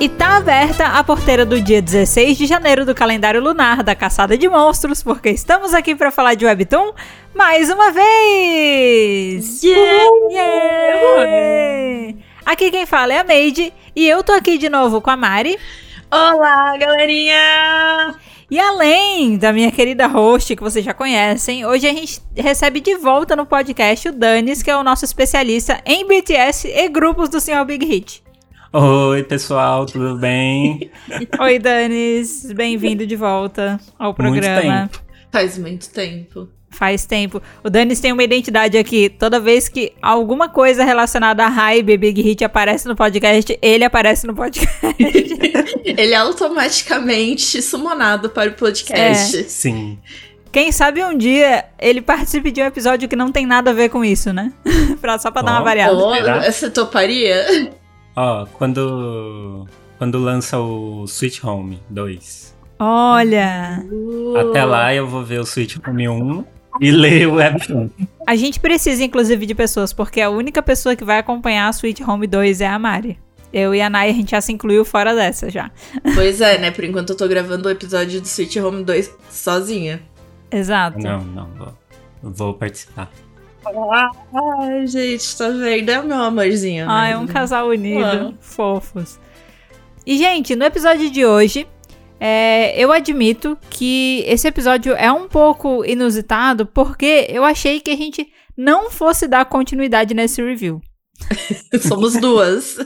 E 0.00 0.08
tá 0.08 0.38
aberta 0.38 0.86
a 0.86 1.04
porteira 1.04 1.44
do 1.44 1.60
dia 1.60 1.82
16 1.82 2.38
de 2.38 2.46
janeiro 2.46 2.86
do 2.86 2.94
calendário 2.94 3.38
lunar 3.38 3.82
da 3.82 3.94
Caçada 3.94 4.34
de 4.34 4.48
Monstros, 4.48 5.02
porque 5.02 5.28
estamos 5.28 5.74
aqui 5.74 5.94
para 5.94 6.10
falar 6.10 6.32
de 6.32 6.46
Webtoon 6.46 6.94
mais 7.34 7.68
uma 7.68 7.92
vez! 7.92 9.62
Yeah! 9.62 10.10
Yeah! 10.30 12.18
Aqui 12.46 12.70
quem 12.70 12.86
fala 12.86 13.12
é 13.12 13.18
a 13.18 13.24
Made 13.24 13.74
e 13.94 14.08
eu 14.08 14.24
tô 14.24 14.32
aqui 14.32 14.56
de 14.56 14.70
novo 14.70 15.02
com 15.02 15.10
a 15.10 15.18
Mari. 15.18 15.58
Olá, 16.10 16.78
galerinha! 16.78 18.14
E 18.50 18.58
além 18.58 19.36
da 19.36 19.52
minha 19.52 19.70
querida 19.70 20.06
host, 20.06 20.56
que 20.56 20.62
vocês 20.62 20.82
já 20.82 20.94
conhecem, 20.94 21.66
hoje 21.66 21.86
a 21.86 21.92
gente 21.92 22.22
recebe 22.34 22.80
de 22.80 22.96
volta 22.96 23.36
no 23.36 23.44
podcast 23.44 24.08
o 24.08 24.12
Danis, 24.12 24.62
que 24.62 24.70
é 24.70 24.76
o 24.78 24.82
nosso 24.82 25.04
especialista 25.04 25.78
em 25.84 26.06
BTS 26.06 26.68
e 26.68 26.88
grupos 26.88 27.28
do 27.28 27.38
Senhor 27.38 27.66
Big 27.66 27.84
Hit. 27.84 28.29
Oi, 28.72 29.24
pessoal, 29.24 29.84
tudo 29.84 30.14
bem? 30.14 30.92
Oi, 31.40 31.58
Danis, 31.58 32.52
bem-vindo 32.52 33.04
de 33.04 33.16
volta 33.16 33.80
ao 33.98 34.14
programa. 34.14 34.62
Muito 34.62 34.90
tempo. 34.92 35.04
Faz 35.32 35.58
muito 35.58 35.90
tempo. 35.90 36.48
Faz 36.70 37.04
tempo. 37.04 37.42
O 37.64 37.68
Danis 37.68 37.98
tem 37.98 38.12
uma 38.12 38.22
identidade 38.22 38.78
aqui. 38.78 39.08
Toda 39.08 39.40
vez 39.40 39.68
que 39.68 39.92
alguma 40.00 40.48
coisa 40.48 40.84
relacionada 40.84 41.44
a 41.44 41.48
Hype 41.48 41.96
Big 41.96 42.22
Hit 42.22 42.44
aparece 42.44 42.86
no 42.86 42.94
podcast, 42.94 43.58
ele 43.60 43.82
aparece 43.82 44.24
no 44.24 44.36
podcast. 44.36 44.70
Ele 45.84 46.12
é 46.12 46.16
automaticamente 46.16 47.60
summonado 47.62 48.30
para 48.30 48.50
o 48.50 48.52
podcast. 48.52 49.36
É. 49.36 49.42
Sim. 49.44 49.98
Quem 50.52 50.70
sabe 50.70 51.02
um 51.02 51.16
dia 51.16 51.64
ele 51.78 52.00
participe 52.00 52.50
de 52.50 52.62
um 52.62 52.66
episódio 52.66 53.08
que 53.08 53.16
não 53.16 53.32
tem 53.32 53.46
nada 53.46 53.70
a 53.70 53.74
ver 53.74 53.88
com 53.88 54.04
isso, 54.04 54.32
né? 54.32 54.52
pra, 55.00 55.18
só 55.18 55.30
pra 55.30 55.42
dar 55.42 55.52
uma 55.52 55.62
variada. 55.62 55.96
Oh, 55.96 56.42
você 56.44 56.70
toparia? 56.70 57.72
Ó, 58.22 58.44
quando 58.58 59.66
quando 59.96 60.18
lança 60.18 60.58
o 60.58 61.04
Sweet 61.06 61.46
Home 61.46 61.80
2. 61.88 62.54
Olha, 62.78 63.82
Até 64.38 64.62
lá 64.62 64.94
eu 64.94 65.06
vou 65.06 65.24
ver 65.24 65.40
o 65.40 65.44
Sweet 65.44 65.80
Home 65.86 66.06
1 66.06 66.44
e 66.82 66.90
ler 66.90 67.28
o 67.28 67.34
Webtoon. 67.36 67.88
a 68.26 68.36
gente 68.36 68.60
precisa 68.60 69.02
inclusive 69.02 69.46
de 69.46 69.54
pessoas, 69.54 69.94
porque 69.94 70.20
a 70.20 70.28
única 70.28 70.62
pessoa 70.62 70.94
que 70.94 71.04
vai 71.04 71.18
acompanhar 71.18 71.66
a 71.68 71.70
Sweet 71.70 72.02
Home 72.04 72.26
2 72.26 72.60
é 72.60 72.68
a 72.68 72.78
Mari. 72.78 73.18
Eu 73.52 73.74
e 73.74 73.80
a 73.80 73.88
Nai, 73.88 74.10
a 74.10 74.12
gente 74.12 74.32
já 74.32 74.40
se 74.42 74.52
incluiu 74.52 74.84
fora 74.84 75.14
dessa 75.14 75.48
já. 75.48 75.70
Pois 76.14 76.42
é, 76.42 76.58
né? 76.58 76.70
Por 76.70 76.84
enquanto 76.84 77.10
eu 77.10 77.16
tô 77.16 77.26
gravando 77.26 77.68
o 77.68 77.70
episódio 77.70 78.20
do 78.20 78.26
Sweet 78.26 78.60
Home 78.60 78.84
2 78.84 79.10
sozinha. 79.30 80.00
Exato. 80.50 80.98
Não, 80.98 81.24
não, 81.24 81.48
vou, 81.56 81.74
vou 82.22 82.54
participar. 82.54 83.10
Ai, 83.64 84.86
gente, 84.86 85.36
tá 85.36 85.48
vendo? 85.48 85.88
É 85.90 86.00
o 86.00 86.04
meu 86.04 86.16
amorzinho. 86.16 86.86
Ah, 86.88 87.02
né? 87.04 87.12
é 87.12 87.18
um 87.18 87.26
casal 87.26 87.68
unido. 87.68 88.04
Ah. 88.04 88.32
Fofos. 88.40 89.18
E, 90.06 90.16
gente, 90.16 90.56
no 90.56 90.64
episódio 90.64 91.10
de 91.10 91.24
hoje, 91.24 91.66
é, 92.18 92.74
eu 92.76 92.92
admito 92.92 93.56
que 93.70 94.24
esse 94.26 94.46
episódio 94.46 94.94
é 94.94 95.10
um 95.10 95.28
pouco 95.28 95.84
inusitado, 95.84 96.66
porque 96.66 97.26
eu 97.28 97.44
achei 97.44 97.80
que 97.80 97.90
a 97.90 97.96
gente 97.96 98.30
não 98.56 98.90
fosse 98.90 99.26
dar 99.26 99.44
continuidade 99.46 100.14
nesse 100.14 100.42
review, 100.42 100.80
Somos 101.80 102.14
duas. 102.14 102.76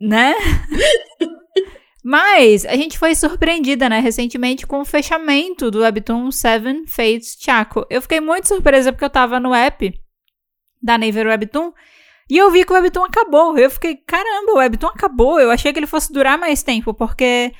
né? 0.00 0.34
Mas 2.02 2.64
a 2.64 2.74
gente 2.76 2.98
foi 2.98 3.14
surpreendida, 3.14 3.88
né, 3.88 4.00
recentemente 4.00 4.66
com 4.66 4.80
o 4.80 4.84
fechamento 4.84 5.70
do 5.70 5.80
Webtoon 5.80 6.30
Seven 6.32 6.86
Fates 6.86 7.36
Chaco. 7.38 7.86
Eu 7.90 8.00
fiquei 8.00 8.20
muito 8.20 8.48
surpresa 8.48 8.90
porque 8.90 9.04
eu 9.04 9.10
tava 9.10 9.38
no 9.38 9.54
app 9.54 9.92
da 10.82 10.96
Naver 10.98 11.26
Webtoon 11.26 11.72
e 12.30 12.38
eu 12.38 12.48
vi 12.48 12.64
que 12.64 12.72
o 12.72 12.76
Webtoon 12.76 13.04
acabou. 13.04 13.58
Eu 13.58 13.68
fiquei, 13.68 13.96
caramba, 13.96 14.52
o 14.52 14.58
Webtoon 14.58 14.90
acabou. 14.90 15.40
Eu 15.40 15.50
achei 15.50 15.72
que 15.72 15.78
ele 15.80 15.86
fosse 15.88 16.12
durar 16.12 16.38
mais 16.38 16.62
tempo, 16.62 16.94
porque 16.94 17.52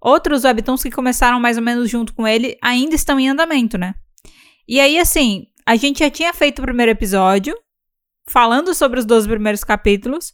outros 0.00 0.44
Webtoons 0.44 0.82
que 0.82 0.90
começaram 0.90 1.38
mais 1.38 1.58
ou 1.58 1.62
menos 1.62 1.90
junto 1.90 2.14
com 2.14 2.26
ele 2.26 2.56
ainda 2.62 2.94
estão 2.94 3.20
em 3.20 3.28
andamento, 3.28 3.76
né? 3.76 3.94
E 4.66 4.80
aí, 4.80 4.98
assim, 4.98 5.46
a 5.66 5.76
gente 5.76 5.98
já 5.98 6.08
tinha 6.08 6.32
feito 6.32 6.60
o 6.60 6.62
primeiro 6.62 6.90
episódio, 6.90 7.54
falando 8.26 8.74
sobre 8.74 8.98
os 8.98 9.04
12 9.04 9.28
primeiros 9.28 9.62
capítulos. 9.62 10.32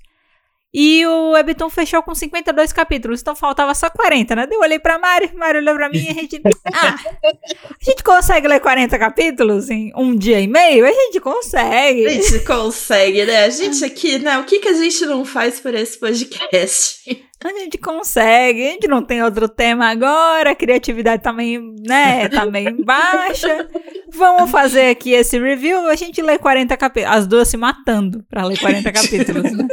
E 0.77 1.07
o 1.07 1.31
Webtoon 1.31 1.71
fechou 1.71 2.03
com 2.03 2.17
52 2.17 2.73
capítulos, 2.73 3.21
então 3.21 3.37
faltava 3.37 3.73
só 3.77 3.89
40, 3.89 4.35
né? 4.35 4.49
Eu 4.51 4.59
olhei 4.59 4.81
pra 4.81 4.99
Mari, 4.99 5.31
Mari 5.33 5.59
olhou 5.59 5.77
pra 5.77 5.89
mim 5.89 6.05
e 6.05 6.11
a 6.11 6.15
gente. 6.15 6.41
Ah, 6.73 6.97
a 7.81 7.85
gente 7.85 8.03
consegue 8.03 8.49
ler 8.49 8.59
40 8.59 8.99
capítulos 8.99 9.71
em 9.71 9.93
um 9.97 10.17
dia 10.17 10.41
e 10.41 10.49
meio? 10.49 10.85
A 10.85 10.91
gente 10.91 11.19
A 11.19 11.21
consegue. 11.21 12.09
gente 12.09 12.41
consegue, 12.41 13.25
né? 13.25 13.45
A 13.45 13.51
gente 13.51 13.85
aqui, 13.85 14.19
né? 14.19 14.37
O 14.39 14.45
que, 14.45 14.59
que 14.59 14.69
a 14.69 14.73
gente 14.75 15.07
não 15.07 15.25
faz 15.25 15.61
por 15.61 15.73
esse 15.75 15.97
podcast? 15.97 17.25
A 17.45 17.49
gente 17.51 17.77
consegue, 17.77 18.67
a 18.67 18.71
gente 18.71 18.89
não 18.89 19.03
tem 19.03 19.23
outro 19.23 19.47
tema 19.47 19.91
agora, 19.91 20.53
a 20.53 20.55
criatividade 20.55 21.23
também, 21.23 21.75
né, 21.87 22.27
tá 22.31 22.47
meio 22.47 22.83
baixa. 22.83 23.69
Vamos 24.15 24.51
fazer 24.51 24.89
aqui 24.89 25.13
esse 25.13 25.39
review, 25.39 25.87
a 25.87 25.95
gente 25.95 26.23
lê 26.23 26.39
40 26.39 26.75
capítulos, 26.79 27.17
as 27.19 27.27
duas 27.27 27.47
se 27.49 27.59
matando 27.59 28.25
pra 28.31 28.47
ler 28.47 28.59
40 28.59 28.91
capítulos, 28.93 29.53
né? 29.53 29.67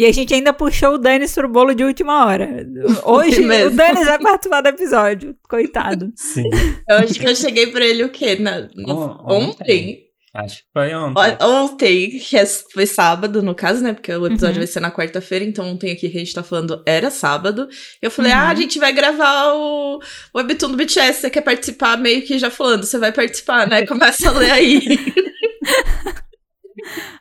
E 0.00 0.06
a 0.06 0.12
gente 0.12 0.32
ainda 0.32 0.52
puxou 0.54 0.94
o 0.94 0.98
Danis 0.98 1.34
pro 1.34 1.46
bolo 1.46 1.74
de 1.74 1.84
última 1.84 2.24
hora. 2.24 2.66
Hoje, 3.04 3.42
o. 3.44 3.70
Danis 3.70 4.06
vai 4.06 4.18
participar 4.18 4.62
do 4.62 4.68
episódio, 4.68 5.36
coitado. 5.46 6.10
Sim. 6.16 6.48
Eu 6.88 6.96
acho 7.00 7.14
que 7.20 7.28
eu 7.28 7.36
cheguei 7.36 7.66
pra 7.66 7.84
ele 7.84 8.02
o 8.04 8.08
quê? 8.08 8.36
Na, 8.36 8.66
no- 8.74 8.94
On- 8.98 9.48
ontem? 9.50 10.04
Acho 10.32 10.58
que 10.58 10.62
foi 10.72 10.94
ontem. 10.94 11.20
O- 11.20 11.46
Ontem, 11.64 12.10
que 12.18 12.36
é- 12.38 12.46
foi 12.46 12.86
sábado, 12.86 13.42
no 13.42 13.54
caso, 13.54 13.82
né? 13.82 13.92
Porque 13.92 14.10
o 14.12 14.26
episódio 14.26 14.54
Uhum. 14.54 14.60
vai 14.60 14.66
ser 14.68 14.78
na 14.80 14.90
quarta-feira, 14.90 15.44
então 15.44 15.66
ontem 15.68 15.90
aqui 15.90 16.08
que 16.08 16.16
a 16.16 16.20
gente 16.20 16.32
tá 16.32 16.42
falando 16.42 16.82
era 16.86 17.10
sábado. 17.10 17.68
Eu 18.00 18.10
falei, 18.12 18.30
Uhum. 18.32 18.38
ah, 18.38 18.48
a 18.48 18.54
gente 18.54 18.78
vai 18.78 18.92
gravar 18.92 19.52
o, 19.54 19.96
o 19.96 20.38
Webtoon 20.38 20.70
do 20.70 20.76
BTS, 20.78 21.20
você 21.20 21.28
quer 21.30 21.40
participar? 21.42 21.98
Meio 21.98 22.22
que 22.22 22.38
já 22.38 22.48
falando, 22.48 22.86
você 22.86 22.96
vai 22.96 23.12
participar, 23.12 23.68
né? 23.68 23.84
Começa 23.86 24.28
a 24.30 24.32
ler 24.32 24.50
aí. 24.52 24.80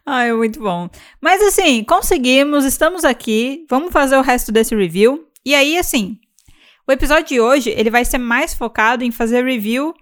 Ai, 0.06 0.34
muito 0.34 0.59
bom. 0.59 0.90
Mas 1.22 1.42
assim, 1.42 1.84
conseguimos, 1.84 2.66
estamos 2.66 3.03
aqui, 3.03 3.66
vamos 3.70 3.92
fazer 3.92 4.18
o 4.18 4.22
resto 4.22 4.52
desse 4.52 4.75
review. 4.75 5.28
E 5.46 5.56
aí, 5.56 5.78
assim, 5.78 6.18
o 6.88 6.92
episódio 6.92 7.28
de 7.28 7.40
hoje, 7.40 7.70
ele 7.70 7.90
vai 7.90 8.03
ser 8.03 8.18
mais 8.18 8.53
focado 8.53 9.03
em 9.03 9.12
fazer 9.12 9.44
review 9.46 9.94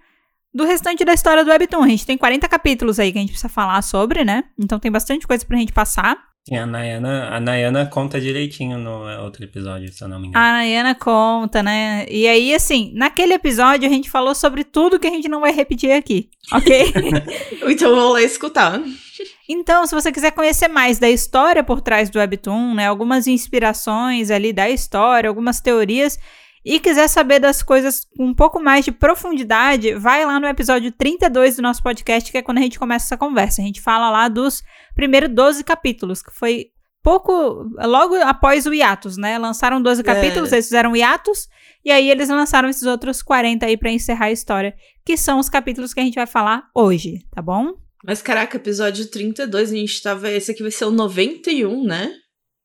do 0.54 0.64
restante 0.64 1.04
da 1.04 1.12
história 1.12 1.44
do 1.44 1.50
Webtoon. 1.50 1.82
A 1.82 1.88
gente 1.88 2.06
tem 2.06 2.16
40 2.16 2.48
capítulos 2.48 2.98
aí 2.98 3.12
que 3.12 3.18
a 3.18 3.20
gente 3.20 3.30
precisa 3.30 3.48
falar 3.48 3.82
sobre, 3.82 4.24
né? 4.24 4.44
Então 4.58 4.78
tem 4.78 4.90
bastante 4.90 5.26
coisa 5.26 5.44
pra 5.44 5.58
gente 5.58 5.72
passar. 5.72 6.16
Sim, 6.48 6.56
a 6.56 6.64
Nayana, 6.64 7.28
a 7.28 7.38
Nayana 7.38 7.84
conta 7.84 8.18
direitinho 8.18 8.78
no 8.78 9.06
outro 9.22 9.44
episódio, 9.44 9.92
se 9.92 10.02
eu 10.02 10.08
não 10.08 10.18
me 10.18 10.28
engano. 10.28 10.42
A 10.42 10.52
Nayana 10.52 10.94
conta, 10.94 11.62
né? 11.62 12.06
E 12.08 12.26
aí, 12.26 12.54
assim, 12.54 12.90
naquele 12.94 13.34
episódio 13.34 13.86
a 13.86 13.92
gente 13.92 14.10
falou 14.10 14.34
sobre 14.34 14.64
tudo 14.64 14.98
que 14.98 15.06
a 15.06 15.10
gente 15.10 15.28
não 15.28 15.42
vai 15.42 15.52
repetir 15.52 15.92
aqui, 15.92 16.30
ok? 16.50 16.90
então 17.68 17.90
eu 17.90 17.96
vou 17.96 18.12
lá 18.14 18.22
escutar. 18.22 18.80
Então, 19.48 19.86
se 19.86 19.94
você 19.94 20.12
quiser 20.12 20.32
conhecer 20.32 20.68
mais 20.68 20.98
da 20.98 21.08
história 21.08 21.64
por 21.64 21.80
trás 21.80 22.10
do 22.10 22.18
Webtoon, 22.18 22.74
né, 22.74 22.86
algumas 22.86 23.26
inspirações 23.26 24.30
ali 24.30 24.52
da 24.52 24.68
história, 24.68 25.28
algumas 25.28 25.60
teorias, 25.60 26.18
e 26.64 26.78
quiser 26.78 27.08
saber 27.08 27.38
das 27.38 27.62
coisas 27.62 28.06
com 28.16 28.26
um 28.26 28.34
pouco 28.34 28.60
mais 28.60 28.84
de 28.84 28.92
profundidade, 28.92 29.94
vai 29.94 30.26
lá 30.26 30.38
no 30.38 30.46
episódio 30.46 30.92
32 30.92 31.56
do 31.56 31.62
nosso 31.62 31.82
podcast, 31.82 32.30
que 32.30 32.36
é 32.36 32.42
quando 32.42 32.58
a 32.58 32.60
gente 32.60 32.78
começa 32.78 33.06
essa 33.06 33.16
conversa. 33.16 33.62
A 33.62 33.64
gente 33.64 33.80
fala 33.80 34.10
lá 34.10 34.28
dos 34.28 34.62
primeiros 34.94 35.30
12 35.30 35.64
capítulos, 35.64 36.20
que 36.22 36.30
foi 36.30 36.66
pouco, 37.02 37.64
logo 37.78 38.16
após 38.16 38.66
o 38.66 38.74
hiatus, 38.74 39.16
né? 39.16 39.38
Lançaram 39.38 39.80
12 39.80 40.02
capítulos, 40.02 40.52
eles 40.52 40.66
fizeram 40.66 40.94
hiatus, 40.94 41.48
e 41.82 41.90
aí 41.90 42.10
eles 42.10 42.28
lançaram 42.28 42.68
esses 42.68 42.82
outros 42.82 43.22
40 43.22 43.64
aí 43.64 43.78
pra 43.78 43.90
encerrar 43.90 44.26
a 44.26 44.32
história, 44.32 44.74
que 45.06 45.16
são 45.16 45.38
os 45.38 45.48
capítulos 45.48 45.94
que 45.94 46.00
a 46.00 46.04
gente 46.04 46.16
vai 46.16 46.26
falar 46.26 46.64
hoje, 46.74 47.24
tá 47.34 47.40
bom? 47.40 47.72
Mas 48.04 48.22
caraca, 48.22 48.56
episódio 48.56 49.06
32, 49.10 49.72
a 49.72 49.74
gente 49.74 50.02
tava. 50.02 50.30
Esse 50.30 50.50
aqui 50.52 50.62
vai 50.62 50.70
ser 50.70 50.84
o 50.84 50.90
91, 50.90 51.84
né? 51.84 52.12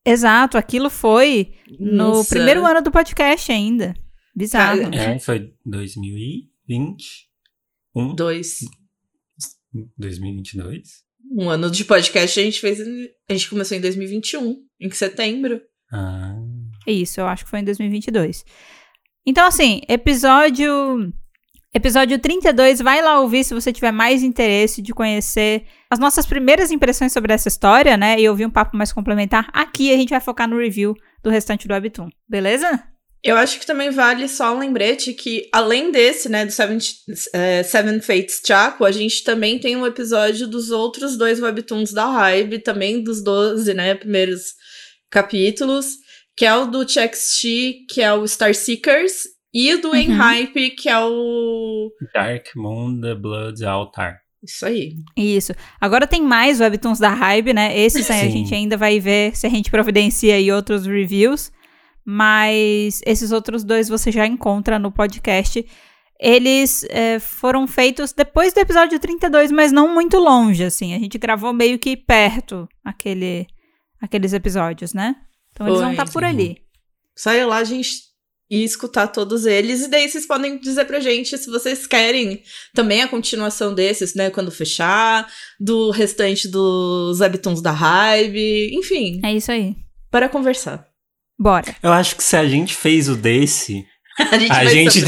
Exato, 0.06 0.58
aquilo 0.58 0.90
foi 0.90 1.54
no 1.80 1.94
Nossa. 1.96 2.30
primeiro 2.30 2.66
ano 2.66 2.82
do 2.82 2.92
podcast 2.92 3.52
ainda. 3.52 3.94
Bizarro. 4.36 4.82
Cara, 4.92 4.96
É, 4.96 5.20
foi 5.20 5.54
2020. 5.66 7.30
Um, 7.96 8.14
Dois. 8.16 8.60
2022? 9.98 11.04
Um 11.32 11.50
ano 11.50 11.70
de 11.72 11.84
podcast 11.86 12.40
a 12.40 12.44
gente 12.44 12.60
fez. 12.60 12.80
em- 12.80 13.08
A 13.30 13.34
gente 13.34 13.50
começou 13.50 13.78
em 13.78 13.82
2021, 13.82 14.58
em 14.80 14.92
setembro. 14.92 15.62
Ah, 15.92 16.36
Isso, 16.86 17.20
eu 17.22 17.28
acho 17.28 17.44
que 17.46 17.50
foi 17.50 17.60
em 17.60 17.64
2022. 17.64 18.44
Então, 19.26 19.46
assim, 19.48 19.82
episódio. 19.88 21.14
Episódio 21.76 22.20
32, 22.20 22.82
vai 22.82 23.02
lá 23.02 23.20
ouvir 23.20 23.44
se 23.44 23.52
você 23.52 23.74
tiver 23.74 23.92
mais 23.92 24.22
interesse 24.22 24.80
de 24.80 24.94
conhecer 24.94 25.66
as 25.90 25.98
nossas 25.98 26.24
primeiras 26.24 26.70
impressões 26.70 27.12
sobre 27.12 27.34
essa 27.34 27.48
história, 27.48 27.98
né? 27.98 28.20
E 28.20 28.30
ouvir 28.30 28.46
um 28.46 28.52
papo 28.52 28.78
mais 28.78 28.94
complementar. 28.94 29.50
Aqui 29.52 29.92
a 29.92 29.98
gente 29.98 30.12
vai 30.12 30.20
focar 30.20 30.48
no 30.48 30.60
review 30.60 30.94
do 31.24 31.32
restante 31.32 31.68
do 31.68 31.74
Webtoon, 31.74 32.10
beleza? 32.30 32.84
Eu 33.24 33.38
acho 33.38 33.60
que 33.60 33.66
também 33.66 33.90
vale 33.90 34.28
só 34.28 34.54
um 34.56 34.60
lembrete 34.60 35.14
que, 35.14 35.50
além 35.52 35.92
desse, 35.92 36.30
né, 36.30 36.46
do 36.46 36.52
Seven, 36.52 36.78
é, 37.34 37.64
Seven 37.64 38.02
Fates 38.02 38.40
Chaco, 38.46 38.86
a 38.86 38.92
gente 38.92 39.24
também 39.24 39.58
tem 39.58 39.76
um 39.76 39.88
episódio 39.88 40.46
dos 40.46 40.70
outros 40.70 41.18
dois 41.18 41.42
webtoons 41.42 41.92
da 41.92 42.06
Hybe, 42.06 42.60
também 42.60 43.02
dos 43.02 43.24
12, 43.24 43.74
né, 43.74 43.96
primeiros 43.96 44.54
capítulos, 45.10 45.88
que 46.36 46.46
é 46.46 46.54
o 46.54 46.66
do 46.66 46.86
TXT, 46.86 47.86
que 47.90 48.02
é 48.02 48.14
o 48.14 48.28
Star 48.28 48.54
Seekers, 48.54 49.33
e 49.54 49.74
o 49.74 49.82
do 49.82 49.90
Uhum. 49.90 49.96
Enhype, 49.96 50.72
que 50.72 50.90
é 50.90 51.00
o. 51.00 51.92
Dark 52.14 52.48
Moon, 52.56 53.00
The 53.00 53.16
Blood 53.16 53.64
Altar. 53.64 54.20
Isso 54.44 54.66
aí. 54.66 54.96
Isso. 55.16 55.54
Agora 55.80 56.06
tem 56.06 56.22
mais 56.22 56.60
webtoons 56.60 57.00
da 57.00 57.10
Hybe, 57.10 57.54
né? 57.54 57.78
Esses 57.78 58.10
aí 58.12 58.22
a 58.22 58.24
Sim. 58.24 58.32
gente 58.32 58.54
ainda 58.54 58.76
vai 58.76 59.00
ver 59.00 59.36
se 59.38 59.48
a 59.48 59.50
gente 59.50 59.72
providencia 59.72 60.36
aí 60.36 60.52
outros 60.52 60.86
reviews. 60.86 61.52
Mas 62.06 63.02
esses 63.06 63.32
outros 63.32 63.64
dois 63.64 63.88
você 63.88 64.12
já 64.12 64.28
encontra 64.28 64.78
no 64.78 64.92
podcast. 64.92 65.66
Eles 66.20 66.84
é, 66.90 67.20
foram 67.20 67.66
feitos 67.68 68.12
depois 68.12 68.54
do 68.54 68.60
episódio 68.60 69.00
32, 69.00 69.52
mas 69.52 69.72
não 69.72 69.94
muito 69.94 70.18
longe, 70.18 70.64
assim. 70.66 70.94
A 70.94 71.00
gente 71.00 71.18
gravou 71.18 71.54
meio 71.54 71.80
que 71.80 71.96
perto 71.96 72.68
aquele, 72.84 73.48
aqueles 74.02 74.34
episódios, 74.34 74.94
né? 74.94 75.16
Então 75.54 75.68
eles 75.68 75.80
vão 75.80 75.92
estar 75.92 76.10
por 76.10 76.24
sim. 76.24 76.30
ali. 76.30 76.58
Só 77.16 77.34
ir 77.34 77.46
lá, 77.46 77.58
a 77.58 77.64
gente 77.64 78.13
e 78.50 78.64
escutar 78.64 79.08
todos 79.08 79.46
eles. 79.46 79.82
E 79.84 79.90
daí 79.90 80.08
vocês 80.08 80.26
podem 80.28 80.60
dizer 80.60 80.86
pra 80.86 81.00
gente 81.00 81.38
se 81.38 81.50
vocês 81.50 81.88
querem 81.88 82.42
também 82.74 83.02
a 83.02 83.08
continuação 83.08 83.74
desses, 83.74 84.14
né? 84.14 84.30
Quando 84.30 84.52
fechar, 84.52 85.28
do 85.60 85.90
restante 85.92 86.48
dos 86.48 87.20
webtoons 87.20 87.62
da 87.62 87.72
Hype, 87.72 88.72
enfim, 88.74 89.22
É 89.24 89.34
isso 89.34 89.52
aí. 89.52 89.76
para 90.12 90.30
conversar. 90.30 90.86
Bora. 91.40 91.76
Eu 91.82 91.92
acho 91.92 92.16
que 92.16 92.24
se 92.24 92.36
a 92.38 92.48
gente 92.48 92.76
fez 92.76 93.10
o 93.10 93.16
desse, 93.16 93.86
A 94.32 94.38
gente, 94.38 94.52
a 94.52 94.66
gente 94.66 95.02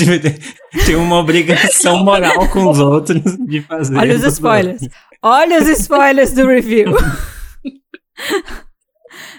tem 0.85 0.95
uma 0.95 1.19
obrigação 1.19 2.03
moral 2.03 2.49
com 2.49 2.67
os 2.67 2.79
outros 2.79 3.21
de 3.47 3.61
fazer. 3.61 3.95
Olha 3.95 4.15
os 4.15 4.23
spoilers. 4.23 4.81
Olha 5.21 5.61
os 5.61 5.67
spoilers 5.67 6.33
do 6.33 6.47
review. 6.47 6.87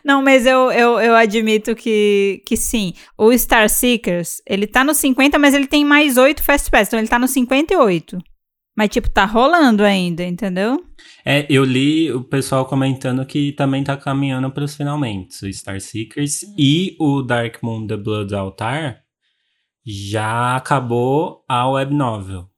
Não, 0.05 0.23
mas 0.23 0.46
eu, 0.46 0.70
eu, 0.73 0.99
eu 1.00 1.14
admito 1.14 1.75
que, 1.75 2.43
que 2.46 2.56
sim. 2.56 2.94
O 3.17 3.37
Star 3.37 3.69
Seekers, 3.69 4.43
ele 4.46 4.67
tá 4.67 4.84
no 4.84 4.94
50, 4.94 5.38
mas 5.38 5.55
ele 5.55 5.67
tem 5.67 5.84
mais 5.84 6.17
8 6.17 6.43
Fast 6.43 6.70
Pass. 6.70 6.88
Então 6.88 6.99
ele 6.99 7.08
tá 7.08 7.19
no 7.19 7.28
58. 7.28 8.19
Mas, 8.76 8.90
tipo, 8.90 9.08
tá 9.08 9.25
rolando 9.25 9.82
ainda, 9.82 10.23
entendeu? 10.23 10.84
É, 11.25 11.46
eu 11.49 11.64
li 11.64 12.12
o 12.12 12.23
pessoal 12.23 12.67
comentando 12.67 13.25
que 13.25 13.52
também 13.52 13.82
tá 13.82 13.96
caminhando 13.96 14.50
pros 14.50 14.76
finalmente. 14.76 15.46
O 15.46 15.52
Star 15.52 15.81
Seekers 15.81 16.43
e 16.58 16.94
o 17.00 17.23
Dark 17.23 17.62
Moon 17.62 17.87
The 17.87 17.96
Blood 17.96 18.34
Altar 18.34 19.00
já 19.84 20.56
acabou 20.56 21.44
a 21.49 21.69
web 21.70 21.94
novel. 21.94 22.50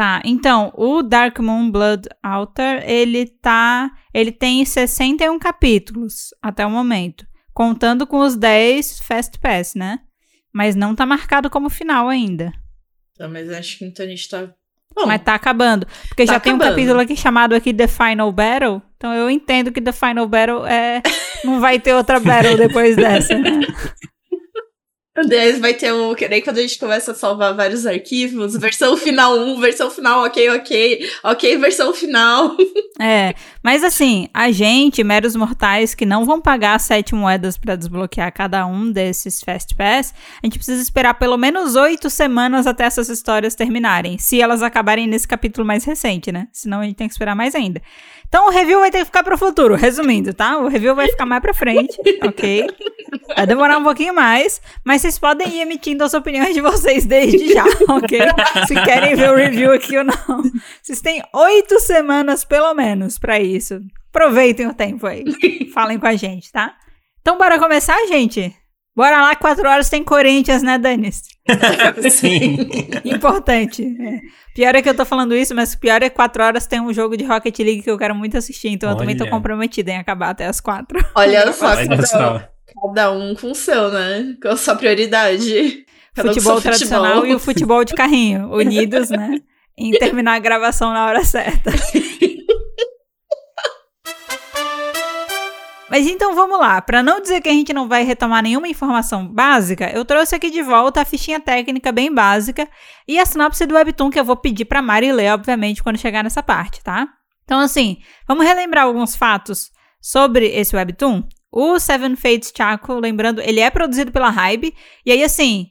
Tá, 0.00 0.22
então, 0.24 0.72
o 0.78 1.02
Dark 1.02 1.38
Moon 1.40 1.70
Blood 1.70 2.08
Altar, 2.22 2.82
ele 2.88 3.26
tá. 3.26 3.90
Ele 4.14 4.32
tem 4.32 4.64
61 4.64 5.38
capítulos 5.38 6.30
até 6.40 6.64
o 6.64 6.70
momento. 6.70 7.26
Contando 7.52 8.06
com 8.06 8.20
os 8.20 8.34
10 8.34 9.00
Fast 9.00 9.38
Pass, 9.38 9.74
né? 9.74 9.98
Mas 10.54 10.74
não 10.74 10.94
tá 10.94 11.04
marcado 11.04 11.50
como 11.50 11.68
final 11.68 12.08
ainda. 12.08 12.50
Tá, 13.18 13.28
mas 13.28 13.50
acho 13.50 13.76
que 13.76 13.84
então 13.84 14.06
a 14.06 14.08
gente 14.08 14.26
tá. 14.26 14.48
Bom, 14.96 15.04
Mas 15.04 15.22
tá 15.22 15.34
acabando. 15.34 15.86
Porque 16.08 16.24
Tá 16.24 16.32
já 16.32 16.40
tem 16.40 16.54
um 16.54 16.56
acabando. 16.56 16.76
capítulo 16.76 17.00
aqui 17.00 17.14
chamado 17.14 17.54
aqui 17.54 17.74
The 17.74 17.86
Final 17.86 18.32
Battle. 18.32 18.80
Então 18.96 19.12
eu 19.12 19.28
entendo 19.28 19.70
que 19.70 19.82
The 19.82 19.92
Final 19.92 20.26
Battle 20.26 20.64
é. 20.64 21.02
Não 21.44 21.60
vai 21.60 21.78
ter 21.78 21.92
outra 21.94 22.18
battle 22.18 22.56
depois 22.56 22.96
dessa, 22.96 23.36
né? 23.36 23.50
Aliás, 25.16 25.58
vai 25.58 25.74
ter 25.74 25.92
o. 25.92 26.14
Que 26.14 26.28
nem 26.28 26.40
quando 26.40 26.58
a 26.58 26.62
gente 26.62 26.78
começa 26.78 27.10
a 27.10 27.14
salvar 27.14 27.54
vários 27.54 27.84
arquivos, 27.84 28.56
versão 28.56 28.96
final 28.96 29.36
1, 29.36 29.60
versão 29.60 29.90
final, 29.90 30.24
ok, 30.24 30.48
ok, 30.50 31.10
ok, 31.24 31.58
versão 31.58 31.92
final. 31.92 32.56
É. 33.02 33.34
Mas 33.62 33.82
assim, 33.82 34.28
a 34.34 34.52
gente, 34.52 35.02
meros 35.02 35.34
mortais 35.34 35.94
que 35.94 36.04
não 36.04 36.26
vão 36.26 36.38
pagar 36.38 36.78
sete 36.78 37.14
moedas 37.14 37.56
pra 37.56 37.74
desbloquear 37.74 38.30
cada 38.30 38.66
um 38.66 38.92
desses 38.92 39.42
Fast 39.42 39.74
Pass, 39.74 40.12
a 40.42 40.46
gente 40.46 40.58
precisa 40.58 40.82
esperar 40.82 41.14
pelo 41.14 41.38
menos 41.38 41.76
oito 41.76 42.10
semanas 42.10 42.66
até 42.66 42.84
essas 42.84 43.08
histórias 43.08 43.54
terminarem. 43.54 44.18
Se 44.18 44.38
elas 44.38 44.62
acabarem 44.62 45.06
nesse 45.06 45.26
capítulo 45.26 45.66
mais 45.66 45.82
recente, 45.82 46.30
né? 46.30 46.48
Senão 46.52 46.80
a 46.80 46.84
gente 46.84 46.96
tem 46.96 47.08
que 47.08 47.14
esperar 47.14 47.34
mais 47.34 47.54
ainda. 47.54 47.80
Então 48.28 48.46
o 48.46 48.50
review 48.50 48.78
vai 48.78 48.90
ter 48.90 48.98
que 48.98 49.06
ficar 49.06 49.24
pro 49.24 49.36
futuro. 49.36 49.74
Resumindo, 49.74 50.32
tá? 50.32 50.58
O 50.58 50.68
review 50.68 50.94
vai 50.94 51.08
ficar 51.08 51.26
mais 51.26 51.42
pra 51.42 51.54
frente, 51.54 51.96
ok? 52.22 52.66
Vai 53.34 53.46
demorar 53.46 53.78
um 53.78 53.82
pouquinho 53.82 54.14
mais, 54.14 54.60
mas 54.84 54.99
vocês 55.00 55.18
podem 55.18 55.48
ir 55.48 55.60
emitindo 55.60 56.04
as 56.04 56.14
opiniões 56.14 56.54
de 56.54 56.60
vocês 56.60 57.04
desde 57.06 57.52
já, 57.52 57.64
ok? 57.88 58.20
Se 58.66 58.74
querem 58.82 59.14
ver 59.14 59.30
o 59.30 59.34
review 59.34 59.72
aqui 59.72 59.96
ou 59.96 60.04
não. 60.04 60.42
Vocês 60.82 61.00
têm 61.00 61.22
oito 61.34 61.80
semanas, 61.80 62.44
pelo 62.44 62.74
menos, 62.74 63.18
pra 63.18 63.40
isso. 63.40 63.80
Aproveitem 64.10 64.66
o 64.66 64.74
tempo 64.74 65.06
aí. 65.06 65.24
Falem 65.72 65.98
com 65.98 66.06
a 66.06 66.16
gente, 66.16 66.52
tá? 66.52 66.74
Então, 67.20 67.38
bora 67.38 67.58
começar, 67.58 67.96
gente? 68.06 68.54
Bora 68.94 69.22
lá, 69.22 69.36
quatro 69.36 69.68
horas 69.68 69.88
tem 69.88 70.02
Corinthians, 70.02 70.62
né, 70.62 70.76
Danis? 70.76 71.22
Sim. 72.10 72.58
Importante. 73.04 73.82
é. 73.82 74.20
Pior 74.54 74.74
é 74.74 74.82
que 74.82 74.88
eu 74.88 74.96
tô 74.96 75.04
falando 75.04 75.34
isso, 75.34 75.54
mas 75.54 75.74
pior 75.76 76.02
é 76.02 76.10
que 76.10 76.16
quatro 76.16 76.42
horas 76.42 76.66
tem 76.66 76.80
um 76.80 76.92
jogo 76.92 77.16
de 77.16 77.24
Rocket 77.24 77.56
League 77.60 77.82
que 77.82 77.90
eu 77.90 77.96
quero 77.96 78.14
muito 78.14 78.36
assistir, 78.36 78.68
então 78.68 78.90
eu 78.90 78.96
também 78.96 79.16
tô 79.16 79.24
Olha. 79.24 79.30
comprometida 79.30 79.92
em 79.92 79.96
acabar 79.96 80.30
até 80.30 80.46
as 80.46 80.60
quatro. 80.60 80.98
Olha 81.14 81.52
só, 81.52 81.68
Olha 81.68 82.02
só. 82.06 82.42
Cada 82.82 83.12
um 83.12 83.34
com 83.34 83.50
o 83.50 83.54
seu, 83.54 83.90
né? 83.90 84.36
Com 84.42 84.48
a 84.48 84.56
sua 84.56 84.76
prioridade. 84.76 85.84
Cada 86.14 86.30
um 86.30 86.34
futebol 86.34 86.54
seu 86.54 86.62
tradicional 86.62 87.26
e 87.26 87.34
o 87.34 87.38
futebol 87.38 87.84
de 87.84 87.94
carrinho, 87.94 88.50
unidos, 88.52 89.10
né? 89.10 89.40
Em 89.78 89.92
terminar 89.92 90.34
a 90.34 90.38
gravação 90.38 90.92
na 90.92 91.06
hora 91.06 91.24
certa. 91.24 91.70
Mas 95.90 96.06
então 96.06 96.36
vamos 96.36 96.58
lá. 96.60 96.80
Para 96.80 97.02
não 97.02 97.20
dizer 97.20 97.40
que 97.40 97.48
a 97.48 97.52
gente 97.52 97.72
não 97.72 97.88
vai 97.88 98.04
retomar 98.04 98.42
nenhuma 98.42 98.68
informação 98.68 99.26
básica, 99.26 99.90
eu 99.90 100.04
trouxe 100.04 100.36
aqui 100.36 100.48
de 100.48 100.62
volta 100.62 101.00
a 101.00 101.04
fichinha 101.04 101.40
técnica 101.40 101.90
bem 101.90 102.14
básica 102.14 102.68
e 103.08 103.18
a 103.18 103.26
sinopse 103.26 103.66
do 103.66 103.74
Webtoon 103.74 104.08
que 104.08 104.20
eu 104.20 104.24
vou 104.24 104.36
pedir 104.36 104.66
para 104.66 104.80
Mari 104.80 105.12
ler, 105.12 105.32
obviamente, 105.32 105.82
quando 105.82 105.98
chegar 105.98 106.22
nessa 106.22 106.44
parte, 106.44 106.80
tá? 106.80 107.08
Então, 107.44 107.58
assim, 107.58 107.98
vamos 108.28 108.46
relembrar 108.46 108.84
alguns 108.84 109.16
fatos 109.16 109.72
sobre 110.00 110.46
esse 110.46 110.76
Webtoon. 110.76 111.24
O 111.52 111.78
Seven 111.78 112.14
Fates 112.16 112.52
Chaco, 112.56 112.98
lembrando, 112.98 113.40
ele 113.40 113.60
é 113.60 113.70
produzido 113.70 114.12
pela 114.12 114.30
Hybe. 114.30 114.74
E 115.04 115.10
aí, 115.10 115.24
assim, 115.24 115.70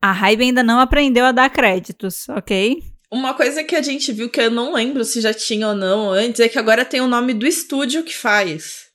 a 0.00 0.12
Hybe 0.12 0.44
ainda 0.44 0.62
não 0.62 0.78
aprendeu 0.78 1.24
a 1.24 1.32
dar 1.32 1.50
créditos, 1.50 2.28
ok? 2.28 2.82
Uma 3.10 3.34
coisa 3.34 3.64
que 3.64 3.74
a 3.74 3.82
gente 3.82 4.12
viu 4.12 4.28
que 4.28 4.40
eu 4.40 4.50
não 4.50 4.74
lembro 4.74 5.04
se 5.04 5.20
já 5.20 5.32
tinha 5.32 5.68
ou 5.68 5.74
não 5.74 6.10
antes 6.10 6.40
é 6.40 6.48
que 6.48 6.58
agora 6.58 6.84
tem 6.84 7.00
o 7.00 7.08
nome 7.08 7.34
do 7.34 7.46
estúdio 7.46 8.02
que 8.02 8.14
faz. 8.14 8.86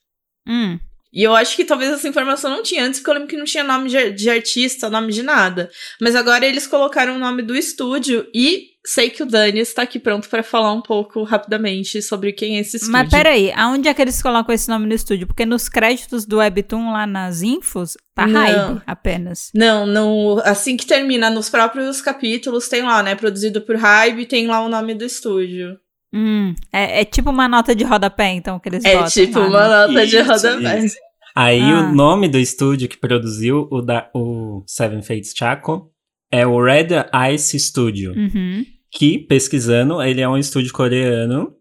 Hum. 0.46 0.78
E 1.12 1.22
eu 1.22 1.34
acho 1.34 1.54
que 1.56 1.64
talvez 1.64 1.92
essa 1.92 2.08
informação 2.08 2.50
não 2.50 2.62
tinha 2.62 2.84
antes, 2.84 3.00
porque 3.00 3.10
eu 3.10 3.14
lembro 3.14 3.28
que 3.28 3.36
não 3.36 3.44
tinha 3.44 3.62
nome 3.62 3.90
de, 3.90 4.12
de 4.12 4.30
artista, 4.30 4.88
nome 4.88 5.12
de 5.12 5.22
nada. 5.22 5.70
Mas 6.00 6.16
agora 6.16 6.46
eles 6.46 6.66
colocaram 6.66 7.16
o 7.16 7.18
nome 7.18 7.42
do 7.42 7.54
estúdio 7.54 8.26
e 8.34 8.71
sei 8.84 9.10
que 9.10 9.22
o 9.22 9.26
Dani 9.26 9.60
está 9.60 9.82
aqui 9.82 9.98
pronto 9.98 10.28
para 10.28 10.42
falar 10.42 10.72
um 10.72 10.82
pouco 10.82 11.22
rapidamente 11.22 12.02
sobre 12.02 12.32
quem 12.32 12.56
é 12.56 12.60
esse 12.60 12.76
estúdio. 12.78 12.92
Mas 12.92 13.08
peraí, 13.10 13.52
aonde 13.52 13.88
é 13.88 13.94
que 13.94 14.02
eles 14.02 14.20
colocam 14.20 14.54
esse 14.54 14.68
nome 14.68 14.86
no 14.86 14.94
estúdio? 14.94 15.26
Porque 15.26 15.46
nos 15.46 15.68
créditos 15.68 16.26
do 16.26 16.38
Webtoon, 16.38 16.92
lá 16.92 17.06
nas 17.06 17.42
infos, 17.42 17.96
tá 18.14 18.26
Não. 18.26 18.40
Hybe 18.40 18.82
apenas. 18.86 19.50
Não, 19.54 19.86
não, 19.86 20.38
assim 20.44 20.76
que 20.76 20.84
termina, 20.86 21.30
nos 21.30 21.48
próprios 21.48 22.00
capítulos 22.00 22.68
tem 22.68 22.82
lá, 22.82 23.02
né? 23.02 23.14
Produzido 23.14 23.60
por 23.60 23.76
Hybe, 23.76 24.26
tem 24.26 24.46
lá 24.46 24.60
o 24.64 24.68
nome 24.68 24.94
do 24.94 25.04
estúdio. 25.04 25.76
Hum, 26.14 26.54
é, 26.72 27.00
é 27.00 27.04
tipo 27.04 27.30
uma 27.30 27.48
nota 27.48 27.74
de 27.74 27.84
rodapé, 27.84 28.30
então, 28.32 28.58
que 28.58 28.68
eles 28.68 28.84
É 28.84 28.94
botam 28.94 29.08
tipo 29.10 29.38
lá, 29.38 29.46
uma 29.46 29.86
né? 29.86 29.86
nota 29.94 30.06
de 30.06 30.16
Isso, 30.16 30.28
rodapé. 30.28 30.78
isso. 30.84 30.96
Aí 31.34 31.60
Ah. 31.62 31.80
o 31.80 31.94
nome 31.94 32.28
do 32.28 32.38
estúdio 32.38 32.88
que 32.88 32.98
produziu 32.98 33.66
o, 33.70 33.80
da, 33.80 34.10
o 34.14 34.62
Seven 34.66 35.00
Fates 35.02 35.32
Chaco 35.34 35.90
é 36.32 36.44
o 36.46 36.60
Red 36.60 36.88
Ice 37.34 37.58
Studio. 37.60 38.12
Uhum. 38.16 38.64
Que, 38.90 39.18
pesquisando, 39.18 40.02
ele 40.02 40.20
é 40.20 40.28
um 40.28 40.36
estúdio 40.36 40.72
coreano 40.72 41.52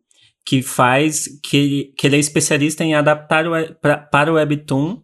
que 0.45 0.63
faz. 0.63 1.27
que, 1.43 1.93
que 1.97 2.07
ele 2.07 2.15
é 2.15 2.19
especialista 2.19 2.83
em 2.83 2.95
adaptar 2.95 3.45
o, 3.47 3.51
pra, 3.75 3.97
para 3.97 4.31
o 4.31 4.35
Webtoon 4.35 5.01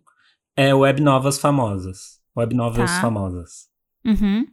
é, 0.55 0.73
web 0.73 1.01
novas 1.01 1.37
famosas. 1.37 2.17
Web 2.35 2.55
novels 2.55 2.89
Tá. 2.91 3.01
famosas. 3.01 3.67
Uhum. 4.05 4.45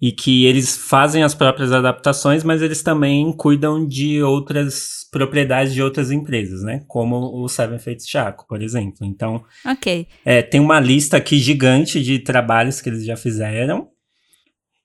E 0.00 0.12
que 0.12 0.44
eles 0.44 0.76
fazem 0.76 1.22
as 1.22 1.34
próprias 1.34 1.72
adaptações, 1.72 2.44
mas 2.44 2.60
eles 2.60 2.82
também 2.82 3.32
cuidam 3.32 3.86
de 3.86 4.22
outras 4.22 5.06
propriedades 5.10 5.72
de 5.72 5.80
outras 5.82 6.10
empresas, 6.10 6.62
né? 6.62 6.84
Como 6.88 7.16
o 7.42 7.48
Seven 7.48 7.78
Fates 7.78 8.06
Chaco, 8.06 8.44
por 8.46 8.60
exemplo. 8.60 9.06
Então, 9.06 9.42
Ok. 9.64 10.06
é, 10.24 10.42
tem 10.42 10.60
uma 10.60 10.78
lista 10.80 11.16
aqui 11.16 11.38
gigante 11.38 12.02
de 12.02 12.18
trabalhos 12.18 12.80
que 12.82 12.88
eles 12.90 13.04
já 13.04 13.16
fizeram. 13.16 13.88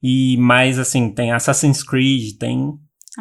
E 0.02 0.38
mais, 0.38 0.80
assim, 0.80 1.14
tem 1.14 1.32
Assassin's 1.32 1.84
Creed, 1.84 2.38
tem 2.38 2.74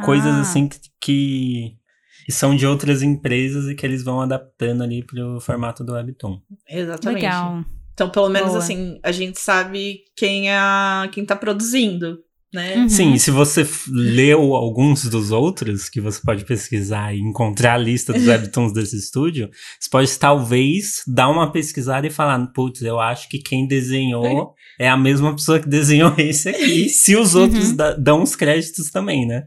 coisas 0.04 0.32
Ah, 0.34 0.40
assim 0.40 0.68
que, 0.68 0.78
que, 1.00 1.76
que 2.24 2.32
são 2.32 2.54
de 2.54 2.66
outras 2.66 3.02
empresas 3.02 3.66
e 3.68 3.74
que 3.74 3.84
eles 3.84 4.04
vão 4.04 4.20
adaptando 4.20 4.82
ali 4.82 5.04
pro 5.04 5.40
formato 5.40 5.82
do 5.82 5.92
Webtoon. 5.92 6.40
Exatamente. 6.68 7.22
Legal. 7.22 7.64
Então, 7.92 8.10
pelo 8.10 8.28
menos 8.28 8.50
Boa. 8.50 8.60
assim, 8.60 9.00
a 9.02 9.10
gente 9.10 9.40
sabe 9.40 10.02
quem 10.16 10.50
é 10.50 10.56
a, 10.56 11.08
quem 11.12 11.26
tá 11.26 11.34
produzindo. 11.34 12.18
Né? 12.52 12.76
Uhum. 12.76 12.88
Sim, 12.88 13.12
e 13.12 13.20
se 13.20 13.30
você 13.30 13.68
leu 13.88 14.54
alguns 14.54 15.04
dos 15.04 15.30
outros, 15.30 15.88
que 15.88 16.00
você 16.00 16.20
pode 16.24 16.44
pesquisar 16.44 17.14
e 17.14 17.20
encontrar 17.20 17.74
a 17.74 17.78
lista 17.78 18.12
dos 18.12 18.26
webtoons 18.26 18.72
desse 18.72 18.96
estúdio, 18.96 19.50
você 19.78 19.90
pode 19.90 20.18
talvez 20.18 21.02
dar 21.06 21.28
uma 21.28 21.52
pesquisada 21.52 22.06
e 22.06 22.10
falar, 22.10 22.46
putz, 22.52 22.80
eu 22.82 22.98
acho 22.98 23.28
que 23.28 23.38
quem 23.38 23.66
desenhou 23.66 24.54
é 24.80 24.88
a 24.88 24.96
mesma 24.96 25.34
pessoa 25.34 25.60
que 25.60 25.68
desenhou 25.68 26.14
esse 26.18 26.48
aqui, 26.48 26.88
se 26.88 27.16
os 27.16 27.34
outros 27.34 27.70
Uhum. 27.70 27.76
dão 27.98 28.22
os 28.22 28.34
créditos 28.34 28.90
também, 28.90 29.26
né? 29.26 29.44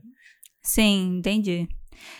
Sim, 0.62 1.18
entendi. 1.18 1.68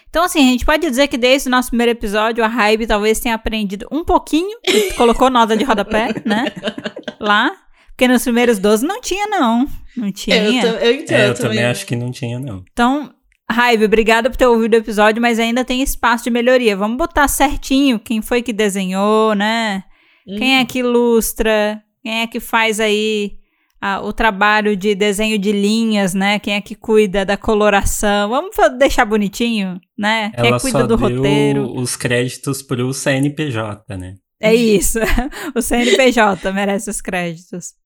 Então, 0.10 0.24
assim, 0.26 0.40
a 0.40 0.52
gente 0.52 0.66
pode 0.66 0.90
dizer 0.90 1.08
que 1.08 1.18
desde 1.18 1.48
o 1.48 1.52
nosso 1.52 1.70
primeiro 1.70 1.92
episódio, 1.92 2.44
a 2.44 2.48
Hybe 2.48 2.86
talvez 2.86 3.20
tenha 3.20 3.36
aprendido 3.36 3.88
um 3.92 4.04
pouquinho, 4.04 4.58
e 4.68 4.92
colocou 4.94 5.30
nota 5.30 5.56
de 5.56 5.64
rodapé, 5.64 6.22
né? 6.26 6.46
Lá. 7.20 7.52
Porque 8.02 8.12
nos 8.12 8.24
primeiros 8.24 8.58
12 8.58 8.84
não 8.84 9.00
tinha, 9.00 9.28
não. 9.28 9.68
Não 9.96 10.12
tinha. 10.12 10.36
Eu, 10.36 10.74
eu 10.80 10.92
entendo 10.96 11.20
É, 11.20 11.30
eu 11.30 11.36
também. 11.36 11.50
também 11.50 11.66
acho 11.66 11.86
que 11.86 11.96
não 11.96 12.10
tinha, 12.10 12.40
não. 12.40 12.64
Então, 12.72 13.14
Raive, 13.48 13.86
obrigada 13.86 14.28
por 14.28 14.36
ter 14.36 14.48
ouvido 14.48 14.74
o 14.74 14.78
episódio, 14.78 15.22
mas 15.22 15.38
ainda 15.38 15.64
tem 15.64 15.84
espaço 15.84 16.24
de 16.24 16.32
melhoria. 16.32 16.76
Vamos 16.76 16.98
botar 16.98 17.28
certinho 17.28 18.00
quem 18.00 18.20
foi 18.20 18.42
que 18.42 18.52
desenhou, 18.52 19.36
né? 19.36 19.84
Hum. 20.28 20.36
Quem 20.36 20.58
é 20.58 20.66
que 20.66 20.80
ilustra? 20.80 21.80
Quem 22.02 22.22
é 22.22 22.26
que 22.26 22.40
faz 22.40 22.80
aí 22.80 23.34
ah, 23.80 24.02
o 24.02 24.12
trabalho 24.12 24.76
de 24.76 24.96
desenho 24.96 25.38
de 25.38 25.52
linhas, 25.52 26.16
né? 26.16 26.40
Quem 26.40 26.56
é 26.56 26.62
que 26.62 26.74
cuida 26.74 27.24
da 27.24 27.38
coloração? 27.38 28.30
Vamos 28.30 28.56
deixar 28.80 29.06
bonitinho, 29.06 29.80
né? 29.96 30.32
Quem 30.32 30.46
é 30.46 30.48
Ela 30.48 30.58
que 30.58 30.64
cuida 30.64 30.80
só 30.80 30.88
do 30.88 30.98
deu 30.98 31.18
roteiro? 31.18 31.80
os 31.80 31.96
créditos 31.96 32.64
pro 32.64 32.92
CNPJ, 32.96 33.96
né? 33.96 34.16
É 34.40 34.56
isso. 34.56 34.98
o 35.54 35.62
CNPJ 35.62 36.52
merece 36.52 36.90
os 36.90 37.00
créditos. 37.00 37.80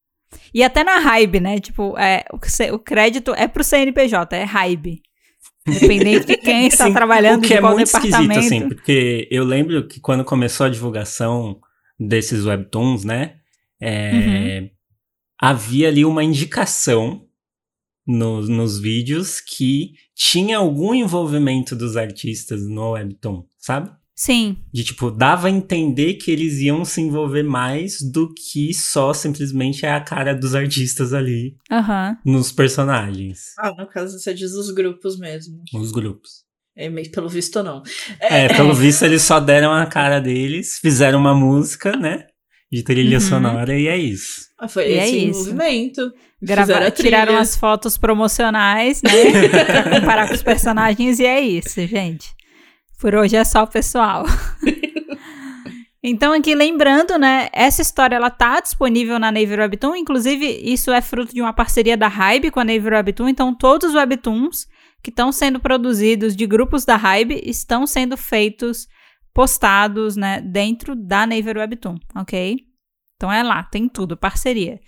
E 0.53 0.63
até 0.63 0.83
na 0.83 0.97
Hybe, 0.99 1.39
né? 1.39 1.59
Tipo, 1.59 1.97
é, 1.97 2.23
o, 2.31 2.37
o 2.75 2.79
crédito 2.79 3.33
é 3.35 3.47
pro 3.47 3.63
CNPJ, 3.63 4.35
é 4.35 4.43
Hybe. 4.43 5.01
Independente 5.67 6.25
de 6.27 6.37
quem 6.37 6.67
está 6.67 6.85
Sim, 6.85 6.93
trabalhando 6.93 7.39
o 7.39 7.41
que 7.41 7.47
de 7.47 7.53
é 7.55 7.59
qual 7.61 7.73
muito 7.73 7.87
esquisito, 7.87 8.11
departamento. 8.11 8.39
assim, 8.45 8.67
porque 8.67 9.27
eu 9.31 9.43
lembro 9.43 9.87
que 9.87 9.99
quando 9.99 10.23
começou 10.23 10.65
a 10.65 10.69
divulgação 10.69 11.59
desses 11.99 12.45
webtoons, 12.45 13.03
né, 13.03 13.37
é, 13.81 14.59
Uhum. 14.61 14.69
havia 15.41 15.87
ali 15.87 16.05
uma 16.05 16.23
indicação 16.23 17.25
no- 18.07 18.41
nos 18.41 18.79
vídeos 18.79 19.41
que 19.41 19.93
tinha 20.15 20.57
algum 20.57 20.93
envolvimento 20.93 21.75
dos 21.75 21.97
artistas 21.97 22.61
no 22.67 22.91
webtoon, 22.91 23.43
sabe? 23.57 23.89
Sim, 24.17 24.57
De 24.73 24.83
tipo, 24.83 25.11
dava 25.11 25.47
a 25.47 25.51
entender 25.51 26.13
que 26.13 26.31
eles 26.31 26.59
iam 26.59 26.85
se 26.85 27.01
envolver 27.01 27.43
mais 27.43 27.97
do 28.01 28.33
que 28.33 28.73
só 28.73 29.13
simplesmente 29.13 29.85
é 29.85 29.91
a 29.91 29.99
cara 29.99 30.33
dos 30.33 30.55
artistas 30.55 31.13
ali 31.13 31.55
aham. 31.69 32.17
nos 32.25 32.49
personagens, 32.51 33.53
Ah, 33.59 33.73
no 33.77 33.85
caso 33.87 34.17
você 34.17 34.33
diz 34.33 34.53
os 34.53 34.71
grupos 34.73 35.19
mesmo. 35.19 35.61
nos 35.73 35.91
grupos. 35.91 36.45
É, 36.77 36.89
meio 36.89 37.09
pelo 37.11 37.27
visto 37.29 37.61
não. 37.63 37.83
É, 38.19 38.47
pelo 38.53 38.73
visto 38.73 39.03
eles 39.03 39.21
só 39.21 39.39
deram 39.39 39.71
a 39.73 39.85
cara 39.85 40.19
deles, 40.19 40.77
fizeram 40.81 41.19
uma 41.19 41.33
música, 41.35 41.95
né? 41.97 42.25
De 42.71 42.83
trilha 42.83 43.17
Uhum. 43.17 43.21
sonora 43.21 43.77
e 43.77 43.87
é 43.87 43.97
isso. 43.97 44.45
Ah, 44.59 44.67
foi 44.67 44.89
E 44.89 44.93
é 44.93 45.07
esse 45.07 45.17
isso. 45.29 45.39
movimento. 45.39 46.11
Grava- 46.41 46.91
tiraram 46.91 47.37
as 47.37 47.55
fotos 47.55 47.97
promocionais, 47.97 49.01
né? 49.01 49.47
pra 49.65 49.99
comparar 49.99 50.27
com 50.27 50.33
os 50.33 50.43
personagens 50.43 51.19
e 51.19 51.25
é 51.25 51.39
isso, 51.39 51.85
gente. 51.87 52.34
Por 53.05 53.13
hoje 53.13 53.35
é 53.35 53.43
só, 53.43 53.67
pessoal. 53.67 54.25
então, 56.01 56.33
aqui 56.33 56.55
lembrando, 56.55 57.19
né? 57.19 57.49
Essa 57.53 57.83
história 57.83 58.15
ela 58.15 58.31
tá 58.31 58.59
disponível 58.59 59.19
na 59.19 59.31
Navy 59.31 59.55
Webtoon. 59.55 59.95
Inclusive, 59.95 60.43
isso 60.47 60.91
é 60.91 60.99
fruto 61.03 61.31
de 61.31 61.39
uma 61.39 61.53
parceria 61.53 61.95
da 61.95 62.07
Hybe 62.07 62.49
com 62.49 62.59
a 62.59 62.63
Navy 62.63 62.89
Webtoon. 62.89 63.29
Então, 63.29 63.53
todos 63.53 63.89
os 63.89 63.95
webtoons 63.95 64.65
que 65.03 65.11
estão 65.11 65.31
sendo 65.31 65.59
produzidos 65.59 66.35
de 66.35 66.47
grupos 66.47 66.83
da 66.83 66.95
Hybe 66.95 67.43
estão 67.45 67.85
sendo 67.85 68.17
feitos, 68.17 68.87
postados, 69.35 70.15
né? 70.15 70.41
Dentro 70.41 70.95
da 70.95 71.27
Navy 71.27 71.59
Webtoon, 71.59 71.97
ok? 72.15 72.57
Então 73.17 73.31
é 73.31 73.43
lá, 73.43 73.61
tem 73.61 73.87
tudo, 73.87 74.17
parceria. 74.17 74.79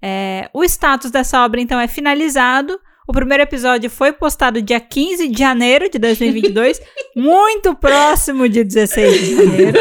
É, 0.00 0.48
o 0.54 0.62
status 0.62 1.10
dessa 1.10 1.44
obra, 1.44 1.60
então, 1.60 1.80
é 1.80 1.88
finalizado. 1.88 2.78
O 3.08 3.12
primeiro 3.12 3.42
episódio 3.42 3.88
foi 3.88 4.12
postado 4.12 4.60
dia 4.60 4.78
15 4.78 5.28
de 5.28 5.38
janeiro 5.38 5.88
de 5.88 5.98
2022, 5.98 6.78
muito 7.16 7.74
próximo 7.74 8.46
de 8.46 8.62
16 8.62 9.20
de 9.20 9.36
janeiro. 9.36 9.78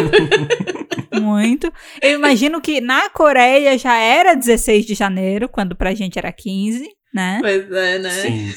muito. 1.22 1.70
Eu 2.02 2.12
imagino 2.12 2.62
que 2.62 2.80
na 2.80 3.10
Coreia 3.10 3.78
já 3.78 3.98
era 3.98 4.34
16 4.34 4.86
de 4.86 4.96
janeiro, 4.96 5.50
quando 5.50 5.76
pra 5.76 5.94
gente 5.94 6.18
era 6.18 6.32
15, 6.32 6.88
né? 7.14 7.40
Pois 7.42 7.70
é, 7.70 8.00
né? 8.00 8.10
Sim. 8.12 8.54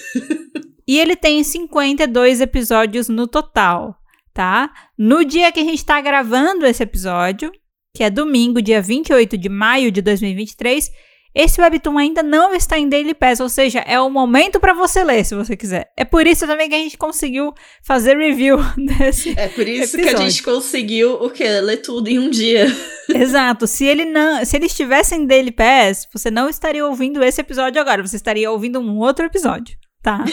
E 0.86 1.00
ele 1.00 1.16
tem 1.16 1.42
52 1.42 2.40
episódios 2.40 3.08
no 3.08 3.26
total, 3.26 3.96
tá? 4.32 4.70
No 4.96 5.24
dia 5.24 5.50
que 5.50 5.58
a 5.58 5.64
gente 5.64 5.84
tá 5.84 6.00
gravando 6.00 6.64
esse 6.64 6.84
episódio, 6.84 7.50
que 7.92 8.04
é 8.04 8.08
domingo, 8.10 8.62
dia 8.62 8.80
28 8.80 9.36
de 9.36 9.48
maio 9.48 9.90
de 9.90 10.00
2023, 10.00 10.92
esse 11.34 11.60
webtoon 11.60 11.96
ainda 11.96 12.22
não 12.22 12.54
está 12.54 12.78
em 12.78 12.88
Daily 12.88 13.14
Pass, 13.14 13.38
ou 13.38 13.48
seja, 13.48 13.80
é 13.80 14.00
o 14.00 14.10
momento 14.10 14.58
para 14.58 14.74
você 14.74 15.04
ler, 15.04 15.24
se 15.24 15.34
você 15.34 15.56
quiser. 15.56 15.92
É 15.96 16.04
por 16.04 16.26
isso 16.26 16.46
também 16.46 16.68
que 16.68 16.74
a 16.74 16.78
gente 16.78 16.98
conseguiu 16.98 17.54
fazer 17.84 18.16
review 18.16 18.58
desse. 18.76 19.38
É 19.38 19.48
por 19.48 19.66
isso 19.66 19.96
que 19.96 20.02
a 20.02 20.06
Episódio. 20.06 20.30
gente 20.30 20.42
conseguiu 20.42 21.14
o 21.14 21.30
quê? 21.30 21.60
Ler 21.60 21.76
tudo 21.78 22.08
em 22.08 22.18
um 22.18 22.28
dia. 22.28 22.66
Exato. 23.08 23.66
Se 23.66 23.84
ele 23.84 24.04
não, 24.04 24.44
se 24.44 24.56
ele 24.56 24.66
estivesse 24.66 25.14
em 25.14 25.24
Daily 25.24 25.52
Pass, 25.52 26.08
você 26.12 26.30
não 26.30 26.48
estaria 26.48 26.84
ouvindo 26.84 27.22
esse 27.22 27.40
episódio 27.40 27.80
agora, 27.80 28.06
você 28.06 28.16
estaria 28.16 28.50
ouvindo 28.50 28.80
um 28.80 28.98
outro 28.98 29.24
episódio, 29.24 29.76
tá? 30.02 30.24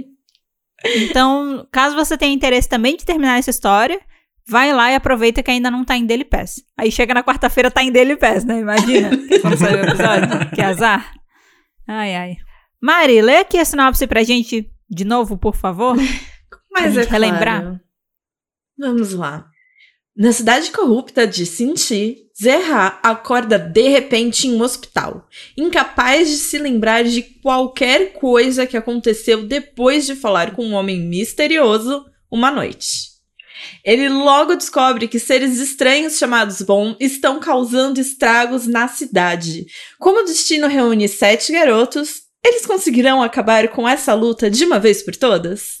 então, 0.96 1.66
caso 1.70 1.94
você 1.94 2.16
tenha 2.16 2.34
interesse 2.34 2.68
também 2.68 2.96
de 2.96 3.04
terminar 3.04 3.38
essa 3.38 3.50
história, 3.50 4.00
vai 4.46 4.72
lá 4.72 4.90
e 4.90 4.94
aproveita 4.94 5.42
que 5.42 5.50
ainda 5.50 5.70
não 5.70 5.84
tá 5.84 5.96
em 5.96 6.06
Daily 6.06 6.24
Pass. 6.24 6.62
Aí 6.76 6.90
chega 6.90 7.14
na 7.14 7.22
quarta-feira 7.22 7.70
tá 7.70 7.82
em 7.82 7.92
Daily 7.92 8.16
Pass, 8.16 8.44
né? 8.44 8.60
Imagina. 8.60 9.16
que 9.28 9.38
quando 9.40 9.56
sair 9.56 9.76
o 9.76 9.88
episódio, 9.88 10.50
que 10.54 10.60
azar. 10.60 11.12
Ai, 11.86 12.14
ai. 12.14 12.36
Mari, 12.80 13.22
lê 13.22 13.38
aqui 13.38 13.58
a 13.58 13.64
sinopse 13.64 14.06
pra 14.06 14.22
gente 14.22 14.70
de 14.90 15.04
novo, 15.04 15.38
por 15.38 15.56
favor. 15.56 15.96
Mas 16.70 16.94
gente 16.94 17.08
é 17.08 17.10
relembrar. 17.10 17.62
claro. 17.62 17.80
Vamos 18.78 19.12
lá. 19.12 19.46
Na 20.16 20.32
cidade 20.32 20.70
corrupta 20.70 21.26
de 21.26 21.44
Sinti, 21.44 22.18
Zerra 22.40 23.00
acorda 23.02 23.58
de 23.58 23.88
repente 23.88 24.46
em 24.46 24.54
um 24.54 24.62
hospital, 24.62 25.28
incapaz 25.56 26.28
de 26.28 26.36
se 26.36 26.58
lembrar 26.58 27.04
de 27.04 27.22
qualquer 27.22 28.12
coisa 28.12 28.66
que 28.66 28.76
aconteceu 28.76 29.46
depois 29.46 30.06
de 30.06 30.16
falar 30.16 30.52
com 30.52 30.64
um 30.64 30.74
homem 30.74 31.00
misterioso 31.00 32.04
uma 32.30 32.50
noite. 32.50 33.13
Ele 33.84 34.08
logo 34.08 34.54
descobre 34.54 35.08
que 35.08 35.18
seres 35.18 35.58
estranhos 35.58 36.18
chamados 36.18 36.62
Bom 36.62 36.96
estão 36.98 37.40
causando 37.40 38.00
estragos 38.00 38.66
na 38.66 38.88
cidade. 38.88 39.66
Como 39.98 40.20
o 40.20 40.24
destino 40.24 40.66
reúne 40.66 41.08
sete 41.08 41.52
garotos, 41.52 42.22
eles 42.44 42.66
conseguirão 42.66 43.22
acabar 43.22 43.68
com 43.68 43.88
essa 43.88 44.12
luta 44.14 44.50
de 44.50 44.64
uma 44.64 44.78
vez 44.78 45.02
por 45.02 45.16
todas? 45.16 45.78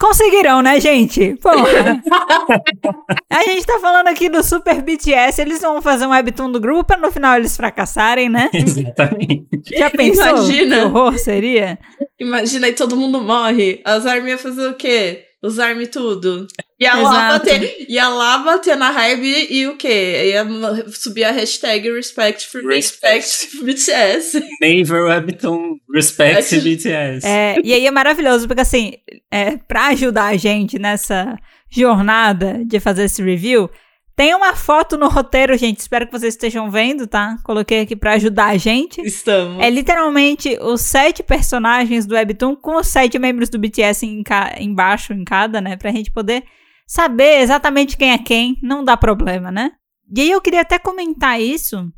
Conseguirão, 0.00 0.62
né, 0.62 0.80
gente? 0.80 1.36
Porra. 1.42 2.02
a 3.28 3.42
gente 3.42 3.66
tá 3.66 3.78
falando 3.78 4.06
aqui 4.06 4.30
do 4.30 4.42
Super 4.42 4.80
BTS, 4.80 5.42
eles 5.42 5.60
vão 5.60 5.82
fazer 5.82 6.06
um 6.06 6.10
webtoon 6.10 6.50
do 6.50 6.58
grupo 6.58 6.84
pra 6.84 6.96
no 6.96 7.12
final 7.12 7.36
eles 7.36 7.54
fracassarem, 7.54 8.30
né? 8.30 8.48
Exatamente. 8.54 9.46
Já 9.76 9.90
pensou? 9.90 10.24
Imagina. 10.24 10.76
Que 10.76 10.82
horror 10.84 11.18
seria? 11.18 11.78
Imagina 12.18 12.66
aí 12.66 12.72
todo 12.72 12.96
mundo 12.96 13.20
morre. 13.20 13.82
As 13.84 14.06
armas 14.06 14.30
iam 14.30 14.38
fazer 14.38 14.68
o 14.68 14.74
quê? 14.74 15.26
Os 15.42 15.58
armas 15.58 15.88
tudo. 15.88 16.46
Ia 16.80 16.94
lá, 16.94 17.10
Exato. 17.10 17.44
bater, 17.44 17.86
ia 17.90 18.08
lá 18.08 18.38
bater 18.38 18.74
na 18.76 18.90
hype 18.90 19.48
e 19.50 19.66
o 19.66 19.76
quê? 19.76 20.32
Ia 20.32 20.46
subir 20.92 21.24
a 21.24 21.30
hashtag 21.30 21.90
respect 21.92 22.46
for 22.48 22.64
respect 22.66 23.48
for 23.48 23.64
BTS. 23.66 24.40
Naver 24.62 25.04
Webtoon 25.04 25.76
Respect. 25.94 26.58
BTS. 26.58 27.26
É, 27.26 27.56
e 27.62 27.74
aí 27.74 27.86
é 27.86 27.90
maravilhoso, 27.90 28.46
porque 28.46 28.62
assim, 28.62 28.94
é, 29.30 29.58
pra 29.58 29.88
ajudar 29.88 30.26
a 30.28 30.36
gente 30.38 30.78
nessa 30.78 31.36
jornada 31.70 32.62
de 32.64 32.80
fazer 32.80 33.04
esse 33.04 33.22
review, 33.22 33.70
tem 34.16 34.34
uma 34.34 34.54
foto 34.54 34.98
no 34.98 35.08
roteiro, 35.08 35.56
gente. 35.56 35.78
Espero 35.78 36.06
que 36.06 36.12
vocês 36.12 36.34
estejam 36.34 36.70
vendo, 36.70 37.06
tá? 37.06 37.36
Coloquei 37.44 37.80
aqui 37.80 37.96
pra 37.96 38.14
ajudar 38.14 38.46
a 38.46 38.56
gente. 38.58 39.00
Estamos. 39.02 39.62
É 39.62 39.70
literalmente 39.70 40.58
os 40.60 40.80
sete 40.82 41.22
personagens 41.22 42.04
do 42.06 42.14
Webtoon 42.14 42.54
com 42.56 42.76
os 42.76 42.86
sete 42.86 43.18
membros 43.18 43.48
do 43.48 43.58
BTS 43.58 44.04
em 44.04 44.22
ca- 44.22 44.54
embaixo, 44.58 45.12
em 45.14 45.24
cada, 45.24 45.60
né? 45.60 45.76
Pra 45.76 45.90
gente 45.90 46.10
poder 46.10 46.42
saber 46.90 47.40
exatamente 47.40 47.96
quem 47.96 48.10
é 48.10 48.18
quem. 48.18 48.58
Não 48.60 48.82
dá 48.82 48.96
problema, 48.96 49.52
né? 49.52 49.70
E 50.12 50.22
aí 50.22 50.30
eu 50.32 50.40
queria 50.40 50.62
até 50.62 50.76
comentar 50.76 51.40
isso. 51.40 51.88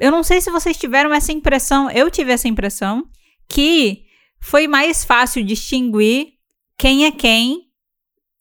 Eu 0.00 0.10
não 0.10 0.22
sei 0.22 0.40
se 0.40 0.50
vocês 0.50 0.74
tiveram 0.74 1.12
essa 1.12 1.30
impressão, 1.30 1.90
eu 1.90 2.10
tive 2.10 2.32
essa 2.32 2.48
impressão, 2.48 3.04
que 3.46 4.04
foi 4.40 4.66
mais 4.66 5.04
fácil 5.04 5.44
distinguir 5.44 6.28
quem 6.78 7.04
é 7.04 7.10
quem 7.10 7.64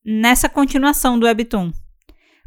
nessa 0.06 0.48
continuação 0.48 1.20
do 1.20 1.26
Webtoon. 1.26 1.74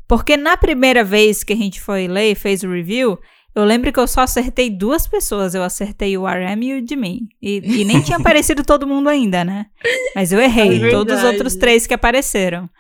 Porque 0.09 0.39
na 0.39 0.57
primeira 0.57 1.05
vez 1.05 1.45
que 1.45 1.53
a 1.53 1.57
gente 1.57 1.83
foi 1.83 2.09
ler 2.09 2.33
e 2.33 2.35
fez 2.35 2.63
o 2.63 2.71
review, 2.71 3.19
Eu 3.55 3.65
lembro 3.65 3.93
que 3.93 3.99
eu 3.99 4.07
só 4.07 4.21
acertei 4.21 4.71
duas 4.71 5.09
pessoas. 5.09 5.55
Eu 5.55 5.63
acertei 5.63 6.17
o 6.17 6.25
RM 6.25 6.63
e 6.63 6.81
o 6.81 6.87
Jimin. 6.87 7.29
E, 7.43 7.81
e 7.81 7.85
nem 7.85 8.01
tinha 8.01 8.17
aparecido 8.19 8.65
todo 8.65 8.87
mundo 8.87 9.09
ainda, 9.09 9.45
né? 9.45 9.67
Mas 10.15 10.31
eu 10.33 10.41
errei 10.41 10.87
É 10.87 10.91
todos 10.91 11.19
os 11.19 11.25
outros 11.25 11.57
três 11.57 11.87
que 11.87 11.93
apareceram. 11.93 12.71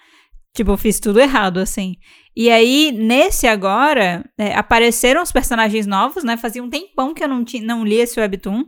Tipo, 0.54 0.72
eu 0.72 0.76
fiz 0.76 0.98
tudo 0.98 1.20
errado, 1.20 1.58
assim. 1.58 1.94
E 2.36 2.50
aí, 2.50 2.92
nesse 2.92 3.46
agora, 3.46 4.24
é, 4.38 4.54
apareceram 4.54 5.22
os 5.22 5.30
personagens 5.30 5.86
novos, 5.86 6.24
né? 6.24 6.36
Fazia 6.36 6.62
um 6.62 6.70
tempão 6.70 7.14
que 7.14 7.22
eu 7.22 7.28
não, 7.28 7.44
não 7.62 7.84
li 7.84 7.96
esse 7.96 8.18
webtoon. 8.18 8.64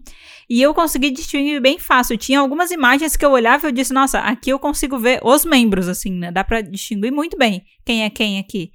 E 0.48 0.60
eu 0.60 0.74
consegui 0.74 1.10
distinguir 1.10 1.60
bem 1.60 1.78
fácil. 1.78 2.16
Tinha 2.16 2.40
algumas 2.40 2.70
imagens 2.70 3.16
que 3.16 3.24
eu 3.24 3.30
olhava 3.30 3.66
e 3.66 3.68
eu 3.68 3.72
disse, 3.72 3.92
nossa, 3.92 4.20
aqui 4.20 4.50
eu 4.50 4.58
consigo 4.58 4.98
ver 4.98 5.20
os 5.22 5.44
membros, 5.44 5.88
assim, 5.88 6.12
né? 6.12 6.30
Dá 6.30 6.44
pra 6.44 6.60
distinguir 6.60 7.12
muito 7.12 7.36
bem 7.36 7.64
quem 7.84 8.04
é 8.04 8.10
quem 8.10 8.38
aqui. 8.38 8.72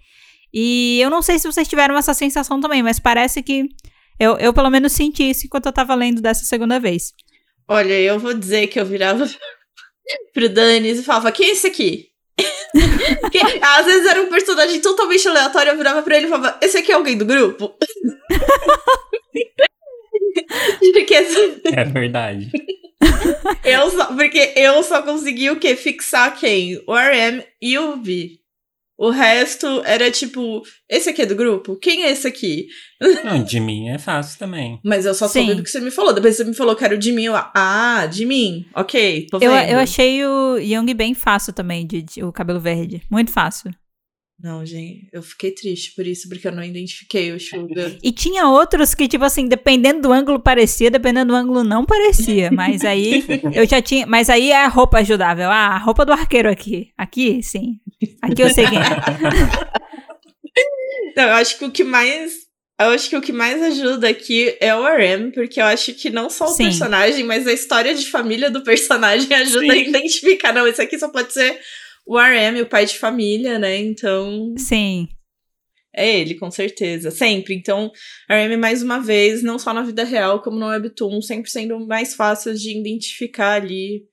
E 0.53 0.99
eu 1.01 1.09
não 1.09 1.21
sei 1.21 1.37
se 1.37 1.45
vocês 1.45 1.67
tiveram 1.67 1.95
essa 1.95 2.13
sensação 2.13 2.59
também, 2.59 2.81
mas 2.81 2.99
parece 2.99 3.43
que 3.43 3.67
eu, 4.19 4.37
eu 4.37 4.53
pelo 4.53 4.69
menos 4.69 4.93
senti 4.93 5.29
isso 5.29 5.45
enquanto 5.45 5.67
eu 5.67 5.73
tava 5.73 5.93
lendo 5.95 6.21
dessa 6.21 6.43
segunda 6.43 6.79
vez. 6.79 7.13
Olha, 7.67 7.93
eu 7.99 8.17
vou 8.17 8.33
dizer 8.33 8.67
que 8.67 8.79
eu 8.79 8.85
virava 8.85 9.29
pro 10.33 10.49
Danis 10.49 10.99
e 10.99 11.03
falava, 11.03 11.31
quem 11.31 11.49
é 11.49 11.51
esse 11.51 11.67
aqui? 11.67 12.06
Que, 13.31 13.39
às 13.61 13.85
vezes 13.85 14.05
era 14.07 14.21
um 14.21 14.29
personagem 14.29 14.79
totalmente 14.81 15.27
aleatório, 15.27 15.71
eu 15.71 15.77
virava 15.77 16.01
pra 16.01 16.17
ele 16.17 16.27
e 16.27 16.29
falava, 16.29 16.57
esse 16.61 16.77
aqui 16.77 16.91
é 16.91 16.95
alguém 16.95 17.17
do 17.17 17.25
grupo? 17.25 17.73
Porque, 20.93 21.15
assim, 21.15 21.61
É 21.73 21.83
verdade. 21.83 22.49
eu 23.63 23.89
só, 23.91 24.05
porque 24.07 24.53
eu 24.55 24.81
só 24.83 25.01
consegui 25.01 25.49
o 25.49 25.59
quê? 25.59 25.75
Fixar 25.75 26.37
quem? 26.37 26.81
O 26.87 26.93
RM 26.95 27.43
e 27.61 27.77
o 27.77 27.97
V. 28.01 28.39
O 28.97 29.09
resto 29.11 29.81
era 29.85 30.09
tipo, 30.09 30.63
esse 30.89 31.09
aqui 31.09 31.21
é 31.21 31.25
do 31.25 31.35
grupo? 31.35 31.75
Quem 31.75 32.03
é 32.05 32.11
esse 32.11 32.27
aqui? 32.27 32.65
Não, 33.23 33.43
de 33.43 33.59
mim 33.59 33.89
é 33.89 33.99
fácil 33.99 34.39
também. 34.39 34.79
Mas 34.83 35.05
eu 35.05 35.13
só 35.13 35.27
Sim. 35.27 35.41
soube 35.45 35.55
do 35.55 35.63
que 35.63 35.69
você 35.69 35.79
me 35.79 35.91
falou. 35.91 36.13
Depois 36.13 36.35
você 36.35 36.43
me 36.43 36.55
falou 36.55 36.75
que 36.75 36.83
era 36.83 36.95
o 36.95 36.97
de 36.97 37.11
mim. 37.11 37.25
Eu, 37.25 37.35
ah, 37.35 38.07
de 38.11 38.25
mim. 38.25 38.65
Ok, 38.73 39.27
tô 39.29 39.37
Eu, 39.37 39.51
vendo. 39.51 39.69
eu 39.69 39.77
achei 39.79 40.25
o 40.25 40.57
Young 40.57 40.93
bem 40.95 41.13
fácil 41.13 41.53
também, 41.53 41.85
de, 41.85 42.01
de- 42.01 42.23
o 42.23 42.31
cabelo 42.31 42.59
verde. 42.59 43.03
Muito 43.09 43.31
fácil. 43.31 43.71
Não, 44.39 44.63
gente, 44.63 45.07
eu 45.11 45.23
fiquei 45.23 45.49
triste 45.49 45.95
por 45.95 46.05
isso, 46.05 46.29
porque 46.29 46.47
eu 46.47 46.51
não 46.51 46.63
identifiquei 46.63 47.31
o 47.31 47.39
Suga. 47.39 47.97
E 48.03 48.11
tinha 48.11 48.47
outros 48.47 48.93
que, 48.93 49.07
tipo 49.07 49.23
assim, 49.23 49.47
dependendo 49.47 50.01
do 50.01 50.13
ângulo 50.13 50.39
parecia, 50.39 50.91
dependendo 50.91 51.33
do 51.33 51.35
ângulo 51.35 51.63
não 51.63 51.83
parecia. 51.83 52.49
Mas 52.53 52.85
aí 52.85 53.25
eu 53.51 53.67
já 53.67 53.81
tinha. 53.81 54.05
Mas 54.05 54.29
aí 54.29 54.51
a 54.51 54.67
roupa 54.67 54.99
ajudava. 54.99 55.41
Eu, 55.41 55.49
ah, 55.49 55.69
a 55.69 55.77
roupa 55.79 56.05
do 56.05 56.11
arqueiro 56.11 56.49
aqui. 56.49 56.91
Aqui, 56.95 57.41
sim. 57.41 57.79
Aqui 58.21 58.43
eu 58.43 58.49
sei 58.51 58.67
quem 58.67 58.77
é. 58.77 58.83
Não, 61.17 61.23
eu 61.23 61.33
acho 61.33 61.57
que 61.57 61.65
o 61.65 61.71
que 61.71 61.83
mais. 61.83 62.45
Eu 62.79 62.89
acho 62.89 63.09
que 63.09 63.17
o 63.17 63.21
que 63.21 63.33
mais 63.33 63.59
ajuda 63.59 64.07
aqui 64.07 64.55
é 64.61 64.75
o 64.75 64.83
RM, 64.83 65.31
porque 65.31 65.59
eu 65.59 65.65
acho 65.65 65.95
que 65.95 66.11
não 66.11 66.29
só 66.29 66.45
o 66.45 66.49
Sim. 66.49 66.65
personagem, 66.65 67.23
mas 67.23 67.47
a 67.47 67.51
história 67.51 67.95
de 67.95 68.05
família 68.05 68.51
do 68.51 68.61
personagem 68.61 69.33
ajuda 69.33 69.73
a 69.73 69.75
Sim. 69.75 69.89
identificar. 69.89 70.53
Não, 70.53 70.67
esse 70.67 70.79
aqui 70.79 70.99
só 70.99 71.09
pode 71.09 71.33
ser 71.33 71.59
o 72.07 72.17
RM, 72.17 72.61
o 72.61 72.65
pai 72.65 72.85
de 72.85 72.97
família, 72.97 73.59
né? 73.59 73.77
Então. 73.77 74.55
Sim. 74.57 75.09
É 75.93 76.19
ele, 76.19 76.35
com 76.35 76.49
certeza. 76.49 77.11
Sempre. 77.11 77.55
Então, 77.55 77.91
RM, 78.29 78.57
mais 78.57 78.81
uma 78.81 78.99
vez, 78.99 79.43
não 79.43 79.59
só 79.59 79.73
na 79.73 79.81
vida 79.81 80.03
real, 80.03 80.41
como 80.41 80.57
no 80.57 80.67
Webtoon, 80.67 81.21
sempre 81.21 81.49
sendo 81.49 81.85
mais 81.85 82.15
fácil 82.15 82.53
de 82.53 82.79
identificar 82.79 83.61
ali. 83.61 84.03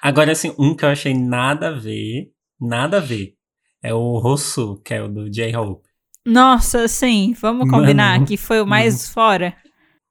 Agora, 0.00 0.32
assim, 0.32 0.54
um 0.58 0.76
que 0.76 0.84
eu 0.84 0.90
achei 0.90 1.14
nada 1.14 1.68
a 1.68 1.72
ver, 1.72 2.30
nada 2.60 2.98
a 2.98 3.00
ver, 3.00 3.34
é 3.82 3.92
o 3.92 4.18
Rosu, 4.18 4.80
que 4.84 4.94
é 4.94 5.02
o 5.02 5.08
do 5.08 5.30
J-Hope. 5.30 5.88
Nossa, 6.24 6.86
sim. 6.86 7.34
Vamos 7.40 7.68
combinar 7.68 8.14
Mano. 8.14 8.26
que 8.26 8.36
foi 8.36 8.60
o 8.60 8.66
mais 8.66 9.08
fora. 9.08 9.56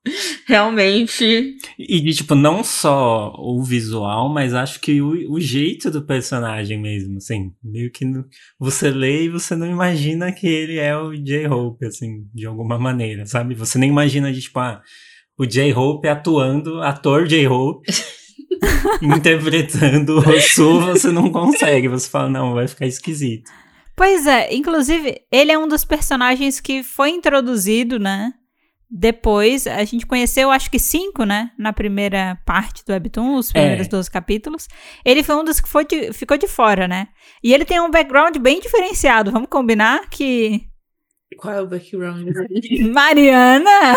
Realmente. 0.47 1.55
E, 1.77 2.11
tipo, 2.13 2.33
não 2.35 2.63
só 2.63 3.33
o 3.37 3.63
visual, 3.63 4.29
mas 4.29 4.53
acho 4.53 4.79
que 4.81 5.01
o, 5.01 5.33
o 5.33 5.39
jeito 5.39 5.91
do 5.91 6.01
personagem 6.05 6.79
mesmo, 6.79 7.17
assim. 7.17 7.51
Meio 7.63 7.91
que 7.91 8.03
no- 8.05 8.25
você 8.59 8.89
lê 8.89 9.25
e 9.25 9.29
você 9.29 9.55
não 9.55 9.67
imagina 9.69 10.31
que 10.31 10.47
ele 10.47 10.77
é 10.77 10.97
o 10.97 11.13
J-Hope, 11.13 11.85
assim, 11.85 12.25
de 12.33 12.45
alguma 12.45 12.79
maneira, 12.79 13.25
sabe? 13.25 13.53
Você 13.55 13.77
nem 13.77 13.89
imagina 13.89 14.31
de, 14.31 14.41
tipo, 14.41 14.59
ah, 14.59 14.81
o 15.37 15.45
J-Hope 15.45 16.07
atuando, 16.07 16.81
ator 16.81 17.27
J-Hope, 17.27 17.87
interpretando 19.01 20.17
o 20.17 20.19
Rosu, 20.19 20.81
você 20.81 21.11
não 21.11 21.31
consegue. 21.31 21.87
Você 21.87 22.09
fala, 22.09 22.29
não, 22.29 22.53
vai 22.53 22.67
ficar 22.67 22.85
esquisito. 22.87 23.49
Pois 23.95 24.25
é, 24.25 24.53
inclusive, 24.53 25.21
ele 25.31 25.51
é 25.51 25.57
um 25.57 25.67
dos 25.67 25.85
personagens 25.85 26.59
que 26.59 26.81
foi 26.81 27.09
introduzido, 27.11 27.99
né? 27.99 28.33
Depois, 28.93 29.67
a 29.67 29.83
gente 29.85 30.05
conheceu, 30.05 30.51
acho 30.51 30.69
que 30.69 30.77
cinco, 30.77 31.23
né? 31.23 31.51
Na 31.57 31.71
primeira 31.71 32.37
parte 32.45 32.83
do 32.85 32.91
Webtoon, 32.91 33.35
os 33.37 33.49
primeiros 33.51 33.87
É. 33.87 33.89
12 33.89 34.11
capítulos. 34.11 34.67
Ele 35.05 35.23
foi 35.23 35.35
um 35.37 35.45
dos 35.45 35.61
que 35.61 35.69
foi 35.69 35.85
de- 35.85 36.11
ficou 36.11 36.37
de 36.37 36.45
fora, 36.47 36.89
né? 36.89 37.07
E 37.41 37.53
ele 37.53 37.63
tem 37.63 37.79
um 37.79 37.89
background 37.89 38.35
bem 38.37 38.59
diferenciado. 38.59 39.31
Vamos 39.31 39.47
combinar 39.49 40.09
que. 40.09 40.63
Qual 41.37 41.53
é 41.53 41.61
o 41.61 41.67
background 41.67 42.25
dele? 42.25 42.83
Mariana! 42.91 43.95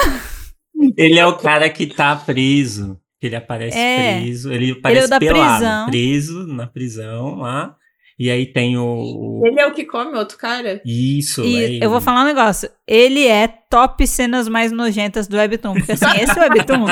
Ele 0.96 1.18
é 1.18 1.26
o 1.26 1.36
cara 1.38 1.68
que 1.68 1.86
tá 1.86 2.14
preso. 2.14 3.00
que 3.20 3.26
Ele 3.26 3.36
aparece 3.36 3.76
É. 3.78 4.20
preso. 4.20 4.52
Ele 4.52 4.72
aparece 4.72 5.06
o 5.06 5.10
da 5.10 5.18
pelado, 5.18 5.56
prisão. 5.56 5.86
preso 5.86 6.46
na 6.46 6.66
prisão 6.68 7.34
lá. 7.36 7.74
E 8.18 8.30
aí 8.30 8.46
tem 8.46 8.76
o. 8.78 8.84
o- 8.84 9.42
Ele 9.46 9.58
é 9.60 9.66
o 9.66 9.72
que 9.72 9.84
come 9.84 10.16
outro 10.16 10.38
cara? 10.38 10.80
Isso, 10.84 11.42
é 11.42 11.46
E 11.46 11.56
ele. 11.56 11.84
eu 11.84 11.90
vou 11.90 12.00
falar 12.00 12.22
um 12.22 12.26
negócio. 12.26 12.70
Ele 12.86 13.26
é 13.26 13.48
top 13.48 14.06
cenas 14.06 14.48
mais 14.48 14.70
nojentas 14.70 15.26
do 15.26 15.36
Webtoon. 15.36 15.74
Porque 15.74 15.92
assim, 15.92 16.04
esse 16.22 16.38
Webtoon 16.38 16.86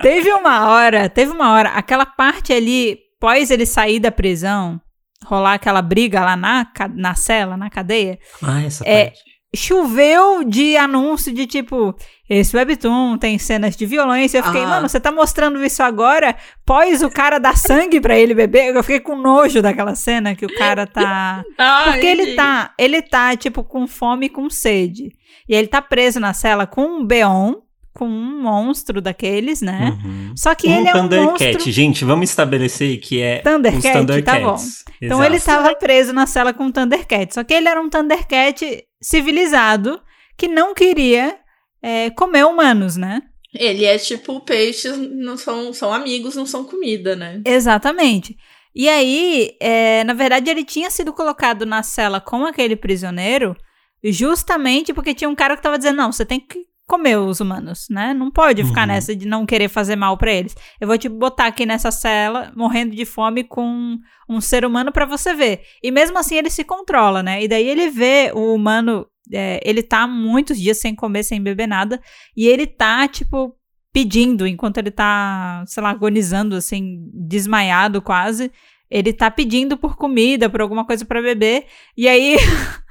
teve 0.00 0.32
uma 0.32 0.70
hora, 0.70 1.08
teve 1.08 1.32
uma 1.32 1.52
hora, 1.52 1.68
aquela 1.70 2.06
parte 2.06 2.52
ali, 2.52 2.98
pós 3.20 3.50
ele 3.50 3.66
sair 3.66 4.00
da 4.00 4.10
prisão, 4.10 4.80
rolar 5.26 5.54
aquela 5.54 5.82
briga 5.82 6.20
lá 6.24 6.36
na, 6.36 6.66
na 6.94 7.14
cela, 7.14 7.56
na 7.56 7.68
cadeia, 7.68 8.18
Ah, 8.42 8.62
essa 8.62 8.84
É, 8.86 9.04
parte. 9.06 9.20
Choveu 9.56 10.42
de 10.44 10.76
anúncio 10.76 11.32
de 11.32 11.46
tipo, 11.46 11.94
esse 12.28 12.56
Webtoon 12.56 13.18
tem 13.18 13.38
cenas 13.38 13.76
de 13.76 13.84
violência. 13.86 14.38
Eu 14.38 14.44
fiquei, 14.44 14.62
Ah. 14.62 14.68
mano, 14.68 14.88
você 14.88 14.98
tá 15.00 15.12
mostrando 15.12 15.62
isso 15.64 15.82
agora, 15.82 16.34
pós 16.64 17.02
o 17.02 17.10
cara 17.10 17.38
dar 17.38 17.56
sangue 17.56 18.00
pra 18.00 18.18
ele 18.18 18.34
beber? 18.34 18.74
Eu 18.74 18.82
fiquei 18.82 19.00
com 19.00 19.16
nojo 19.16 19.60
daquela 19.60 19.94
cena 19.94 20.34
que 20.34 20.46
o 20.46 20.54
cara 20.56 20.86
tá. 20.86 21.42
Ah, 21.58 21.82
Porque 21.90 22.06
ele 22.06 22.34
tá, 22.34 22.72
ele 22.78 23.02
tá, 23.02 23.36
tipo, 23.36 23.62
com 23.64 23.86
fome 23.86 24.26
e 24.26 24.30
com 24.30 24.48
sede. 24.48 25.10
E 25.48 25.54
ele 25.54 25.68
tá 25.68 25.82
preso 25.82 26.18
na 26.18 26.32
cela 26.32 26.66
com 26.66 26.82
um 27.00 27.04
Beon, 27.04 27.54
com 27.94 28.06
um 28.06 28.42
monstro 28.42 29.00
daqueles, 29.00 29.62
né? 29.62 29.96
Uhum. 30.04 30.34
Só 30.36 30.54
que 30.54 30.66
um 30.66 30.78
ele 30.78 30.88
é 30.88 30.90
um 30.90 31.02
Thundercat. 31.02 31.52
monstro. 31.52 31.72
Gente, 31.72 32.04
vamos 32.04 32.28
estabelecer 32.28 32.98
que 32.98 33.22
é 33.22 33.38
Thundercat, 33.38 33.76
os 33.76 33.82
tá 33.84 33.98
Thundercats. 33.98 34.84
Então 35.00 35.18
Exato. 35.18 35.32
ele 35.32 35.40
tava 35.40 35.74
preso 35.76 36.12
na 36.12 36.26
cela 36.26 36.52
com 36.52 36.64
um 36.64 36.72
Thundercat. 36.72 37.32
Só 37.32 37.44
que 37.44 37.54
ele 37.54 37.68
era 37.68 37.80
um 37.80 37.88
Thundercat 37.88 38.84
civilizado 39.00 40.02
que 40.36 40.48
não 40.48 40.74
queria 40.74 41.36
é, 41.80 42.10
comer 42.10 42.44
humanos, 42.44 42.96
né? 42.96 43.22
Ele 43.54 43.84
é 43.84 43.96
tipo 43.96 44.40
peixes, 44.40 44.96
não 44.96 45.36
são, 45.36 45.72
são 45.72 45.92
amigos, 45.92 46.34
não 46.34 46.44
são 46.44 46.64
comida, 46.64 47.14
né? 47.14 47.40
Exatamente. 47.44 48.36
E 48.74 48.88
aí, 48.88 49.56
é, 49.60 50.02
na 50.02 50.14
verdade, 50.14 50.50
ele 50.50 50.64
tinha 50.64 50.90
sido 50.90 51.12
colocado 51.12 51.64
na 51.64 51.84
cela 51.84 52.20
com 52.20 52.44
aquele 52.44 52.74
prisioneiro 52.74 53.56
justamente 54.02 54.92
porque 54.92 55.14
tinha 55.14 55.30
um 55.30 55.34
cara 55.34 55.56
que 55.56 55.62
tava 55.62 55.78
dizendo: 55.78 55.96
não, 55.96 56.10
você 56.10 56.26
tem 56.26 56.40
que 56.40 56.66
comer 56.86 57.16
os 57.18 57.40
humanos, 57.40 57.86
né? 57.90 58.12
Não 58.12 58.30
pode 58.30 58.62
ficar 58.64 58.82
Uhum. 58.82 58.88
nessa 58.88 59.16
de 59.16 59.26
não 59.26 59.46
querer 59.46 59.68
fazer 59.68 59.96
mal 59.96 60.16
pra 60.18 60.32
eles. 60.32 60.54
Eu 60.80 60.86
vou 60.86 60.98
te 60.98 61.08
botar 61.08 61.46
aqui 61.46 61.64
nessa 61.64 61.90
cela, 61.90 62.52
morrendo 62.54 62.94
de 62.94 63.04
fome 63.04 63.42
com 63.44 63.96
um 64.28 64.40
ser 64.40 64.64
humano 64.64 64.92
pra 64.92 65.06
você 65.06 65.34
ver. 65.34 65.62
E 65.82 65.90
mesmo 65.90 66.18
assim 66.18 66.36
ele 66.36 66.50
se 66.50 66.62
controla, 66.64 67.22
né? 67.22 67.42
E 67.42 67.48
daí 67.48 67.66
ele 67.68 67.88
vê 67.88 68.30
o 68.34 68.54
humano, 68.54 69.06
é, 69.32 69.60
ele 69.64 69.82
tá 69.82 70.06
muitos 70.06 70.58
dias 70.58 70.78
sem 70.78 70.94
comer, 70.94 71.22
sem 71.22 71.42
beber 71.42 71.66
nada, 71.66 72.00
e 72.36 72.46
ele 72.46 72.66
tá, 72.66 73.08
tipo, 73.08 73.54
pedindo, 73.92 74.46
enquanto 74.46 74.76
ele 74.78 74.90
tá, 74.90 75.64
sei 75.66 75.82
lá, 75.82 75.90
agonizando, 75.90 76.56
assim, 76.56 76.98
desmaiado 77.14 78.02
quase. 78.02 78.52
Ele 78.90 79.12
tá 79.12 79.30
pedindo 79.30 79.76
por 79.78 79.96
comida, 79.96 80.50
por 80.50 80.60
alguma 80.60 80.84
coisa 80.84 81.04
pra 81.04 81.22
beber. 81.22 81.64
E 81.96 82.06
aí. 82.06 82.36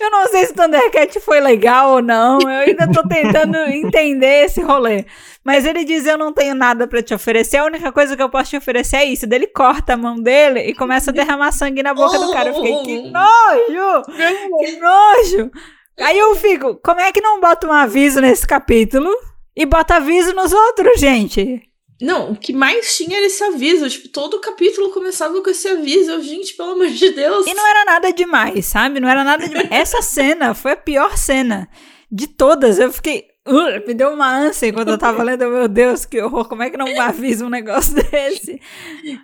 eu 0.00 0.10
não 0.10 0.26
sei 0.28 0.46
se 0.46 0.52
o 0.52 0.54
Thundercat 0.54 1.20
foi 1.20 1.40
legal 1.40 1.90
ou 1.92 2.02
não. 2.02 2.40
Eu 2.40 2.60
ainda 2.60 2.90
tô 2.90 3.06
tentando 3.06 3.56
entender 3.70 4.44
esse 4.44 4.60
rolê. 4.60 5.04
Mas 5.44 5.64
ele 5.64 5.84
diz: 5.84 6.06
Eu 6.06 6.18
não 6.18 6.32
tenho 6.32 6.54
nada 6.54 6.86
pra 6.86 7.02
te 7.02 7.14
oferecer. 7.14 7.58
A 7.58 7.64
única 7.64 7.92
coisa 7.92 8.16
que 8.16 8.22
eu 8.22 8.28
posso 8.28 8.50
te 8.50 8.56
oferecer 8.56 8.96
é 8.96 9.04
isso. 9.04 9.26
Daí 9.26 9.38
ele 9.38 9.46
corta 9.46 9.94
a 9.94 9.96
mão 9.96 10.16
dele 10.16 10.60
e 10.60 10.74
começa 10.74 11.10
a 11.10 11.14
derramar 11.14 11.52
sangue 11.52 11.82
na 11.82 11.94
boca 11.94 12.18
do 12.18 12.32
cara. 12.32 12.50
Eu 12.50 12.54
fiquei: 12.54 12.82
Que 12.82 13.10
nojo! 13.10 14.02
Que 14.58 14.76
nojo! 14.78 15.50
Aí 15.98 16.18
eu 16.18 16.34
fico: 16.36 16.76
Como 16.82 17.00
é 17.00 17.12
que 17.12 17.20
não 17.20 17.40
bota 17.40 17.66
um 17.66 17.72
aviso 17.72 18.20
nesse 18.20 18.46
capítulo? 18.46 19.10
E 19.56 19.66
bota 19.66 19.96
aviso 19.96 20.34
nos 20.34 20.52
outros, 20.52 20.98
gente. 21.00 21.69
Não, 22.00 22.32
o 22.32 22.36
que 22.36 22.52
mais 22.52 22.96
tinha 22.96 23.18
era 23.18 23.26
esse 23.26 23.42
aviso. 23.44 23.88
Tipo, 23.88 24.08
todo 24.08 24.40
capítulo 24.40 24.90
começava 24.90 25.40
com 25.42 25.50
esse 25.50 25.68
aviso. 25.68 26.10
Eu, 26.10 26.22
gente, 26.22 26.54
pelo 26.54 26.72
amor 26.72 26.88
de 26.88 27.10
Deus. 27.10 27.46
E 27.46 27.54
não 27.54 27.68
era 27.68 27.84
nada 27.84 28.12
demais, 28.12 28.66
sabe? 28.66 29.00
Não 29.00 29.08
era 29.08 29.22
nada 29.22 29.46
demais. 29.46 29.68
Essa 29.70 30.00
cena 30.02 30.54
foi 30.54 30.72
a 30.72 30.76
pior 30.76 31.16
cena 31.16 31.68
de 32.10 32.26
todas. 32.26 32.78
Eu 32.78 32.90
fiquei. 32.92 33.26
uh, 33.46 33.86
me 33.86 33.92
deu 33.92 34.10
uma 34.10 34.34
ânsia 34.34 34.68
enquanto 34.68 34.88
eu 34.88 34.98
tava 34.98 35.22
lendo. 35.22 35.46
Meu 35.48 35.68
Deus, 35.68 36.06
que 36.06 36.20
horror, 36.20 36.48
como 36.48 36.62
é 36.62 36.70
que 36.70 36.76
não 36.76 37.00
avisa 37.00 37.44
um 37.44 37.50
negócio 37.50 37.94
desse? 37.94 38.60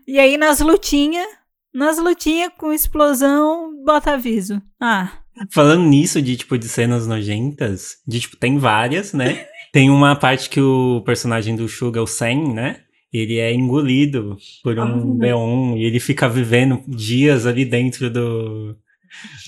E 0.06 0.18
aí 0.18 0.36
nas 0.36 0.60
lutinhas, 0.60 1.26
nas 1.72 1.98
lutinhas 1.98 2.50
com 2.58 2.72
explosão, 2.72 3.72
bota 3.84 4.12
aviso. 4.12 4.60
Ah. 4.80 5.12
Falando 5.50 5.84
nisso 5.84 6.20
de 6.22 6.36
tipo 6.36 6.56
de 6.56 6.68
cenas 6.68 7.06
nojentas, 7.06 7.96
de 8.06 8.20
tipo 8.20 8.36
tem 8.36 8.58
várias, 8.58 9.12
né? 9.12 9.46
Tem 9.76 9.90
uma 9.90 10.16
parte 10.16 10.48
que 10.48 10.58
o 10.58 11.02
personagem 11.04 11.54
do 11.54 11.68
Suga, 11.68 12.02
o 12.02 12.06
Sen, 12.06 12.54
né? 12.54 12.80
Ele 13.12 13.36
é 13.36 13.52
engolido 13.52 14.38
por 14.62 14.78
um 14.78 15.16
Ah. 15.16 15.18
leão 15.20 15.76
e 15.76 15.84
ele 15.84 16.00
fica 16.00 16.26
vivendo 16.30 16.82
dias 16.88 17.44
ali 17.44 17.62
dentro 17.62 18.08
do 18.08 18.74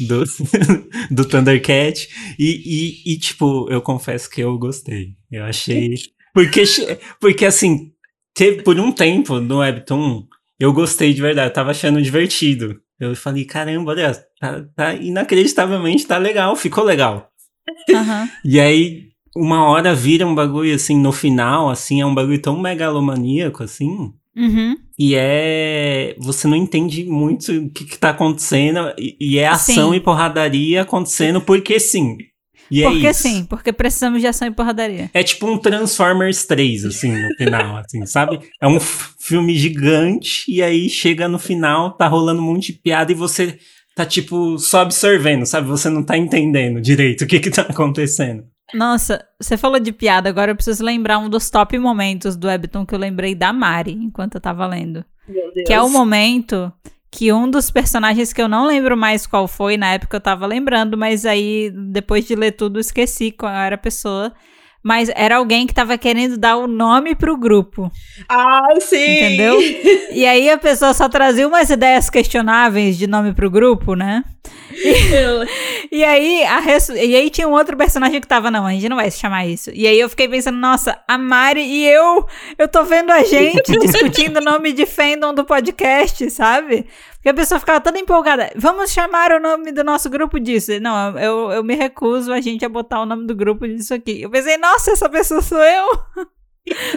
do, 0.06 0.24
do 1.10 1.24
Thundercat 1.24 2.06
e, 2.38 2.44
e, 3.06 3.14
e, 3.14 3.18
tipo, 3.18 3.68
eu 3.70 3.80
confesso 3.80 4.28
que 4.28 4.42
eu 4.42 4.58
gostei. 4.58 5.14
Eu 5.32 5.44
achei 5.44 5.94
porque 6.34 6.62
porque 7.18 7.46
assim, 7.46 7.92
teve 8.34 8.62
por 8.62 8.78
um 8.78 8.92
tempo 8.92 9.40
no 9.40 9.60
Webtoon 9.60 10.26
eu 10.60 10.74
gostei 10.74 11.14
de 11.14 11.22
verdade, 11.22 11.48
eu 11.48 11.54
tava 11.54 11.70
achando 11.70 12.02
divertido. 12.02 12.78
Eu 13.00 13.16
falei, 13.16 13.46
caramba, 13.46 13.92
olha, 13.92 14.12
tá, 14.38 14.62
tá 14.76 14.94
inacreditavelmente 14.94 16.06
tá 16.06 16.18
legal, 16.18 16.54
ficou 16.54 16.84
legal. 16.84 17.30
Aham. 17.94 18.28
E 18.44 18.60
aí, 18.60 19.08
uma 19.38 19.64
hora 19.64 19.94
vira 19.94 20.26
um 20.26 20.34
bagulho 20.34 20.74
assim, 20.74 20.98
no 20.98 21.12
final, 21.12 21.70
assim, 21.70 22.00
é 22.00 22.06
um 22.06 22.14
bagulho 22.14 22.40
tão 22.40 22.58
megalomaníaco, 22.58 23.62
assim. 23.62 24.12
Uhum. 24.36 24.76
E 24.98 25.14
é. 25.16 26.14
Você 26.18 26.46
não 26.46 26.56
entende 26.56 27.04
muito 27.04 27.52
o 27.52 27.70
que, 27.70 27.84
que 27.84 27.98
tá 27.98 28.10
acontecendo. 28.10 28.92
E, 28.98 29.16
e 29.20 29.38
é 29.38 29.48
ação 29.48 29.90
Sim. 29.90 29.96
e 29.96 30.00
porradaria 30.00 30.82
acontecendo 30.82 31.40
porque 31.40 31.78
sim. 31.80 32.16
E 32.70 32.82
é 32.82 32.90
porque 32.90 33.08
isso. 33.08 33.22
sim, 33.22 33.44
porque 33.44 33.72
precisamos 33.72 34.20
de 34.20 34.26
ação 34.26 34.46
e 34.46 34.50
porradaria. 34.50 35.10
É 35.14 35.22
tipo 35.22 35.46
um 35.46 35.56
Transformers 35.56 36.44
3, 36.44 36.84
assim, 36.84 37.10
no 37.10 37.34
final, 37.36 37.78
assim, 37.84 38.04
sabe? 38.04 38.40
É 38.60 38.68
um 38.68 38.78
filme 38.78 39.56
gigante 39.56 40.44
e 40.48 40.62
aí 40.62 40.88
chega 40.88 41.28
no 41.28 41.38
final, 41.38 41.92
tá 41.92 42.06
rolando 42.06 42.42
um 42.42 42.44
monte 42.44 42.72
de 42.72 42.78
piada 42.78 43.10
e 43.10 43.14
você 43.14 43.58
tá, 43.94 44.04
tipo, 44.04 44.58
só 44.58 44.80
absorvendo, 44.80 45.46
sabe? 45.46 45.66
Você 45.68 45.88
não 45.88 46.02
tá 46.02 46.16
entendendo 46.16 46.80
direito 46.80 47.24
o 47.24 47.26
que 47.26 47.40
que 47.40 47.50
tá 47.50 47.62
acontecendo. 47.62 48.44
Nossa, 48.74 49.24
você 49.40 49.56
falou 49.56 49.80
de 49.80 49.92
piada, 49.92 50.28
agora 50.28 50.50
eu 50.50 50.56
preciso 50.56 50.84
lembrar 50.84 51.18
um 51.18 51.28
dos 51.28 51.48
top 51.48 51.78
momentos 51.78 52.36
do 52.36 52.48
Webtoon 52.48 52.84
que 52.84 52.94
eu 52.94 52.98
lembrei 52.98 53.34
da 53.34 53.52
Mari 53.52 53.92
enquanto 53.92 54.34
eu 54.34 54.40
tava 54.40 54.66
lendo. 54.66 55.04
Meu 55.26 55.52
Deus. 55.52 55.66
Que 55.66 55.72
é 55.72 55.80
o 55.80 55.88
momento 55.88 56.72
que 57.10 57.32
um 57.32 57.50
dos 57.50 57.70
personagens 57.70 58.32
que 58.32 58.42
eu 58.42 58.48
não 58.48 58.66
lembro 58.66 58.96
mais 58.96 59.26
qual 59.26 59.48
foi, 59.48 59.76
na 59.76 59.94
época 59.94 60.16
eu 60.16 60.20
tava 60.20 60.46
lembrando, 60.46 60.96
mas 60.96 61.24
aí 61.24 61.70
depois 61.70 62.26
de 62.26 62.34
ler 62.34 62.52
tudo 62.52 62.76
eu 62.78 62.80
esqueci 62.80 63.30
qual 63.32 63.52
era 63.52 63.74
a 63.74 63.78
pessoa. 63.78 64.32
Mas 64.82 65.10
era 65.16 65.36
alguém 65.36 65.66
que 65.66 65.74
tava 65.74 65.98
querendo 65.98 66.38
dar 66.38 66.56
o 66.56 66.68
nome 66.68 67.14
pro 67.14 67.36
grupo. 67.36 67.90
Ah, 68.28 68.62
sim! 68.80 68.96
Entendeu? 68.96 69.58
E 70.12 70.24
aí 70.24 70.48
a 70.48 70.56
pessoa 70.56 70.94
só 70.94 71.08
trazia 71.08 71.46
umas 71.46 71.68
ideias 71.68 72.08
questionáveis 72.08 72.96
de 72.96 73.06
nome 73.06 73.34
pro 73.34 73.50
grupo, 73.50 73.94
né? 73.94 74.24
E 75.90 76.04
aí, 76.04 76.44
a 76.44 76.60
e 76.96 77.16
aí 77.16 77.30
tinha 77.30 77.48
um 77.48 77.52
outro 77.52 77.76
personagem 77.76 78.20
que 78.20 78.26
tava, 78.26 78.50
não, 78.50 78.66
a 78.66 78.72
gente 78.72 78.88
não 78.88 78.96
vai 78.96 79.10
se 79.10 79.18
chamar 79.18 79.46
isso. 79.46 79.70
E 79.72 79.86
aí 79.86 79.98
eu 79.98 80.08
fiquei 80.08 80.28
pensando, 80.28 80.58
nossa, 80.58 81.02
a 81.08 81.16
Mari 81.16 81.62
e 81.62 81.86
eu, 81.86 82.26
eu 82.58 82.68
tô 82.68 82.84
vendo 82.84 83.10
a 83.10 83.22
gente 83.22 83.72
discutindo 83.80 84.36
o 84.38 84.44
nome 84.44 84.72
de 84.72 84.84
fandom 84.84 85.32
do 85.32 85.44
podcast, 85.44 86.28
sabe? 86.30 86.86
Porque 87.14 87.30
a 87.30 87.34
pessoa 87.34 87.58
ficava 87.58 87.80
toda 87.80 87.98
empolgada. 87.98 88.50
Vamos 88.54 88.92
chamar 88.92 89.32
o 89.32 89.40
nome 89.40 89.72
do 89.72 89.82
nosso 89.82 90.10
grupo 90.10 90.38
disso. 90.38 90.78
Não, 90.80 91.18
eu, 91.18 91.52
eu 91.52 91.64
me 91.64 91.74
recuso 91.74 92.32
a 92.32 92.40
gente 92.40 92.64
a 92.64 92.68
botar 92.68 93.00
o 93.00 93.06
nome 93.06 93.26
do 93.26 93.34
grupo 93.34 93.66
disso 93.66 93.94
aqui. 93.94 94.22
Eu 94.22 94.30
pensei, 94.30 94.56
nossa, 94.56 94.92
essa 94.92 95.08
pessoa 95.08 95.40
sou 95.40 95.58
eu. 95.58 95.88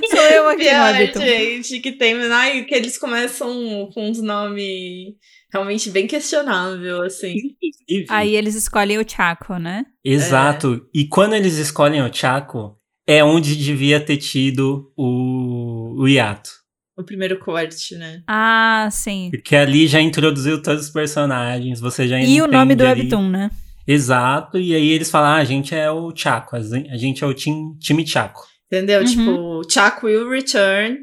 sou 0.10 0.22
eu 0.22 0.50
aqui 0.50 0.64
no 0.64 0.70
Pior, 0.70 0.94
Webtoon. 0.94 1.22
gente, 1.22 1.80
que 1.80 1.92
tem. 1.94 2.22
Ai, 2.32 2.64
que 2.64 2.76
eles 2.76 2.98
começam 2.98 3.90
com 3.94 4.10
uns 4.10 4.22
nomes 4.22 5.16
realmente 5.52 5.90
bem 5.90 6.08
questionável, 6.08 7.02
assim. 7.04 7.36
Aí 8.10 8.36
eles 8.36 8.56
escolhem 8.56 8.98
o 9.00 9.06
Chaco, 9.08 9.58
né? 9.58 9.86
Exato. 10.04 10.88
E 10.94 11.06
quando 11.08 11.34
eles 11.34 11.58
escolhem 11.58 12.02
o 12.02 12.14
Chaco, 12.14 12.78
é 13.08 13.24
onde 13.24 13.56
devia 13.56 14.00
ter 14.00 14.18
tido 14.18 14.92
o, 14.98 16.02
o 16.02 16.08
hiato. 16.08 16.50
O 16.98 17.04
primeiro 17.04 17.40
corte, 17.40 17.96
né? 17.96 18.22
Ah, 18.28 18.88
sim. 18.92 19.30
Porque 19.32 19.56
ali 19.56 19.88
já 19.88 20.00
introduziu 20.00 20.62
todos 20.62 20.86
os 20.86 20.90
personagens, 20.92 21.80
você 21.80 22.08
já 22.08 22.20
E 22.22 22.42
o 22.42 22.48
nome 22.48 22.76
do 22.76 22.86
ali- 22.86 23.02
Webtoon, 23.02 23.30
né? 23.30 23.50
Exato, 23.88 24.60
e 24.60 24.76
aí 24.76 24.90
eles 24.92 25.10
falam, 25.10 25.32
ah, 25.32 25.38
a 25.38 25.44
gente 25.44 25.74
é 25.74 25.90
o 25.90 26.14
Chaco, 26.16 26.56
a 26.56 26.62
gen- 26.62 26.90
a 26.92 26.98
gente 26.98 27.24
é 27.24 27.28
o 27.28 27.34
time, 27.34 27.76
time 27.80 28.06
Chaco. 28.06 28.46
Entendeu? 28.68 29.00
Uhum. 29.02 29.06
Tipo, 29.06 29.62
Chuck 29.70 30.06
will 30.06 30.30
return. 30.30 30.98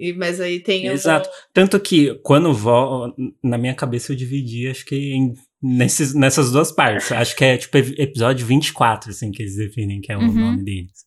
E, 0.00 0.12
mas 0.14 0.40
aí 0.40 0.60
tem 0.60 0.86
Exato. 0.86 1.28
Tanto 1.52 1.78
que 1.78 2.14
quando 2.22 2.52
vo... 2.54 3.14
na 3.42 3.58
minha 3.58 3.74
cabeça 3.74 4.12
eu 4.12 4.16
dividi, 4.16 4.66
acho 4.68 4.84
que 4.86 4.96
em- 5.14 5.34
nesses, 5.62 6.14
nessas 6.14 6.50
duas 6.50 6.72
partes. 6.72 7.12
Acho 7.12 7.36
que 7.36 7.44
é 7.44 7.56
tipo 7.58 7.76
episódio 7.76 8.46
24, 8.46 9.10
assim, 9.10 9.30
que 9.30 9.42
eles 9.42 9.56
definem 9.56 10.00
que 10.00 10.10
é 10.10 10.16
o 10.16 10.20
Uhum. 10.20 10.32
nome 10.32 10.64
deles. 10.64 11.04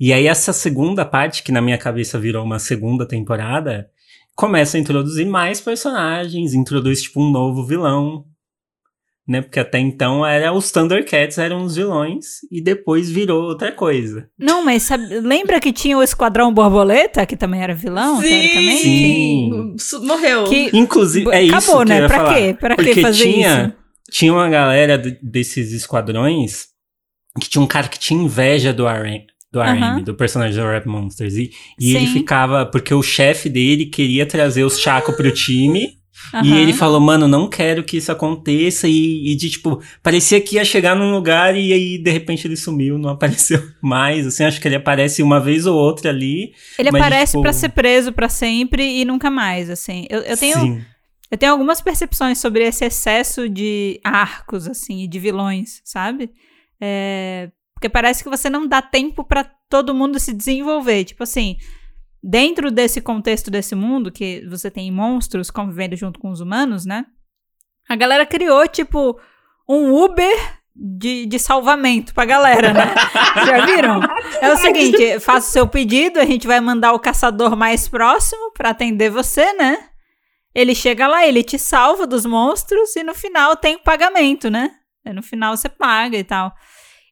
E 0.00 0.12
aí 0.12 0.26
essa 0.26 0.52
segunda 0.52 1.04
parte, 1.04 1.42
que 1.42 1.52
na 1.52 1.60
minha 1.62 1.78
cabeça 1.78 2.18
virou 2.18 2.44
uma 2.44 2.58
segunda 2.58 3.06
temporada, 3.06 3.88
começa 4.34 4.76
a 4.76 4.80
introduzir 4.80 5.26
mais 5.26 5.60
personagens, 5.60 6.54
introduz 6.54 7.02
tipo 7.02 7.22
um 7.22 7.30
novo 7.30 7.64
vilão, 7.64 8.24
né? 9.26 9.40
Porque 9.42 9.58
até 9.60 9.78
então 9.78 10.24
era 10.24 10.52
os 10.52 10.70
Thundercats 10.70 11.38
eram 11.38 11.62
os 11.62 11.76
vilões 11.76 12.40
e 12.50 12.60
depois 12.62 13.08
virou 13.10 13.42
outra 13.44 13.72
coisa. 13.72 14.28
Não, 14.38 14.64
mas 14.64 14.82
sabe- 14.82 15.20
lembra 15.20 15.58
que 15.60 15.72
tinha 15.72 15.96
o 15.96 16.02
Esquadrão 16.02 16.52
Borboleta, 16.52 17.24
que 17.26 17.36
também 17.36 17.62
era 17.62 17.74
vilão, 17.74 18.20
teoricamente? 18.20 18.82
Sim. 18.82 19.76
Morreu. 20.06 20.44
Que 20.44 20.70
Inclusive, 20.76 21.30
é 21.30 21.42
isso 21.42 21.54
acabou, 21.56 21.76
que 21.76 21.82
eu 21.82 21.86
né? 21.96 22.00
ia 22.00 22.06
Pra 22.06 22.16
falar. 22.18 22.34
quê? 22.34 22.56
Pra 22.58 22.76
que 22.76 22.84
Porque 22.84 23.00
fazer 23.00 23.24
tinha, 23.24 23.64
isso? 23.68 23.72
tinha 24.10 24.32
uma 24.32 24.48
galera 24.48 24.98
de- 24.98 25.18
desses 25.22 25.72
esquadrões 25.72 26.66
que 27.40 27.48
tinha 27.48 27.62
um 27.62 27.66
cara 27.66 27.88
que 27.88 27.98
tinha 27.98 28.22
inveja 28.22 28.72
do 28.72 28.86
RM, 28.86 29.24
do, 29.52 29.60
RM, 29.60 30.02
do 30.04 30.14
personagem 30.14 30.60
do 30.62 30.68
Rap 30.68 30.86
Monsters. 30.86 31.34
E, 31.34 31.50
e 31.80 31.96
ele 31.96 32.06
Sim. 32.06 32.12
ficava. 32.12 32.66
Porque 32.66 32.92
o 32.94 33.02
chefe 33.02 33.48
dele 33.48 33.86
queria 33.86 34.26
trazer 34.26 34.64
os 34.64 34.78
Chaco 34.78 35.12
pro 35.16 35.32
time. 35.32 35.98
E 36.34 36.36
Aham. 36.36 36.56
ele 36.56 36.72
falou, 36.72 37.00
mano, 37.00 37.26
não 37.26 37.48
quero 37.48 37.82
que 37.84 37.96
isso 37.96 38.10
aconteça. 38.12 38.86
E, 38.88 39.32
e 39.32 39.34
de 39.36 39.50
tipo, 39.50 39.82
parecia 40.02 40.40
que 40.40 40.56
ia 40.56 40.64
chegar 40.64 40.94
num 40.94 41.10
lugar 41.12 41.56
e 41.56 41.72
aí 41.72 41.98
de 41.98 42.10
repente 42.10 42.46
ele 42.46 42.56
sumiu, 42.56 42.96
não 42.98 43.10
apareceu 43.14 43.60
mais. 43.82 44.26
Assim, 44.26 44.44
acho 44.44 44.60
que 44.60 44.68
ele 44.68 44.76
aparece 44.76 45.22
uma 45.22 45.40
vez 45.40 45.66
ou 45.66 45.76
outra 45.76 46.10
ali. 46.10 46.52
Ele 46.78 46.90
mas, 46.92 47.00
aparece 47.02 47.32
tipo- 47.32 47.42
pra 47.42 47.52
ser 47.52 47.68
preso 47.70 48.12
pra 48.12 48.28
sempre 48.28 49.00
e 49.00 49.04
nunca 49.04 49.28
mais, 49.30 49.68
assim. 49.68 50.06
Eu, 50.08 50.20
eu 50.20 50.36
tenho, 50.36 50.58
Sim. 50.60 50.84
eu 51.30 51.36
tenho 51.36 51.52
algumas 51.52 51.80
percepções 51.80 52.38
sobre 52.38 52.64
esse 52.64 52.84
excesso 52.84 53.48
de 53.48 54.00
arcos, 54.04 54.68
assim, 54.68 55.02
e 55.02 55.08
de 55.08 55.18
vilões, 55.18 55.80
sabe? 55.84 56.30
É, 56.80 57.50
porque 57.74 57.88
parece 57.88 58.22
que 58.22 58.30
você 58.30 58.48
não 58.48 58.66
dá 58.66 58.80
tempo 58.80 59.24
pra 59.24 59.44
todo 59.68 59.94
mundo 59.94 60.18
se 60.20 60.32
desenvolver. 60.32 61.04
Tipo 61.04 61.22
assim, 61.24 61.56
dentro 62.26 62.70
desse 62.70 63.02
contexto 63.02 63.50
desse 63.50 63.74
mundo, 63.74 64.10
que 64.10 64.46
você 64.48 64.70
tem 64.70 64.90
monstros 64.90 65.50
convivendo 65.50 65.94
junto 65.94 66.18
com 66.18 66.30
os 66.30 66.40
humanos, 66.40 66.86
né? 66.86 67.04
A 67.86 67.94
galera 67.94 68.24
criou, 68.24 68.66
tipo, 68.66 69.20
um 69.68 69.92
Uber 69.92 70.34
de, 70.74 71.26
de 71.26 71.38
salvamento 71.38 72.14
pra 72.14 72.24
galera, 72.24 72.72
né? 72.72 72.94
Já 73.44 73.66
viram? 73.66 74.00
É 74.40 74.50
o 74.50 74.56
seguinte, 74.56 75.20
faça 75.20 75.48
o 75.48 75.52
seu 75.52 75.68
pedido, 75.68 76.18
a 76.18 76.24
gente 76.24 76.46
vai 76.46 76.60
mandar 76.60 76.94
o 76.94 76.98
caçador 76.98 77.54
mais 77.54 77.88
próximo 77.88 78.52
pra 78.52 78.70
atender 78.70 79.10
você, 79.10 79.52
né? 79.52 79.90
Ele 80.54 80.74
chega 80.74 81.06
lá, 81.06 81.26
ele 81.26 81.42
te 81.42 81.58
salva 81.58 82.06
dos 82.06 82.24
monstros 82.24 82.96
e 82.96 83.02
no 83.02 83.14
final 83.14 83.54
tem 83.54 83.76
o 83.76 83.82
pagamento, 83.82 84.48
né? 84.48 84.70
E 85.04 85.12
No 85.12 85.22
final 85.22 85.54
você 85.54 85.68
paga 85.68 86.16
e 86.16 86.24
tal. 86.24 86.54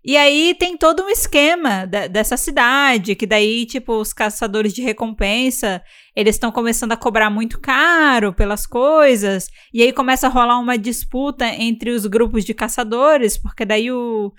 E 0.04 0.16
aí 0.16 0.54
tem 0.58 0.76
todo 0.76 1.04
um 1.04 1.08
esquema 1.08 1.86
de- 1.86 2.08
dessa 2.08 2.36
cidade, 2.36 3.14
que 3.14 3.24
daí, 3.26 3.64
tipo, 3.66 3.92
os 4.00 4.12
caçadores 4.12 4.72
de 4.72 4.82
recompensa, 4.82 5.80
eles 6.16 6.34
estão 6.34 6.50
começando 6.50 6.90
a 6.92 6.96
cobrar 6.96 7.30
muito 7.30 7.60
caro 7.60 8.32
pelas 8.32 8.66
coisas, 8.66 9.46
e 9.72 9.80
aí 9.82 9.92
começa 9.92 10.26
a 10.26 10.30
rolar 10.30 10.58
uma 10.58 10.76
disputa 10.76 11.46
entre 11.46 11.90
os 11.90 12.04
grupos 12.06 12.44
de 12.44 12.52
caçadores, 12.52 13.38
porque 13.38 13.64
daí 13.64 13.92
o, 13.92 14.32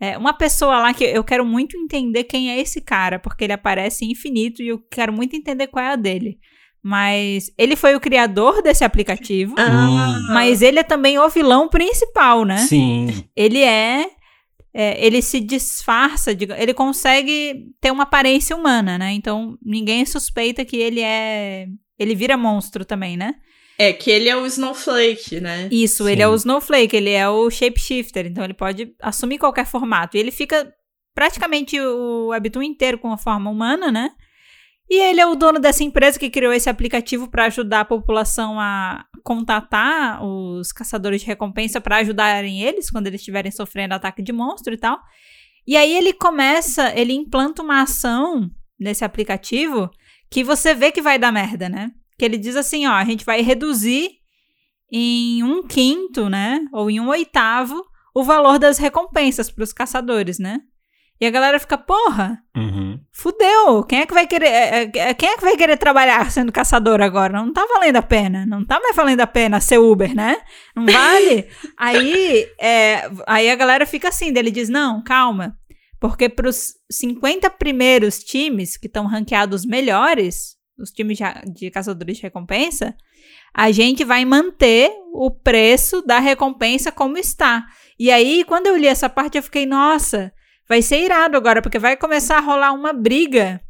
é, 0.00 0.16
uma 0.16 0.32
pessoa 0.32 0.78
lá 0.80 0.94
que 0.94 1.04
eu 1.04 1.22
quero 1.22 1.44
muito 1.44 1.76
entender 1.76 2.24
quem 2.24 2.50
é 2.50 2.58
esse 2.58 2.80
cara, 2.80 3.18
porque 3.18 3.44
ele 3.44 3.52
aparece 3.52 4.06
infinito 4.06 4.62
e 4.62 4.68
eu 4.68 4.78
quero 4.90 5.12
muito 5.12 5.36
entender 5.36 5.66
qual 5.66 5.84
é 5.84 5.92
a 5.92 5.96
dele. 5.96 6.38
Mas 6.82 7.52
ele 7.58 7.76
foi 7.76 7.94
o 7.94 8.00
criador 8.00 8.62
desse 8.62 8.84
aplicativo, 8.84 9.54
Ah, 9.58 10.18
mas 10.32 10.62
ele 10.62 10.78
é 10.78 10.82
também 10.82 11.18
o 11.18 11.28
vilão 11.28 11.68
principal, 11.68 12.42
né? 12.46 12.56
Sim. 12.56 13.22
Ele 13.36 13.62
é, 13.62 14.06
é, 14.72 15.04
ele 15.04 15.20
se 15.22 15.40
disfarça, 15.40 16.34
diga- 16.34 16.56
ele 16.60 16.72
consegue 16.74 17.66
ter 17.80 17.90
uma 17.90 18.04
aparência 18.04 18.56
humana, 18.56 18.96
né? 18.98 19.12
Então 19.12 19.58
ninguém 19.64 20.04
suspeita 20.06 20.64
que 20.64 20.76
ele 20.76 21.00
é, 21.00 21.66
ele 21.98 22.14
vira 22.14 22.36
monstro 22.36 22.84
também, 22.84 23.16
né? 23.16 23.34
É 23.78 23.92
que 23.94 24.10
ele 24.10 24.28
é 24.28 24.36
o 24.36 24.44
Snowflake, 24.44 25.40
né? 25.40 25.68
Isso, 25.72 26.04
Sim. 26.04 26.10
ele 26.10 26.22
é 26.22 26.28
o 26.28 26.34
Snowflake, 26.34 26.94
ele 26.94 27.10
é 27.10 27.28
o 27.28 27.48
shapeshifter, 27.50 28.26
então 28.26 28.44
ele 28.44 28.52
pode 28.52 28.92
assumir 29.00 29.38
qualquer 29.38 29.64
formato. 29.64 30.16
E 30.16 30.20
ele 30.20 30.30
fica 30.30 30.70
praticamente 31.14 31.80
o 31.80 32.26
Webtoon 32.28 32.62
inteiro 32.62 32.98
com 32.98 33.10
a 33.10 33.16
forma 33.16 33.50
humana, 33.50 33.90
né? 33.90 34.10
E 34.88 35.00
ele 35.00 35.20
é 35.20 35.26
o 35.26 35.34
dono 35.34 35.58
dessa 35.58 35.82
empresa 35.84 36.18
que 36.18 36.28
criou 36.28 36.52
esse 36.52 36.68
aplicativo 36.68 37.28
para 37.30 37.46
ajudar 37.46 37.80
a 37.80 37.84
população 37.84 38.58
a 38.60 39.04
contatar 39.22 40.22
os 40.24 40.72
caçadores 40.72 41.20
de 41.20 41.26
recompensa 41.26 41.80
para 41.80 41.98
ajudarem 41.98 42.62
eles 42.62 42.90
quando 42.90 43.06
eles 43.06 43.20
estiverem 43.20 43.50
sofrendo 43.50 43.94
ataque 43.94 44.22
de 44.22 44.32
monstro 44.32 44.74
e 44.74 44.78
tal. 44.78 44.98
E 45.66 45.76
aí 45.76 45.96
ele 45.96 46.12
começa, 46.12 46.92
ele 46.98 47.12
implanta 47.12 47.62
uma 47.62 47.82
ação 47.82 48.50
nesse 48.78 49.04
aplicativo 49.04 49.90
que 50.30 50.42
você 50.42 50.74
vê 50.74 50.90
que 50.90 51.02
vai 51.02 51.18
dar 51.18 51.32
merda, 51.32 51.68
né? 51.68 51.90
Que 52.18 52.24
ele 52.24 52.38
diz 52.38 52.56
assim, 52.56 52.86
ó, 52.86 52.92
a 52.92 53.04
gente 53.04 53.24
vai 53.24 53.42
reduzir 53.42 54.10
em 54.90 55.42
um 55.42 55.62
quinto, 55.66 56.28
né? 56.28 56.60
Ou 56.72 56.90
em 56.90 57.00
um 57.00 57.08
oitavo 57.08 57.84
o 58.14 58.24
valor 58.24 58.58
das 58.58 58.78
recompensas 58.78 59.50
para 59.50 59.64
os 59.64 59.72
caçadores, 59.72 60.38
né? 60.38 60.60
E 61.20 61.26
a 61.26 61.30
galera 61.30 61.58
fica, 61.58 61.76
porra, 61.76 62.38
Uhum. 62.56 62.98
fudeu. 63.12 63.84
Quem 63.84 64.00
é 64.00 64.06
que 64.06 64.14
vai 64.14 64.26
querer, 64.26 64.46
é, 64.46 64.90
é, 64.94 65.14
quem 65.14 65.28
é 65.28 65.36
que 65.36 65.42
vai 65.42 65.54
querer 65.56 65.76
trabalhar 65.76 66.30
sendo 66.30 66.50
caçador 66.50 67.02
agora? 67.02 67.34
Não 67.34 67.52
tá 67.52 67.66
valendo 67.66 67.96
a 67.96 68.02
pena. 68.02 68.46
Não 68.46 68.64
tá 68.64 68.80
mais 68.80 68.96
valendo 68.96 69.20
a 69.20 69.26
pena 69.26 69.60
ser 69.60 69.78
Uber, 69.78 70.14
né? 70.14 70.38
Não 70.74 70.86
vale. 70.86 71.46
aí, 71.76 72.48
é, 72.58 73.10
aí 73.26 73.50
a 73.50 73.54
galera 73.56 73.84
fica 73.84 74.08
assim, 74.08 74.32
dele 74.32 74.50
diz: 74.50 74.70
"Não, 74.70 75.02
calma. 75.04 75.54
Porque 76.00 76.30
pros 76.30 76.72
50 76.90 77.50
primeiros 77.50 78.20
times 78.20 78.78
que 78.78 78.86
estão 78.86 79.06
ranqueados 79.06 79.66
melhores, 79.66 80.56
os 80.78 80.90
times 80.90 81.18
de, 81.18 81.24
de 81.52 81.70
caçadores 81.70 82.16
de 82.16 82.22
recompensa, 82.22 82.94
a 83.52 83.70
gente 83.70 84.02
vai 84.04 84.24
manter 84.24 84.90
o 85.12 85.30
preço 85.30 86.00
da 86.00 86.18
recompensa 86.18 86.90
como 86.90 87.18
está. 87.18 87.66
E 87.98 88.10
aí, 88.10 88.42
quando 88.44 88.68
eu 88.68 88.76
li 88.78 88.86
essa 88.86 89.10
parte, 89.10 89.36
eu 89.36 89.42
fiquei, 89.42 89.66
nossa, 89.66 90.32
vai 90.70 90.82
ser 90.82 91.00
irado 91.04 91.36
agora, 91.36 91.60
porque 91.60 91.80
vai 91.80 91.96
começar 91.96 92.36
a 92.38 92.40
rolar 92.40 92.72
uma 92.72 92.92
briga, 92.92 93.60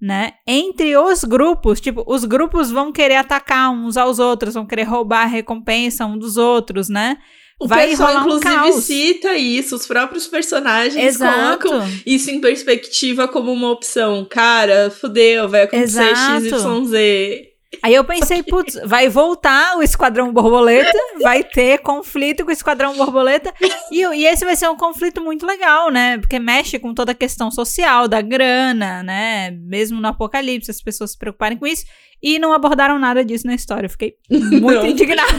né? 0.00 0.34
Entre 0.46 0.96
os 0.96 1.24
grupos. 1.24 1.80
Tipo, 1.80 2.04
os 2.06 2.24
grupos 2.24 2.70
vão 2.70 2.92
querer 2.92 3.16
atacar 3.16 3.72
uns 3.72 3.96
aos 3.96 4.20
outros, 4.20 4.54
vão 4.54 4.64
querer 4.64 4.84
roubar 4.84 5.22
a 5.22 5.26
recompensa 5.26 6.06
um 6.06 6.16
dos 6.16 6.36
outros, 6.36 6.88
né? 6.88 7.16
O 7.60 7.66
Vai 7.66 7.88
pessoal, 7.88 8.08
rolar 8.08 8.20
um 8.22 8.26
inclusive, 8.26 8.54
caos. 8.54 8.84
cita 8.84 9.34
isso, 9.34 9.74
os 9.74 9.84
próprios 9.86 10.28
personagens 10.28 11.04
Exato. 11.04 11.68
colocam 11.68 11.88
isso 12.06 12.30
em 12.30 12.40
perspectiva 12.40 13.26
como 13.26 13.52
uma 13.52 13.70
opção. 13.72 14.24
Cara, 14.30 14.90
fudeu, 14.90 15.48
vai 15.48 15.62
acontecer 15.62 16.08
Exato. 16.08 16.44
XYZ. 16.50 17.53
Aí 17.82 17.94
eu 17.94 18.04
pensei, 18.04 18.42
putz, 18.42 18.78
vai 18.84 19.08
voltar 19.08 19.76
o 19.76 19.82
Esquadrão 19.82 20.32
Borboleta, 20.32 20.96
vai 21.22 21.42
ter 21.42 21.78
conflito 21.78 22.44
com 22.44 22.50
o 22.50 22.52
Esquadrão 22.52 22.94
Borboleta, 22.94 23.52
e, 23.90 24.00
e 24.00 24.26
esse 24.26 24.44
vai 24.44 24.56
ser 24.56 24.68
um 24.68 24.76
conflito 24.76 25.20
muito 25.20 25.46
legal, 25.46 25.90
né? 25.90 26.18
Porque 26.18 26.38
mexe 26.38 26.78
com 26.78 26.94
toda 26.94 27.12
a 27.12 27.14
questão 27.14 27.50
social, 27.50 28.08
da 28.08 28.20
grana, 28.20 29.02
né? 29.02 29.50
Mesmo 29.50 30.00
no 30.00 30.08
apocalipse, 30.08 30.70
as 30.70 30.82
pessoas 30.82 31.12
se 31.12 31.18
preocuparem 31.18 31.58
com 31.58 31.66
isso, 31.66 31.84
e 32.22 32.38
não 32.38 32.52
abordaram 32.52 32.98
nada 32.98 33.24
disso 33.24 33.46
na 33.46 33.54
história. 33.54 33.86
Eu 33.86 33.90
fiquei 33.90 34.14
muito 34.30 34.80
Não. 34.80 34.86
indignada. 34.86 35.32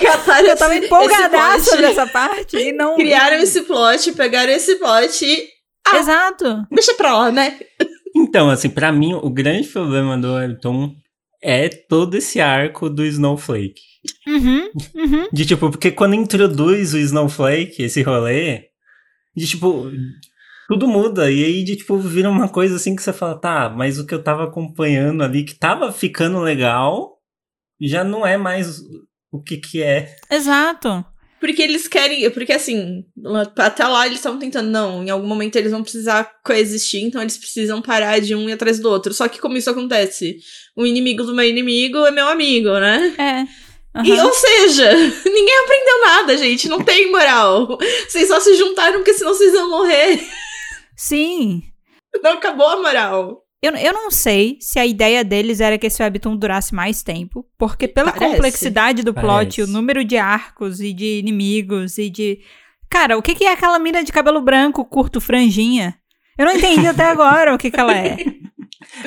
Cataram 0.00 0.48
Eu 0.48 0.56
tava 0.56 0.76
empolgadaça 0.76 1.76
dessa 1.76 2.06
parte, 2.06 2.56
e 2.56 2.72
não... 2.72 2.96
Criaram 2.96 3.36
esse 3.36 3.62
plot, 3.62 4.12
pegaram 4.12 4.52
esse 4.52 4.76
plot 4.76 5.24
e 5.24 5.48
Exato. 5.94 6.66
deixa 6.70 6.94
pra 6.94 7.16
lá, 7.16 7.32
né? 7.32 7.58
Então, 8.14 8.50
assim, 8.50 8.68
pra 8.68 8.92
mim, 8.92 9.14
o 9.14 9.30
grande 9.30 9.68
problema 9.68 10.18
do 10.18 10.34
Webtoon 10.34 10.94
é 11.42 11.68
todo 11.68 12.16
esse 12.16 12.40
arco 12.40 12.88
do 12.88 13.04
Snowflake. 13.04 13.82
Uhum, 14.26 14.70
uhum. 14.94 15.28
De 15.32 15.44
tipo, 15.44 15.70
porque 15.70 15.90
quando 15.90 16.14
introduz 16.14 16.94
o 16.94 16.98
Snowflake, 16.98 17.82
esse 17.82 18.02
rolê, 18.02 18.68
de 19.36 19.46
tipo, 19.46 19.90
tudo 20.68 20.88
muda. 20.88 21.30
E 21.30 21.44
aí, 21.44 21.64
de 21.64 21.76
tipo, 21.76 21.98
vira 21.98 22.30
uma 22.30 22.48
coisa 22.48 22.76
assim 22.76 22.96
que 22.96 23.02
você 23.02 23.12
fala, 23.12 23.38
tá, 23.38 23.68
mas 23.68 23.98
o 23.98 24.06
que 24.06 24.14
eu 24.14 24.22
tava 24.22 24.44
acompanhando 24.44 25.22
ali, 25.22 25.44
que 25.44 25.54
tava 25.54 25.92
ficando 25.92 26.38
legal, 26.40 27.18
já 27.80 28.04
não 28.04 28.26
é 28.26 28.36
mais 28.36 28.80
o 29.30 29.42
que 29.42 29.56
que 29.56 29.82
é. 29.82 30.16
Exato. 30.30 31.04
Porque 31.42 31.60
eles 31.60 31.88
querem. 31.88 32.30
Porque 32.30 32.52
assim, 32.52 33.04
até 33.58 33.84
lá 33.84 34.06
eles 34.06 34.20
estavam 34.20 34.38
tentando, 34.38 34.70
não, 34.70 35.02
em 35.02 35.10
algum 35.10 35.26
momento 35.26 35.56
eles 35.56 35.72
vão 35.72 35.82
precisar 35.82 36.30
coexistir, 36.44 37.02
então 37.02 37.20
eles 37.20 37.36
precisam 37.36 37.82
parar 37.82 38.20
de 38.20 38.32
um 38.32 38.48
ir 38.48 38.52
atrás 38.52 38.78
do 38.78 38.88
outro. 38.88 39.12
Só 39.12 39.26
que 39.26 39.40
como 39.40 39.56
isso 39.56 39.68
acontece? 39.68 40.36
O 40.76 40.86
inimigo 40.86 41.24
do 41.24 41.34
meu 41.34 41.44
inimigo 41.44 41.98
é 42.06 42.12
meu 42.12 42.28
amigo, 42.28 42.78
né? 42.78 43.12
É. 43.18 44.04
E, 44.04 44.12
Aham. 44.12 44.24
ou 44.24 44.32
seja, 44.32 44.92
ninguém 45.26 45.58
aprendeu 45.64 46.00
nada, 46.02 46.38
gente. 46.38 46.68
Não 46.68 46.80
tem 46.80 47.10
moral. 47.10 47.76
Vocês 48.08 48.28
só 48.28 48.38
se 48.38 48.54
juntaram 48.54 48.98
porque 48.98 49.14
senão 49.14 49.34
vocês 49.34 49.52
vão 49.52 49.68
morrer. 49.68 50.24
Sim. 50.96 51.60
Não 52.22 52.34
acabou 52.34 52.68
a 52.68 52.80
moral. 52.80 53.42
Eu, 53.62 53.76
eu 53.76 53.92
não 53.92 54.10
sei 54.10 54.58
se 54.60 54.80
a 54.80 54.84
ideia 54.84 55.22
deles 55.22 55.60
era 55.60 55.78
que 55.78 55.86
esse 55.86 56.02
webtoon 56.02 56.36
durasse 56.36 56.74
mais 56.74 57.02
tempo, 57.02 57.46
porque 57.56 57.86
pela 57.86 58.10
Parece. 58.10 58.32
complexidade 58.32 59.02
do 59.04 59.14
plot, 59.14 59.26
Parece. 59.26 59.62
o 59.62 59.66
número 59.68 60.04
de 60.04 60.16
arcos 60.16 60.80
e 60.80 60.92
de 60.92 61.20
inimigos 61.20 61.96
e 61.96 62.10
de. 62.10 62.40
Cara, 62.90 63.16
o 63.16 63.22
que, 63.22 63.36
que 63.36 63.44
é 63.44 63.52
aquela 63.52 63.78
mina 63.78 64.02
de 64.02 64.12
cabelo 64.12 64.40
branco, 64.40 64.84
curto, 64.84 65.20
franjinha? 65.20 65.96
Eu 66.36 66.44
não 66.44 66.54
entendi 66.54 66.86
até 66.86 67.04
agora 67.10 67.54
o 67.54 67.58
que, 67.58 67.70
que 67.70 67.78
ela 67.78 67.96
é. 67.96 68.16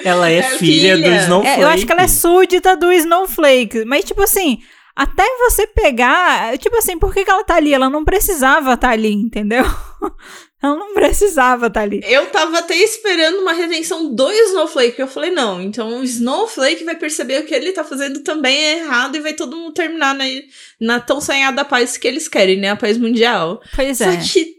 Ela 0.06 0.30
é, 0.32 0.38
É 0.38 0.44
filha, 0.44 0.96
do 0.96 1.04
filha. 1.04 1.22
Snowflake. 1.24 1.60
É, 1.60 1.63
eu 1.63 1.68
acho 1.68 1.86
que 1.86 1.91
ela 1.91 2.02
é 2.04 2.08
súdita 2.08 2.78
do 2.78 2.91
Snowflake. 2.94 3.84
Mas, 3.84 4.06
tipo 4.06 4.22
assim, 4.22 4.60
até 4.96 5.24
você 5.39 5.68
pegar. 5.68 6.58
Tipo 6.58 6.78
assim, 6.78 6.98
por 6.98 7.13
que, 7.13 7.26
que 7.26 7.30
ela 7.30 7.44
tá 7.44 7.56
ali? 7.56 7.74
Ela 7.74 7.89
não 7.89 8.06
precisava 8.06 8.74
estar 8.74 8.91
ali, 8.91 9.12
entendeu? 9.12 9.65
ela 10.65 10.75
não 10.75 10.93
precisava 10.93 11.67
estar 11.67 11.82
ali. 11.82 12.01
Eu 12.04 12.28
tava 12.28 12.60
até 12.60 12.75
esperando 12.75 13.39
uma 13.39 13.54
redenção 13.54 14.13
do 14.13 14.32
Snowflake. 14.32 14.99
Eu 14.99 15.08
falei, 15.08 15.32
não, 15.32 15.62
então 15.62 15.99
o 15.99 16.04
Snowflake 16.04 16.84
vai 16.84 16.95
perceber 16.95 17.43
que 17.43 17.54
ele 17.54 17.71
tá 17.71 17.84
fazendo 17.84 18.21
também 18.21 18.58
é 18.58 18.80
errado 18.80 19.15
e 19.15 19.21
vai 19.21 19.34
todo 19.34 19.56
mundo 19.56 19.73
terminar 19.73 20.13
na, 20.13 20.25
na 20.80 20.99
tão 20.99 21.21
sonhada 21.21 21.65
paz 21.65 21.97
que 21.97 22.08
eles 22.08 22.28
querem, 22.28 22.58
né? 22.60 22.69
A 22.69 22.75
paz 22.75 22.97
mundial. 22.97 23.62
Pois 23.75 23.97
Só 23.97 24.06
é. 24.06 24.17
que 24.17 24.58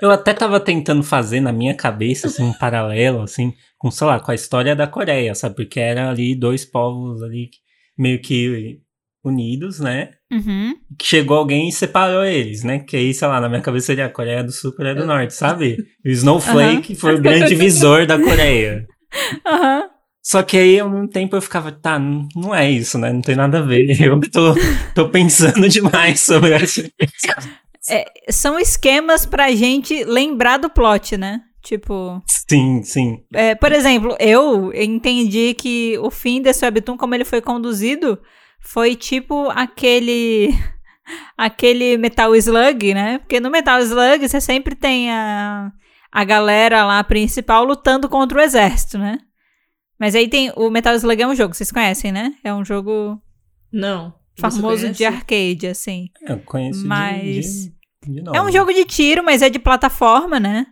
Eu 0.00 0.10
até 0.10 0.34
tava 0.34 0.58
tentando 0.58 1.02
fazer 1.02 1.40
na 1.40 1.52
minha 1.52 1.74
cabeça 1.74 2.26
assim, 2.26 2.42
um 2.42 2.52
paralelo, 2.52 3.22
assim, 3.22 3.54
com, 3.78 3.90
sei 3.90 4.06
lá, 4.06 4.18
com 4.18 4.32
a 4.32 4.34
história 4.34 4.74
da 4.74 4.86
Coreia, 4.86 5.34
sabe? 5.34 5.54
Porque 5.54 5.78
era 5.78 6.10
ali 6.10 6.34
dois 6.34 6.64
povos 6.64 7.22
ali 7.22 7.50
meio 7.96 8.20
que 8.20 8.80
unidos, 9.24 9.78
né? 9.78 10.10
Uhum. 10.32 10.74
Que 10.98 11.06
chegou 11.06 11.36
alguém 11.36 11.68
e 11.68 11.72
separou 11.72 12.24
eles, 12.24 12.64
né? 12.64 12.78
Que 12.78 12.96
aí, 12.96 13.12
sei 13.12 13.28
lá, 13.28 13.38
na 13.38 13.50
minha 13.50 13.60
cabeça 13.60 13.86
seria 13.86 14.06
a 14.06 14.10
Coreia 14.10 14.42
do 14.42 14.50
Sul 14.50 14.70
e 14.70 14.76
Coreia 14.76 14.94
do 14.94 15.04
Norte, 15.06 15.34
sabe? 15.34 15.76
E 16.02 16.08
o 16.08 16.12
Snowflake 16.12 16.94
foi 16.94 17.16
o 17.16 17.20
grande 17.20 17.48
divisor 17.48 18.06
da 18.06 18.18
Coreia. 18.18 18.86
Aham. 19.46 19.90
Só 20.24 20.42
que 20.42 20.56
aí, 20.56 20.78
ao 20.78 20.88
mesmo 20.88 21.08
tempo, 21.08 21.36
eu 21.36 21.42
ficava, 21.42 21.72
tá, 21.72 21.98
não 21.98 22.54
é 22.54 22.70
isso, 22.70 22.96
né? 22.96 23.12
Não 23.12 23.20
tem 23.20 23.34
nada 23.34 23.58
a 23.58 23.62
ver. 23.62 24.00
Eu 24.00 24.18
tô, 24.30 24.54
tô 24.94 25.08
pensando 25.08 25.66
demais 25.68 26.20
sobre 26.20 26.52
essa. 26.52 26.88
são 28.30 28.58
esquemas 28.58 29.26
pra 29.26 29.50
gente 29.50 30.04
lembrar 30.04 30.58
do 30.58 30.70
plot, 30.70 31.16
né? 31.16 31.40
Tipo, 31.62 32.20
Sim, 32.48 32.82
sim. 32.82 33.18
é, 33.32 33.54
por 33.54 33.70
exemplo, 33.70 34.16
eu 34.18 34.72
entendi 34.74 35.54
que 35.54 35.96
o 36.00 36.10
fim 36.10 36.42
desse 36.42 36.64
webtoon, 36.64 36.96
como 36.96 37.14
ele 37.14 37.24
foi 37.24 37.40
conduzido, 37.40 38.18
foi 38.62 38.94
tipo 38.96 39.48
aquele 39.50 40.50
aquele 41.36 41.96
Metal 41.98 42.34
Slug, 42.36 42.94
né? 42.94 43.18
Porque 43.18 43.40
no 43.40 43.50
Metal 43.50 43.80
Slug 43.80 44.28
você 44.28 44.40
sempre 44.40 44.74
tem 44.74 45.10
a, 45.10 45.70
a 46.10 46.24
galera 46.24 46.84
lá 46.84 47.02
principal 47.04 47.64
lutando 47.64 48.08
contra 48.08 48.38
o 48.38 48.40
exército, 48.42 48.98
né? 48.98 49.18
Mas 49.98 50.14
aí 50.14 50.28
tem 50.28 50.52
o 50.56 50.70
Metal 50.70 50.94
Slug 50.94 51.22
é 51.22 51.26
um 51.26 51.34
jogo, 51.34 51.54
vocês 51.54 51.70
conhecem, 51.70 52.10
né? 52.12 52.34
É 52.42 52.52
um 52.52 52.64
jogo 52.64 53.20
Não. 53.72 54.14
Famoso 54.38 54.88
de 54.90 55.04
arcade, 55.04 55.66
assim. 55.66 56.08
Eu 56.26 56.38
conheço 56.40 56.80
de- 56.82 56.86
Mas- 56.88 57.70
de, 58.04 58.22
de, 58.22 58.22
É 58.34 58.40
um 58.42 58.50
jogo 58.50 58.72
de 58.72 58.84
tiro, 58.84 59.22
mas 59.22 59.42
é 59.42 59.50
de 59.50 59.58
plataforma, 59.58 60.40
né? 60.40 60.66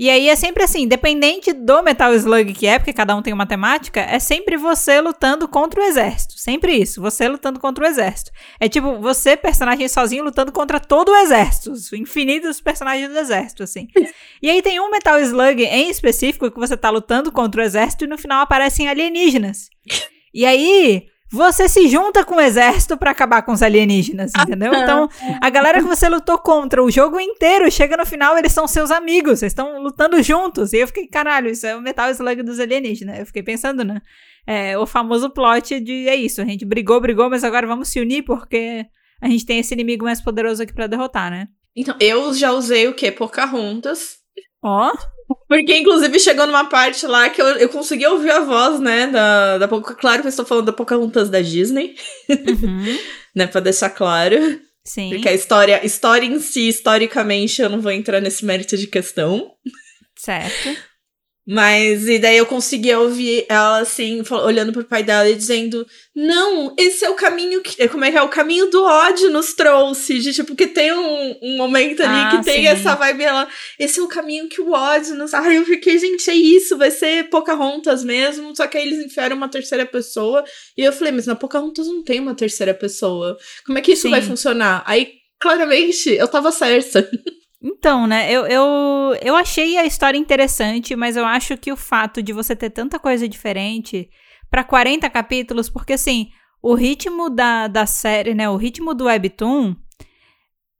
E 0.00 0.08
aí 0.08 0.30
é 0.30 0.34
sempre 0.34 0.62
assim, 0.62 0.88
dependente 0.88 1.52
do 1.52 1.82
Metal 1.82 2.14
Slug 2.14 2.54
que 2.54 2.66
é, 2.66 2.78
porque 2.78 2.90
cada 2.90 3.14
um 3.14 3.20
tem 3.20 3.34
uma 3.34 3.44
temática, 3.44 4.00
é 4.00 4.18
sempre 4.18 4.56
você 4.56 4.98
lutando 4.98 5.46
contra 5.46 5.78
o 5.78 5.84
exército. 5.84 6.38
Sempre 6.38 6.72
isso, 6.72 7.02
você 7.02 7.28
lutando 7.28 7.60
contra 7.60 7.84
o 7.84 7.86
exército. 7.86 8.30
É 8.58 8.66
tipo, 8.66 8.98
você, 8.98 9.36
personagem 9.36 9.86
sozinho, 9.88 10.24
lutando 10.24 10.52
contra 10.52 10.80
todo 10.80 11.10
o 11.10 11.16
exército. 11.16 11.72
Os 11.72 11.92
infinitos 11.92 12.62
personagens 12.62 13.10
do 13.10 13.18
exército, 13.18 13.62
assim. 13.62 13.88
e 14.40 14.48
aí 14.48 14.62
tem 14.62 14.80
um 14.80 14.90
Metal 14.90 15.20
Slug 15.20 15.62
em 15.64 15.90
específico 15.90 16.50
que 16.50 16.58
você 16.58 16.78
tá 16.78 16.88
lutando 16.88 17.30
contra 17.30 17.60
o 17.60 17.64
exército 17.64 18.06
e 18.06 18.08
no 18.08 18.16
final 18.16 18.40
aparecem 18.40 18.88
alienígenas. 18.88 19.68
E 20.32 20.46
aí, 20.46 21.09
você 21.30 21.68
se 21.68 21.86
junta 21.88 22.24
com 22.24 22.36
o 22.36 22.40
exército 22.40 22.96
pra 22.96 23.12
acabar 23.12 23.42
com 23.42 23.52
os 23.52 23.62
alienígenas, 23.62 24.32
entendeu? 24.36 24.74
Então, 24.74 25.08
a 25.40 25.48
galera 25.48 25.80
que 25.80 25.86
você 25.86 26.08
lutou 26.08 26.38
contra 26.38 26.82
o 26.82 26.90
jogo 26.90 27.20
inteiro, 27.20 27.70
chega 27.70 27.96
no 27.96 28.04
final, 28.04 28.36
eles 28.36 28.52
são 28.52 28.66
seus 28.66 28.90
amigos, 28.90 29.38
vocês 29.38 29.52
estão 29.52 29.80
lutando 29.80 30.20
juntos. 30.22 30.72
E 30.72 30.78
eu 30.78 30.86
fiquei, 30.88 31.06
caralho, 31.06 31.50
isso 31.50 31.66
é 31.66 31.76
o 31.76 31.80
Metal 31.80 32.10
Slug 32.10 32.42
dos 32.42 32.58
alienígenas. 32.58 33.20
Eu 33.20 33.26
fiquei 33.26 33.42
pensando, 33.42 33.84
né? 33.84 34.02
É, 34.46 34.76
o 34.76 34.86
famoso 34.86 35.30
plot 35.30 35.78
de 35.80 36.08
é 36.08 36.16
isso, 36.16 36.40
a 36.40 36.44
gente 36.44 36.64
brigou, 36.64 37.00
brigou, 37.00 37.30
mas 37.30 37.44
agora 37.44 37.66
vamos 37.66 37.88
se 37.88 38.00
unir 38.00 38.22
porque 38.22 38.86
a 39.20 39.28
gente 39.28 39.46
tem 39.46 39.60
esse 39.60 39.72
inimigo 39.74 40.04
mais 40.04 40.20
poderoso 40.20 40.62
aqui 40.62 40.72
pra 40.72 40.86
derrotar, 40.86 41.30
né? 41.30 41.46
Então, 41.76 41.94
eu 42.00 42.34
já 42.34 42.50
usei 42.50 42.88
o 42.88 42.94
quê? 42.94 43.12
Pocahontas. 43.12 44.18
Ó, 44.62 44.92
Porque, 45.48 45.76
inclusive, 45.76 46.18
chegou 46.18 46.46
numa 46.46 46.64
parte 46.64 47.06
lá 47.06 47.28
que 47.30 47.40
eu, 47.40 47.46
eu 47.46 47.68
consegui 47.68 48.06
ouvir 48.06 48.30
a 48.30 48.40
voz, 48.40 48.80
né, 48.80 49.06
da, 49.06 49.58
da 49.58 49.68
Poca... 49.68 49.94
Claro 49.94 50.22
que 50.22 50.26
eu 50.26 50.30
estou 50.30 50.44
falando 50.44 50.66
da 50.66 50.72
Pocahontas 50.72 51.30
da 51.30 51.40
Disney, 51.40 51.94
Uhum. 52.28 52.98
né, 53.34 53.46
pra 53.46 53.60
deixar 53.60 53.90
claro. 53.90 54.36
Sim. 54.84 55.10
Porque 55.10 55.28
a 55.28 55.34
história, 55.34 55.84
história 55.84 56.26
em 56.26 56.40
si, 56.40 56.68
historicamente, 56.68 57.62
eu 57.62 57.68
não 57.68 57.80
vou 57.80 57.92
entrar 57.92 58.20
nesse 58.20 58.44
mérito 58.44 58.76
de 58.76 58.86
questão. 58.86 59.52
Certo. 60.16 60.76
Mas, 61.46 62.06
e 62.06 62.18
daí 62.18 62.36
eu 62.36 62.46
conseguia 62.46 63.00
ouvir 63.00 63.46
ela, 63.48 63.80
assim, 63.80 64.22
olhando 64.30 64.72
pro 64.72 64.84
pai 64.84 65.02
dela 65.02 65.28
e 65.28 65.34
dizendo: 65.34 65.86
Não, 66.14 66.74
esse 66.78 67.04
é 67.04 67.10
o 67.10 67.14
caminho 67.14 67.62
que. 67.62 67.88
Como 67.88 68.04
é 68.04 68.10
que 68.10 68.18
é? 68.18 68.22
O 68.22 68.28
caminho 68.28 68.70
do 68.70 68.84
ódio 68.84 69.30
nos 69.30 69.54
trouxe. 69.54 70.18
De, 70.18 70.32
tipo, 70.34 70.54
que 70.54 70.66
tem 70.66 70.92
um, 70.92 71.38
um 71.42 71.56
momento 71.56 72.02
ali 72.02 72.20
Ah, 72.20 72.30
que 72.30 72.44
tem 72.44 72.62
sim. 72.62 72.66
essa 72.68 72.94
vibe. 72.94 73.24
Ela, 73.24 73.48
esse 73.78 73.98
é 73.98 74.02
o 74.02 74.08
caminho 74.08 74.48
que 74.48 74.60
o 74.60 74.70
ódio 74.72 75.16
nos. 75.16 75.32
Ai, 75.32 75.56
eu 75.58 75.64
fiquei, 75.64 75.98
gente, 75.98 76.30
é 76.30 76.34
isso, 76.34 76.76
vai 76.76 76.90
ser 76.90 77.28
Pocahontas 77.30 78.04
mesmo. 78.04 78.54
Só 78.54 78.66
que 78.66 78.76
aí 78.76 78.86
eles 78.86 79.04
enfiaram 79.04 79.36
uma 79.36 79.48
terceira 79.48 79.86
pessoa. 79.86 80.44
E 80.76 80.82
eu 80.82 80.92
falei, 80.92 81.12
mas 81.12 81.26
na 81.26 81.34
Pocahontas 81.34 81.86
não 81.86 82.04
tem 82.04 82.20
uma 82.20 82.34
terceira 82.34 82.74
pessoa. 82.74 83.36
Como 83.66 83.78
é 83.78 83.80
que 83.80 83.92
isso 83.92 84.02
Sim. 84.02 84.10
vai 84.10 84.22
funcionar? 84.22 84.82
Aí, 84.86 85.14
claramente, 85.40 86.10
eu 86.10 86.28
tava 86.28 86.52
certa. 86.52 87.08
Então, 87.62 88.06
né, 88.06 88.30
eu, 88.32 88.46
eu, 88.46 89.14
eu 89.22 89.36
achei 89.36 89.76
a 89.76 89.84
história 89.84 90.16
interessante, 90.16 90.96
mas 90.96 91.16
eu 91.16 91.26
acho 91.26 91.56
que 91.58 91.70
o 91.70 91.76
fato 91.76 92.22
de 92.22 92.32
você 92.32 92.56
ter 92.56 92.70
tanta 92.70 92.98
coisa 92.98 93.28
diferente 93.28 94.08
pra 94.50 94.64
40 94.64 95.08
capítulos, 95.10 95.68
porque 95.68 95.92
assim, 95.92 96.28
o 96.62 96.74
ritmo 96.74 97.28
da, 97.28 97.68
da 97.68 97.84
série, 97.84 98.34
né, 98.34 98.48
o 98.48 98.56
ritmo 98.56 98.94
do 98.94 99.04
Webtoon 99.04 99.74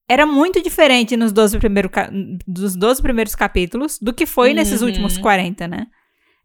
era 0.08 0.24
muito 0.26 0.62
diferente 0.62 1.16
nos 1.16 1.32
12 1.32 1.58
primeiro, 1.58 1.90
dos 2.46 2.74
12 2.74 3.00
primeiros 3.02 3.34
capítulos 3.34 3.98
do 4.00 4.12
que 4.12 4.26
foi 4.26 4.52
nesses 4.54 4.80
Uhum. 4.80 4.88
últimos 4.88 5.18
40, 5.18 5.68
né? 5.68 5.86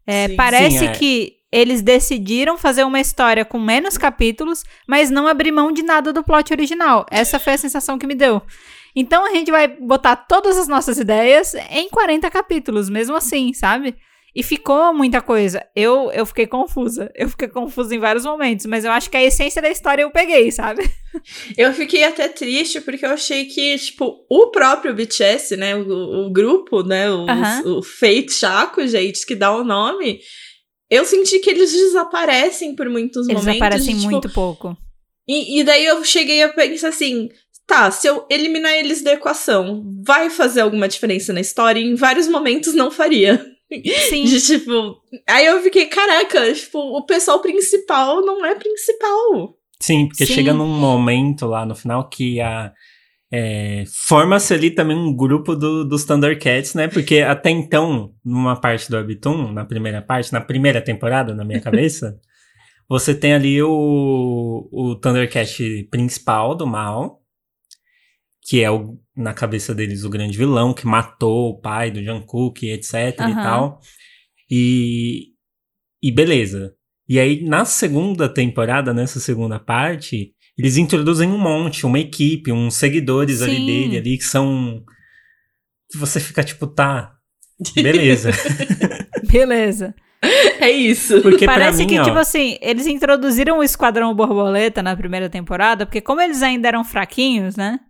É, 0.06 0.28
Sim. 0.28 0.36
parece 0.36 0.78
Sim, 0.78 0.86
é. 0.86 0.92
que 0.92 1.32
eles 1.50 1.82
decidiram 1.82 2.56
fazer 2.58 2.84
uma 2.84 3.00
história 3.00 3.44
com 3.44 3.58
menos 3.58 3.96
capítulos, 3.98 4.62
mas 4.86 5.10
não 5.10 5.26
abrir 5.26 5.50
mão 5.50 5.72
de 5.72 5.82
nada 5.82 6.12
do 6.12 6.22
plot 6.22 6.52
original. 6.52 7.06
Essa 7.10 7.40
foi 7.40 7.54
a 7.54 7.58
sensação 7.58 7.98
que 7.98 8.06
me 8.06 8.14
deu. 8.14 8.40
Então 8.96 9.26
a 9.26 9.30
gente 9.30 9.50
vai 9.50 9.68
botar 9.68 10.16
todas 10.16 10.56
as 10.56 10.66
nossas 10.66 10.98
ideias 10.98 11.54
em 11.70 11.88
40 11.90 12.30
capítulos, 12.30 12.88
mesmo 12.88 13.14
assim, 13.14 13.52
sabe? 13.52 13.94
E 14.34 14.42
ficou 14.42 14.92
muita 14.92 15.22
coisa. 15.22 15.64
Eu, 15.74 16.10
eu 16.12 16.26
fiquei 16.26 16.46
confusa. 16.46 17.10
Eu 17.14 17.28
fiquei 17.28 17.48
confusa 17.48 17.94
em 17.94 17.98
vários 17.98 18.24
momentos, 18.24 18.66
mas 18.66 18.84
eu 18.84 18.90
acho 18.90 19.08
que 19.10 19.16
a 19.16 19.22
essência 19.22 19.62
da 19.62 19.70
história 19.70 20.02
eu 20.02 20.10
peguei, 20.10 20.50
sabe? 20.50 20.82
Eu 21.56 21.72
fiquei 21.72 22.04
até 22.04 22.28
triste 22.28 22.78
porque 22.82 23.06
eu 23.06 23.08
achei 23.08 23.46
que, 23.46 23.78
tipo, 23.78 24.26
o 24.28 24.50
próprio 24.50 24.92
BTS, 24.94 25.56
né, 25.56 25.74
o, 25.74 26.26
o 26.26 26.30
grupo, 26.30 26.82
né, 26.82 27.10
o, 27.10 27.26
Aham. 27.26 27.62
o 27.78 27.82
Fate 27.82 28.30
Chaco, 28.30 28.86
gente, 28.86 29.24
que 29.24 29.34
dá 29.34 29.50
o 29.56 29.64
nome, 29.64 30.20
eu 30.90 31.06
senti 31.06 31.38
que 31.38 31.48
eles 31.48 31.72
desaparecem 31.72 32.76
por 32.76 32.90
muitos 32.90 33.26
Eles 33.30 33.40
momentos. 33.40 33.62
aparecem 33.62 33.94
de, 33.94 34.00
tipo, 34.02 34.10
muito 34.10 34.28
pouco. 34.28 34.76
E, 35.26 35.58
e 35.58 35.64
daí 35.64 35.86
eu 35.86 36.04
cheguei 36.04 36.42
a 36.42 36.50
pensar 36.50 36.88
assim, 36.90 37.30
tá, 37.66 37.90
se 37.90 38.06
eu 38.06 38.26
eliminar 38.30 38.72
eles 38.72 39.02
da 39.02 39.12
equação, 39.12 39.84
vai 40.04 40.30
fazer 40.30 40.60
alguma 40.60 40.88
diferença 40.88 41.32
na 41.32 41.40
história? 41.40 41.80
E 41.80 41.84
em 41.84 41.94
vários 41.94 42.28
momentos 42.28 42.74
não 42.74 42.90
faria. 42.90 43.44
Sim. 44.08 44.24
De 44.24 44.40
tipo. 44.40 44.96
Aí 45.28 45.46
eu 45.46 45.60
fiquei, 45.60 45.86
caraca, 45.86 46.52
tipo, 46.52 46.78
o 46.78 47.04
pessoal 47.04 47.40
principal 47.40 48.24
não 48.24 48.44
é 48.44 48.54
principal. 48.54 49.56
Sim, 49.80 50.06
porque 50.06 50.24
Sim. 50.24 50.34
chega 50.34 50.54
num 50.54 50.68
momento 50.68 51.46
lá 51.46 51.66
no 51.66 51.74
final 51.74 52.08
que 52.08 52.40
a. 52.40 52.72
é, 53.32 53.82
Forma-se 54.06 54.54
ali 54.54 54.70
também 54.70 54.96
um 54.96 55.14
grupo 55.14 55.56
do, 55.56 55.84
dos 55.84 56.04
Thundercats, 56.04 56.74
né? 56.74 56.86
Porque 56.88 57.20
até 57.20 57.50
então, 57.50 58.12
numa 58.24 58.58
parte 58.58 58.88
do 58.88 58.96
Webtoon, 58.96 59.52
na 59.52 59.64
primeira 59.64 60.00
parte, 60.00 60.32
na 60.32 60.40
primeira 60.40 60.80
temporada, 60.80 61.34
na 61.34 61.44
minha 61.44 61.60
cabeça, 61.60 62.16
você 62.88 63.14
tem 63.14 63.34
ali 63.34 63.60
o, 63.60 64.68
o 64.72 64.94
Thundercat 64.94 65.88
principal 65.90 66.54
do 66.54 66.66
mal, 66.66 67.20
que 68.46 68.62
é 68.62 68.70
o, 68.70 68.96
na 69.14 69.34
cabeça 69.34 69.74
deles 69.74 70.04
o 70.04 70.08
grande 70.08 70.38
vilão, 70.38 70.72
que 70.72 70.86
matou 70.86 71.50
o 71.50 71.60
pai 71.60 71.90
do 71.90 72.02
Jungkook, 72.02 72.70
etc 72.70 72.94
e 72.94 73.22
Aham. 73.22 73.42
tal. 73.42 73.80
E, 74.48 75.32
e 76.00 76.12
beleza. 76.12 76.72
E 77.08 77.18
aí, 77.18 77.42
na 77.42 77.64
segunda 77.64 78.28
temporada, 78.28 78.94
nessa 78.94 79.18
segunda 79.18 79.58
parte, 79.58 80.32
eles 80.56 80.76
introduzem 80.76 81.28
um 81.28 81.38
monte, 81.38 81.84
uma 81.84 81.98
equipe, 81.98 82.52
uns 82.52 82.76
seguidores 82.76 83.42
ali 83.42 83.56
Sim. 83.56 83.66
dele, 83.66 83.98
ali, 83.98 84.18
que 84.18 84.24
são. 84.24 84.82
Que 85.90 85.98
você 85.98 86.20
fica 86.20 86.44
tipo, 86.44 86.68
tá. 86.68 87.14
Beleza. 87.74 88.30
Beleza. 89.28 89.94
É 90.60 90.70
isso. 90.70 91.20
Porque 91.20 91.46
Parece 91.46 91.78
mim, 91.78 91.86
que, 91.88 91.98
ó, 91.98 92.04
tipo 92.04 92.18
assim, 92.18 92.58
eles 92.60 92.86
introduziram 92.86 93.58
o 93.58 93.62
Esquadrão 93.62 94.14
Borboleta 94.14 94.82
na 94.82 94.96
primeira 94.96 95.28
temporada, 95.28 95.84
porque 95.84 96.00
como 96.00 96.20
eles 96.20 96.42
ainda 96.42 96.68
eram 96.68 96.84
fraquinhos, 96.84 97.56
né? 97.56 97.80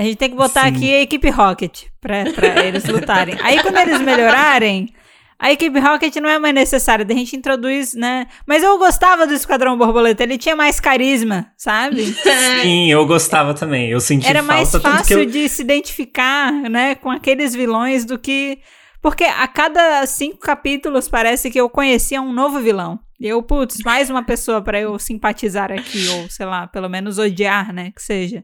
A 0.00 0.02
gente 0.02 0.16
tem 0.16 0.30
que 0.30 0.36
botar 0.36 0.62
Sim. 0.62 0.68
aqui 0.68 0.94
a 0.94 1.02
equipe 1.02 1.28
Rocket 1.28 1.82
pra, 2.00 2.24
pra 2.32 2.64
eles 2.64 2.86
lutarem. 2.86 3.36
Aí 3.42 3.60
quando 3.60 3.76
eles 3.76 4.00
melhorarem, 4.00 4.94
a 5.38 5.52
equipe 5.52 5.78
Rocket 5.78 6.16
não 6.16 6.30
é 6.30 6.38
mais 6.38 6.54
necessária, 6.54 7.04
a 7.06 7.12
gente 7.12 7.36
introduz, 7.36 7.92
né? 7.92 8.26
Mas 8.46 8.62
eu 8.62 8.78
gostava 8.78 9.26
do 9.26 9.34
Esquadrão 9.34 9.76
Borboleta, 9.76 10.22
ele 10.22 10.38
tinha 10.38 10.56
mais 10.56 10.80
carisma, 10.80 11.52
sabe? 11.54 12.16
sim, 12.62 12.90
eu 12.90 13.04
gostava 13.04 13.52
também. 13.52 13.90
Eu 13.90 14.00
senti 14.00 14.26
Era 14.26 14.42
mais 14.42 14.70
falta, 14.70 14.90
fácil 14.90 15.18
eu, 15.18 15.26
de 15.26 15.46
se 15.50 15.60
identificar, 15.60 16.50
né, 16.50 16.94
com 16.94 17.10
aqueles 17.10 17.54
vilões 17.54 18.06
do 18.06 18.18
que. 18.18 18.58
Porque 19.02 19.24
a 19.24 19.46
cada 19.46 20.06
cinco 20.06 20.38
capítulos 20.38 21.10
parece 21.10 21.50
que 21.50 21.60
eu 21.60 21.68
conhecia 21.68 22.22
um 22.22 22.32
novo 22.32 22.58
vilão. 22.58 22.98
E 23.20 23.28
eu, 23.28 23.42
putz, 23.42 23.82
mais 23.84 24.08
uma 24.08 24.24
pessoa 24.24 24.62
pra 24.62 24.80
eu 24.80 24.98
simpatizar 24.98 25.70
aqui, 25.70 26.08
ou 26.08 26.30
sei 26.30 26.46
lá, 26.46 26.66
pelo 26.66 26.88
menos 26.88 27.18
odiar, 27.18 27.70
né, 27.70 27.92
que 27.94 28.02
seja. 28.02 28.42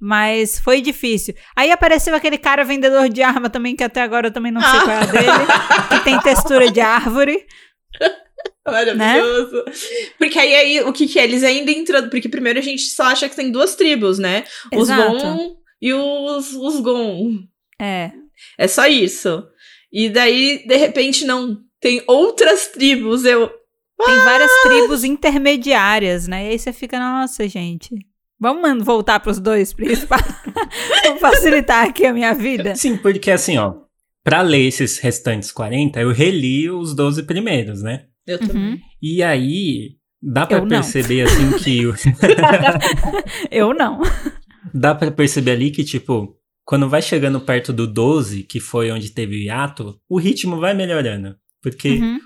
Mas 0.00 0.58
foi 0.58 0.80
difícil. 0.80 1.34
Aí 1.56 1.70
apareceu 1.72 2.14
aquele 2.14 2.36
cara 2.36 2.64
vendedor 2.64 3.08
de 3.08 3.22
arma 3.22 3.48
também, 3.48 3.74
que 3.74 3.84
até 3.84 4.02
agora 4.02 4.28
eu 4.28 4.32
também 4.32 4.52
não 4.52 4.60
sei 4.60 4.80
qual 4.80 4.90
é 4.90 4.98
a 4.98 5.06
dele, 5.06 5.46
que 5.90 6.04
tem 6.04 6.20
textura 6.20 6.70
de 6.70 6.80
árvore. 6.80 7.46
Maravilhoso. 8.66 9.64
Porque 10.18 10.38
aí, 10.38 10.54
aí, 10.54 10.80
o 10.82 10.92
que 10.92 11.06
que 11.06 11.18
é? 11.18 11.24
Eles 11.24 11.42
ainda 11.44 11.70
introduzem. 11.70 12.10
Porque 12.10 12.28
primeiro 12.28 12.58
a 12.58 12.62
gente 12.62 12.82
só 12.82 13.04
acha 13.04 13.28
que 13.28 13.36
tem 13.36 13.50
duas 13.50 13.76
tribos, 13.76 14.18
né? 14.18 14.44
Os 14.72 14.88
Exato. 14.88 15.18
Gon 15.18 15.56
e 15.80 15.94
os, 15.94 16.52
os 16.54 16.80
Gon. 16.80 17.44
É. 17.80 18.10
É 18.58 18.68
só 18.68 18.86
isso. 18.86 19.46
E 19.92 20.08
daí, 20.08 20.66
de 20.66 20.76
repente, 20.76 21.24
não. 21.24 21.58
Tem 21.80 22.02
outras 22.06 22.68
tribos. 22.68 23.24
Eu. 23.24 23.48
Tem 24.04 24.16
várias 24.24 24.50
tribos 24.62 25.04
intermediárias, 25.04 26.26
né? 26.26 26.46
E 26.46 26.48
aí 26.50 26.58
você 26.58 26.72
fica, 26.72 26.98
nossa, 26.98 27.48
gente. 27.48 27.94
Vamos 28.38 28.84
voltar 28.84 29.20
pros 29.20 29.38
dois 29.38 29.72
principais. 29.72 30.22
Vamos 31.04 31.20
facilitar 31.20 31.86
aqui 31.86 32.04
a 32.04 32.12
minha 32.12 32.34
vida. 32.34 32.74
Sim, 32.74 32.96
porque 32.96 33.30
assim, 33.30 33.56
ó, 33.56 33.74
pra 34.22 34.42
ler 34.42 34.66
esses 34.66 34.98
restantes 34.98 35.50
40, 35.52 36.00
eu 36.00 36.12
reli 36.12 36.68
os 36.70 36.94
12 36.94 37.22
primeiros, 37.22 37.82
né? 37.82 38.04
Eu 38.26 38.38
Uhum. 38.40 38.46
também. 38.46 38.80
E 39.00 39.22
aí, 39.22 39.90
dá 40.22 40.46
não. 40.50 40.68
perceber 40.68 41.22
assim 41.22 41.52
que 41.58 41.86
o- 41.86 41.94
Eu 43.50 43.72
não. 43.74 44.00
dá 44.74 44.94
pra 44.94 45.10
perceber 45.10 45.52
ali 45.52 45.70
que 45.70 45.84
tipo, 45.84 46.36
quando 46.64 46.88
vai 46.88 47.00
chegando 47.00 47.40
perto 47.40 47.72
do 47.72 47.86
12, 47.86 48.42
que 48.42 48.60
foi 48.60 48.90
onde 48.90 49.10
teve 49.10 49.36
o 49.36 49.38
hiato, 49.42 49.96
o 50.08 50.18
ritmo 50.18 50.58
vai 50.58 50.74
melhorando, 50.74 51.36
porque 51.62 51.90
Uhum. 51.90 52.18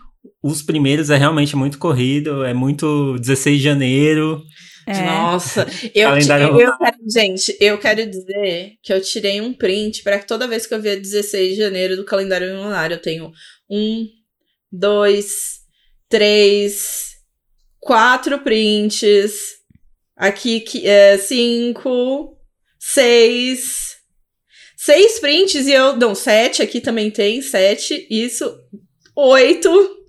os 0.43 0.63
primeiros 0.63 1.11
é 1.11 1.17
realmente 1.17 1.55
muito 1.55 1.79
corrido, 1.79 2.45
é 2.45 2.55
muito 2.55 3.17
16 3.19 3.59
de 3.59 3.65
janeiro. 3.65 4.43
É. 4.91 5.05
Nossa, 5.05 5.67
eu, 5.95 6.11
eu 6.11 6.77
quero, 6.77 6.97
gente, 7.09 7.57
eu 7.61 7.79
quero 7.79 8.11
dizer 8.11 8.73
que 8.83 8.93
eu 8.93 9.01
tirei 9.01 9.41
um 9.41 9.53
print 9.55 10.03
para 10.03 10.19
que 10.19 10.27
toda 10.27 10.49
vez 10.49 10.67
que 10.67 10.75
eu 10.75 10.81
via 10.83 10.99
16 10.99 11.51
de 11.51 11.57
janeiro 11.57 11.97
do 11.97 12.05
calendário 12.05 12.57
lunar, 12.57 12.91
eu 12.91 13.01
tenho 13.01 13.31
um, 13.71 14.09
dois, 14.71 15.61
três, 16.09 17.11
quatro 17.79 18.41
prints. 18.41 19.61
Aqui 20.17 20.61
que 20.61 20.87
é 20.87 21.17
cinco, 21.17 22.37
seis, 22.79 23.97
seis 24.77 25.21
prints 25.21 25.67
e 25.67 25.73
eu 25.73 25.97
não 25.97 26.17
sete. 26.17 26.63
Aqui 26.63 26.81
também 26.81 27.11
tem 27.13 27.41
sete. 27.41 28.07
Isso, 28.11 28.53
oito. 29.15 30.00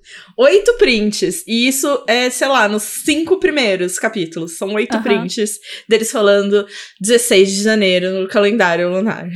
Oito 0.41 0.75
prints. 0.75 1.43
E 1.45 1.67
isso 1.67 2.03
é, 2.07 2.27
sei 2.31 2.47
lá, 2.47 2.67
nos 2.67 2.81
cinco 2.81 3.39
primeiros 3.39 3.99
capítulos. 3.99 4.57
São 4.57 4.73
oito 4.73 4.95
Aham. 4.95 5.03
prints 5.03 5.59
deles 5.87 6.11
falando 6.11 6.65
16 6.99 7.51
de 7.51 7.61
janeiro 7.61 8.21
no 8.21 8.27
calendário 8.27 8.89
lunar. 8.89 9.29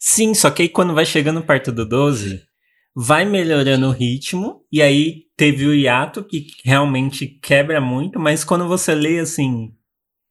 Sim, 0.00 0.32
só 0.32 0.50
que 0.50 0.62
aí 0.62 0.68
quando 0.70 0.94
vai 0.94 1.04
chegando 1.04 1.42
perto 1.42 1.70
do 1.70 1.86
12, 1.86 2.40
vai 2.96 3.26
melhorando 3.26 3.88
o 3.88 3.92
ritmo, 3.92 4.64
e 4.72 4.80
aí 4.80 5.24
teve 5.36 5.66
o 5.66 5.74
hiato 5.74 6.24
que 6.24 6.46
realmente 6.64 7.26
quebra 7.26 7.78
muito, 7.78 8.18
mas 8.18 8.44
quando 8.44 8.66
você 8.66 8.94
lê 8.94 9.18
assim, 9.18 9.74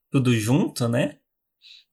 tudo 0.10 0.36
junto, 0.36 0.88
né? 0.88 1.18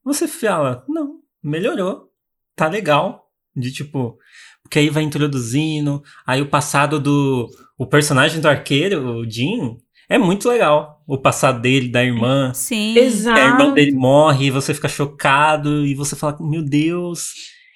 Você 0.02 0.26
fala, 0.26 0.82
não, 0.88 1.20
melhorou, 1.42 2.10
tá 2.56 2.66
legal. 2.66 3.24
De 3.54 3.70
tipo. 3.70 4.18
Porque 4.64 4.78
aí 4.78 4.90
vai 4.90 5.04
introduzindo. 5.04 6.02
Aí 6.26 6.42
o 6.42 6.48
passado 6.48 6.98
do. 6.98 7.48
O 7.78 7.86
personagem 7.86 8.40
do 8.40 8.48
arqueiro, 8.48 9.18
o 9.18 9.30
Jim, 9.30 9.76
é 10.08 10.18
muito 10.18 10.48
legal. 10.48 11.02
O 11.06 11.18
passado 11.18 11.60
dele, 11.60 11.88
da 11.88 12.04
irmã. 12.04 12.52
Sim. 12.54 12.96
Exato. 12.96 13.38
A 13.38 13.44
irmã 13.44 13.72
dele 13.72 13.92
morre 13.92 14.46
e 14.46 14.50
você 14.50 14.74
fica 14.74 14.88
chocado 14.88 15.86
e 15.86 15.94
você 15.94 16.16
fala, 16.16 16.36
meu 16.40 16.62
Deus. 16.62 17.28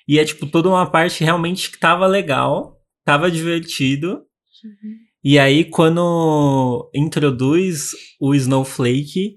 E 0.06 0.18
é 0.18 0.24
tipo 0.24 0.46
toda 0.46 0.68
uma 0.68 0.90
parte 0.90 1.22
realmente 1.22 1.70
que 1.70 1.78
tava 1.78 2.06
legal, 2.06 2.80
tava 3.04 3.30
divertido. 3.30 4.22
E 5.22 5.38
aí 5.38 5.64
quando 5.64 6.90
introduz 6.94 7.90
o 8.18 8.34
Snowflake, 8.34 9.36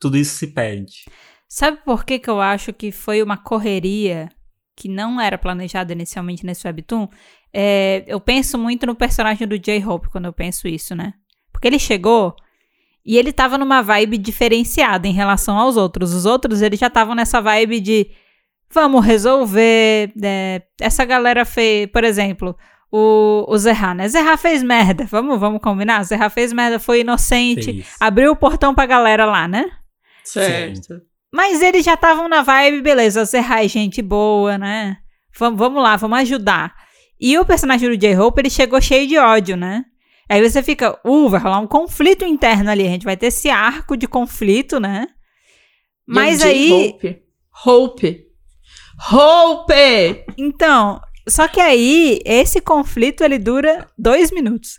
tudo 0.00 0.16
isso 0.16 0.36
se 0.36 0.48
perde. 0.48 1.04
Sabe 1.48 1.78
por 1.84 2.04
que, 2.04 2.18
que 2.18 2.28
eu 2.28 2.40
acho 2.40 2.72
que 2.72 2.90
foi 2.90 3.22
uma 3.22 3.36
correria 3.36 4.28
que 4.78 4.88
não 4.88 5.20
era 5.20 5.36
planejada 5.36 5.92
inicialmente 5.92 6.46
nesse 6.46 6.64
webtoon? 6.64 7.08
É, 7.52 8.04
eu 8.06 8.20
penso 8.20 8.56
muito 8.56 8.86
no 8.86 8.94
personagem 8.94 9.44
do 9.44 9.58
J-Hope 9.58 10.08
quando 10.08 10.26
eu 10.26 10.32
penso 10.32 10.68
isso, 10.68 10.94
né? 10.94 11.14
Porque 11.52 11.66
ele 11.66 11.80
chegou 11.80 12.36
e 13.04 13.18
ele 13.18 13.32
tava 13.32 13.58
numa 13.58 13.82
vibe 13.82 14.16
diferenciada 14.18 15.08
em 15.08 15.12
relação 15.12 15.58
aos 15.58 15.76
outros. 15.76 16.14
Os 16.14 16.24
outros, 16.24 16.62
eles 16.62 16.78
já 16.78 16.86
estavam 16.86 17.16
nessa 17.16 17.40
vibe 17.40 17.80
de 17.80 18.10
vamos 18.72 19.04
resolver. 19.04 20.12
é, 20.22 20.62
essa 20.80 21.04
galera 21.04 21.44
fez, 21.44 21.88
por 21.90 22.04
exemplo, 22.04 22.56
o, 22.88 23.46
o 23.48 23.58
Zerra, 23.58 23.94
né? 23.94 24.08
Zerra 24.08 24.36
fez 24.36 24.62
merda. 24.62 25.06
Vamos, 25.10 25.40
vamos 25.40 25.60
combinar? 25.60 26.04
Zerra 26.04 26.30
fez 26.30 26.52
merda, 26.52 26.78
foi 26.78 27.00
inocente, 27.00 27.64
Fez. 27.64 27.96
abriu 27.98 28.30
o 28.30 28.36
portão 28.36 28.72
pra 28.72 28.86
galera 28.86 29.24
lá, 29.24 29.48
né? 29.48 29.64
Certo. 30.22 31.02
Mas 31.32 31.60
eles 31.60 31.84
já 31.84 31.94
estavam 31.94 32.28
na 32.28 32.42
vibe, 32.42 32.82
beleza, 32.82 33.24
Zerra 33.24 33.64
é 33.64 33.68
gente 33.68 34.00
boa, 34.00 34.56
né? 34.56 34.96
Vamos, 35.38 35.58
vamos 35.58 35.82
lá, 35.82 35.96
vamos 35.96 36.18
ajudar. 36.20 36.74
E 37.20 37.38
o 37.38 37.44
personagem 37.44 37.88
do 37.88 37.96
J-Hope, 37.96 38.40
ele 38.40 38.50
chegou 38.50 38.80
cheio 38.80 39.06
de 39.06 39.18
ódio, 39.18 39.56
né? 39.56 39.84
Aí 40.28 40.46
você 40.46 40.62
fica, 40.62 40.98
uh, 41.04 41.28
vai 41.28 41.40
rolar 41.40 41.58
um 41.58 41.66
conflito 41.66 42.24
interno 42.24 42.70
ali. 42.70 42.86
A 42.86 42.90
gente 42.90 43.04
vai 43.04 43.16
ter 43.16 43.26
esse 43.26 43.48
arco 43.48 43.96
de 43.96 44.06
conflito, 44.06 44.78
né? 44.78 45.06
Mas 46.06 46.42
aí. 46.42 46.68
J-Hope. 46.68 47.22
Hope. 47.64 48.28
Hope! 49.10 50.24
Então, 50.36 51.00
só 51.28 51.48
que 51.48 51.60
aí, 51.60 52.20
esse 52.24 52.60
conflito 52.60 53.22
ele 53.22 53.38
dura 53.38 53.86
dois 53.96 54.30
minutos. 54.30 54.76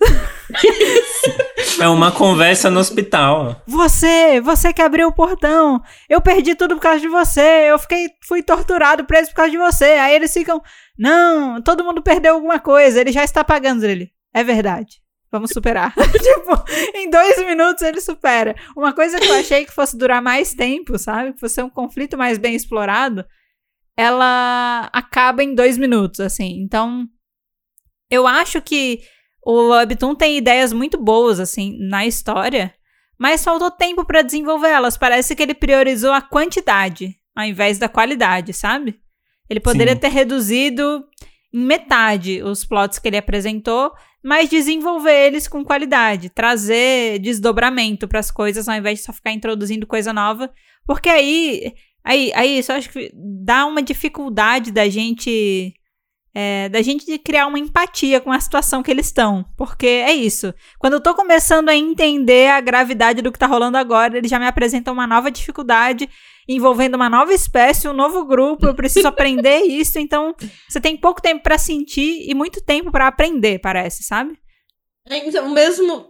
É 1.80 1.88
uma 1.88 2.12
conversa 2.12 2.70
no 2.70 2.80
hospital. 2.80 3.62
Você, 3.66 4.42
você 4.42 4.74
que 4.74 4.82
abriu 4.82 5.08
o 5.08 5.14
portão. 5.14 5.82
Eu 6.10 6.20
perdi 6.20 6.56
tudo 6.56 6.76
por 6.76 6.82
causa 6.82 7.00
de 7.00 7.08
você. 7.08 7.70
Eu 7.70 7.80
fiquei, 7.80 8.08
fui 8.28 8.42
torturado, 8.44 9.06
preso 9.06 9.30
por 9.30 9.36
causa 9.36 9.52
de 9.52 9.58
você. 9.58 9.86
Aí 9.86 10.16
eles 10.16 10.34
ficam, 10.34 10.62
não, 10.98 11.62
todo 11.62 11.84
mundo 11.84 12.02
perdeu 12.02 12.36
alguma 12.36 12.60
coisa. 12.60 13.00
Ele 13.00 13.12
já 13.12 13.24
está 13.24 13.44
pagando 13.44 13.86
ele. 13.86 14.12
É 14.34 14.44
verdade. 14.44 15.02
Vamos 15.32 15.52
superar. 15.52 15.94
tipo, 15.96 16.64
em 16.96 17.10
dois 17.10 17.38
minutos 17.46 17.84
ele 17.84 18.02
supera. 18.02 18.56
Uma 18.76 18.94
coisa 18.94 19.20
que 19.20 19.28
eu 19.28 19.36
achei 19.36 19.66
que 19.66 19.74
fosse 19.74 19.98
durar 19.98 20.22
mais 20.22 20.54
tempo, 20.54 20.98
sabe? 20.98 21.34
Que 21.34 21.40
fosse 21.40 21.62
um 21.62 21.70
conflito 21.70 22.18
mais 22.18 22.38
bem 22.38 22.56
explorado, 22.56 23.24
ela 24.00 24.90
acaba 24.94 25.44
em 25.44 25.54
dois 25.54 25.78
minutos, 25.78 26.22
assim. 26.22 26.62
Então, 26.62 27.06
eu 28.10 28.26
acho 28.26 28.62
que 28.62 29.02
o 29.46 29.72
Webtoon 29.72 30.16
tem 30.16 30.38
ideias 30.38 30.72
muito 30.72 30.98
boas, 30.98 31.38
assim, 31.38 31.78
na 31.80 32.06
história, 32.06 32.74
mas 33.20 33.44
faltou 33.44 33.70
tempo 33.70 34.06
pra 34.06 34.22
desenvolvê-las. 34.22 34.98
Parece 34.98 35.36
que 35.36 35.44
ele 35.44 35.54
priorizou 35.54 36.14
a 36.14 36.22
quantidade 36.22 37.14
ao 37.36 37.44
invés 37.44 37.78
da 37.78 37.90
qualidade, 37.90 38.54
sabe? 38.54 39.00
Ele 39.50 39.60
poderia 39.60 39.94
Sim. 39.96 40.00
ter 40.00 40.10
reduzido 40.10 41.06
em 41.54 41.60
metade 41.60 42.42
os 42.42 42.64
plots 42.64 43.00
que 43.00 43.08
ele 43.08 43.18
apresentou, 43.18 43.92
mas 44.24 44.50
desenvolver 44.50 45.28
eles 45.28 45.48
com 45.48 45.64
qualidade, 45.64 46.30
trazer 46.30 47.20
desdobramento 47.20 48.08
pras 48.08 48.32
coisas 48.32 48.68
ao 48.70 48.76
invés 48.76 49.00
de 49.00 49.06
só 49.06 49.14
ficar 49.14 49.32
introduzindo 49.32 49.88
coisa 49.88 50.14
nova, 50.14 50.52
porque 50.86 51.10
aí, 51.10 51.74
aí, 52.04 52.32
aí 52.36 52.60
isso 52.60 52.72
acho 52.72 52.90
que 52.90 53.12
dá 53.14 53.66
uma 53.66 53.82
dificuldade 53.82 54.72
da 54.72 54.88
gente 54.90 55.74
é, 56.34 56.70
da 56.70 56.82
gente 56.82 57.06
de 57.06 57.18
criar 57.18 57.48
uma 57.48 57.60
empatia 57.60 58.22
com 58.22 58.32
a 58.32 58.40
situação 58.40 58.84
que 58.84 58.92
eles 58.92 59.08
estão. 59.08 59.46
Porque 59.58 59.88
é 59.88 60.14
isso. 60.14 60.54
Quando 60.78 60.94
eu 60.94 61.02
tô 61.02 61.14
começando 61.16 61.70
a 61.70 61.76
entender 61.76 62.50
a 62.50 62.62
gravidade 62.62 63.22
do 63.22 63.32
que 63.32 63.40
tá 63.40 63.48
rolando 63.48 63.78
agora, 63.78 64.18
eles 64.18 64.30
já 64.30 64.40
me 64.40 64.48
apresentam 64.48 64.94
uma 64.94 65.08
nova 65.08 65.32
dificuldade 65.32 66.10
envolvendo 66.48 66.96
uma 66.96 67.10
nova 67.10 67.34
espécie, 67.34 67.88
um 67.88 67.94
novo 67.94 68.26
grupo. 68.26 68.66
Eu 68.66 68.76
preciso 68.76 69.08
aprender 69.10 69.62
isso. 69.62 70.00
Então, 70.00 70.36
você 70.68 70.80
tem 70.80 70.96
pouco 70.96 71.22
tempo 71.22 71.44
pra 71.44 71.58
sentir 71.58 72.30
e 72.30 72.34
muito 72.34 72.62
tempo 72.62 72.92
pra 72.92 73.08
aprender, 73.08 73.60
parece, 73.60 74.04
sabe? 74.04 74.38
Então, 75.10 75.50
mesmo 75.50 76.06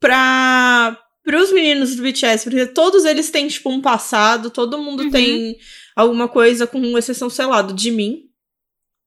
pra, 0.00 0.96
pros 1.28 1.52
meninos 1.52 1.94
do 1.94 2.02
BTS, 2.02 2.44
porque 2.44 2.64
todos 2.68 3.04
eles 3.04 3.30
têm, 3.30 3.46
tipo, 3.48 3.68
um 3.68 3.82
passado, 3.82 4.48
todo 4.50 4.78
mundo 4.82 5.02
Uhum. 5.02 5.10
tem 5.10 5.56
alguma 5.94 6.26
coisa, 6.26 6.66
com 6.66 6.96
exceção, 6.96 7.28
sei 7.28 7.44
lá, 7.44 7.60
do 7.60 7.74
de 7.74 7.90
mim, 7.90 8.20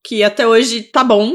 que 0.06 0.22
até 0.24 0.46
hoje 0.46 0.84
tá 0.84 1.04
bom. 1.04 1.34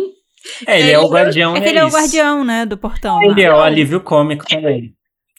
É, 0.65 0.79
ele 0.79 0.91
é, 0.91 0.95
Ele- 0.95 0.97
o 0.99 1.09
guardião 1.09 1.57
É 1.57 1.61
que 1.61 1.69
ele 1.71 1.79
é 1.81 1.85
o 1.85 1.89
guardião, 1.91 2.45
né, 2.45 2.65
do 2.65 2.79
portão. 2.79 3.21
Ele 3.21 3.43
lá. 3.43 3.49
é 3.49 3.53
o 3.53 3.61
alívio 3.61 4.01
cômico 4.01 4.47
também. 4.47 4.95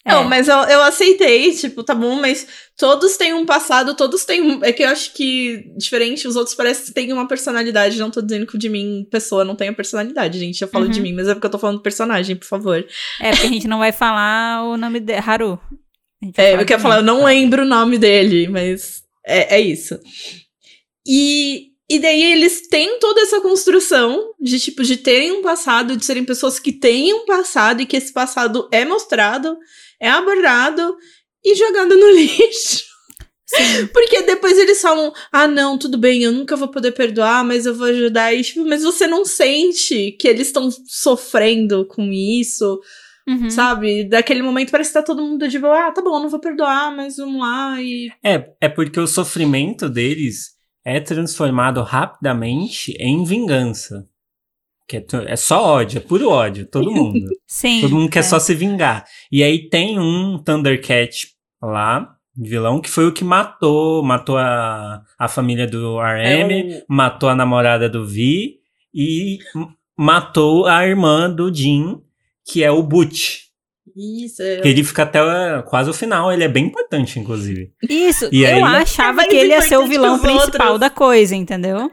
É. 0.08 0.12
Não, 0.14 0.24
mas 0.24 0.48
eu, 0.48 0.56
eu 0.56 0.82
aceitei, 0.84 1.52
tipo, 1.54 1.84
tá 1.84 1.94
bom, 1.94 2.16
mas 2.16 2.48
todos 2.78 3.18
têm 3.18 3.34
um 3.34 3.46
passado, 3.46 3.94
todos 3.94 4.24
têm 4.24 4.42
um. 4.42 4.64
É 4.64 4.72
que 4.72 4.82
eu 4.84 4.88
acho 4.88 5.14
que, 5.14 5.70
diferente, 5.78 6.28
os 6.28 6.38
outros 6.38 6.56
parecem 6.56 6.86
que 6.86 6.94
têm 6.94 7.12
uma 7.12 7.28
personalidade. 7.28 8.00
Não 8.00 8.10
tô 8.10 8.22
dizendo 8.22 8.48
que 8.48 8.56
o 8.56 8.60
de 8.60 8.70
mim, 8.70 9.06
pessoa, 9.12 9.44
não 9.44 9.56
tem 9.56 9.68
a 9.68 9.74
personalidade, 9.74 10.40
gente. 10.40 10.62
Eu 10.62 10.68
falo 10.70 10.86
Uhum. 10.86 10.92
de 10.92 11.02
mim, 11.02 11.12
mas 11.14 11.28
é 11.28 11.34
porque 11.34 11.46
eu 11.48 11.52
tô 11.52 11.60
falando 11.60 11.78
do 11.78 11.84
personagem, 11.84 12.36
por 12.38 12.48
favor. 12.48 12.86
É, 13.20 13.32
porque 13.32 13.48
a 13.48 13.50
gente 13.50 13.68
não 13.68 13.80
vai 13.80 13.92
falar 13.92 14.64
o 14.64 14.78
nome 14.78 15.00
dele. 15.02 15.22
Haru. 15.26 15.60
É, 16.38 16.54
eu 16.56 16.66
quero 16.66 16.78
de 16.78 16.82
falar, 16.84 16.98
eu 16.98 17.04
não 17.04 17.26
lembro 17.26 17.64
o 17.64 17.66
nome 17.66 17.98
dele, 17.98 18.48
mas 18.48 19.04
é, 19.26 19.58
é 19.58 19.62
isso. 19.62 20.00
E, 21.06 21.68
e 21.90 22.00
daí 22.00 22.32
eles 22.34 22.68
têm 22.70 23.00
toda 23.00 23.22
essa 23.22 23.40
construção 23.42 24.32
de, 24.40 24.60
tipo, 24.60 24.84
de 24.84 24.98
terem 24.98 25.32
um 25.32 25.42
passado, 25.42 25.96
de 25.96 26.06
serem 26.06 26.26
pessoas 26.26 26.60
que 26.60 26.72
têm 26.72 27.14
um 27.14 27.26
passado 27.26 27.82
e 27.82 27.86
que 27.86 27.96
esse 27.98 28.12
passado 28.12 28.68
é 28.72 28.84
mostrado, 28.84 29.58
é 30.00 30.10
abordado 30.10 30.96
e 31.44 31.56
jogado 31.56 31.96
no 31.96 32.10
lixo. 32.16 32.86
Sim. 33.50 33.88
Porque 33.94 34.24
depois 34.24 34.58
eles 34.58 34.82
falam, 34.82 35.14
ah, 35.32 35.48
não, 35.48 35.78
tudo 35.78 35.98
bem, 35.98 36.22
eu 36.24 36.34
nunca 36.34 36.58
vou 36.58 36.68
poder 36.68 36.92
perdoar, 36.92 37.46
mas 37.46 37.66
eu 37.66 37.74
vou 37.74 37.88
ajudar. 37.88 38.34
E, 38.34 38.42
tipo, 38.44 38.68
mas 38.68 38.84
você 38.84 39.08
não 39.08 39.24
sente 39.24 40.12
que 40.20 40.28
eles 40.28 40.48
estão 40.48 40.70
sofrendo 40.86 41.86
com 41.86 42.12
isso, 42.12 42.80
Uhum. 43.28 43.50
sabe? 43.50 44.06
Daquele 44.06 44.42
momento 44.42 44.72
parece 44.72 44.90
que 44.90 44.94
tá 44.94 45.04
todo 45.04 45.22
mundo 45.22 45.48
de 45.50 45.60
boa, 45.60 45.88
ah, 45.88 45.92
tá 45.92 46.02
bom, 46.02 46.18
não 46.20 46.30
vou 46.30 46.40
perdoar, 46.40 46.96
mas 46.96 47.18
vamos 47.18 47.42
lá 47.42 47.82
e. 47.82 48.10
É, 48.24 48.52
é 48.62 48.70
porque 48.70 49.00
o 49.00 49.08
sofrimento 49.08 49.90
deles 49.90 50.52
é 50.86 51.00
transformado 51.02 51.82
rapidamente 51.84 52.92
em 53.00 53.24
vingança. 53.26 54.08
Que 54.88 54.98
é, 54.98 55.06
é 55.28 55.36
só 55.36 55.62
ódio, 55.64 55.98
é 55.98 56.02
puro 56.02 56.30
ódio, 56.30 56.66
todo 56.66 56.90
mundo. 56.92 57.20
Sim. 57.46 57.82
todo 57.82 57.96
mundo 57.96 58.10
quer 58.10 58.20
é. 58.20 58.24
só 58.24 58.40
se 58.40 58.54
vingar. 58.54 59.06
E 59.32 59.44
aí 59.44 59.70
tem 59.70 60.00
um 60.00 60.38
Thundercat 60.42 61.28
lá, 61.62 62.08
vilão, 62.36 62.80
que 62.80 62.90
foi 62.90 63.06
o 63.06 63.12
que 63.12 63.24
matou, 63.24 64.02
matou 64.04 64.38
a, 64.38 65.02
a 65.20 65.28
família 65.28 65.68
do 65.68 66.00
RM, 66.00 66.52
É 66.52 66.84
matou 66.88 67.28
a 67.30 67.36
namorada 67.36 67.90
do 67.90 68.06
Vi 68.06 68.56
e 68.94 69.40
matou 69.98 70.68
a 70.68 70.86
irmã 70.88 71.30
do 71.30 71.54
Jin, 71.54 71.98
que 72.50 72.64
é 72.64 72.72
o 72.72 72.82
Butch. 72.84 73.48
Isso. 73.96 74.44
Que 74.62 74.70
ele 74.70 74.84
fica 74.84 75.04
até 75.04 75.20
quase 75.64 75.90
o 75.90 75.94
final, 75.94 76.32
ele 76.32 76.44
é 76.44 76.48
bem 76.48 76.66
importante, 76.66 77.20
inclusive. 77.20 77.72
Isso, 77.90 78.30
E 78.32 78.44
eu 78.44 78.64
aí- 78.64 78.76
achava 78.84 79.24
É 79.24 79.28
que 79.28 79.36
ele 79.36 79.50
ia 79.50 79.62
ser 79.62 79.78
o 79.78 79.88
vilão 79.88 80.20
principal 80.20 80.74
outros. 80.74 80.80
da 80.80 80.90
coisa, 80.90 81.36
entendeu? 81.36 81.90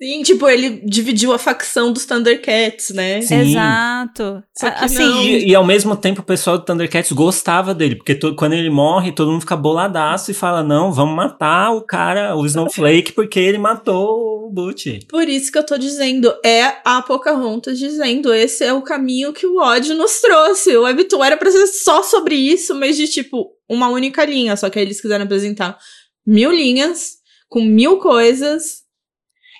Sim, 0.00 0.22
tipo, 0.22 0.48
ele 0.48 0.80
dividiu 0.86 1.32
a 1.32 1.38
facção 1.38 1.92
dos 1.92 2.06
Thundercats, 2.06 2.90
né? 2.90 3.20
Sim. 3.20 3.50
Exato. 3.50 4.42
Só 4.56 4.70
que 4.70 4.76
A- 4.82 4.84
assim, 4.84 4.98
não. 4.98 5.22
E, 5.24 5.48
e 5.48 5.54
ao 5.56 5.66
mesmo 5.66 5.96
tempo 5.96 6.20
o 6.20 6.24
pessoal 6.24 6.56
do 6.56 6.64
Thundercats 6.64 7.10
gostava 7.10 7.74
dele, 7.74 7.96
porque 7.96 8.14
to- 8.14 8.36
quando 8.36 8.52
ele 8.52 8.70
morre, 8.70 9.10
todo 9.10 9.30
mundo 9.32 9.40
fica 9.40 9.56
boladaço 9.56 10.30
e 10.30 10.34
fala: 10.34 10.62
não, 10.62 10.92
vamos 10.92 11.16
matar 11.16 11.72
o 11.72 11.82
cara, 11.82 12.36
o 12.36 12.46
Snowflake, 12.46 13.12
porque 13.12 13.40
ele 13.40 13.58
matou 13.58 14.46
o 14.46 14.50
Butch. 14.52 14.86
Por 15.08 15.28
isso 15.28 15.50
que 15.50 15.58
eu 15.58 15.66
tô 15.66 15.76
dizendo, 15.76 16.32
é 16.44 16.74
a 16.84 17.02
Pocahontas 17.02 17.76
dizendo, 17.76 18.32
esse 18.32 18.62
é 18.64 18.72
o 18.72 18.82
caminho 18.82 19.32
que 19.32 19.46
o 19.48 19.58
ódio 19.58 19.96
nos 19.96 20.20
trouxe. 20.20 20.76
O 20.76 20.82
Webtoon 20.84 21.24
era 21.24 21.36
pra 21.36 21.50
ser 21.50 21.66
só 21.66 22.04
sobre 22.04 22.36
isso, 22.36 22.72
mas 22.72 22.96
de 22.96 23.08
tipo, 23.08 23.50
uma 23.68 23.88
única 23.88 24.24
linha. 24.24 24.56
Só 24.56 24.70
que 24.70 24.78
aí 24.78 24.84
eles 24.84 25.00
quiseram 25.00 25.24
apresentar 25.24 25.76
mil 26.24 26.52
linhas, 26.52 27.14
com 27.48 27.60
mil 27.62 27.98
coisas. 27.98 28.86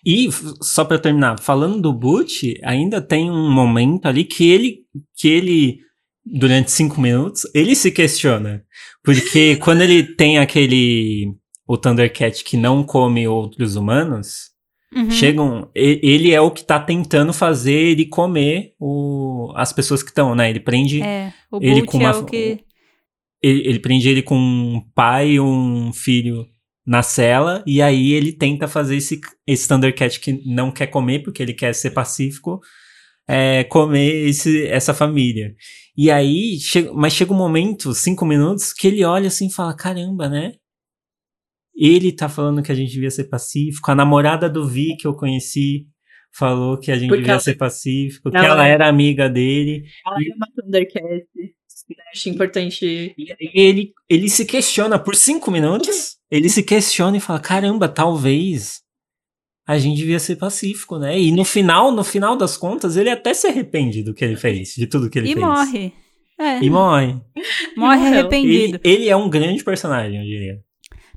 E, 0.05 0.29
só 0.63 0.85
pra 0.85 0.99
terminar, 0.99 1.39
falando 1.41 1.81
do 1.81 1.93
Butch, 1.93 2.45
ainda 2.63 3.01
tem 3.01 3.31
um 3.31 3.51
momento 3.51 4.07
ali 4.07 4.25
que 4.25 4.49
ele, 4.51 4.79
que 5.17 5.29
ele, 5.29 5.79
durante 6.25 6.71
cinco 6.71 7.01
minutos, 7.01 7.43
ele 7.55 7.75
se 7.75 7.91
questiona. 7.91 8.63
Porque 9.03 9.57
quando 9.63 9.83
ele 9.83 10.03
tem 10.03 10.39
aquele, 10.39 11.33
o 11.67 11.77
Thundercat 11.77 12.45
que 12.45 12.57
não 12.57 12.83
come 12.85 13.27
outros 13.29 13.77
humanos, 13.77 14.49
Uhum. 14.91 15.11
Chegam. 15.11 15.71
Ele 15.75 16.33
é 16.33 16.41
o 16.41 16.51
que 16.51 16.65
tá 16.65 16.81
tentando 16.81 17.31
fazer 17.31 17.75
ele 17.75 18.07
comer 18.07 18.73
o, 18.81 19.53
as 19.55 19.71
pessoas 19.71 20.03
que 20.03 20.09
estão, 20.09 20.35
né? 20.35 20.49
Ele 20.49 20.61
prende. 20.61 21.03
É, 21.03 21.31
o 21.53 21.59
Ele 21.61 21.81
Boot 21.83 21.87
com 21.89 22.01
é 22.01 22.07
uma- 22.11 22.19
o 22.21 22.25
que. 22.25 22.61
Ele, 23.43 23.69
ele 23.69 23.79
prende 23.81 24.09
ele 24.09 24.23
com 24.23 24.35
um 24.35 24.81
pai 24.95 25.33
e 25.33 25.41
um 25.41 25.93
filho 25.93 26.47
na 26.89 27.03
cela. 27.03 27.63
E 27.67 27.83
aí 27.83 28.13
ele 28.15 28.33
tenta 28.33 28.67
fazer 28.67 28.97
esse, 28.97 29.21
esse 29.47 29.69
Thundercat 29.69 30.19
que 30.19 30.33
não 30.47 30.73
quer 30.73 30.87
comer, 30.87 31.23
porque 31.23 31.43
ele 31.43 31.53
quer 31.53 31.75
ser 31.75 31.91
pacífico, 31.91 32.61
é, 33.29 33.63
comer 33.65 34.27
esse, 34.29 34.67
essa 34.67 34.95
família. 34.95 35.55
E 35.95 36.11
aí, 36.11 36.59
chega, 36.61 36.93
mas 36.95 37.13
chega 37.13 37.33
um 37.33 37.37
momento, 37.37 37.93
cinco 37.93 38.25
minutos, 38.25 38.73
que 38.73 38.87
ele 38.89 39.05
olha 39.05 39.29
assim 39.29 39.49
e 39.49 39.53
fala: 39.53 39.77
caramba, 39.77 40.29
né? 40.29 40.53
Ele 41.77 42.11
tá 42.11 42.29
falando 42.29 42.63
que 42.63 42.73
a 42.73 42.75
gente 42.75 42.91
devia 42.93 43.11
ser 43.11 43.25
pacífico. 43.25 43.91
A 43.91 43.95
namorada 43.95 44.49
do 44.49 44.67
Vi 44.67 44.97
que 44.97 45.07
eu 45.07 45.15
conheci 45.15 45.87
falou 46.35 46.79
que 46.79 46.91
a 46.91 46.97
gente 46.97 47.09
Porque 47.09 47.21
devia 47.21 47.33
ela- 47.35 47.41
ser 47.41 47.55
pacífico, 47.57 48.31
que 48.31 48.37
ela- 48.37 48.47
ela 48.47 48.67
era 48.67 48.89
amiga 48.89 49.29
dele. 49.29 49.85
Ela 50.07 50.17
é 50.17 50.35
uma 50.37 50.47
Thundercat. 50.57 51.27
Né? 51.97 52.05
Acho 52.13 52.29
importante. 52.29 53.15
E 53.17 53.33
aí 53.33 53.51
ele, 53.55 53.93
ele 54.09 54.29
se 54.29 54.45
questiona 54.45 54.99
por 54.99 55.15
cinco 55.15 55.51
minutos. 55.51 56.17
Ele 56.31 56.51
se 56.51 56.63
questiona 56.63 57.17
e 57.17 57.21
fala: 57.21 57.41
caramba, 57.41 57.89
talvez 57.89 58.83
a 59.67 59.79
gente 59.79 59.97
devia 59.97 60.19
ser 60.19 60.37
pacífico, 60.37 60.99
né? 60.99 61.19
E 61.19 61.33
no 61.33 61.43
final, 61.43 61.91
no 61.91 62.05
final 62.05 62.37
das 62.37 62.55
contas, 62.55 62.97
ele 62.99 63.09
até 63.09 63.33
se 63.33 63.47
arrepende 63.47 64.03
do 64.03 64.13
que 64.13 64.25
ele 64.27 64.37
fez, 64.37 64.75
de 64.75 64.87
tudo 64.87 65.09
que 65.09 65.19
ele 65.19 65.31
E 65.31 65.33
fez. 65.33 65.45
morre. 65.47 65.93
É, 66.39 66.63
E 66.63 66.69
morre. 66.69 67.17
morre 67.77 68.07
arrependido. 68.09 68.79
Ele, 68.85 68.95
ele 69.03 69.09
é 69.09 69.17
um 69.17 69.31
grande 69.31 69.65
personagem, 69.65 70.19
eu 70.19 70.25
diria. 70.25 70.61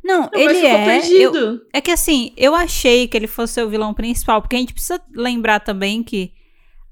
Não, 0.03 0.29
mas 0.33 0.41
ele 0.41 0.53
ficou 0.55 0.69
é. 0.69 0.81
eu- 0.81 0.85
perdido. 1.01 1.61
é 1.73 1.81
que 1.81 1.91
assim, 1.91 2.31
eu 2.37 2.55
achei 2.55 3.05
que 3.07 3.15
ele 3.17 3.27
fosse 3.27 3.61
o 3.61 3.69
vilão 3.69 3.93
principal, 3.93 4.41
porque 4.41 4.55
a 4.55 4.59
gente 4.59 4.73
precisa 4.73 4.99
lembrar 5.13 5.59
também 5.59 6.01
que 6.01 6.31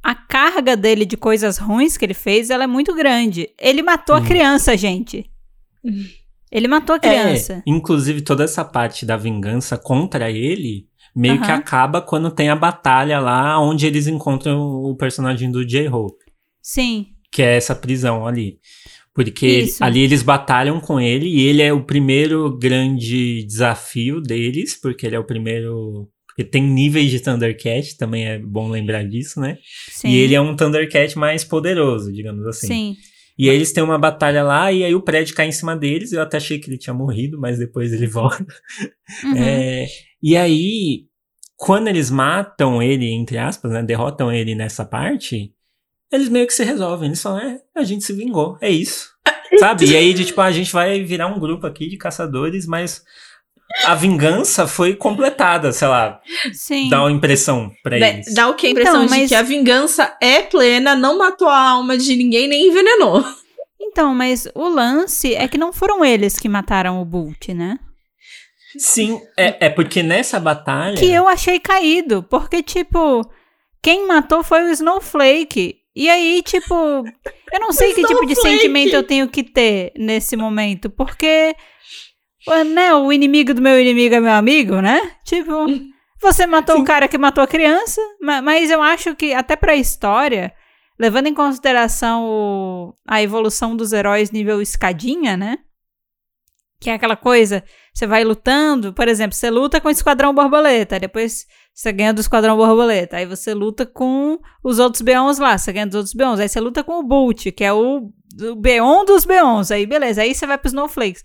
a 0.03 0.15
carga 0.15 0.75
dele 0.77 1.05
de 1.05 1.17
coisas 1.17 1.57
ruins 1.57 1.97
que 1.97 2.05
ele 2.05 2.13
fez, 2.13 2.49
ela 2.49 2.63
é 2.63 2.67
muito 2.67 2.95
grande. 2.95 3.49
Ele 3.59 3.81
matou 3.81 4.15
a 4.15 4.19
Hum. 4.19 4.25
criança, 4.25 4.75
gente. 4.77 5.29
Ele 6.51 6.67
matou 6.67 6.95
a 6.95 6.99
criança. 6.99 7.53
É, 7.53 7.63
inclusive, 7.65 8.21
toda 8.21 8.43
essa 8.43 8.63
parte 8.65 9.05
da 9.05 9.15
vingança 9.17 9.77
contra 9.77 10.31
ele 10.31 10.87
meio 11.15 11.37
que 11.39 11.45
Aham. 11.51 11.55
acaba 11.55 12.01
quando 12.01 12.31
tem 12.31 12.49
a 12.49 12.55
batalha 12.55 13.19
lá 13.19 13.59
onde 13.59 13.85
eles 13.85 14.07
encontram 14.07 14.59
o 14.61 14.95
personagem 14.95 15.51
do 15.51 15.65
J-Hope. 15.65 16.25
Sim. 16.61 17.07
que 17.31 17.41
é 17.43 17.55
essa 17.57 17.75
prisão 17.75 18.25
ali. 18.25 18.59
Porque 19.13 19.67
ali 19.81 19.99
eles 20.01 20.23
batalham 20.23 20.79
com 20.79 20.99
ele 20.99 21.27
e 21.27 21.41
ele 21.47 21.61
é 21.61 21.71
o 21.73 21.83
primeiro 21.83 22.57
grande 22.57 23.43
desafio 23.43 24.19
deles, 24.21 24.75
porque 24.79 25.05
ele 25.05 25.15
é 25.15 25.19
o 25.19 25.23
primeiro. 25.23 26.07
Porque 26.39 26.51
tem 26.51 26.63
níveis 26.63 27.11
de 27.11 27.19
Thundercat, 27.19 27.97
também 27.97 28.25
é 28.25 28.39
bom 28.39 28.69
lembrar 28.69 29.03
disso, 29.03 29.41
né? 29.41 29.57
Sim. 29.89 30.07
E 30.07 30.19
ele 30.19 30.33
é 30.33 30.39
um 30.39 30.55
Thundercat 30.55 31.17
mais 31.17 31.43
poderoso, 31.43 32.13
digamos 32.13 32.47
assim. 32.47 32.67
Sim. 32.67 32.95
E 33.37 33.49
aí 33.49 33.55
eles 33.57 33.73
têm 33.73 33.83
uma 33.83 33.97
batalha 33.97 34.41
lá 34.41 34.71
e 34.71 34.85
aí 34.85 34.95
o 34.95 35.01
prédio 35.01 35.35
cai 35.35 35.49
em 35.49 35.51
cima 35.51 35.75
deles. 35.75 36.13
Eu 36.13 36.21
até 36.21 36.37
achei 36.37 36.57
que 36.57 36.69
ele 36.69 36.77
tinha 36.77 36.93
morrido, 36.93 37.37
mas 37.37 37.59
depois 37.59 37.91
ele 37.91 38.07
volta. 38.07 38.45
Uhum. 39.25 39.35
É, 39.35 39.85
e 40.23 40.37
aí, 40.37 41.07
quando 41.57 41.89
eles 41.89 42.09
matam 42.09 42.81
ele, 42.81 43.11
entre 43.11 43.37
aspas, 43.37 43.73
né, 43.73 43.83
derrotam 43.83 44.31
ele 44.31 44.55
nessa 44.55 44.85
parte, 44.85 45.53
eles 46.09 46.29
meio 46.29 46.47
que 46.47 46.53
se 46.53 46.63
resolvem. 46.63 47.07
Eles 47.09 47.21
falam, 47.21 47.41
é, 47.41 47.59
a 47.75 47.83
gente 47.83 48.05
se 48.05 48.13
vingou, 48.13 48.57
é 48.61 48.69
isso. 48.69 49.09
Sabe? 49.59 49.87
E 49.87 49.97
aí, 49.97 50.13
de, 50.13 50.23
tipo, 50.23 50.39
a 50.39 50.53
gente 50.53 50.71
vai 50.71 51.03
virar 51.03 51.27
um 51.27 51.37
grupo 51.37 51.67
aqui 51.67 51.89
de 51.89 51.97
caçadores, 51.97 52.65
mas 52.65 53.03
a 53.85 53.95
vingança 53.95 54.67
foi 54.67 54.95
completada, 54.95 55.71
sei 55.71 55.87
lá, 55.87 56.19
Sim. 56.53 56.89
dá 56.89 57.01
uma 57.01 57.11
impressão 57.11 57.71
pra 57.83 57.97
eles. 57.97 58.33
Dá 58.33 58.47
o 58.47 58.55
que 58.55 58.67
a 58.67 58.69
impressão 58.71 59.03
Então, 59.03 59.05
de 59.05 59.19
mas- 59.21 59.29
que 59.29 59.35
a 59.35 59.41
vingança 59.41 60.15
é 60.21 60.41
plena, 60.41 60.95
não 60.95 61.17
matou 61.17 61.47
a 61.47 61.59
alma 61.69 61.97
de 61.97 62.15
ninguém, 62.15 62.47
nem 62.47 62.67
envenenou. 62.67 63.23
Então, 63.81 64.13
mas 64.13 64.47
o 64.53 64.67
lance 64.67 65.33
é 65.33 65.47
que 65.47 65.57
não 65.57 65.71
foram 65.71 66.03
eles 66.03 66.37
que 66.37 66.49
mataram 66.49 67.01
o 67.01 67.05
Bolt, 67.05 67.49
né? 67.49 67.77
Sim, 68.77 69.19
é, 69.37 69.65
é 69.65 69.69
porque 69.69 70.03
nessa 70.03 70.39
batalha. 70.39 70.95
Que 70.97 71.09
eu 71.11 71.27
achei 71.27 71.59
caído, 71.59 72.21
porque, 72.23 72.61
tipo, 72.61 73.21
quem 73.81 74.05
matou 74.07 74.43
foi 74.43 74.63
o 74.63 74.71
Snowflake. 74.71 75.77
E 75.95 76.07
aí, 76.09 76.41
tipo, 76.43 76.73
eu 76.75 77.59
não 77.59 77.71
sei 77.73 77.93
que 77.93 78.03
tipo 78.05 78.25
de 78.25 78.35
sentimento 78.35 78.93
eu 78.93 79.03
tenho 79.03 79.27
que 79.27 79.43
ter 79.43 79.91
nesse 79.97 80.37
momento, 80.37 80.89
porque, 80.89 81.55
né, 82.65 82.93
o 82.95 83.11
inimigo 83.11 83.53
do 83.53 83.61
meu 83.61 83.79
inimigo 83.79 84.15
é 84.15 84.19
meu 84.19 84.31
amigo, 84.33 84.81
né? 84.81 85.11
Tipo, 85.23 85.51
você 86.21 86.45
matou 86.45 86.75
o 86.79 86.83
cara 86.83 87.07
que 87.07 87.17
matou 87.17 87.43
a 87.43 87.47
criança, 87.47 88.01
ma- 88.21 88.41
mas 88.41 88.69
eu 88.69 88.81
acho 88.81 89.15
que 89.15 89.33
até 89.33 89.55
pra 89.55 89.75
história, 89.75 90.53
levando 90.99 91.27
em 91.27 91.33
consideração 91.33 92.23
o- 92.25 92.93
a 93.07 93.21
evolução 93.21 93.75
dos 93.75 93.93
heróis 93.93 94.31
nível 94.31 94.61
escadinha, 94.61 95.37
né? 95.37 95.57
Que 96.81 96.89
é 96.89 96.93
aquela 96.93 97.17
coisa, 97.17 97.63
você 97.93 98.07
vai 98.07 98.23
lutando, 98.23 98.93
por 98.93 99.07
exemplo, 99.07 99.35
você 99.35 99.49
luta 99.49 99.81
com 99.81 99.89
o 99.89 99.91
Esquadrão 99.91 100.33
Borboleta, 100.33 100.97
depois 100.99 101.45
você 101.73 101.91
ganha 101.91 102.13
do 102.13 102.21
Esquadrão 102.21 102.55
Borboleta, 102.55 103.17
aí 103.17 103.25
você 103.25 103.53
luta 103.53 103.85
com 103.85 104.37
os 104.63 104.79
outros 104.79 105.01
Beons 105.01 105.39
lá, 105.39 105.57
você 105.57 105.73
ganha 105.73 105.85
dos 105.87 105.95
outros 105.95 106.13
Beons, 106.13 106.39
aí 106.39 106.47
você 106.47 106.59
luta 106.59 106.81
com 106.83 106.99
o 106.99 107.03
Bolt, 107.03 107.47
que 107.51 107.63
é 107.65 107.73
o, 107.73 108.09
o 108.41 108.55
Beon 108.55 109.03
dos 109.05 109.25
Beons, 109.25 109.71
aí 109.71 109.85
beleza, 109.85 110.21
aí 110.21 110.33
você 110.33 110.47
vai 110.47 110.57
pro 110.57 110.67
Snowflakes. 110.69 111.21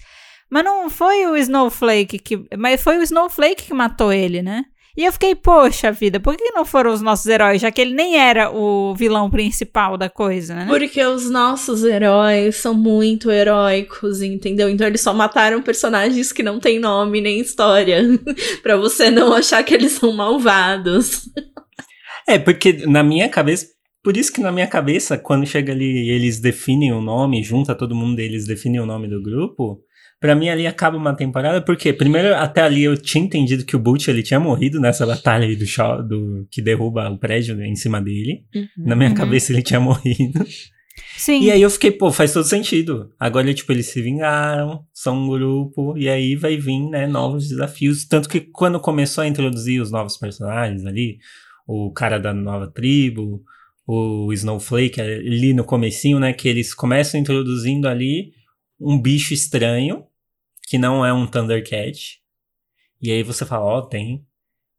Mas 0.51 0.65
não 0.65 0.89
foi 0.91 1.27
o 1.27 1.37
Snowflake 1.37 2.19
que. 2.19 2.47
Mas 2.57 2.83
foi 2.83 2.99
o 2.99 3.03
Snowflake 3.03 3.65
que 3.65 3.75
matou 3.75 4.13
ele, 4.13 4.43
né? 4.43 4.65
E 4.97 5.05
eu 5.05 5.13
fiquei, 5.13 5.35
poxa 5.35 5.91
vida, 5.91 6.21
por 6.21 6.37
que 6.37 6.53
não 6.53 6.65
foram 6.65 6.93
os 6.93 7.03
nossos 7.03 7.27
heróis? 7.27 7.61
Já 7.61 7.69
que 7.73 7.81
ele 7.81 7.93
nem 7.93 8.17
era 8.17 8.53
o 8.53 8.95
vilão 8.95 9.29
principal 9.29 9.99
da 9.99 10.09
coisa, 10.09 10.55
né? 10.55 10.67
Porque 10.69 11.05
os 11.05 11.29
nossos 11.29 11.83
heróis 11.83 12.57
são 12.57 12.73
muito 12.73 13.29
heróicos, 13.29 14.23
entendeu? 14.23 14.69
Então 14.69 14.87
eles 14.87 15.01
só 15.01 15.13
mataram 15.13 15.61
personagens 15.61 16.31
que 16.31 16.45
não 16.45 16.61
têm 16.61 16.79
nome 16.79 17.21
nem 17.21 17.41
história. 17.41 18.03
pra 18.63 18.77
você 18.77 19.11
não 19.11 19.33
achar 19.35 19.65
que 19.65 19.75
eles 19.75 19.93
são 19.93 20.13
malvados. 20.13 21.29
É, 22.27 22.39
porque 22.39 22.73
na 22.87 23.03
minha 23.03 23.29
cabeça. 23.29 23.67
Por 24.03 24.17
isso 24.17 24.33
que 24.33 24.41
na 24.41 24.51
minha 24.51 24.67
cabeça, 24.67 25.19
quando 25.19 25.47
chega 25.47 25.75
ali 25.75 26.07
e 26.07 26.11
eles 26.11 26.41
definem 26.41 26.91
o 26.91 27.03
nome, 27.03 27.43
junta 27.43 27.75
todo 27.75 27.95
mundo 27.95 28.17
deles, 28.17 28.47
definem 28.47 28.81
o 28.81 28.87
nome 28.87 29.07
do 29.09 29.21
grupo. 29.21 29.84
Pra 30.25 30.35
mim 30.35 30.49
ali 30.49 30.67
acaba 30.67 30.97
uma 30.97 31.15
temporada, 31.15 31.61
porque 31.61 31.93
primeiro 31.93 32.35
até 32.35 32.63
ali 32.63 32.83
eu 32.83 32.97
tinha 32.97 33.23
entendido 33.23 33.63
que 33.63 33.77
o 33.77 33.79
Butch 33.79 34.09
ele 34.09 34.23
tinha 34.23 34.41
morrido 34.41 34.81
nessa 34.81 35.05
batalha 35.05 35.47
aí 35.47 35.55
do, 35.55 35.67
cho- 35.67 36.01
do 36.01 36.49
que 36.51 36.63
derruba 36.63 37.11
o 37.11 37.19
prédio 37.19 37.63
em 37.63 37.77
cima 37.77 38.01
dele. 38.01 38.43
Na 38.75 38.97
minha 38.97 39.11
Uhum. 39.11 39.15
cabeça 39.15 39.53
ele 39.53 39.61
tinha 39.61 39.79
morrido. 39.79 40.43
Sim. 41.19 41.43
E 41.43 41.51
aí 41.51 41.61
eu 41.61 41.69
fiquei, 41.69 41.91
pô, 41.91 42.11
faz 42.11 42.33
todo 42.33 42.47
sentido. 42.47 43.11
Agora, 43.21 43.53
tipo, 43.53 43.71
eles 43.71 43.85
se 43.85 44.01
vingaram, 44.01 44.83
são 44.95 45.15
um 45.25 45.29
grupo, 45.29 45.95
e 45.99 46.09
aí 46.09 46.35
vai 46.37 46.57
vir, 46.57 46.81
né, 46.89 47.07
novos 47.07 47.47
desafios. 47.51 48.07
Tanto 48.07 48.27
que 48.27 48.41
quando 48.41 48.81
começou 48.81 49.21
a 49.25 49.29
introduzir 49.29 49.79
os 49.83 49.91
novos 49.91 50.17
personagens 50.17 50.87
ali, 50.87 51.19
o 51.69 51.93
cara 51.93 52.17
da 52.19 52.33
nova 52.33 52.67
tribo, 52.67 53.43
o 53.87 54.33
Snowflake, 54.33 55.03
ali 55.03 55.53
no 55.53 55.65
comecinho, 55.65 56.19
né, 56.19 56.33
que 56.33 56.49
eles 56.49 56.73
começam 56.73 57.21
introduzindo 57.21 57.87
ali 57.87 58.33
um 58.81 58.99
bicho 58.99 59.35
estranho, 59.35 60.03
que 60.75 60.79
não 60.79 61.07
é 61.07 61.13
um 61.13 61.25
Thundercat. 61.25 62.19
E 63.01 63.13
aí 63.13 63.23
você 63.23 63.47
fala, 63.47 63.65
ó, 63.65 63.83
tem 63.83 64.27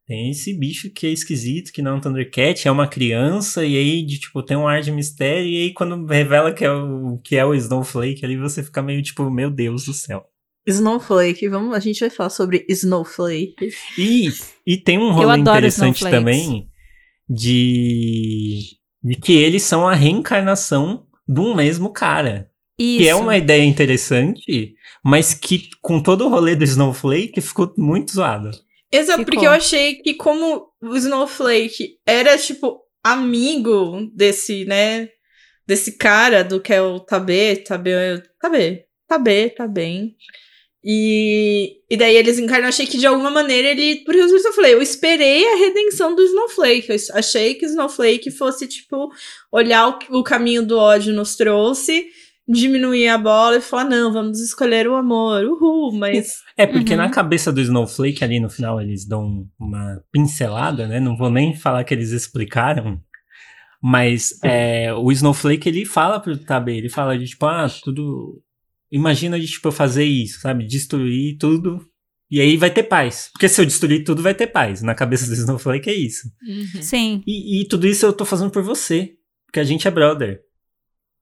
tem 0.05 0.29
esse 0.29 0.53
bicho 0.53 0.91
que 0.91 1.07
é 1.07 1.09
esquisito, 1.09 1.71
que 1.71 1.81
não 1.81 1.91
é 1.91 1.93
um 1.95 2.01
Thundercat, 2.01 2.67
é 2.67 2.71
uma 2.71 2.85
criança, 2.85 3.65
e 3.65 3.77
aí, 3.77 4.05
de, 4.05 4.19
tipo, 4.19 4.43
tem 4.43 4.57
um 4.57 4.67
ar 4.67 4.81
de 4.81 4.91
mistério, 4.91 5.47
e 5.47 5.63
aí 5.63 5.73
quando 5.73 6.05
revela 6.05 6.53
que 6.53 6.65
é 6.65 6.71
o, 6.71 7.17
que 7.23 7.37
é 7.37 7.45
o 7.45 7.55
Snowflake, 7.55 8.25
ali 8.25 8.35
você 8.37 8.61
fica 8.61 8.83
meio 8.83 9.01
tipo, 9.01 9.27
meu 9.31 9.49
Deus 9.49 9.85
do 9.85 9.93
céu. 9.93 10.29
Snowflake, 10.67 11.47
vamos, 11.47 11.73
a 11.73 11.79
gente 11.79 12.01
vai 12.01 12.09
falar 12.09 12.29
sobre 12.29 12.65
Snowflake. 12.67 13.69
E, 13.97 14.27
e 14.67 14.77
tem 14.77 14.99
um 14.99 15.11
rolê 15.11 15.39
interessante 15.39 15.95
snowflakes. 15.95 16.19
também 16.19 16.69
de, 17.27 18.59
de 19.01 19.15
que 19.15 19.31
eles 19.31 19.63
são 19.63 19.87
a 19.87 19.95
reencarnação 19.95 21.07
de 21.25 21.39
um 21.39 21.55
mesmo 21.55 21.91
cara. 21.93 22.51
Isso. 22.78 23.03
Que 23.03 23.09
é 23.09 23.15
uma 23.15 23.38
ideia 23.38 23.63
interessante, 23.63 24.76
mas 25.03 25.34
que 25.34 25.69
com 25.82 26.01
todo 26.01 26.26
o 26.26 26.30
rolê 26.30 26.55
do 26.55 26.63
Snowflake 26.63 27.39
ficou 27.41 27.73
muito 27.78 28.11
zoado. 28.11 28.51
Exato, 28.91 29.19
Ficou. 29.19 29.34
porque 29.34 29.47
eu 29.47 29.51
achei 29.51 29.95
que 29.95 30.13
como 30.13 30.67
o 30.82 30.95
Snowflake 30.95 31.97
era, 32.05 32.38
tipo, 32.38 32.80
amigo 33.03 34.09
desse, 34.13 34.65
né, 34.65 35.09
desse 35.67 35.97
cara 35.97 36.43
do 36.43 36.61
que 36.61 36.73
é 36.73 36.82
o 36.82 36.99
Tabê, 36.99 37.57
Tabê, 37.57 38.21
Tabê, 38.39 38.86
Tabê, 39.07 39.49
tá 39.49 39.67
bem. 39.67 40.15
E, 40.88 41.78
e 41.89 41.97
daí 41.97 42.15
eles 42.15 42.38
encarnam, 42.38 42.65
eu 42.65 42.69
achei 42.69 42.86
que 42.86 42.97
de 42.99 43.07
alguma 43.07 43.32
maneira 43.32 43.69
ele. 43.69 44.03
Por 44.05 44.13
isso 44.13 44.36
eu 44.36 44.53
falei, 44.53 44.76
eu 44.76 44.82
esperei 44.82 45.43
a 45.43 45.55
redenção 45.55 46.13
do 46.13 46.23
Snowflake. 46.23 46.89
Eu 46.89 46.95
achei 47.15 47.55
que 47.55 47.65
o 47.65 47.69
Snowflake 47.69 48.30
fosse, 48.30 48.67
tipo, 48.67 49.09
olhar 49.51 49.89
o, 49.89 50.19
o 50.19 50.23
caminho 50.23 50.63
do 50.63 50.78
ódio 50.78 51.11
nos 51.11 51.36
trouxe 51.36 52.05
diminuir 52.47 53.07
a 53.07 53.17
bola 53.17 53.57
e 53.57 53.61
falar, 53.61 53.85
não, 53.85 54.13
vamos 54.13 54.39
escolher 54.39 54.87
o 54.87 54.95
amor, 54.95 55.43
uhul, 55.43 55.91
mas... 55.97 56.35
É, 56.57 56.67
porque 56.67 56.91
Uhum. 56.91 56.97
na 56.97 57.09
cabeça 57.09 57.51
do 57.51 57.59
Snowflake 57.59 58.23
ali 58.23 58.39
no 58.39 58.49
final 58.49 58.79
eles 58.79 59.07
dão 59.07 59.47
uma 59.59 60.01
pincelada, 60.11 60.87
né? 60.87 60.99
Não 60.99 61.17
vou 61.17 61.29
nem 61.29 61.55
falar 61.55 61.83
que 61.83 61.93
eles 61.93 62.11
explicaram. 62.11 62.99
Mas 63.81 64.39
é, 64.43 64.93
o 64.93 65.11
Snowflake 65.11 65.67
ele 65.69 65.85
fala 65.85 66.19
pro 66.19 66.37
Tabe, 66.37 66.77
ele 66.77 66.89
fala 66.89 67.17
de 67.17 67.25
tipo, 67.25 67.45
ah, 67.45 67.67
tudo. 67.83 68.41
Imagina 68.91 69.39
de 69.39 69.45
tipo 69.45 69.67
eu 69.67 69.71
fazer 69.71 70.05
isso, 70.05 70.39
sabe? 70.39 70.65
Destruir 70.65 71.37
tudo. 71.37 71.85
E 72.31 72.41
aí 72.41 72.57
vai 72.57 72.71
ter 72.71 72.83
paz. 72.83 73.29
Porque 73.31 73.47
se 73.47 73.61
eu 73.61 73.65
destruir 73.65 74.03
tudo, 74.03 74.23
vai 74.23 74.33
ter 74.33 74.47
paz. 74.47 74.81
Na 74.81 74.95
cabeça 74.95 75.27
do 75.27 75.33
Snowflake 75.33 75.89
é 75.89 75.93
isso. 75.93 76.27
Sim. 76.81 77.21
E, 77.27 77.61
e 77.61 77.67
tudo 77.67 77.85
isso 77.85 78.05
eu 78.05 78.13
tô 78.13 78.25
fazendo 78.25 78.49
por 78.49 78.63
você. 78.63 79.13
Porque 79.45 79.59
a 79.59 79.63
gente 79.63 79.87
é 79.87 79.91
brother. 79.91 80.41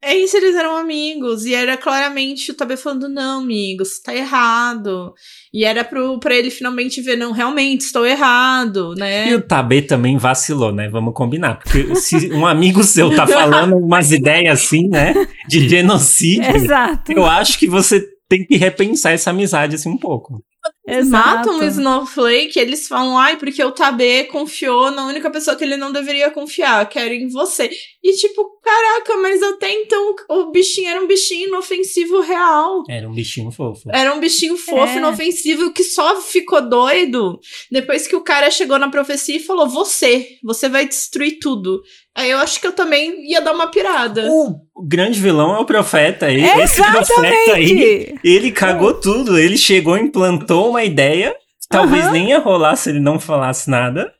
É 0.06 0.14
isso, 0.16 0.36
eles 0.36 0.56
eram 0.56 0.76
amigos. 0.76 1.45
E 1.45 1.54
era 1.54 1.78
claramente 1.78 2.51
o 2.51 2.54
Tabe 2.54 2.76
falando, 2.76 3.08
não, 3.08 3.41
amigos, 3.41 3.99
tá 3.99 4.14
errado. 4.14 5.14
E 5.54 5.64
era 5.64 5.84
pro, 5.84 6.20
pra 6.20 6.36
ele 6.36 6.49
finalmente 6.49 7.01
ver, 7.01 7.16
não, 7.16 7.32
realmente, 7.32 7.82
estou 7.82 8.06
errado, 8.06 8.93
né? 8.97 9.30
E 9.30 9.36
o 9.36 9.41
Tabe 9.41 9.82
também 9.82 10.18
vacilou, 10.18 10.74
né? 10.74 10.89
Vamos 10.89 11.14
combinar. 11.14 11.60
Porque 11.60 11.95
se 11.95 12.34
um 12.34 12.45
amigo 12.45 12.84
seu 12.84 13.16
tá 13.16 13.26
falando 13.26 13.78
umas 13.78 14.12
ideias 14.12 14.60
assim, 14.60 14.89
né? 14.89 15.14
De 15.47 15.68
genocídio. 15.70 16.54
Exato. 16.54 17.12
Eu 17.12 17.26
acho 17.26 17.58
que 17.58 17.68
você 17.68 18.06
tem 18.28 18.45
que 18.45 18.58
repensar 18.58 19.14
essa 19.14 19.30
amizade 19.30 19.76
assim 19.76 19.89
um 19.89 19.97
pouco. 19.97 20.43
Eles 20.86 21.07
Exato. 21.07 21.28
matam 21.28 21.59
o 21.59 21.64
Snowflake, 21.64 22.59
eles 22.59 22.88
falam, 22.88 23.18
ai, 23.18 23.38
porque 23.38 23.64
o 23.64 23.72
Tabe 23.72 24.26
confiou 24.26 24.91
na 24.91 25.07
única 25.07 25.30
pessoa 25.32 25.55
que 25.55 25.64
ele 25.64 25.78
não 25.78 25.91
deveria 25.91 26.30
confiar, 26.32 26.88
que 26.89 26.99
era 26.99 27.14
em 27.14 27.28
você. 27.30 27.70
E 28.03 28.14
tipo, 28.14 28.59
caraca, 28.61 29.16
mas 29.18 29.41
até 29.41 29.72
então 29.72 30.16
o 30.30 30.51
bichinho 30.51 30.89
era 30.89 31.01
um 31.01 31.07
bichinho 31.07 31.47
inofensivo 31.47 32.20
real. 32.22 32.84
Era 32.89 33.09
um 33.09 33.14
bichinho 33.14 33.49
fofo. 33.51 33.89
Era 33.93 34.14
um 34.14 34.20
bichinho 34.20 34.57
fofo, 34.57 34.93
É. 34.93 34.97
inofensivo, 34.97 35.72
que 35.72 35.84
só 35.84 36.20
ficou 36.22 36.61
doido 36.61 37.39
depois 37.72 38.05
que 38.07 38.16
o 38.16 38.22
cara 38.22 38.51
chegou 38.51 38.78
na 38.78 38.89
profecia 38.89 39.38
e 39.38 39.39
falou: 39.39 39.68
Você, 39.70 40.38
você 40.43 40.68
vai 40.68 40.88
destruir 40.88 41.39
tudo. 41.39 41.82
Aí 42.16 42.30
eu 42.30 42.38
acho 42.38 42.61
que 42.61 42.68
eu 42.68 42.72
também 42.74 43.28
ia 43.30 43.41
dar 43.41 43.53
uma 43.53 43.68
pirada. 43.68 44.28
O 44.30 44.86
grande 44.88 45.20
vilão 45.20 45.55
é 45.55 45.59
o 45.59 45.66
profeta. 45.66 46.30
Ele, 46.30 46.45
esse 46.61 46.82
profeta 46.82 47.22
aí, 47.55 47.72
Exatamente. 47.72 48.20
ele 48.24 48.51
cagou 48.51 48.93
tudo. 48.93 49.38
Ele 49.39 49.57
chegou, 49.57 49.97
implantou 49.97 50.70
uma 50.70 50.84
ideia. 50.84 51.36
Talvez 51.70 52.03
Aham. 52.03 52.11
nem 52.11 52.30
ia 52.30 52.39
rolar 52.39 52.76
se 52.76 52.89
ele 52.89 52.99
não 52.99 53.20
falasse 53.20 53.68
nada. 53.70 54.14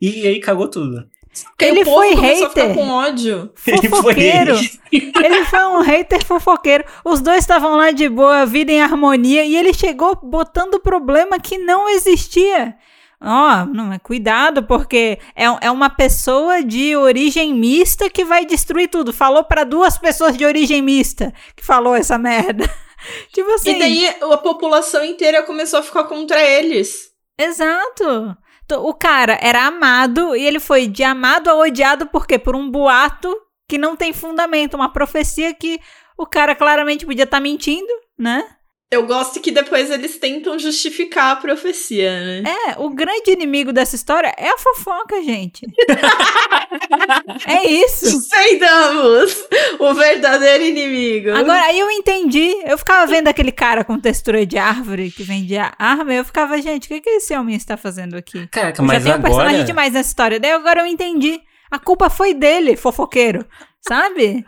E 0.00 0.26
aí 0.26 0.40
cagou 0.40 0.68
tudo. 0.68 1.04
Porque 1.50 1.64
ele 1.64 1.82
o 1.82 1.84
povo 1.84 1.96
foi 1.98 2.14
hater. 2.14 2.74
com 2.74 2.88
ódio. 2.90 3.50
Ele 3.66 3.78
foi 3.78 3.88
Fofoqueiro. 3.90 4.54
ele. 4.92 5.12
Ele 5.24 5.44
foi 5.46 5.64
um 5.64 5.80
hater 5.80 6.24
fofoqueiro. 6.24 6.84
Os 7.04 7.20
dois 7.20 7.38
estavam 7.40 7.76
lá 7.76 7.90
de 7.90 8.08
boa, 8.08 8.46
vida 8.46 8.70
em 8.70 8.80
harmonia, 8.80 9.44
e 9.44 9.56
ele 9.56 9.74
chegou 9.74 10.16
botando 10.22 10.78
problema 10.78 11.40
que 11.40 11.58
não 11.58 11.88
existia. 11.88 12.76
Ó, 13.20 13.64
não, 13.66 13.92
é 13.92 13.98
cuidado, 13.98 14.62
porque 14.64 15.18
é, 15.34 15.44
é 15.62 15.70
uma 15.70 15.88
pessoa 15.88 16.62
de 16.62 16.94
origem 16.96 17.54
mista 17.54 18.10
que 18.10 18.24
vai 18.24 18.44
destruir 18.44 18.88
tudo. 18.88 19.12
Falou 19.12 19.44
pra 19.44 19.64
duas 19.64 19.96
pessoas 19.96 20.36
de 20.36 20.44
origem 20.44 20.82
mista 20.82 21.32
que 21.56 21.64
falou 21.64 21.94
essa 21.94 22.18
merda. 22.18 22.68
tipo 23.32 23.50
assim. 23.52 23.76
E 23.76 23.78
daí 23.78 24.08
a 24.08 24.36
população 24.36 25.04
inteira 25.04 25.42
começou 25.42 25.80
a 25.80 25.82
ficar 25.82 26.04
contra 26.04 26.42
eles. 26.42 27.12
Exato. 27.38 28.36
O 28.72 28.94
cara 28.94 29.38
era 29.42 29.66
amado 29.66 30.34
e 30.34 30.44
ele 30.44 30.58
foi 30.58 30.86
de 30.86 31.02
amado 31.02 31.48
a 31.50 31.54
odiado 31.54 32.06
por 32.06 32.26
quê? 32.26 32.38
Por 32.38 32.56
um 32.56 32.70
boato 32.70 33.34
que 33.68 33.78
não 33.78 33.96
tem 33.96 34.12
fundamento, 34.12 34.74
uma 34.74 34.92
profecia 34.92 35.54
que 35.54 35.78
o 36.16 36.26
cara 36.26 36.54
claramente 36.54 37.04
podia 37.04 37.24
estar 37.24 37.40
mentindo, 37.40 37.92
né? 38.18 38.44
Eu 38.90 39.06
gosto 39.06 39.40
que 39.40 39.50
depois 39.50 39.90
eles 39.90 40.18
tentam 40.18 40.56
justificar 40.58 41.32
a 41.32 41.36
profecia, 41.36 42.42
né? 42.42 42.42
É, 42.68 42.78
o 42.78 42.90
grande 42.90 43.32
inimigo 43.32 43.72
dessa 43.72 43.96
história 43.96 44.32
é 44.36 44.48
a 44.48 44.58
fofoca, 44.58 45.20
gente. 45.22 45.66
é 47.46 47.66
isso. 47.66 48.08
Suspendamos 48.08 49.44
o 49.80 49.94
verdadeiro 49.94 50.62
inimigo. 50.64 51.30
Agora, 51.30 51.64
aí 51.64 51.78
eu 51.80 51.90
entendi. 51.90 52.54
Eu 52.64 52.78
ficava 52.78 53.04
vendo 53.06 53.26
aquele 53.26 53.50
cara 53.50 53.82
com 53.82 53.98
textura 53.98 54.46
de 54.46 54.58
árvore 54.58 55.10
que 55.10 55.24
vendia 55.24 55.72
arma 55.76 56.14
e 56.14 56.18
eu 56.18 56.24
ficava, 56.24 56.60
gente, 56.62 56.84
o 56.84 56.88
que, 56.88 57.00
que 57.00 57.10
esse 57.10 57.36
homem 57.36 57.56
está 57.56 57.76
fazendo 57.76 58.16
aqui? 58.16 58.46
Caraca, 58.46 58.80
Eu 58.80 58.86
mas 58.86 59.02
já 59.02 59.10
tenho 59.10 59.18
um 59.18 59.22
personagem 59.22 59.54
agora... 59.54 59.66
demais 59.66 59.92
nessa 59.92 60.08
história. 60.08 60.38
Daí 60.38 60.52
agora 60.52 60.82
eu 60.82 60.86
entendi. 60.86 61.40
A 61.68 61.78
culpa 61.80 62.08
foi 62.08 62.32
dele, 62.32 62.76
fofoqueiro. 62.76 63.44
Sabe? 63.80 64.46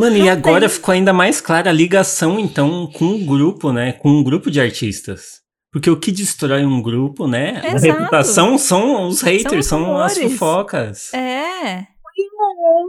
Mano, 0.00 0.16
e 0.16 0.28
agora 0.28 0.60
tem. 0.60 0.68
ficou 0.68 0.92
ainda 0.92 1.12
mais 1.12 1.40
clara 1.40 1.70
a 1.70 1.72
ligação, 1.72 2.38
então, 2.38 2.90
com 2.92 3.14
o 3.14 3.24
grupo, 3.24 3.72
né? 3.72 3.92
Com 3.92 4.08
um 4.10 4.22
grupo 4.22 4.50
de 4.50 4.60
artistas. 4.60 5.40
Porque 5.72 5.88
o 5.88 5.96
que 5.98 6.10
destrói 6.10 6.64
um 6.64 6.82
grupo, 6.82 7.28
né? 7.28 7.60
A 7.62 7.74
Exato. 7.74 7.98
reputação 7.98 8.58
são 8.58 9.06
os 9.06 9.20
haters, 9.20 9.66
os 9.66 9.66
são, 9.66 9.98
as 9.98 10.18
fofocas. 10.18 11.14
É. 11.14 11.86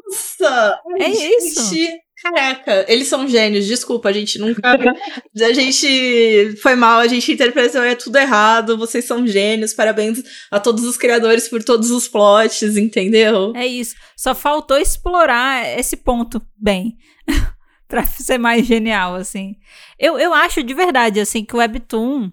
Nossa! 0.10 0.80
É 1.00 1.10
isso. 1.10 1.76
Caraca, 2.22 2.86
eles 2.88 3.08
são 3.08 3.28
gênios, 3.28 3.66
desculpa, 3.66 4.10
a 4.10 4.12
gente 4.12 4.38
nunca. 4.38 4.62
a 4.64 5.54
gente 5.54 6.56
foi 6.62 6.76
mal, 6.76 7.00
a 7.00 7.08
gente 7.08 7.32
interpretou, 7.32 7.82
é 7.82 7.96
tudo 7.96 8.18
errado, 8.18 8.78
vocês 8.78 9.06
são 9.06 9.26
gênios, 9.26 9.74
parabéns 9.74 10.22
a 10.52 10.60
todos 10.60 10.84
os 10.84 10.98
criadores 10.98 11.48
por 11.48 11.64
todos 11.64 11.90
os 11.90 12.08
plots, 12.08 12.78
entendeu? 12.78 13.54
É 13.56 13.66
isso. 13.66 13.96
Só 14.16 14.36
faltou 14.36 14.78
explorar 14.78 15.80
esse 15.80 15.98
ponto 15.98 16.42
bem. 16.56 16.96
pra 17.92 18.06
ser 18.06 18.38
mais 18.38 18.66
genial, 18.66 19.16
assim. 19.16 19.56
Eu, 20.00 20.18
eu 20.18 20.34
acho 20.34 20.64
de 20.64 20.74
verdade, 20.74 21.20
assim, 21.20 21.44
que 21.44 21.54
o 21.54 21.60
Webtoon, 21.60 22.32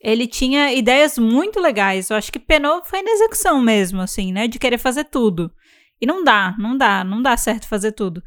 ele 0.00 0.26
tinha 0.26 0.72
ideias 0.72 1.18
muito 1.18 1.58
legais. 1.58 2.10
Eu 2.10 2.16
acho 2.16 2.30
que 2.30 2.38
penou 2.38 2.80
foi 2.84 3.02
na 3.02 3.10
execução 3.10 3.60
mesmo, 3.60 4.00
assim, 4.00 4.32
né? 4.32 4.46
De 4.46 4.58
querer 4.58 4.78
fazer 4.78 5.04
tudo. 5.04 5.50
E 6.00 6.06
não 6.06 6.22
dá, 6.22 6.54
não 6.58 6.76
dá, 6.76 7.02
não 7.02 7.20
dá 7.20 7.36
certo 7.36 7.66
fazer 7.66 7.92
tudo. 7.92 8.22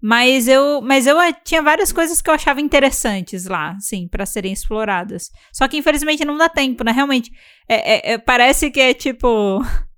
Mas 0.00 0.46
eu, 0.46 0.80
mas 0.80 1.06
eu 1.06 1.20
eh, 1.20 1.32
tinha 1.44 1.60
várias 1.62 1.90
coisas 1.92 2.22
que 2.22 2.30
eu 2.30 2.34
achava 2.34 2.60
interessantes 2.60 3.46
lá, 3.46 3.72
assim, 3.76 4.06
pra 4.08 4.24
serem 4.26 4.52
exploradas. 4.52 5.30
Só 5.52 5.66
que 5.66 5.76
infelizmente 5.76 6.24
não 6.24 6.36
dá 6.36 6.48
tempo, 6.48 6.84
né? 6.84 6.92
Realmente, 6.92 7.30
é- 7.68 8.10
é- 8.10 8.12
é- 8.12 8.18
parece 8.18 8.70
que 8.70 8.80
é 8.80 8.94
tipo 8.94 9.60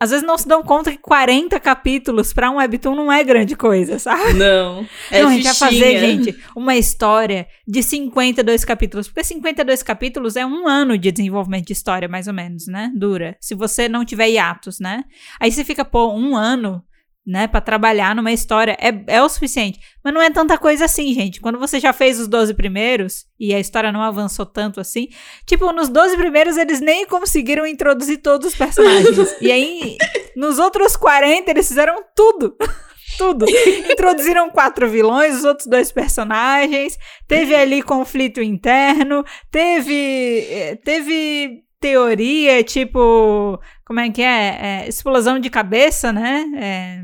às 0.00 0.10
vezes 0.10 0.24
não 0.24 0.38
se 0.38 0.46
dão 0.46 0.62
conta 0.62 0.92
que 0.92 0.98
40 0.98 1.58
capítulos 1.58 2.32
pra 2.32 2.48
um 2.52 2.58
webtoon 2.58 2.94
não 2.94 3.10
é 3.10 3.24
grande 3.24 3.56
coisa, 3.56 3.98
sabe? 3.98 4.32
Não. 4.34 4.86
É 5.10 5.22
não, 5.22 5.28
a 5.28 5.32
gente 5.32 5.42
vai 5.42 5.54
fazer, 5.54 5.98
gente, 5.98 6.38
uma 6.54 6.76
história 6.76 7.48
de 7.66 7.82
52 7.82 8.64
capítulos. 8.64 9.08
Porque 9.08 9.24
52 9.24 9.82
capítulos 9.82 10.36
é 10.36 10.46
um 10.46 10.68
ano 10.68 10.96
de 10.96 11.10
desenvolvimento 11.10 11.66
de 11.66 11.72
história, 11.72 12.06
mais 12.06 12.28
ou 12.28 12.34
menos, 12.34 12.66
né? 12.68 12.92
Dura. 12.94 13.36
Se 13.40 13.54
você 13.56 13.88
não 13.88 14.04
tiver 14.04 14.28
hiatos, 14.28 14.78
né? 14.78 15.02
Aí 15.40 15.50
você 15.50 15.64
fica, 15.64 15.84
pô, 15.84 16.12
um 16.12 16.36
ano, 16.36 16.80
né, 17.28 17.46
pra 17.46 17.60
trabalhar 17.60 18.16
numa 18.16 18.32
história 18.32 18.74
é, 18.80 18.90
é 19.06 19.22
o 19.22 19.28
suficiente. 19.28 19.78
Mas 20.02 20.14
não 20.14 20.22
é 20.22 20.30
tanta 20.30 20.56
coisa 20.56 20.86
assim, 20.86 21.12
gente. 21.12 21.42
Quando 21.42 21.58
você 21.58 21.78
já 21.78 21.92
fez 21.92 22.18
os 22.18 22.26
12 22.26 22.54
primeiros 22.54 23.26
e 23.38 23.54
a 23.54 23.60
história 23.60 23.92
não 23.92 24.00
avançou 24.02 24.46
tanto 24.46 24.80
assim, 24.80 25.08
tipo, 25.44 25.70
nos 25.70 25.90
12 25.90 26.16
primeiros 26.16 26.56
eles 26.56 26.80
nem 26.80 27.04
conseguiram 27.06 27.66
introduzir 27.66 28.22
todos 28.22 28.46
os 28.48 28.54
personagens. 28.54 29.36
e 29.42 29.52
aí, 29.52 29.98
nos 30.34 30.58
outros 30.58 30.96
40, 30.96 31.50
eles 31.50 31.68
fizeram 31.68 32.02
tudo. 32.16 32.56
Tudo. 33.16 33.46
Introduziram 33.90 34.48
quatro 34.50 34.88
vilões, 34.88 35.38
os 35.38 35.44
outros 35.44 35.66
dois 35.66 35.90
personagens. 35.90 36.96
Teve 37.26 37.52
ali 37.56 37.82
conflito 37.82 38.40
interno. 38.40 39.24
Teve. 39.50 40.46
eh, 40.48 40.76
Teve 40.84 41.64
teoria, 41.80 42.62
tipo. 42.62 43.58
Como 43.84 43.98
é 43.98 44.10
que 44.10 44.22
é? 44.22 44.58
É, 44.84 44.88
explosão 44.88 45.38
de 45.40 45.50
cabeça, 45.50 46.12
né? 46.12 46.44
É, 46.60 47.02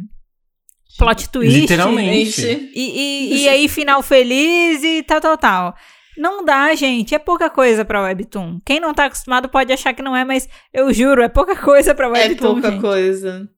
plot 0.99 1.29
twist. 1.31 1.61
Literalmente. 1.61 2.71
E, 2.75 3.35
e, 3.35 3.43
e 3.43 3.49
aí, 3.49 3.69
final 3.69 4.03
feliz 4.03 4.83
e 4.83 5.03
tal, 5.03 5.21
tal, 5.21 5.39
tal. 5.39 5.75
Não 6.17 6.45
dá, 6.45 6.75
gente. 6.75 7.15
É 7.15 7.19
pouca 7.19 7.51
coisa 7.51 7.85
pra 7.85 8.03
Webtoon. 8.03 8.61
Quem 8.65 8.79
não 8.79 8.95
tá 8.95 9.07
acostumado 9.07 9.49
pode 9.49 9.73
achar 9.73 9.93
que 9.93 10.03
não 10.03 10.15
é, 10.15 10.25
mas 10.25 10.49
eu 10.73 10.93
juro, 10.93 11.23
é 11.23 11.29
pouca 11.29 11.57
coisa 11.57 11.95
pra 11.95 12.07
é 12.07 12.11
Webtoon. 12.11 12.55
pouca 12.55 12.71
gente. 12.71 12.81
coisa. 12.81 13.51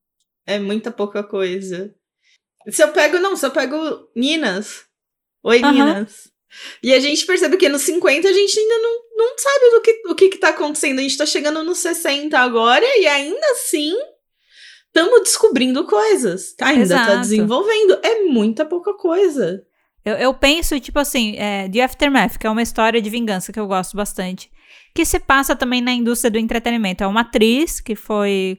É 0.46 0.58
muita 0.58 0.90
pouca 0.90 1.22
coisa. 1.22 1.94
Se 2.68 2.82
eu 2.82 2.88
pego, 2.88 3.18
não, 3.18 3.36
se 3.36 3.44
eu 3.44 3.50
pego 3.50 3.76
Ninas. 4.14 4.84
Oi, 5.44 5.60
Aham. 5.62 5.72
Ninas. 5.72 6.28
E 6.82 6.92
a 6.94 7.00
gente 7.00 7.26
percebe 7.26 7.56
que 7.56 7.68
nos 7.68 7.82
50 7.82 8.28
a 8.28 8.32
gente 8.32 8.58
ainda 8.58 8.78
não, 8.78 9.00
não 9.16 9.38
sabe 9.38 9.70
do 9.70 9.80
que, 9.82 10.02
o 10.08 10.14
que, 10.14 10.28
que 10.30 10.38
tá 10.38 10.48
acontecendo. 10.48 10.98
A 10.98 11.02
gente 11.02 11.16
tá 11.16 11.26
chegando 11.26 11.62
nos 11.62 11.78
60 11.78 12.38
agora 12.38 12.84
e 12.98 13.06
ainda 13.06 13.46
assim 13.52 13.94
estamos 14.96 15.22
descobrindo 15.22 15.84
coisas. 15.84 16.54
Ainda 16.62 16.96
tá 16.96 17.02
Exato. 17.02 17.20
desenvolvendo. 17.20 17.98
É 18.02 18.22
muita 18.24 18.64
pouca 18.64 18.94
coisa. 18.94 19.62
Eu, 20.04 20.14
eu 20.14 20.32
penso, 20.32 20.78
tipo 20.80 20.98
assim, 20.98 21.36
é, 21.36 21.68
The 21.68 21.82
Aftermath, 21.82 22.38
que 22.38 22.46
é 22.46 22.50
uma 22.50 22.62
história 22.62 23.02
de 23.02 23.10
vingança 23.10 23.52
que 23.52 23.60
eu 23.60 23.66
gosto 23.66 23.96
bastante. 23.96 24.50
Que 24.94 25.04
se 25.04 25.20
passa 25.20 25.54
também 25.54 25.82
na 25.82 25.92
indústria 25.92 26.30
do 26.30 26.38
entretenimento. 26.38 27.04
É 27.04 27.06
uma 27.06 27.20
atriz 27.20 27.80
que 27.80 27.94
foi. 27.94 28.58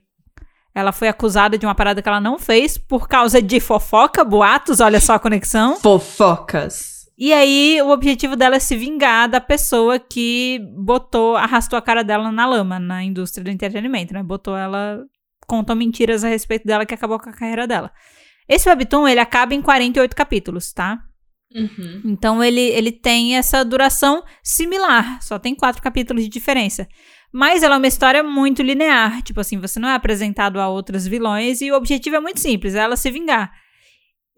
Ela 0.75 0.91
foi 0.91 1.07
acusada 1.07 1.57
de 1.57 1.65
uma 1.65 1.73
parada 1.73 2.03
que 2.03 2.07
ela 2.07 2.21
não 2.21 2.37
fez 2.37 2.77
por 2.77 3.07
causa 3.07 3.41
de 3.41 3.59
fofoca, 3.59 4.23
boatos, 4.23 4.79
olha 4.79 4.99
só 4.99 5.13
a 5.13 5.19
conexão. 5.19 5.77
Fofocas. 5.81 7.07
E 7.17 7.33
aí, 7.33 7.81
o 7.81 7.89
objetivo 7.89 8.35
dela 8.35 8.57
é 8.57 8.59
se 8.59 8.75
vingar 8.75 9.27
da 9.27 9.41
pessoa 9.41 9.97
que 9.97 10.59
botou, 10.75 11.35
arrastou 11.35 11.79
a 11.79 11.81
cara 11.81 12.03
dela 12.03 12.31
na 12.31 12.45
lama, 12.45 12.77
na 12.77 13.03
indústria 13.03 13.43
do 13.43 13.49
entretenimento, 13.49 14.13
né? 14.13 14.21
Botou 14.21 14.55
ela, 14.55 15.03
contou 15.47 15.75
mentiras 15.75 16.23
a 16.23 16.27
respeito 16.27 16.65
dela 16.65 16.85
que 16.85 16.93
acabou 16.93 17.19
com 17.19 17.29
a 17.29 17.33
carreira 17.33 17.65
dela. 17.65 17.91
Esse 18.47 18.69
webtoon, 18.69 19.07
ele 19.07 19.19
acaba 19.19 19.53
em 19.55 19.61
48 19.61 20.15
capítulos, 20.15 20.71
tá? 20.71 20.99
Uhum. 21.53 22.01
Então, 22.05 22.43
ele, 22.43 22.61
ele 22.61 22.91
tem 22.91 23.37
essa 23.37 23.63
duração 23.63 24.23
similar, 24.43 25.21
só 25.21 25.39
tem 25.39 25.55
quatro 25.55 25.81
capítulos 25.81 26.23
de 26.23 26.29
diferença. 26.29 26.87
Mas 27.31 27.63
ela 27.63 27.75
é 27.75 27.77
uma 27.77 27.87
história 27.87 28.23
muito 28.23 28.61
linear, 28.61 29.21
tipo 29.21 29.39
assim, 29.39 29.59
você 29.59 29.79
não 29.79 29.89
é 29.89 29.95
apresentado 29.95 30.59
a 30.59 30.69
outros 30.69 31.05
vilões 31.05 31.61
e 31.61 31.71
o 31.71 31.75
objetivo 31.75 32.15
é 32.15 32.19
muito 32.19 32.39
simples, 32.39 32.73
é 32.73 32.79
ela 32.79 32.95
se 32.95 33.11
vingar. 33.11 33.51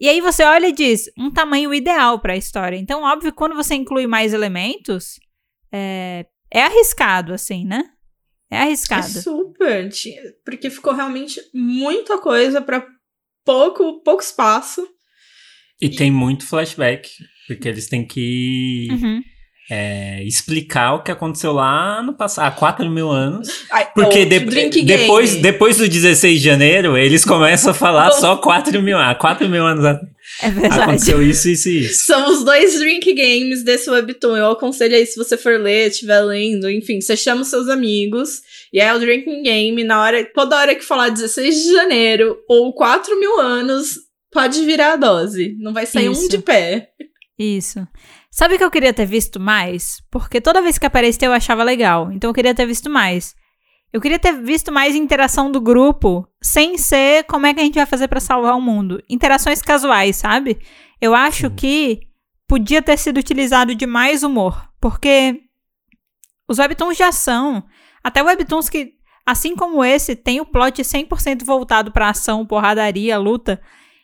E 0.00 0.08
aí 0.08 0.20
você 0.20 0.42
olha 0.44 0.68
e 0.68 0.72
diz, 0.72 1.10
um 1.16 1.30
tamanho 1.30 1.74
ideal 1.74 2.18
para 2.20 2.32
a 2.32 2.36
história. 2.36 2.76
Então, 2.76 3.02
óbvio, 3.02 3.32
quando 3.32 3.54
você 3.54 3.74
inclui 3.74 4.06
mais 4.06 4.32
elementos, 4.32 5.20
é, 5.70 6.26
é 6.50 6.62
arriscado, 6.62 7.32
assim, 7.32 7.64
né? 7.64 7.84
É 8.50 8.56
É 8.56 8.62
arriscado. 8.62 9.06
super, 9.08 9.88
tinha- 9.90 10.20
porque 10.44 10.68
ficou 10.70 10.92
realmente 10.92 11.40
muita 11.54 12.18
coisa 12.18 12.60
pra 12.60 12.84
pouco, 13.44 14.02
pouco 14.02 14.22
espaço. 14.22 14.86
E 15.80 15.88
tem 15.88 16.10
muito 16.10 16.46
flashback, 16.46 17.08
porque 17.46 17.68
eles 17.68 17.88
têm 17.88 18.04
que 18.06 18.88
Uhum. 18.90 19.22
é, 19.70 20.22
explicar 20.24 20.94
o 20.94 21.02
que 21.02 21.10
aconteceu 21.12 21.52
lá 21.52 22.02
no 22.02 22.12
passado, 22.14 22.48
há 22.48 22.50
4 22.50 22.90
mil 22.90 23.08
anos. 23.08 23.48
Ai, 23.70 23.88
Porque 23.94 24.22
ó, 24.22 24.24
de- 24.24 24.40
depois, 24.84 25.30
Game. 25.30 25.42
depois 25.42 25.76
do 25.78 25.88
16 25.88 26.40
de 26.40 26.44
janeiro, 26.44 26.98
eles 26.98 27.24
começam 27.24 27.70
a 27.70 27.74
falar 27.74 28.10
só 28.10 28.36
4 28.36 28.82
mil, 28.82 28.98
há 28.98 29.14
4 29.14 29.48
mil 29.48 29.64
anos 29.64 29.84
atrás. 29.84 30.09
É 30.42 30.50
verdade. 30.50 30.82
Aconteceu 30.82 31.22
isso, 31.22 31.48
isso 31.48 31.68
e 31.68 31.80
isso. 31.80 32.04
São 32.04 32.30
os 32.30 32.44
dois 32.44 32.78
drink 32.78 33.12
games 33.12 33.62
desse 33.62 33.90
webtoon. 33.90 34.36
Eu 34.36 34.50
aconselho 34.50 34.94
aí, 34.94 35.06
se 35.06 35.16
você 35.16 35.36
for 35.36 35.60
ler, 35.60 35.88
estiver 35.88 36.20
lendo, 36.22 36.70
enfim, 36.70 37.00
você 37.00 37.16
chama 37.16 37.42
os 37.42 37.48
seus 37.48 37.68
amigos. 37.68 38.40
E 38.72 38.80
é 38.80 38.94
o 38.94 38.98
drinking 38.98 39.42
game, 39.42 39.84
na 39.84 40.00
hora, 40.00 40.24
toda 40.32 40.56
hora 40.56 40.74
que 40.74 40.84
falar 40.84 41.10
16 41.10 41.54
de 41.54 41.72
janeiro 41.72 42.38
ou 42.48 42.72
4 42.72 43.18
mil 43.18 43.40
anos, 43.40 43.98
pode 44.32 44.64
virar 44.64 44.92
a 44.92 44.96
dose. 44.96 45.56
Não 45.58 45.72
vai 45.72 45.86
sair 45.86 46.08
um 46.08 46.12
Isso. 46.12 46.28
de 46.28 46.38
pé. 46.38 46.90
Isso. 47.38 47.86
Sabe 48.30 48.54
o 48.54 48.58
que 48.58 48.64
eu 48.64 48.70
queria 48.70 48.92
ter 48.92 49.06
visto 49.06 49.40
mais? 49.40 49.96
Porque 50.10 50.40
toda 50.40 50.62
vez 50.62 50.78
que 50.78 50.86
aparecia 50.86 51.26
eu 51.26 51.32
achava 51.32 51.64
legal. 51.64 52.12
Então 52.12 52.30
eu 52.30 52.34
queria 52.34 52.54
ter 52.54 52.66
visto 52.66 52.88
mais. 52.88 53.34
Eu 53.92 54.00
queria 54.00 54.18
ter 54.18 54.32
visto 54.32 54.70
mais 54.70 54.94
interação 54.94 55.50
do 55.50 55.60
grupo, 55.60 56.26
sem 56.40 56.78
ser 56.78 57.24
como 57.24 57.46
é 57.46 57.54
que 57.54 57.60
a 57.60 57.64
gente 57.64 57.74
vai 57.74 57.86
fazer 57.86 58.08
pra 58.08 58.20
salvar 58.20 58.56
o 58.56 58.60
mundo. 58.60 59.02
Interações 59.08 59.60
casuais, 59.60 60.16
sabe? 60.16 60.58
Eu 61.00 61.14
acho 61.14 61.48
Sim. 61.48 61.54
que 61.56 62.00
podia 62.46 62.80
ter 62.80 62.96
sido 62.96 63.18
utilizado 63.18 63.74
de 63.74 63.86
mais 63.86 64.22
humor. 64.22 64.68
Porque 64.80 65.40
os 66.48 66.58
webtoons 66.58 66.96
já 66.96 67.10
são. 67.10 67.64
Até 68.02 68.22
webtoons 68.22 68.68
que, 68.68 68.94
assim 69.26 69.56
como 69.56 69.84
esse, 69.84 70.14
tem 70.14 70.40
o 70.40 70.46
plot 70.46 70.82
100% 70.82 71.44
voltado 71.44 71.90
pra 71.90 72.10
ação, 72.10 72.46
porradaria, 72.46 73.18
luta 73.18 73.60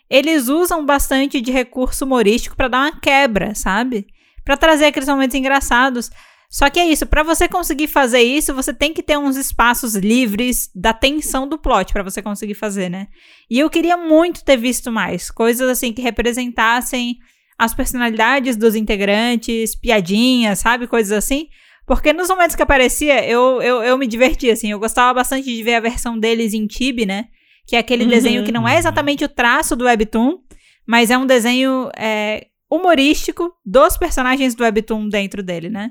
eles 0.09 0.49
usam 0.49 0.85
bastante 0.85 1.41
de 1.41 1.51
recurso 1.51 2.05
humorístico 2.05 2.57
pra 2.57 2.69
dar 2.69 2.79
uma 2.79 3.01
quebra, 3.01 3.55
sabe? 3.55 4.07
Pra 4.45 4.57
trazer 4.57 4.87
aqueles 4.87 5.09
momentos 5.09 5.35
engraçados. 5.35 6.11
Só 6.57 6.71
que 6.71 6.81
é 6.81 6.87
isso, 6.89 7.05
pra 7.05 7.23
você 7.23 7.47
conseguir 7.47 7.87
fazer 7.87 8.21
isso, 8.23 8.55
você 8.55 8.73
tem 8.73 8.91
que 8.95 9.03
ter 9.03 9.19
uns 9.19 9.37
espaços 9.37 9.95
livres 9.95 10.71
da 10.75 10.95
tensão 10.95 11.47
do 11.47 11.59
plot 11.59 11.93
pra 11.93 12.03
você 12.03 12.23
conseguir 12.23 12.55
fazer, 12.55 12.89
né? 12.89 13.09
E 13.51 13.59
eu 13.59 13.69
queria 13.69 13.95
muito 13.99 14.43
ter 14.43 14.57
visto 14.57 14.91
mais 14.91 15.31
coisas 15.31 15.69
assim 15.69 15.93
que 15.93 16.01
representassem 16.01 17.19
as 17.59 17.75
personalidades 17.75 18.57
dos 18.57 18.75
integrantes, 18.75 19.77
piadinhas, 19.79 20.59
sabe? 20.61 20.87
Coisas 20.87 21.13
assim. 21.13 21.49
Porque 21.87 22.15
nos 22.15 22.29
momentos 22.31 22.57
que 22.57 22.63
aparecia, 22.63 23.23
eu, 23.29 23.61
eu, 23.61 23.83
eu 23.83 23.99
me 23.99 24.07
divertia, 24.07 24.55
assim. 24.55 24.71
Eu 24.71 24.79
gostava 24.79 25.13
bastante 25.13 25.45
de 25.55 25.63
ver 25.63 25.75
a 25.75 25.81
versão 25.81 26.19
deles 26.19 26.55
em 26.55 26.67
Tibi, 26.67 27.05
né? 27.05 27.27
Que 27.67 27.77
é 27.77 27.81
aquele 27.81 28.05
Uhum. 28.05 28.09
desenho 28.11 28.45
que 28.45 28.51
não 28.53 28.67
é 28.67 28.79
exatamente 28.79 29.23
o 29.23 29.29
traço 29.29 29.77
do 29.77 29.85
Webtoon, 29.85 30.39
mas 30.87 31.11
é 31.11 31.19
um 31.19 31.27
desenho 31.27 31.91
é, 31.95 32.47
humorístico 32.71 33.53
dos 33.63 33.99
personagens 33.99 34.55
do 34.55 34.63
Webtoon 34.65 35.07
dentro 35.11 35.43
dele, 35.43 35.69
né? 35.69 35.91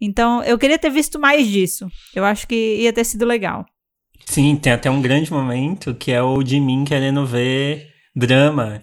Então, 0.00 0.42
eu 0.44 0.58
queria 0.58 0.78
ter 0.78 0.90
visto 0.90 1.18
mais 1.18 1.46
disso. 1.46 1.86
Eu 2.14 2.24
acho 2.24 2.46
que 2.46 2.76
ia 2.76 2.92
ter 2.92 3.04
sido 3.04 3.24
legal. 3.24 3.64
Sim, 4.26 4.56
tem 4.56 4.72
até 4.72 4.90
um 4.90 5.00
grande 5.00 5.32
momento 5.32 5.94
que 5.94 6.10
é 6.12 6.22
o 6.22 6.44
Jimin 6.44 6.84
querendo 6.84 7.24
ver 7.24 7.86
drama. 8.14 8.82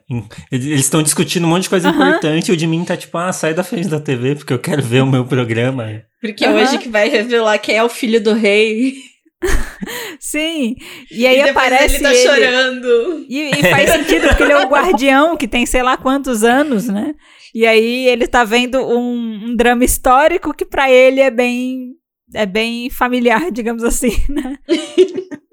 Eles 0.52 0.80
estão 0.80 1.04
discutindo 1.04 1.46
um 1.46 1.50
monte 1.50 1.64
de 1.64 1.70
coisa 1.70 1.90
Aham. 1.90 2.08
importante 2.10 2.50
e 2.50 2.56
o 2.56 2.60
Jimin 2.60 2.86
tá 2.86 2.96
tipo, 2.96 3.18
ah, 3.18 3.32
sai 3.34 3.54
da 3.54 3.64
frente 3.64 3.88
da 3.88 4.00
TV 4.00 4.36
porque 4.36 4.54
eu 4.54 4.60
quero 4.60 4.82
ver 4.82 5.02
o 5.04 5.08
meu 5.08 5.26
programa. 5.26 6.02
Porque 6.22 6.46
Aham. 6.46 6.56
hoje 6.62 6.78
que 6.78 6.88
vai 6.90 7.10
revelar 7.10 7.58
quem 7.58 7.76
é 7.76 7.84
o 7.84 7.90
filho 7.90 8.22
do 8.24 8.34
rei. 8.34 8.94
Sim. 10.20 10.76
E 11.12 11.28
aí 11.28 11.38
e 11.38 11.50
aparece 11.50 11.96
ele 11.96 12.04
tá 12.04 12.14
ele- 12.14 12.24
chorando. 12.24 13.26
E, 13.28 13.52
e 13.52 13.62
faz 13.70 13.90
sentido, 13.90 14.28
porque 14.30 14.44
ele 14.44 14.54
é 14.54 14.66
o 14.66 14.70
guardião 14.70 15.36
que 15.36 15.48
tem 15.48 15.66
sei 15.66 15.84
lá 15.84 15.98
quantos 15.98 16.44
anos, 16.44 16.88
né? 16.88 17.14
E 17.54 17.66
aí 17.68 18.08
ele 18.08 18.28
tá 18.28 18.44
vendo 18.44 18.80
um, 18.80 19.50
um 19.50 19.56
drama 19.56 19.86
histórico 19.86 20.54
que 20.54 20.66
pra 20.66 20.92
ele 20.92 21.20
é 21.22 21.30
bem. 21.32 21.92
É 22.34 22.46
bem 22.48 22.90
familiar, 22.90 23.50
digamos 23.52 23.84
assim, 23.84 24.12
né? 24.30 24.58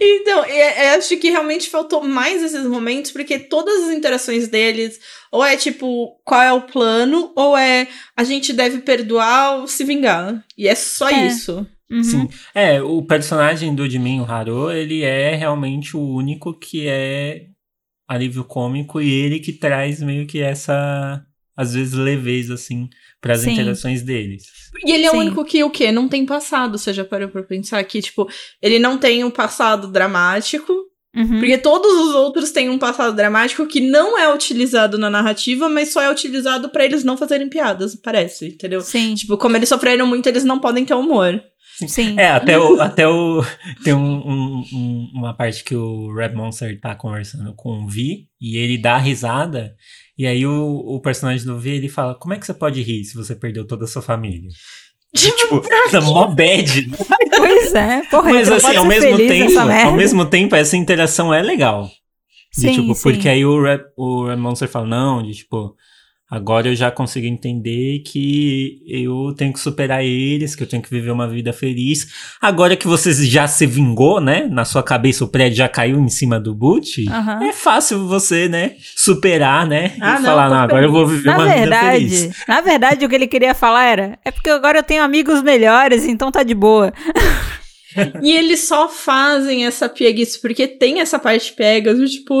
Então, 0.00 0.44
é- 0.44 0.86
é, 0.86 0.94
acho 0.94 1.16
que 1.18 1.30
realmente 1.30 1.68
faltou 1.68 2.02
mais 2.02 2.42
esses 2.42 2.66
momentos, 2.66 3.10
porque 3.10 3.38
todas 3.38 3.84
as 3.84 3.90
interações 3.94 4.48
deles, 4.48 4.98
ou 5.30 5.44
é 5.44 5.56
tipo, 5.56 6.18
qual 6.24 6.40
é 6.40 6.52
o 6.52 6.62
plano, 6.62 7.30
ou 7.36 7.56
é 7.56 7.86
a 8.16 8.24
gente 8.24 8.52
deve 8.52 8.78
perdoar 8.78 9.58
ou 9.60 9.66
se 9.68 9.84
vingar. 9.84 10.42
E 10.56 10.66
é 10.66 10.74
só 10.74 11.08
É. 11.10 11.26
isso. 11.26 11.66
Uhum. 11.90 12.02
Sim. 12.02 12.28
É, 12.54 12.82
o 12.82 13.02
personagem 13.02 13.74
do 13.74 13.88
Jimin, 13.88 14.20
o 14.20 14.24
Haro, 14.24 14.72
ele 14.72 15.02
é 15.02 15.34
realmente 15.34 15.94
o 15.96 16.00
único 16.00 16.58
que 16.58 16.88
é 16.88 17.42
alívio 18.08 18.44
cômico 18.44 19.00
e 19.00 19.10
ele 19.10 19.38
que 19.40 19.52
traz 19.52 20.00
meio 20.02 20.26
que 20.26 20.40
essa, 20.40 21.24
às 21.56 21.74
vezes, 21.74 21.94
leveza, 21.94 22.54
assim, 22.54 22.88
para 23.20 23.34
as 23.34 23.44
interações 23.46 24.02
deles. 24.02 24.44
E 24.84 24.92
ele 24.92 25.04
é 25.06 25.10
Sim. 25.10 25.16
o 25.16 25.20
único 25.20 25.44
que 25.44 25.62
o 25.64 25.70
quê? 25.70 25.92
Não 25.92 26.08
tem 26.08 26.24
passado, 26.26 26.78
você 26.78 26.92
já 26.92 27.04
parou 27.04 27.28
pra 27.28 27.42
pensar 27.42 27.82
que, 27.84 28.00
tipo, 28.02 28.28
ele 28.60 28.78
não 28.78 28.98
tem 28.98 29.22
um 29.24 29.30
passado 29.30 29.88
dramático, 29.88 30.72
Uhum. 31.14 31.40
porque 31.40 31.58
todos 31.58 31.92
os 32.08 32.14
outros 32.14 32.52
têm 32.52 32.70
um 32.70 32.78
passado 32.78 33.14
dramático 33.14 33.66
que 33.66 33.80
não 33.82 34.18
é 34.18 34.32
utilizado 34.34 34.96
na 34.96 35.10
narrativa, 35.10 35.68
mas 35.68 35.92
só 35.92 36.00
é 36.00 36.10
utilizado 36.10 36.70
pra 36.70 36.86
eles 36.86 37.04
não 37.04 37.18
fazerem 37.18 37.50
piadas, 37.50 37.94
parece, 37.94 38.46
entendeu? 38.48 38.80
Sim, 38.80 39.14
Tipo, 39.14 39.36
como 39.36 39.54
eles 39.54 39.68
sofreram 39.68 40.06
muito, 40.06 40.26
eles 40.26 40.42
não 40.42 40.58
podem 40.58 40.86
ter 40.86 40.94
humor. 40.94 41.38
Sim. 41.88 42.18
É, 42.18 42.28
até 42.28 42.58
o. 42.58 42.80
Até 42.82 43.06
o 43.08 43.42
tem 43.84 43.94
um- 43.94 44.00
um- 44.26 44.64
um- 44.72 45.10
uma 45.14 45.34
parte 45.34 45.62
que 45.64 45.74
o 45.74 46.12
Red 46.14 46.30
Monster 46.34 46.80
tá 46.80 46.94
conversando 46.94 47.54
com 47.54 47.84
o 47.84 47.88
Vi 47.88 48.26
e 48.40 48.56
ele 48.56 48.78
dá 48.78 48.96
risada. 48.98 49.74
E 50.18 50.26
aí 50.26 50.46
o, 50.46 50.76
o 50.86 51.00
personagem 51.00 51.46
do 51.46 51.58
Vi 51.58 51.70
ele 51.70 51.88
fala: 51.88 52.14
Como 52.14 52.34
é 52.34 52.38
que 52.38 52.46
você 52.46 52.54
pode 52.54 52.82
rir 52.82 53.04
se 53.04 53.14
você 53.16 53.34
perdeu 53.34 53.66
toda 53.66 53.84
a 53.84 53.88
sua 53.88 54.02
família? 54.02 54.48
tipo, 55.14 55.60
tá 55.90 56.00
mó 56.00 56.26
bad. 56.28 56.90
Pois 57.36 57.74
é. 57.74 58.02
Porra, 58.10 58.32
Mas 58.32 58.50
assim, 58.50 58.76
ao 58.76 58.84
mesmo 58.86 59.16
tempo, 59.16 59.58
ao 59.58 59.92
mesmo 59.94 60.24
tempo, 60.26 60.54
essa 60.56 60.76
interação 60.76 61.32
é 61.34 61.42
legal. 61.42 61.84
De, 62.54 62.60
Sim, 62.60 62.72
tipo, 62.72 62.94
sim. 62.94 63.02
porque 63.02 63.28
aí 63.28 63.44
o 63.44 63.62
Red, 63.62 63.80
o 63.96 64.26
Red 64.26 64.36
Monster 64.36 64.68
fala, 64.68 64.86
não, 64.86 65.22
de 65.22 65.32
tipo, 65.34 65.74
agora 66.32 66.68
eu 66.68 66.74
já 66.74 66.90
consigo 66.90 67.26
entender 67.26 67.98
que 68.06 68.80
eu 68.88 69.34
tenho 69.36 69.52
que 69.52 69.60
superar 69.60 70.02
eles, 70.02 70.54
que 70.54 70.62
eu 70.62 70.66
tenho 70.66 70.82
que 70.82 70.88
viver 70.88 71.10
uma 71.10 71.28
vida 71.28 71.52
feliz. 71.52 72.08
Agora 72.40 72.74
que 72.74 72.86
você 72.86 73.12
já 73.26 73.46
se 73.46 73.66
vingou, 73.66 74.18
né? 74.18 74.48
Na 74.50 74.64
sua 74.64 74.82
cabeça 74.82 75.22
o 75.24 75.28
prédio 75.28 75.58
já 75.58 75.68
caiu 75.68 76.00
em 76.00 76.08
cima 76.08 76.40
do 76.40 76.54
boot. 76.54 77.06
Aham. 77.06 77.44
É 77.44 77.52
fácil 77.52 78.08
você, 78.08 78.48
né, 78.48 78.76
superar, 78.96 79.66
né? 79.66 79.92
Ah, 80.00 80.12
e 80.12 80.20
não, 80.20 80.22
falar, 80.22 80.48
não, 80.48 80.56
agora 80.56 80.86
eu 80.86 80.90
vou 80.90 81.06
viver 81.06 81.28
Na 81.28 81.36
uma 81.36 81.44
vida 81.44 81.60
verdade, 81.60 82.08
feliz. 82.08 82.44
na 82.48 82.60
verdade, 82.62 83.04
o 83.04 83.08
que 83.10 83.14
ele 83.14 83.26
queria 83.26 83.54
falar 83.54 83.84
era: 83.84 84.18
é 84.24 84.30
porque 84.30 84.48
agora 84.48 84.78
eu 84.78 84.82
tenho 84.82 85.02
amigos 85.02 85.42
melhores, 85.42 86.06
então 86.06 86.32
tá 86.32 86.42
de 86.42 86.54
boa. 86.54 86.94
E 88.22 88.32
eles 88.32 88.60
só 88.60 88.88
fazem 88.88 89.66
essa 89.66 89.88
pieguice 89.88 90.40
porque 90.40 90.66
tem 90.66 91.00
essa 91.00 91.18
parte 91.18 91.52
pega, 91.52 91.94
do 91.94 92.08
tipo, 92.08 92.34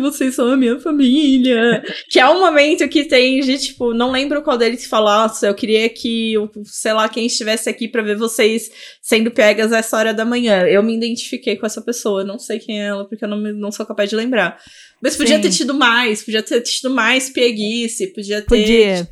vocês 0.00 0.34
são 0.34 0.48
a 0.48 0.56
minha 0.56 0.78
família. 0.78 1.82
que 2.08 2.18
é 2.20 2.28
um 2.28 2.40
momento 2.40 2.88
que 2.88 3.04
tem 3.04 3.40
de, 3.40 3.58
tipo, 3.58 3.94
não 3.94 4.10
lembro 4.10 4.42
qual 4.42 4.58
deles 4.58 4.86
fala, 4.86 5.22
nossa, 5.22 5.46
eu 5.46 5.54
queria 5.54 5.88
que, 5.88 6.36
o- 6.38 6.50
sei 6.64 6.92
lá, 6.92 7.08
quem 7.08 7.26
estivesse 7.26 7.68
aqui 7.68 7.88
pra 7.88 8.02
ver 8.02 8.16
vocês 8.16 8.70
sendo 9.00 9.30
pegas 9.30 9.72
essa 9.72 9.96
hora 9.96 10.12
da 10.14 10.24
manhã. 10.24 10.62
Eu 10.66 10.82
me 10.82 10.94
identifiquei 10.96 11.56
com 11.56 11.66
essa 11.66 11.80
pessoa, 11.80 12.24
não 12.24 12.38
sei 12.38 12.58
quem 12.58 12.80
é 12.82 12.86
ela, 12.86 13.04
porque 13.08 13.24
eu 13.24 13.28
não, 13.28 13.38
me- 13.38 13.52
não 13.52 13.72
sou 13.72 13.86
capaz 13.86 14.08
de 14.10 14.16
lembrar. 14.16 14.58
Mas 15.02 15.16
podia 15.16 15.36
Sim. 15.36 15.42
ter 15.42 15.50
tido 15.50 15.72
mais, 15.74 16.22
podia 16.22 16.42
ter 16.42 16.60
tido 16.60 16.90
mais 16.90 17.30
pieguice, 17.30 18.08
podia 18.08 18.42
ter, 18.42 18.46
Podia. 18.46 19.08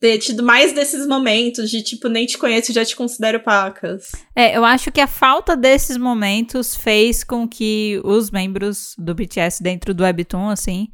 Ter 0.00 0.18
tido 0.18 0.42
mais 0.42 0.72
desses 0.72 1.06
momentos 1.06 1.68
de, 1.70 1.82
tipo, 1.82 2.08
nem 2.08 2.24
te 2.24 2.38
conheço 2.38 2.70
e 2.70 2.74
já 2.74 2.84
te 2.84 2.94
considero 2.94 3.40
pacas. 3.40 4.12
É, 4.34 4.56
eu 4.56 4.64
acho 4.64 4.92
que 4.92 5.00
a 5.00 5.06
falta 5.08 5.56
desses 5.56 5.96
momentos 5.96 6.76
fez 6.76 7.24
com 7.24 7.48
que 7.48 8.00
os 8.04 8.30
membros 8.30 8.94
do 8.96 9.14
BTS 9.14 9.62
dentro 9.62 9.92
do 9.92 10.04
Webtoon, 10.04 10.50
assim, 10.50 10.88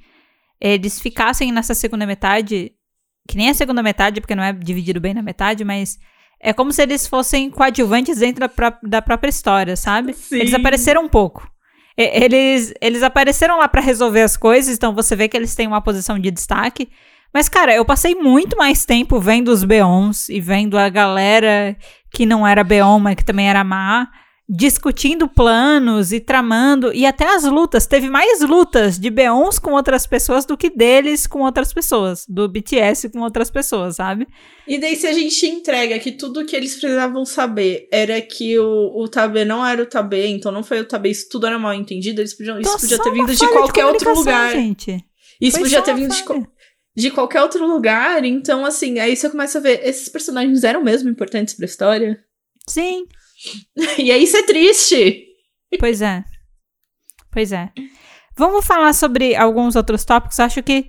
eles 0.60 1.00
ficassem 1.00 1.52
nessa 1.52 1.74
segunda 1.74 2.06
metade 2.06 2.72
que 3.28 3.36
nem 3.38 3.48
a 3.48 3.54
segunda 3.54 3.82
metade, 3.82 4.20
porque 4.20 4.34
não 4.34 4.42
é 4.44 4.52
dividido 4.52 5.00
bem 5.00 5.14
na 5.14 5.22
metade, 5.22 5.64
mas 5.64 5.98
é 6.40 6.52
como 6.52 6.72
se 6.72 6.82
eles 6.82 7.06
fossem 7.06 7.48
coadjuvantes 7.50 8.18
dentro 8.18 8.40
da, 8.40 8.48
pró 8.50 8.70
da 8.82 9.00
própria 9.00 9.30
história, 9.30 9.76
sabe? 9.76 10.12
Sim. 10.12 10.36
Eles 10.40 10.52
apareceram 10.52 11.02
um 11.04 11.08
pouco. 11.08 11.48
E- 11.96 12.22
Eles, 12.24 12.74
eles 12.82 13.02
apareceram 13.02 13.56
lá 13.58 13.66
pra 13.66 13.80
resolver 13.80 14.20
as 14.20 14.36
coisas, 14.36 14.76
então 14.76 14.94
você 14.94 15.16
vê 15.16 15.26
que 15.26 15.36
eles 15.36 15.54
têm 15.54 15.66
uma 15.66 15.80
posição 15.80 16.18
de 16.18 16.30
destaque. 16.30 16.90
Mas, 17.34 17.48
cara, 17.48 17.74
eu 17.74 17.84
passei 17.84 18.14
muito 18.14 18.56
mais 18.56 18.84
tempo 18.84 19.18
vendo 19.18 19.48
os 19.48 19.64
Beons 19.64 20.28
e 20.28 20.40
vendo 20.40 20.78
a 20.78 20.88
galera 20.88 21.76
que 22.12 22.24
não 22.24 22.46
era 22.46 22.62
Beon, 22.62 23.00
mas 23.00 23.16
que 23.16 23.24
também 23.24 23.50
era 23.50 23.64
má, 23.64 24.08
discutindo 24.48 25.26
planos 25.26 26.12
e 26.12 26.20
tramando, 26.20 26.92
e 26.92 27.04
até 27.04 27.34
as 27.34 27.42
lutas. 27.42 27.88
Teve 27.88 28.08
mais 28.08 28.40
lutas 28.40 29.00
de 29.00 29.10
Beons 29.10 29.58
com 29.58 29.72
outras 29.72 30.06
pessoas 30.06 30.44
do 30.46 30.56
que 30.56 30.70
deles 30.70 31.26
com 31.26 31.40
outras 31.40 31.72
pessoas, 31.72 32.24
do 32.28 32.48
BTS 32.48 33.08
com 33.08 33.18
outras 33.20 33.50
pessoas, 33.50 33.96
sabe? 33.96 34.28
E 34.68 34.78
daí, 34.78 34.94
se 34.94 35.08
a 35.08 35.12
gente 35.12 35.44
entrega 35.44 35.98
que 35.98 36.12
tudo 36.12 36.46
que 36.46 36.54
eles 36.54 36.76
precisavam 36.76 37.24
saber 37.24 37.88
era 37.90 38.20
que 38.20 38.56
o, 38.60 38.92
o 38.94 39.08
Tabê 39.08 39.44
não 39.44 39.66
era 39.66 39.82
o 39.82 39.86
Tabê, 39.86 40.28
então 40.28 40.52
não 40.52 40.62
foi 40.62 40.82
o 40.82 40.84
Tabê, 40.84 41.10
isso 41.10 41.28
tudo 41.28 41.48
era 41.48 41.58
mal 41.58 41.74
entendido, 41.74 42.20
eles 42.20 42.32
podiam, 42.32 42.60
isso 42.60 42.70
Então, 42.70 42.78
podia 42.78 43.02
ter 43.02 43.12
vindo 43.12 43.34
de 43.34 43.48
qualquer 43.48 43.86
outro 43.86 44.14
lugar. 44.14 44.52
Gente. 44.52 45.04
Isso 45.40 45.58
Foi 45.58 45.62
podia 45.62 45.82
ter 45.82 45.94
vindo 45.94 46.14
de, 46.14 46.24
de 46.96 47.10
qualquer 47.10 47.42
outro 47.42 47.66
lugar, 47.66 48.24
então 48.24 48.64
assim, 48.64 48.98
aí 48.98 49.16
você 49.16 49.28
começa 49.28 49.58
a 49.58 49.62
ver, 49.62 49.80
esses 49.84 50.08
personagens 50.08 50.62
eram 50.64 50.82
mesmo 50.82 51.08
importantes 51.10 51.54
pra 51.54 51.64
história? 51.66 52.22
Sim, 52.68 53.06
E 53.98 54.10
aí 54.10 54.22
isso 54.22 54.36
é 54.36 54.42
triste. 54.42 55.26
Pois 55.78 56.00
é. 56.00 56.24
Pois 57.30 57.52
é. 57.52 57.70
Vamos 58.36 58.64
falar 58.64 58.92
sobre 58.92 59.34
alguns 59.34 59.76
outros 59.76 60.04
tópicos. 60.04 60.40
Acho 60.40 60.62
que 60.62 60.86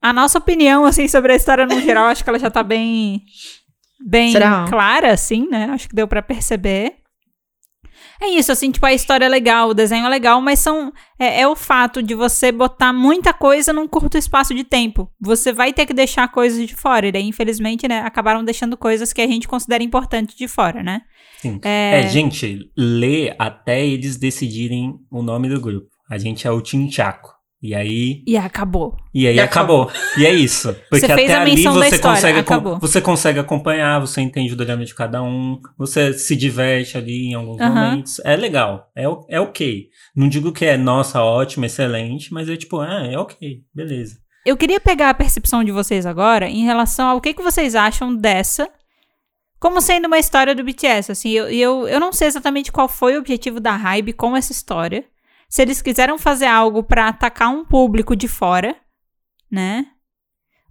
a 0.00 0.12
nossa 0.12 0.38
opinião, 0.38 0.84
assim, 0.84 1.08
sobre 1.08 1.32
a 1.32 1.36
história 1.36 1.66
no 1.66 1.80
geral, 1.80 2.06
acho 2.06 2.22
que 2.22 2.30
ela 2.30 2.38
já 2.38 2.50
tá 2.50 2.62
bem, 2.62 3.24
bem 4.04 4.32
Será? 4.32 4.66
clara, 4.68 5.12
assim, 5.12 5.48
né? 5.48 5.66
Acho 5.70 5.88
que 5.88 5.94
deu 5.94 6.06
pra 6.06 6.22
perceber. 6.22 6.96
É 8.20 8.28
isso, 8.28 8.52
assim, 8.52 8.70
tipo, 8.70 8.86
a 8.86 8.92
história 8.92 9.24
é 9.24 9.28
legal, 9.28 9.70
o 9.70 9.74
desenho 9.74 10.06
é 10.06 10.08
legal, 10.08 10.40
mas 10.40 10.58
são 10.58 10.92
é, 11.18 11.40
é 11.40 11.48
o 11.48 11.56
fato 11.56 12.02
de 12.02 12.14
você 12.14 12.52
botar 12.52 12.92
muita 12.92 13.32
coisa 13.32 13.72
num 13.72 13.88
curto 13.88 14.16
espaço 14.16 14.54
de 14.54 14.64
tempo. 14.64 15.10
Você 15.20 15.52
vai 15.52 15.72
ter 15.72 15.86
que 15.86 15.94
deixar 15.94 16.28
coisas 16.28 16.66
de 16.66 16.74
fora. 16.74 17.06
E 17.06 17.12
daí, 17.12 17.26
infelizmente, 17.26 17.88
né, 17.88 18.00
acabaram 18.00 18.44
deixando 18.44 18.76
coisas 18.76 19.12
que 19.12 19.20
a 19.20 19.26
gente 19.26 19.48
considera 19.48 19.82
importantes 19.82 20.36
de 20.36 20.46
fora, 20.46 20.82
né? 20.82 21.02
Sim. 21.40 21.60
É, 21.62 22.00
É, 22.00 22.08
gente, 22.08 22.70
lê 22.76 23.34
até 23.38 23.84
eles 23.84 24.16
decidirem 24.16 24.94
o 25.10 25.22
nome 25.22 25.48
do 25.48 25.60
grupo. 25.60 25.88
A 26.08 26.16
gente 26.16 26.46
é 26.46 26.50
o 26.50 26.60
Tinchaco. 26.60 27.33
E 27.66 27.74
aí, 27.74 28.22
E 28.26 28.36
acabou. 28.36 28.94
e 29.14 29.26
aí 29.26 29.36
E 29.36 29.40
acabou. 29.40 29.90
E 30.18 30.26
é 30.26 30.30
isso. 30.30 30.74
Porque 30.90 31.06
Você 31.06 31.14
fez 31.14 31.30
até 31.30 31.34
a 31.38 31.40
ali 31.40 31.62
você 31.62 31.98
consegue, 31.98 32.38
acabou. 32.40 32.78
você 32.78 33.00
consegue 33.00 33.38
acompanhar, 33.38 33.98
você 34.00 34.20
entende 34.20 34.52
o 34.52 34.56
drama 34.56 34.84
de 34.84 34.94
cada 34.94 35.22
um, 35.22 35.58
você 35.78 36.12
se 36.12 36.36
diverte 36.36 36.98
ali 36.98 37.28
em 37.30 37.32
alguns 37.34 37.58
Aham. 37.58 37.74
momentos. 37.74 38.20
É 38.22 38.36
legal, 38.36 38.90
é, 38.94 39.04
é 39.30 39.40
ok. 39.40 39.88
Não 40.14 40.28
digo 40.28 40.52
que 40.52 40.66
é, 40.66 40.76
nossa, 40.76 41.22
ótimo, 41.22 41.64
excelente, 41.64 42.34
mas 42.34 42.50
é 42.50 42.56
tipo, 42.56 42.80
ah, 42.80 43.06
é 43.10 43.16
ok, 43.16 43.62
beleza. 43.74 44.18
Eu 44.44 44.58
queria 44.58 44.78
pegar 44.78 45.08
a 45.08 45.14
percepção 45.14 45.64
de 45.64 45.72
vocês 45.72 46.04
agora 46.04 46.46
em 46.46 46.64
relação 46.66 47.08
ao 47.08 47.18
que, 47.18 47.32
que 47.32 47.42
vocês 47.42 47.74
acham 47.74 48.14
dessa 48.14 48.68
como 49.58 49.80
sendo 49.80 50.04
uma 50.06 50.18
história 50.18 50.54
do 50.54 50.62
BTS. 50.62 51.12
Assim, 51.12 51.30
eu, 51.30 51.48
eu, 51.48 51.88
eu 51.88 51.98
não 51.98 52.12
sei 52.12 52.28
exatamente 52.28 52.70
qual 52.70 52.86
foi 52.90 53.16
o 53.16 53.20
objetivo 53.20 53.58
da 53.58 53.74
Hybe 53.74 54.12
com 54.12 54.36
essa 54.36 54.52
história. 54.52 55.02
Se 55.54 55.62
eles 55.62 55.80
quiseram 55.80 56.18
fazer 56.18 56.46
algo 56.46 56.82
pra 56.82 57.06
atacar 57.06 57.48
um 57.48 57.64
público 57.64 58.16
de 58.16 58.26
fora, 58.26 58.74
né? 59.48 59.86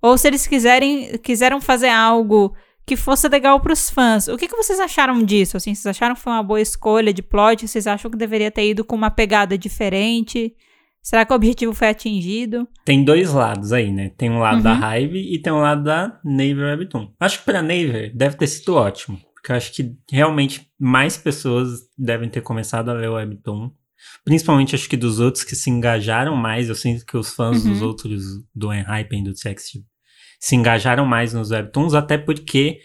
Ou 0.01 0.17
se 0.17 0.27
eles 0.27 0.45
quiserem, 0.45 1.17
quiseram 1.19 1.61
fazer 1.61 1.87
algo 1.87 2.53
que 2.85 2.97
fosse 2.97 3.29
legal 3.29 3.61
pros 3.61 3.89
fãs. 3.89 4.27
O 4.27 4.35
que, 4.35 4.45
que 4.45 4.57
vocês 4.57 4.81
acharam 4.81 5.23
disso? 5.23 5.55
Assim, 5.55 5.73
vocês 5.73 5.85
acharam 5.85 6.15
que 6.15 6.19
foi 6.19 6.33
uma 6.33 6.43
boa 6.43 6.59
escolha 6.59 7.13
de 7.13 7.23
plot? 7.23 7.65
Vocês 7.65 7.87
acham 7.87 8.11
que 8.11 8.17
deveria 8.17 8.51
ter 8.51 8.71
ido 8.71 8.83
com 8.83 8.93
uma 8.93 9.09
pegada 9.09 9.57
diferente? 9.57 10.53
Será 11.01 11.23
que 11.23 11.31
o 11.31 11.35
objetivo 11.37 11.73
foi 11.73 11.87
atingido? 11.87 12.67
Tem 12.83 13.05
dois 13.05 13.31
lados 13.31 13.71
aí, 13.71 13.89
né? 13.89 14.09
Tem 14.17 14.29
um 14.29 14.39
lado 14.39 14.61
da 14.61 14.73
Uhum. 14.73 14.97
Hive 14.97 15.33
e 15.33 15.41
tem 15.41 15.53
um 15.53 15.61
lado 15.61 15.85
da 15.85 16.19
Naver 16.25 16.77
Webtoon. 16.77 17.09
Acho 17.21 17.39
que 17.39 17.45
pra 17.45 17.61
Naver 17.61 18.13
deve 18.13 18.35
ter 18.35 18.47
sido 18.47 18.75
ótimo. 18.75 19.17
Porque 19.33 19.49
eu 19.49 19.55
acho 19.55 19.71
que 19.71 19.95
realmente 20.11 20.69
mais 20.77 21.15
pessoas 21.15 21.69
devem 21.97 22.27
ter 22.27 22.41
começado 22.41 22.89
a 22.89 22.93
ler 22.93 23.07
o 23.07 23.13
Webtoon. 23.13 23.71
Principalmente 24.25 24.75
acho 24.75 24.87
que 24.89 24.97
dos 24.97 25.19
outros 25.19 25.43
que 25.43 25.55
se 25.55 25.69
engajaram 25.69 26.35
mais. 26.35 26.69
Eu 26.69 26.75
sinto 26.75 27.05
que 27.05 27.17
os 27.17 27.33
fãs 27.33 27.63
dos 27.63 27.81
Uhum. 27.81 27.87
outros, 27.87 28.23
do 28.55 28.73
Enhypen 28.73 29.21
e 29.21 29.23
do 29.23 29.33
TXT, 29.33 29.79
se 30.39 30.55
engajaram 30.55 31.05
mais 31.05 31.33
nos 31.33 31.51
Webtoons, 31.51 31.93
até 31.93 32.17
porque 32.17 32.79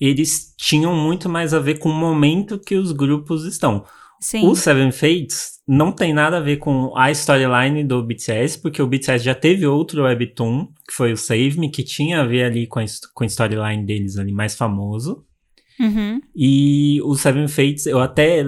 eles 0.00 0.54
tinham 0.58 0.94
muito 0.94 1.28
mais 1.28 1.54
a 1.54 1.58
ver 1.58 1.78
com 1.78 1.88
o 1.88 1.94
momento 1.94 2.58
que 2.58 2.74
os 2.76 2.92
grupos 2.92 3.44
estão. 3.44 3.84
Sim. 4.20 4.46
O 4.46 4.54
Seven 4.54 4.92
Fates 4.92 5.56
não 5.68 5.92
tem 5.92 6.12
nada 6.14 6.38
a 6.38 6.40
ver 6.40 6.56
com 6.56 6.96
a 6.96 7.10
storyline 7.10 7.84
do 7.84 8.02
BTS, 8.02 8.58
porque 8.60 8.80
o 8.80 8.86
BTS 8.86 9.22
já 9.24 9.34
teve 9.34 9.66
outro 9.66 10.04
webtoon, 10.04 10.68
que 10.88 10.94
foi 10.94 11.12
o 11.12 11.16
Save 11.16 11.58
Me, 11.58 11.70
que 11.70 11.82
tinha 11.82 12.20
a 12.20 12.26
ver 12.26 12.44
ali 12.44 12.66
com 12.66 12.78
a, 12.80 12.84
com 13.14 13.24
a 13.24 13.26
storyline 13.26 13.84
deles 13.84 14.16
ali 14.16 14.32
mais 14.32 14.54
famoso. 14.54 15.24
Uhum. 15.78 16.20
E 16.34 16.98
o 17.02 17.14
Seven 17.14 17.46
Fates, 17.48 17.84
eu 17.86 17.98
até 18.00 18.42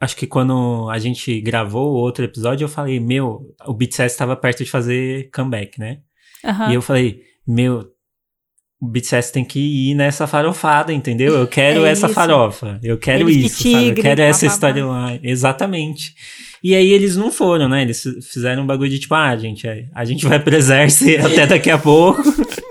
acho 0.00 0.16
que 0.16 0.26
quando 0.26 0.88
a 0.90 0.98
gente 0.98 1.40
gravou 1.40 1.92
o 1.92 1.96
outro 1.96 2.24
episódio, 2.24 2.64
eu 2.64 2.68
falei, 2.68 3.00
meu, 3.00 3.54
o 3.66 3.72
BTS 3.72 4.06
estava 4.14 4.36
perto 4.36 4.64
de 4.64 4.70
fazer 4.70 5.30
comeback, 5.34 5.78
né? 5.78 5.98
Aham. 6.44 6.70
E 6.70 6.74
eu 6.74 6.82
falei, 6.82 7.22
meu, 7.46 7.86
o 8.80 8.86
BTS 8.86 9.32
tem 9.32 9.44
que 9.44 9.58
ir 9.90 9.94
nessa 9.94 10.26
farofada, 10.26 10.92
entendeu? 10.92 11.34
Eu 11.34 11.46
quero 11.46 11.84
É 11.86 11.90
essa 11.90 12.06
isso. 12.06 12.14
farofa. 12.14 12.78
Eu 12.82 12.98
quero 12.98 13.28
Eles 13.28 13.52
isso, 13.52 13.62
sabe? 13.62 13.74
Eu 13.74 13.80
tigre, 13.88 14.02
quero 14.02 14.20
essa 14.22 14.46
storyline. 14.46 15.20
Exatamente. 15.22 16.14
E 16.62 16.74
aí 16.74 16.90
eles 16.90 17.16
não 17.16 17.30
foram, 17.30 17.68
né? 17.68 17.82
Eles 17.82 18.02
fizeram 18.30 18.64
um 18.64 18.66
bagulho 18.66 18.90
de 18.90 18.98
tipo, 18.98 19.14
ah, 19.14 19.34
gente, 19.36 19.66
é, 19.66 19.86
a 19.94 20.04
gente 20.04 20.26
vai 20.26 20.38
pro 20.38 20.54
exército 20.54 21.20
até 21.26 21.46
daqui 21.46 21.70
a 21.70 21.78
pouco. 21.78 22.22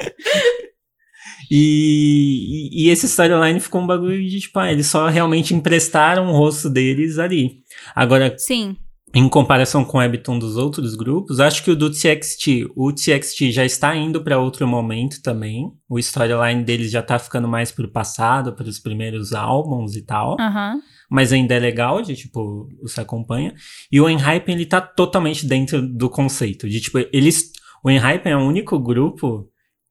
E, 1.49 2.69
e, 2.71 2.89
esse 2.89 3.05
storyline 3.05 3.59
ficou 3.59 3.81
um 3.81 3.87
bagulho 3.87 4.21
de 4.27 4.39
tipo, 4.39 4.57
ah, 4.59 4.71
eles 4.71 4.87
só 4.87 5.07
realmente 5.07 5.53
emprestaram 5.53 6.27
o 6.27 6.31
rosto 6.31 6.69
deles 6.69 7.19
ali. 7.19 7.59
Agora, 7.95 8.33
Sim. 8.37 8.75
em 9.13 9.27
comparação 9.29 9.83
com 9.83 9.97
o 9.97 9.99
Webtoon 9.99 10.39
dos 10.39 10.57
outros 10.57 10.95
grupos, 10.95 11.39
acho 11.39 11.63
que 11.63 11.71
o 11.71 11.75
do 11.75 11.89
TXT, 11.89 12.71
o 12.75 12.91
TXT 12.91 13.51
já 13.51 13.65
está 13.65 13.95
indo 13.95 14.21
para 14.21 14.39
outro 14.39 14.67
momento 14.67 15.21
também. 15.21 15.71
O 15.89 15.99
storyline 15.99 16.63
deles 16.63 16.91
já 16.91 17.01
tá 17.01 17.19
ficando 17.19 17.47
mais 17.47 17.71
pro 17.71 17.91
passado, 17.91 18.53
para 18.53 18.67
os 18.67 18.79
primeiros 18.79 19.33
álbuns 19.33 19.95
e 19.95 20.01
tal. 20.03 20.35
Aham. 20.39 20.79
Mas 21.09 21.31
ainda 21.31 21.53
é 21.53 21.59
legal 21.59 22.01
de, 22.01 22.15
tipo, 22.15 22.67
você 22.81 23.01
acompanha. 23.01 23.53
E 23.91 24.01
o 24.01 24.09
Enhypen, 24.09 24.55
ele 24.55 24.65
tá 24.65 24.81
totalmente 24.81 25.45
dentro 25.45 25.81
do 25.81 26.09
conceito. 26.09 26.67
De, 26.67 26.81
tipo, 26.81 26.97
eles... 27.13 27.51
O 27.83 27.91
Enhypen 27.91 28.31
é 28.31 28.35
o 28.35 28.39
único 28.39 28.79
grupo 28.79 29.47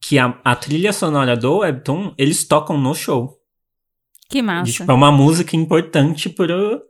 que 0.07 0.18
a, 0.18 0.38
a 0.44 0.55
trilha 0.55 0.92
sonora 0.92 1.36
do 1.36 1.59
Webtoon, 1.59 2.14
eles 2.18 2.44
tocam 2.44 2.76
no 2.78 2.94
show. 2.94 3.38
Que 4.28 4.42
massa. 4.42 4.70
tipo, 4.70 4.90
é 4.90 4.94
uma 4.94 5.11
música 5.12 5.57
importante 5.57 6.28
pro, 6.28 6.82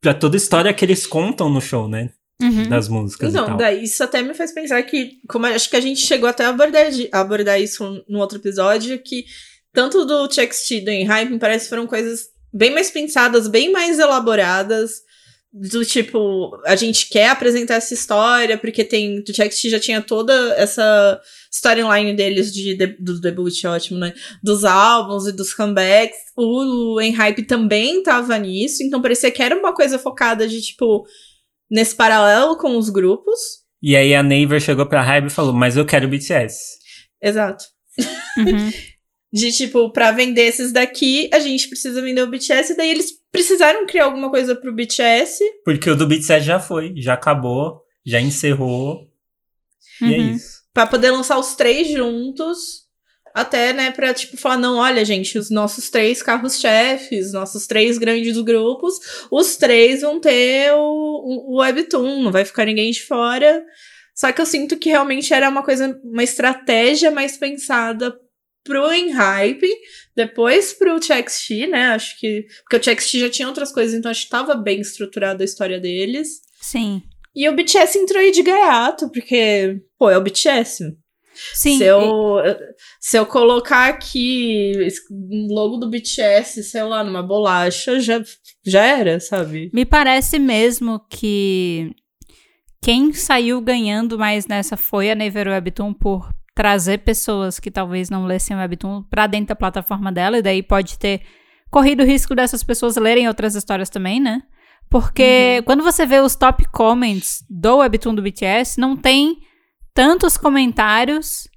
pra 0.00 0.12
toda 0.14 0.36
a 0.36 0.38
história 0.38 0.74
que 0.74 0.84
eles 0.84 1.06
contam 1.06 1.48
no 1.48 1.60
show, 1.60 1.88
né? 1.88 2.10
Uhum. 2.42 2.68
Das 2.68 2.88
músicas 2.88 3.28
e 3.28 3.30
Então, 3.30 3.46
tal. 3.46 3.56
daí 3.56 3.84
isso 3.84 4.02
até 4.02 4.22
me 4.22 4.34
faz 4.34 4.52
pensar 4.52 4.82
que, 4.82 5.12
como 5.28 5.46
acho 5.46 5.70
que 5.70 5.76
a 5.76 5.80
gente 5.80 6.00
chegou 6.00 6.28
até 6.28 6.44
a 6.44 6.48
abordar, 6.50 6.86
a 7.12 7.20
abordar 7.20 7.60
isso 7.60 8.04
no 8.08 8.18
outro 8.18 8.38
episódio, 8.38 8.98
que 8.98 9.24
tanto 9.72 10.04
do 10.04 10.28
TXT 10.28 10.70
e 10.72 10.80
do 10.80 10.90
Enhypen 10.90 11.38
parece 11.38 11.64
que 11.66 11.70
foram 11.70 11.86
coisas 11.86 12.26
bem 12.52 12.72
mais 12.72 12.90
pensadas, 12.90 13.46
bem 13.48 13.70
mais 13.70 13.98
elaboradas, 13.98 15.02
do 15.52 15.84
tipo, 15.84 16.54
a 16.66 16.76
gente 16.76 17.08
quer 17.08 17.30
apresentar 17.30 17.74
essa 17.76 17.94
história, 17.94 18.58
porque 18.58 18.84
tem, 18.84 19.22
do 19.22 19.32
TXT 19.32 19.70
já 19.70 19.80
tinha 19.80 20.02
toda 20.02 20.32
essa 20.56 21.20
storyline 21.56 22.14
deles 22.14 22.52
de, 22.52 22.74
de- 22.76 22.96
do 22.98 23.20
debut, 23.20 23.64
ótimo, 23.64 23.98
né? 23.98 24.12
Dos 24.42 24.64
álbuns 24.64 25.26
e 25.26 25.32
dos 25.32 25.52
comebacks. 25.54 26.16
O 26.36 27.00
Enhype 27.00 27.42
também 27.46 28.02
tava 28.02 28.36
nisso, 28.38 28.82
então 28.82 29.00
parecia 29.02 29.30
que 29.30 29.42
era 29.42 29.58
uma 29.58 29.74
coisa 29.74 29.98
focada 29.98 30.46
de, 30.46 30.60
tipo, 30.60 31.04
nesse 31.70 31.94
paralelo 31.94 32.56
com 32.56 32.76
os 32.76 32.90
grupos. 32.90 33.38
E 33.82 33.94
aí 33.96 34.14
a 34.14 34.22
Naver 34.22 34.60
chegou 34.60 34.86
pra 34.86 35.02
Hybe 35.02 35.28
e 35.28 35.30
falou, 35.30 35.52
mas 35.52 35.76
eu 35.76 35.84
quero 35.86 36.08
BTS. 36.08 36.56
Exato. 37.22 37.64
Uhum. 38.38 38.70
De 39.32 39.52
tipo, 39.52 39.90
pra 39.92 40.12
vender 40.12 40.42
esses 40.46 40.72
daqui, 40.72 41.28
a 41.32 41.38
gente 41.40 41.68
precisa 41.68 42.00
vender 42.00 42.22
o 42.22 42.30
BTS, 42.30 42.72
e 42.72 42.76
daí 42.76 42.88
eles 42.90 43.10
precisaram 43.30 43.84
criar 43.86 44.04
alguma 44.04 44.30
coisa 44.30 44.54
pro 44.54 44.72
BTS. 44.74 45.42
Porque 45.64 45.90
o 45.90 45.96
do 45.96 46.06
BTS 46.06 46.40
já 46.46 46.58
foi, 46.58 46.94
já 46.96 47.14
acabou, 47.14 47.82
já 48.06 48.18
encerrou. 48.20 49.00
E 50.00 50.14
é 50.14 50.18
Uhum. 50.18 50.32
isso. 50.32 50.55
Pra 50.76 50.86
poder 50.86 51.10
lançar 51.10 51.38
os 51.38 51.54
três 51.54 51.88
juntos. 51.88 52.84
Até, 53.32 53.72
né, 53.72 53.90
pra, 53.90 54.12
tipo, 54.12 54.36
falar, 54.36 54.58
não, 54.58 54.76
olha, 54.76 55.02
gente, 55.06 55.38
os 55.38 55.48
nossos 55.48 55.88
três 55.88 56.22
carros-chefes, 56.22 57.32
nossos 57.32 57.66
três 57.66 57.96
grandes 57.96 58.38
grupos, 58.42 59.26
os 59.30 59.56
três 59.56 60.02
vão 60.02 60.20
ter 60.20 60.74
o, 60.74 60.78
o, 60.78 61.54
o 61.54 61.56
Webtoon, 61.60 62.22
não 62.22 62.30
vai 62.30 62.44
ficar 62.44 62.66
ninguém 62.66 62.90
de 62.90 63.02
fora. 63.02 63.64
Só 64.14 64.30
que 64.30 64.38
eu 64.38 64.44
sinto 64.44 64.76
que 64.76 64.90
realmente 64.90 65.32
era 65.32 65.48
uma 65.48 65.62
coisa, 65.62 65.98
uma 66.04 66.22
estratégia 66.22 67.10
mais 67.10 67.38
pensada 67.38 68.14
pro 68.62 68.92
Enhype, 68.92 69.68
depois 70.14 70.74
pro 70.74 71.00
TXT, 71.00 71.68
né? 71.68 71.86
Acho 71.94 72.20
que. 72.20 72.44
Porque 72.68 72.76
o 72.76 72.94
TXT 72.94 73.18
já 73.20 73.30
tinha 73.30 73.48
outras 73.48 73.72
coisas, 73.72 73.98
então 73.98 74.10
acho 74.10 74.24
que 74.24 74.30
tava 74.30 74.54
bem 74.54 74.80
estruturada 74.80 75.42
a 75.42 75.46
história 75.46 75.80
deles. 75.80 76.42
Sim. 76.60 77.02
E 77.36 77.46
o 77.50 77.54
BTS 77.54 77.98
entrou 77.98 78.18
aí 78.18 78.30
de 78.30 78.42
gaiato, 78.42 79.10
porque, 79.10 79.82
pô, 79.98 80.08
é 80.08 80.16
o 80.16 80.22
BTS. 80.22 80.96
Sim. 81.52 81.76
Se 81.76 81.84
eu, 81.84 82.42
se 82.98 83.18
eu 83.18 83.26
colocar 83.26 83.90
aqui 83.90 84.72
o 85.10 85.54
logo 85.54 85.76
do 85.76 85.90
BTS, 85.90 86.64
sei 86.64 86.82
lá, 86.82 87.04
numa 87.04 87.22
bolacha, 87.22 88.00
já, 88.00 88.22
já 88.64 88.82
era, 88.82 89.20
sabe? 89.20 89.70
Me 89.74 89.84
parece 89.84 90.38
mesmo 90.38 90.98
que 91.10 91.94
quem 92.82 93.12
saiu 93.12 93.60
ganhando 93.60 94.18
mais 94.18 94.46
nessa 94.46 94.78
foi 94.78 95.10
a 95.10 95.14
Naver 95.14 95.48
Webtoon 95.48 95.92
por 95.92 96.32
trazer 96.54 97.00
pessoas 97.00 97.60
que 97.60 97.70
talvez 97.70 98.08
não 98.08 98.24
lessem 98.24 98.56
o 98.56 98.60
Webtoon 98.60 99.02
pra 99.10 99.26
dentro 99.26 99.48
da 99.48 99.56
plataforma 99.56 100.10
dela, 100.10 100.38
e 100.38 100.42
daí 100.42 100.62
pode 100.62 100.98
ter 100.98 101.20
corrido 101.70 102.02
o 102.02 102.06
risco 102.06 102.34
dessas 102.34 102.62
pessoas 102.62 102.96
lerem 102.96 103.28
outras 103.28 103.54
histórias 103.54 103.90
também, 103.90 104.18
né? 104.18 104.40
Porque 104.90 105.56
Uhum. 105.58 105.64
quando 105.64 105.82
você 105.82 106.06
vê 106.06 106.20
os 106.20 106.36
top 106.36 106.64
comments 106.72 107.44
do 107.50 107.78
Webtoon 107.78 108.14
do 108.14 108.22
BTS, 108.22 108.78
não 108.80 108.96
tem 108.96 109.38
tantos 109.92 110.36
comentários. 110.36 111.48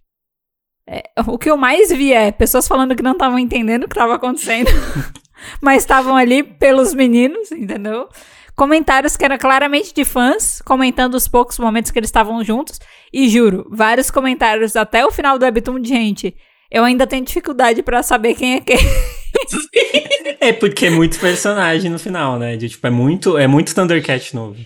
É, 0.87 1.03
o 1.27 1.37
que 1.37 1.49
eu 1.49 1.57
mais 1.57 1.89
vi 1.89 2.11
é 2.13 2.31
pessoas 2.31 2.67
falando 2.67 2.95
que 2.95 3.03
não 3.03 3.11
estavam 3.11 3.37
entendendo 3.37 3.83
o 3.83 3.87
que 3.87 3.93
estava 3.93 4.15
acontecendo, 4.15 4.69
mas 5.61 5.83
estavam 5.83 6.15
ali 6.15 6.41
pelos 6.41 6.93
meninos, 6.93 7.51
entendeu? 7.51 8.09
Comentários 8.55 9.15
que 9.15 9.23
eram 9.23 9.37
claramente 9.37 9.93
de 9.93 10.03
fãs, 10.03 10.61
comentando 10.63 11.13
os 11.13 11.27
poucos 11.27 11.57
momentos 11.59 11.91
que 11.91 11.99
eles 11.99 12.09
estavam 12.09 12.43
juntos. 12.43 12.77
E 13.13 13.29
juro, 13.29 13.65
vários 13.71 14.11
comentários 14.11 14.75
até 14.75 15.05
o 15.05 15.11
final 15.11 15.39
do 15.39 15.45
Webtoon 15.45 15.79
de 15.79 15.87
gente. 15.87 16.35
Eu 16.69 16.83
ainda 16.83 17.07
tenho 17.07 17.23
dificuldade 17.23 17.81
pra 17.81 18.03
saber 18.03 18.35
quem 18.35 18.55
é 18.55 18.59
quem. 18.59 18.77
É 20.39 20.53
porque 20.53 20.85
é 20.85 20.89
muito 20.89 21.19
personagem 21.19 21.91
no 21.91 21.99
final, 21.99 22.39
né? 22.39 22.55
De, 22.55 22.69
tipo, 22.69 22.85
é 22.87 22.89
muito, 22.89 23.37
é 23.37 23.47
muito 23.47 23.75
Thundercat 23.75 24.35
novo. 24.35 24.57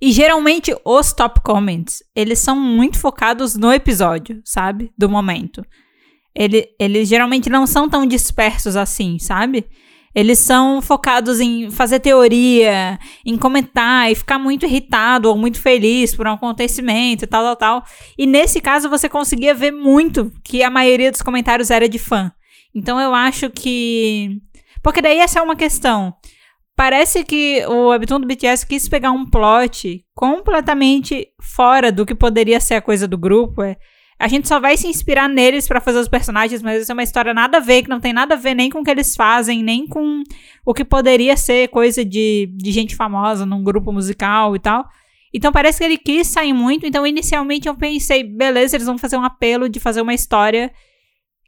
E 0.00 0.10
geralmente 0.10 0.74
os 0.84 1.12
top 1.12 1.40
comments, 1.42 2.02
eles 2.14 2.38
são 2.38 2.58
muito 2.58 2.98
focados 2.98 3.56
no 3.56 3.72
episódio, 3.72 4.40
sabe? 4.44 4.92
Do 4.98 5.08
momento. 5.08 5.64
Ele, 6.34 6.68
eles 6.78 7.08
geralmente 7.08 7.48
não 7.48 7.66
são 7.66 7.88
tão 7.88 8.06
dispersos 8.06 8.74
assim, 8.74 9.18
sabe? 9.18 9.66
Eles 10.14 10.38
são 10.38 10.82
focados 10.82 11.40
em 11.40 11.70
fazer 11.70 12.00
teoria, 12.00 12.98
em 13.24 13.36
comentar 13.38 14.10
e 14.10 14.14
ficar 14.14 14.38
muito 14.38 14.66
irritado 14.66 15.28
ou 15.28 15.36
muito 15.36 15.58
feliz 15.60 16.14
por 16.14 16.26
um 16.26 16.32
acontecimento 16.32 17.24
e 17.24 17.26
tal, 17.26 17.42
tal, 17.44 17.56
tal. 17.56 17.84
E 18.18 18.26
nesse 18.26 18.60
caso 18.60 18.90
você 18.90 19.08
conseguia 19.08 19.54
ver 19.54 19.70
muito 19.70 20.30
que 20.44 20.62
a 20.62 20.70
maioria 20.70 21.10
dos 21.10 21.22
comentários 21.22 21.70
era 21.70 21.88
de 21.88 21.98
fã. 21.98 22.30
Então 22.74 23.00
eu 23.00 23.14
acho 23.14 23.48
que. 23.50 24.38
Porque 24.82 25.00
daí 25.02 25.18
essa 25.18 25.38
é 25.38 25.42
uma 25.42 25.56
questão. 25.56 26.14
Parece 26.74 27.22
que 27.22 27.64
o 27.66 27.88
Webtoon 27.88 28.20
do 28.20 28.26
BTS 28.26 28.66
quis 28.66 28.88
pegar 28.88 29.12
um 29.12 29.26
plot 29.26 30.04
completamente 30.14 31.28
fora 31.40 31.92
do 31.92 32.06
que 32.06 32.14
poderia 32.14 32.58
ser 32.60 32.74
a 32.74 32.82
coisa 32.82 33.06
do 33.06 33.18
grupo. 33.18 33.62
É, 33.62 33.76
a 34.18 34.26
gente 34.26 34.48
só 34.48 34.58
vai 34.58 34.76
se 34.76 34.88
inspirar 34.88 35.28
neles 35.28 35.68
pra 35.68 35.80
fazer 35.80 35.98
os 35.98 36.08
personagens, 36.08 36.62
mas 36.62 36.82
isso 36.82 36.90
é 36.90 36.94
uma 36.94 37.02
história 37.02 37.34
nada 37.34 37.58
a 37.58 37.60
ver, 37.60 37.82
que 37.82 37.90
não 37.90 38.00
tem 38.00 38.12
nada 38.12 38.34
a 38.34 38.38
ver 38.38 38.54
nem 38.54 38.70
com 38.70 38.80
o 38.80 38.84
que 38.84 38.90
eles 38.90 39.14
fazem, 39.14 39.62
nem 39.62 39.86
com 39.86 40.22
o 40.64 40.72
que 40.72 40.84
poderia 40.84 41.36
ser 41.36 41.68
coisa 41.68 42.04
de, 42.04 42.48
de 42.54 42.72
gente 42.72 42.96
famosa 42.96 43.44
num 43.44 43.62
grupo 43.62 43.92
musical 43.92 44.56
e 44.56 44.58
tal. 44.58 44.84
Então 45.34 45.50
parece 45.50 45.78
que 45.78 45.84
ele 45.84 45.98
quis 45.98 46.26
sair 46.26 46.52
muito. 46.52 46.86
Então, 46.86 47.06
inicialmente 47.06 47.68
eu 47.68 47.74
pensei, 47.74 48.22
beleza, 48.22 48.76
eles 48.76 48.86
vão 48.86 48.98
fazer 48.98 49.16
um 49.16 49.24
apelo 49.24 49.68
de 49.68 49.80
fazer 49.80 50.02
uma 50.02 50.14
história 50.14 50.72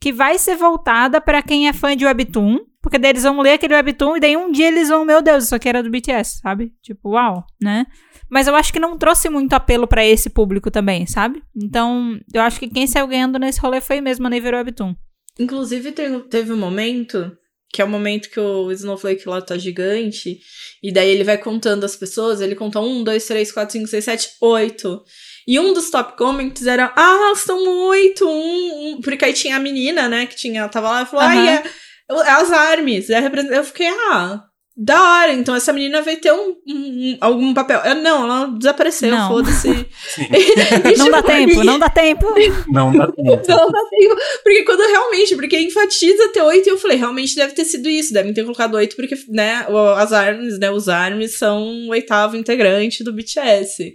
que 0.01 0.12
vai 0.12 0.39
ser 0.39 0.57
voltada 0.57 1.20
pra 1.20 1.43
quem 1.43 1.68
é 1.68 1.72
fã 1.72 1.97
de 1.97 2.05
Webtoon. 2.05 2.59
Porque 2.85 2.99
daí 2.99 3.12
eles 3.12 3.22
vão 3.22 3.41
ler 3.41 3.55
aquele 3.55 3.72
Webtoon 3.72 4.18
e 4.18 4.20
daí 4.20 4.37
um 4.37 4.53
dia 4.53 4.68
eles 4.68 4.91
vão, 4.91 5.07
meu 5.07 5.22
Deus, 5.22 5.45
isso 5.45 5.55
aqui 5.55 5.70
era 5.70 5.82
do 5.82 5.91
BTS, 5.91 6.41
sabe? 6.43 6.70
Tipo, 6.82 7.12
uau, 7.12 7.43
né? 7.59 7.87
Mas 8.30 8.47
eu 8.47 8.55
acho 8.55 8.70
que 8.70 8.78
não 8.78 8.99
trouxe 8.99 9.30
muito 9.30 9.55
apelo 9.55 9.89
pra 9.89 10.05
esse 10.05 10.28
público 10.28 10.70
também, 10.70 11.07
sabe? 11.07 11.43
Então, 11.57 12.20
eu 12.35 12.43
acho 12.43 12.61
que 12.61 12.68
quem 12.68 12.87
saiu 12.87 13.07
ganhando 13.07 13.39
nesse 13.39 13.59
rolê 13.59 13.80
foi 13.80 14.03
mesmo 14.03 14.26
a 14.26 14.30
Naver 14.30 14.55
Webtoon. 14.55 14.95
Inclusive, 15.41 15.93
teve 16.28 16.53
um 16.53 16.59
momento, 16.59 17.32
que 17.72 17.80
é 17.80 17.85
o 17.87 17.89
momento 17.89 18.28
que 18.28 18.39
o 18.39 18.70
Snowflake 18.70 19.26
lá 19.26 19.41
tá 19.41 19.57
gigante, 19.57 20.39
e 20.82 20.93
daí 20.93 21.09
ele 21.09 21.24
vai 21.24 21.39
contando 21.39 21.85
as 21.85 21.97
pessoas, 21.97 22.43
ele 22.43 22.55
conta 22.55 22.80
um, 22.80 23.03
dois, 23.03 23.26
três, 23.26 23.51
quatro, 23.51 23.72
cinco, 23.72 23.89
seis, 23.89 24.05
sete, 24.05 24.28
oito. 24.43 25.03
E 25.49 25.59
um 25.59 25.72
dos 25.72 25.89
top 25.91 26.18
comments 26.18 26.66
era, 26.66 26.93
ah, 26.95 27.32
são 27.35 27.66
oito, 27.89 28.28
um, 28.28 28.93
um. 28.97 29.01
Porque 29.01 29.24
aí 29.24 29.32
tinha 29.32 29.57
a 29.57 29.61
menina, 29.61 30.07
né, 30.07 30.26
que 30.26 30.37
tinha, 30.37 30.68
tava 30.68 30.91
lá 30.91 31.03
e 31.03 31.07
falou, 31.07 31.24
Aham. 31.24 31.39
ai, 31.41 31.49
é, 31.49 31.55
é 31.55 31.62
as 32.09 32.51
armes, 32.53 33.11
é 33.11 33.31
Eu 33.51 33.65
fiquei, 33.65 33.89
ah, 33.89 34.45
da 34.77 35.01
hora, 35.01 35.33
então 35.33 35.55
essa 35.55 35.73
menina 35.73 36.03
vai 36.03 36.17
ter 36.17 36.33
um, 36.33 36.57
um- 36.67 37.17
algum 37.21 37.55
papel. 37.55 37.81
Eu, 37.85 37.95
não, 37.95 38.25
ela 38.25 38.47
desapareceu, 38.49 39.09
Não. 39.11 39.29
foda-se. 39.29 39.69
E, 40.19 40.97
Não 40.99 41.11
dá 41.11 41.19
tipo, 41.23 41.29
tempo, 41.29 41.65
não 41.65 41.79
dá 41.79 41.89
tempo. 41.89 42.27
Não 42.69 42.93
dá 42.93 43.07
tempo. 43.07 43.43
não 43.49 43.71
dá 43.71 43.81
tempo. 43.89 44.17
Porque 44.43 44.65
quando 44.65 44.81
realmente, 44.81 45.37
porque 45.37 45.61
enfatiza 45.61 46.29
ter 46.33 46.43
oito, 46.43 46.67
e 46.69 46.71
eu 46.71 46.79
falei, 46.79 46.97
realmente 46.97 47.37
deve 47.37 47.55
ter 47.55 47.65
sido 47.65 47.89
isso. 47.89 48.13
Devem 48.13 48.35
ter 48.35 48.43
colocado 48.43 48.75
oito, 48.75 48.97
porque, 48.97 49.15
né, 49.29 49.65
as 49.97 50.13
armas, 50.13 50.59
né, 50.59 50.71
os 50.73 50.89
armes 50.89 51.39
são 51.39 51.63
o 51.87 51.91
oitavo 51.91 52.37
integrante 52.37 53.05
do 53.05 53.13
BTS. 53.13 53.95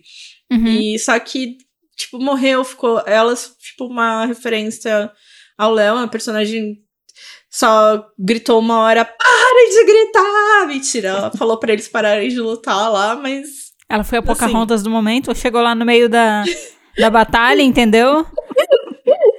Uhum. 0.49 0.65
E 0.65 0.97
só 0.97 1.19
que, 1.19 1.57
tipo, 1.97 2.19
morreu, 2.19 2.63
ficou. 2.63 3.03
Elas, 3.05 3.51
tipo, 3.59 3.85
uma 3.85 4.25
referência 4.25 5.11
ao 5.57 5.73
Léo, 5.73 5.95
uma 5.95 6.07
personagem. 6.07 6.77
Só 7.49 8.05
gritou 8.17 8.59
uma 8.59 8.79
hora, 8.79 9.03
parem 9.03 9.69
de 9.71 9.85
gritar! 9.85 10.67
Mentira, 10.67 11.09
ela 11.09 11.31
falou 11.31 11.57
pra 11.57 11.73
eles 11.73 11.87
pararem 11.87 12.29
de 12.29 12.39
lutar 12.39 12.91
lá, 12.91 13.15
mas 13.15 13.71
Ela 13.89 14.03
foi 14.03 14.19
a 14.19 14.21
Assim. 14.21 14.27
Pocahontas 14.27 14.83
do 14.83 14.89
momento, 14.89 15.33
chegou 15.35 15.61
lá 15.61 15.73
no 15.73 15.85
meio 15.85 16.07
da, 16.07 16.43
da 16.97 17.09
batalha, 17.09 17.63
entendeu? 17.63 18.25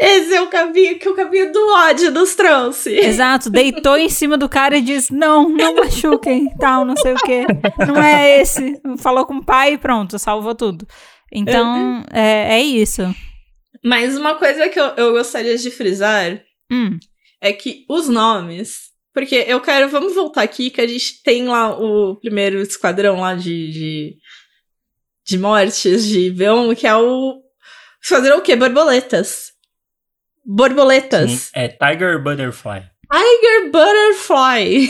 esse 0.00 0.34
é 0.34 0.42
o 0.42 0.48
caminho 0.48 0.98
que 0.98 1.08
o 1.08 1.14
caminho 1.14 1.52
do 1.52 1.68
ódio 1.72 2.10
nos 2.10 2.34
trouxe. 2.34 2.90
Exato, 2.98 3.48
deitou 3.48 3.96
em 3.96 4.08
cima 4.08 4.36
do 4.36 4.48
cara 4.48 4.78
e 4.78 4.82
disse: 4.82 5.14
Não, 5.14 5.48
não 5.48 5.76
machuquem, 5.76 6.52
tal, 6.58 6.84
não 6.84 6.96
sei 6.96 7.12
o 7.12 7.16
quê. 7.16 7.46
Não 7.86 8.02
é 8.02 8.40
esse. 8.40 8.80
Falou 8.98 9.24
com 9.24 9.34
o 9.36 9.44
pai 9.44 9.74
e 9.74 9.78
pronto, 9.78 10.18
salvou 10.18 10.54
tudo. 10.54 10.84
Então, 11.32 12.04
é, 12.12 12.58
é 12.58 12.62
isso. 12.62 13.02
Mas 13.84 14.18
uma 14.18 14.34
coisa 14.34 14.68
que 14.68 14.80
eu, 14.80 14.86
eu 14.96 15.12
gostaria 15.12 15.56
de 15.56 15.70
frisar 15.70 16.42
Hum, 16.72 16.98
é 17.40 17.52
que 17.52 17.84
os 17.88 18.08
nomes. 18.08 18.90
Porque 19.12 19.44
eu 19.48 19.60
quero. 19.60 19.88
Vamos 19.88 20.14
voltar 20.14 20.42
aqui, 20.42 20.70
que 20.70 20.80
a 20.80 20.86
gente 20.86 21.22
tem 21.22 21.46
lá 21.48 21.76
o 21.76 22.16
primeiro 22.16 22.60
esquadrão 22.60 23.20
lá 23.20 23.34
de. 23.34 23.70
de, 23.72 24.16
de 25.26 25.38
mortes 25.38 26.06
de 26.06 26.32
B1, 26.32 26.76
que 26.76 26.86
é 26.86 26.94
o. 26.96 27.40
Esquadrão 28.02 28.38
o 28.38 28.42
quê? 28.42 28.54
Borboletas. 28.56 29.50
Borboletas. 30.44 31.30
Sim, 31.30 31.50
É 31.54 31.68
Tiger 31.68 32.22
Butterfly. 32.22 32.82
Tiger 33.12 33.70
Butterfly. 33.72 34.88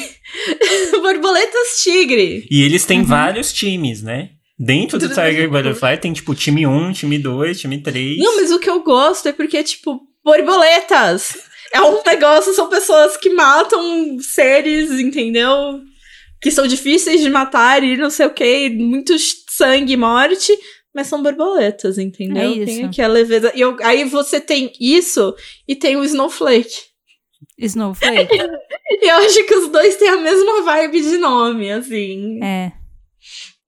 Borboletas 1.03 1.82
Tigre. 1.82 2.46
E 2.51 2.62
eles 2.62 2.84
têm 2.84 3.01
Uhum. 3.01 3.07
vários 3.07 3.53
times, 3.53 4.03
né? 4.03 4.30
Dentro 4.59 4.98
do 4.98 5.09
Tiger 5.09 5.48
Butterfly 5.51 5.96
tem, 5.98 6.12
tipo, 6.12 6.34
time 6.34 6.66
1, 6.66 6.92
time 6.92 7.18
2, 7.18 7.61
time 7.61 7.82
3. 7.82 8.18
Não, 8.18 8.36
mas 8.36 8.51
o 8.53 8.59
que 8.59 8.68
eu 8.68 8.82
gosto 8.82 9.26
é 9.28 9.32
porque, 9.32 9.62
tipo, 9.64 10.01
borboletas. 10.22 11.34
É 11.72 11.80
um 11.82 12.02
negócio, 12.04 12.52
são 12.54 12.68
pessoas 12.68 13.16
que 13.16 13.30
matam 13.30 14.18
seres, 14.20 14.90
entendeu? 14.92 15.80
Que 16.40 16.50
são 16.50 16.66
difíceis 16.66 17.20
de 17.20 17.30
matar 17.30 17.82
e 17.84 17.96
não 17.96 18.10
sei 18.10 18.26
o 18.26 18.34
que, 18.34 18.70
muito 18.70 19.14
sangue 19.48 19.92
e 19.92 19.96
morte, 19.96 20.52
mas 20.94 21.06
são 21.06 21.22
borboletas, 21.22 21.98
entendeu? 21.98 22.42
É 22.42 22.46
isso. 22.54 22.64
Tem 22.66 22.84
aqui 22.86 23.02
a 23.02 23.06
leveza. 23.08 23.52
E 23.54 23.60
eu- 23.60 23.76
aí 23.82 24.04
você 24.04 24.40
tem 24.40 24.72
isso 24.80 25.34
e 25.68 25.76
tem 25.76 25.96
o 25.96 26.04
Snowflake. 26.04 26.74
Snowflake. 27.58 28.36
E 28.90 29.06
eu 29.08 29.16
acho 29.16 29.44
que 29.46 29.54
os 29.54 29.68
dois 29.68 29.96
têm 29.96 30.08
a 30.08 30.16
mesma 30.16 30.62
vibe 30.62 31.00
de 31.02 31.18
nome, 31.18 31.70
assim. 31.70 32.42
É. 32.42 32.72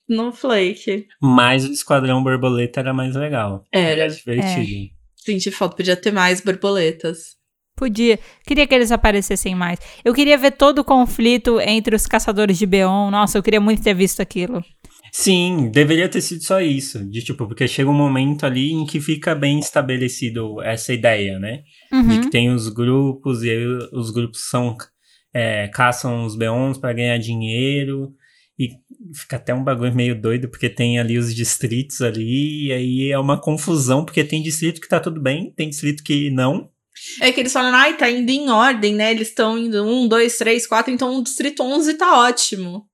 Snowflake. 0.09 1.07
Mas 1.20 1.64
o 1.64 1.72
Esquadrão 1.72 2.22
Borboleta 2.22 2.80
era 2.80 2.92
mais 2.92 3.14
legal. 3.14 3.64
Era. 3.72 4.09
divertido. 4.09 4.90
Senti 5.16 5.50
falta, 5.50 5.76
podia 5.76 5.96
ter 5.96 6.11
mais 6.12 6.40
borboletas. 6.40 7.36
Podia. 7.77 8.18
Queria 8.47 8.66
que 8.66 8.75
eles 8.75 8.93
aparecessem 8.93 9.55
mais. 9.55 9.79
Eu 10.05 10.14
queria 10.14 10.37
ver 10.39 10.53
todo 10.53 10.81
o 10.81 10.85
conflito 10.85 11.59
entre 11.61 11.97
os 11.97 12.07
caçadores 12.07 12.59
de 12.59 12.66
Beon. 12.66 13.11
Nossa, 13.11 13.39
eu 13.39 13.43
queria 13.43 13.61
muito 13.61 13.83
ter 13.83 13.95
visto 13.95 14.20
aquilo. 14.20 14.62
Sim, 15.11 15.70
deveria 15.70 16.09
ter 16.09 16.20
sido 16.20 16.43
só 16.43 16.61
isso. 16.61 17.05
De 17.11 17.23
tipo, 17.23 17.47
porque 17.47 17.66
chega 17.68 17.91
um 17.91 17.95
momento 17.95 18.45
ali 18.47 18.73
em 18.73 18.87
que 18.87 19.01
fica 19.01 19.35
bem 19.35 19.59
estabelecido 19.59 20.62
essa 20.62 20.93
ideia, 20.93 21.39
né? 21.39 21.62
De 21.91 21.97
Uhum. 21.97 22.20
que 22.23 22.31
tem 22.31 22.51
os 22.51 22.68
grupos, 22.68 23.43
e 23.43 23.51
aí 23.51 23.66
os 23.93 24.11
grupos 24.11 24.49
são. 24.49 24.77
é, 25.35 25.66
caçam 25.68 26.25
os 26.27 26.37
Beons 26.37 26.77
para 26.79 26.93
ganhar 26.93 27.16
dinheiro. 27.18 28.12
E 28.59 28.68
fica 29.14 29.37
até 29.37 29.55
um 29.55 29.64
bagulho 29.64 29.95
meio 29.95 30.14
doido, 30.20 30.47
porque 30.49 30.68
tem 30.68 30.99
ali 30.99 31.16
os 31.18 31.35
distritos 31.35 32.03
ali, 32.03 32.66
e 32.66 32.73
aí 32.73 33.11
é 33.11 33.18
uma 33.18 33.41
confusão, 33.41 34.05
porque 34.05 34.23
tem 34.25 34.43
distrito 34.43 34.79
que 34.81 34.87
tá 34.89 35.01
tudo 35.01 35.20
bem, 35.23 35.51
tem 35.57 35.70
distrito 35.70 36.03
que 36.05 36.31
não. 36.31 36.68
É 37.20 37.32
que 37.32 37.40
eles 37.40 37.53
falam, 37.53 37.74
ai, 37.74 37.96
tá 37.96 38.11
indo 38.11 38.30
em 38.30 38.50
ordem, 38.50 38.94
né? 38.94 39.11
Eles 39.11 39.28
estão 39.28 39.59
indo 39.59 39.84
um, 39.84 40.07
dois, 40.07 40.36
três, 40.36 40.66
quatro, 40.66 40.92
então 40.92 41.16
o 41.16 41.22
distrito 41.22 41.62
11 41.62 41.94
tá 41.94 42.18
ótimo. 42.18 42.86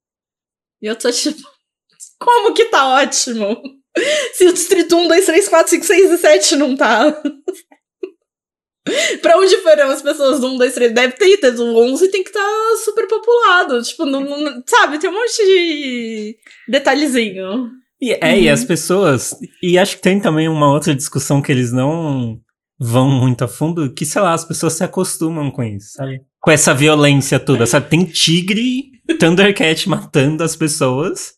E 0.80 0.86
eu 0.86 0.96
tô 0.96 1.10
tipo, 1.10 1.42
como 2.18 2.54
que 2.54 2.66
tá 2.66 2.88
ótimo? 2.88 3.60
Se 4.34 4.46
o 4.46 4.52
distrito 4.52 4.96
1, 4.96 5.08
2, 5.08 5.26
3, 5.26 5.48
4, 5.48 5.70
5, 5.70 5.84
6 5.84 6.10
e 6.10 6.18
7 6.18 6.56
não 6.56 6.76
tá. 6.76 7.12
pra 9.20 9.38
onde 9.38 9.56
foram 9.58 9.90
as 9.90 10.02
pessoas 10.02 10.40
do 10.40 10.48
1, 10.48 10.58
2, 10.58 10.74
3? 10.74 10.92
Deve 10.92 11.12
ter 11.14 11.34
ido. 11.34 11.64
O 11.64 11.92
11 11.92 12.10
tem 12.10 12.22
que 12.22 12.30
estar 12.30 12.40
tá 12.40 12.76
super 12.84 13.06
populado. 13.06 13.82
Tipo, 13.82 14.04
não, 14.04 14.20
não, 14.20 14.62
sabe? 14.66 14.98
Tem 14.98 15.10
um 15.10 15.14
monte 15.14 15.36
de 15.36 16.36
detalhezinho. 16.68 17.70
E, 18.00 18.12
é, 18.12 18.32
uhum. 18.32 18.40
e 18.40 18.48
as 18.48 18.64
pessoas. 18.64 19.34
E 19.62 19.78
acho 19.78 19.96
que 19.96 20.02
tem 20.02 20.20
também 20.20 20.48
uma 20.48 20.72
outra 20.72 20.94
discussão 20.94 21.42
que 21.42 21.50
eles 21.50 21.72
não 21.72 22.40
vão 22.78 23.10
muito 23.10 23.44
a 23.44 23.48
fundo, 23.48 23.92
que, 23.92 24.06
sei 24.06 24.22
lá, 24.22 24.32
as 24.32 24.44
pessoas 24.44 24.74
se 24.74 24.84
acostumam 24.84 25.50
com 25.50 25.62
isso, 25.62 25.92
sabe? 25.92 26.22
Com 26.40 26.50
essa 26.50 26.72
violência 26.72 27.40
toda, 27.40 27.66
sabe? 27.66 27.88
Tem 27.88 28.04
tigre, 28.04 28.92
Thundercat 29.18 29.88
matando 29.88 30.44
as 30.44 30.54
pessoas. 30.54 31.32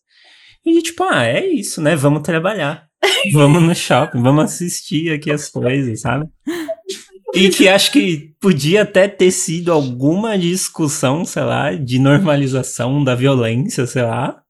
E 0.65 0.81
tipo, 0.81 1.03
ah, 1.03 1.25
é 1.25 1.45
isso, 1.45 1.81
né? 1.81 1.95
Vamos 1.95 2.21
trabalhar. 2.21 2.87
Vamos 3.33 3.63
no 3.63 3.73
shopping, 3.73 4.21
vamos 4.21 4.43
assistir 4.43 5.11
aqui 5.11 5.31
as 5.31 5.49
coisas, 5.49 6.01
sabe? 6.01 6.27
E 7.33 7.49
que 7.49 7.67
acho 7.67 7.91
que 7.91 8.35
podia 8.39 8.83
até 8.83 9.07
ter 9.07 9.31
sido 9.31 9.71
alguma 9.71 10.37
discussão, 10.37 11.23
sei 11.25 11.43
lá, 11.43 11.73
de 11.73 11.97
normalização 11.97 13.03
da 13.03 13.15
violência, 13.15 13.87
sei 13.87 14.03
lá. 14.03 14.41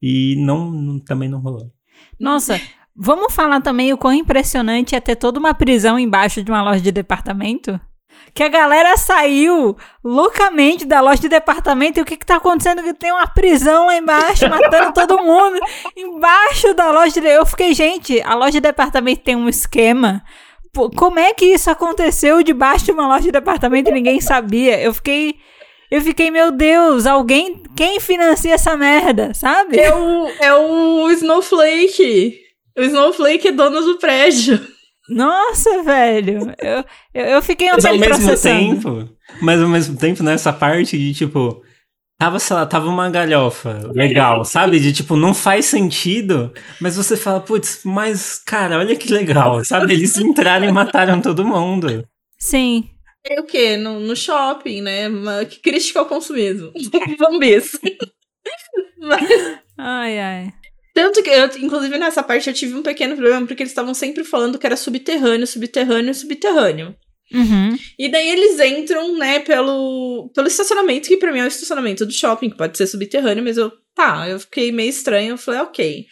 E 0.00 0.36
não, 0.36 0.70
não 0.70 0.98
também 0.98 1.28
não 1.28 1.40
rolou. 1.40 1.72
Nossa, 2.18 2.60
vamos 2.96 3.34
falar 3.34 3.60
também 3.60 3.92
o 3.92 3.98
quão 3.98 4.12
impressionante 4.12 4.94
é 4.94 5.00
ter 5.00 5.16
toda 5.16 5.38
uma 5.38 5.54
prisão 5.54 5.98
embaixo 5.98 6.42
de 6.42 6.50
uma 6.50 6.62
loja 6.62 6.80
de 6.80 6.92
departamento? 6.92 7.80
que 8.32 8.42
a 8.42 8.48
galera 8.48 8.96
saiu 8.96 9.76
loucamente 10.02 10.84
da 10.84 11.00
loja 11.00 11.20
de 11.20 11.28
departamento 11.28 12.00
e 12.00 12.02
o 12.02 12.04
que 12.04 12.16
que 12.16 12.26
tá 12.26 12.36
acontecendo? 12.36 12.82
Que 12.82 12.92
tem 12.92 13.12
uma 13.12 13.28
prisão 13.28 13.86
lá 13.86 13.96
embaixo, 13.96 14.48
matando 14.48 14.90
todo 14.94 15.22
mundo 15.22 15.56
embaixo 15.96 16.74
da 16.74 16.90
loja 16.90 17.20
de... 17.20 17.28
Eu 17.28 17.46
fiquei, 17.46 17.72
gente, 17.74 18.20
a 18.22 18.34
loja 18.34 18.52
de 18.52 18.60
departamento 18.60 19.22
tem 19.22 19.36
um 19.36 19.48
esquema 19.48 20.22
como 20.96 21.18
é 21.18 21.32
que 21.32 21.44
isso 21.46 21.70
aconteceu 21.70 22.42
debaixo 22.42 22.86
de 22.86 22.92
uma 22.92 23.06
loja 23.06 23.22
de 23.22 23.32
departamento 23.32 23.90
e 23.90 23.94
ninguém 23.94 24.20
sabia? 24.20 24.80
Eu 24.80 24.92
fiquei. 24.92 25.36
Eu 25.90 26.00
fiquei, 26.00 26.30
meu 26.30 26.50
Deus, 26.50 27.06
alguém. 27.06 27.62
Quem 27.76 28.00
financia 28.00 28.54
essa 28.54 28.76
merda, 28.76 29.32
sabe? 29.34 29.78
É 29.78 29.94
o, 29.94 30.28
é 30.40 30.54
o 30.54 31.10
Snowflake. 31.12 32.43
O 32.76 32.82
Snowflake 32.82 33.48
é 33.48 33.52
dono 33.52 33.80
do 33.80 33.98
prédio. 33.98 34.60
Nossa, 35.08 35.82
velho. 35.82 36.54
Eu, 36.58 36.84
eu, 37.14 37.24
eu 37.26 37.42
fiquei 37.42 37.68
um 37.68 37.74
Mas 37.74 37.84
ao 37.84 37.98
mesmo 37.98 38.38
tempo. 38.38 39.08
Mas 39.40 39.60
ao 39.60 39.68
mesmo 39.68 39.96
tempo, 39.96 40.22
nessa 40.22 40.52
parte 40.52 40.98
de 40.98 41.12
tipo 41.12 41.62
Tava, 42.16 42.38
sei 42.38 42.54
lá, 42.54 42.64
tava 42.64 42.88
uma 42.88 43.10
galhofa 43.10 43.90
legal, 43.92 44.44
sabe? 44.44 44.78
De 44.78 44.92
tipo, 44.92 45.16
não 45.16 45.34
faz 45.34 45.66
sentido, 45.66 46.52
mas 46.80 46.96
você 46.96 47.16
fala, 47.16 47.40
putz, 47.40 47.80
mas 47.84 48.38
cara, 48.38 48.78
olha 48.78 48.94
que 48.94 49.12
legal, 49.12 49.64
sabe? 49.64 49.92
Eles 49.92 50.16
entraram 50.16 50.66
e 50.66 50.72
mataram 50.72 51.20
todo 51.20 51.44
mundo. 51.44 52.06
Sim. 52.38 52.88
É 53.26 53.40
o 53.40 53.44
quê? 53.44 53.76
No, 53.76 53.98
no 53.98 54.14
shopping, 54.14 54.80
né? 54.80 55.08
Que 55.50 55.58
crítica 55.58 55.98
ao 55.98 56.06
consumismo. 56.06 56.72
Vamos 57.18 57.38
ver 57.40 57.58
isso. 57.58 57.78
mas... 59.00 59.58
Ai, 59.76 60.18
ai. 60.18 60.52
Tanto 60.94 61.24
que, 61.24 61.28
eu, 61.28 61.46
inclusive, 61.58 61.98
nessa 61.98 62.22
parte 62.22 62.48
eu 62.48 62.54
tive 62.54 62.74
um 62.74 62.82
pequeno 62.82 63.16
problema, 63.16 63.44
porque 63.44 63.64
eles 63.64 63.72
estavam 63.72 63.92
sempre 63.92 64.22
falando 64.22 64.58
que 64.58 64.64
era 64.64 64.76
subterrâneo, 64.76 65.44
subterrâneo, 65.44 66.14
subterrâneo. 66.14 66.96
Uhum. 67.32 67.76
E 67.98 68.08
daí 68.08 68.30
eles 68.30 68.60
entram, 68.60 69.18
né, 69.18 69.40
pelo, 69.40 70.30
pelo 70.32 70.46
estacionamento, 70.46 71.08
que 71.08 71.16
pra 71.16 71.32
mim 71.32 71.40
é 71.40 71.44
o 71.44 71.48
estacionamento 71.48 72.06
do 72.06 72.12
shopping, 72.12 72.48
que 72.48 72.56
pode 72.56 72.78
ser 72.78 72.86
subterrâneo, 72.86 73.42
mas 73.42 73.56
eu, 73.56 73.72
tá, 73.92 74.28
eu 74.28 74.38
fiquei 74.38 74.70
meio 74.70 74.88
estranho, 74.88 75.30
eu 75.30 75.38
falei, 75.38 75.60
ok. 75.60 76.06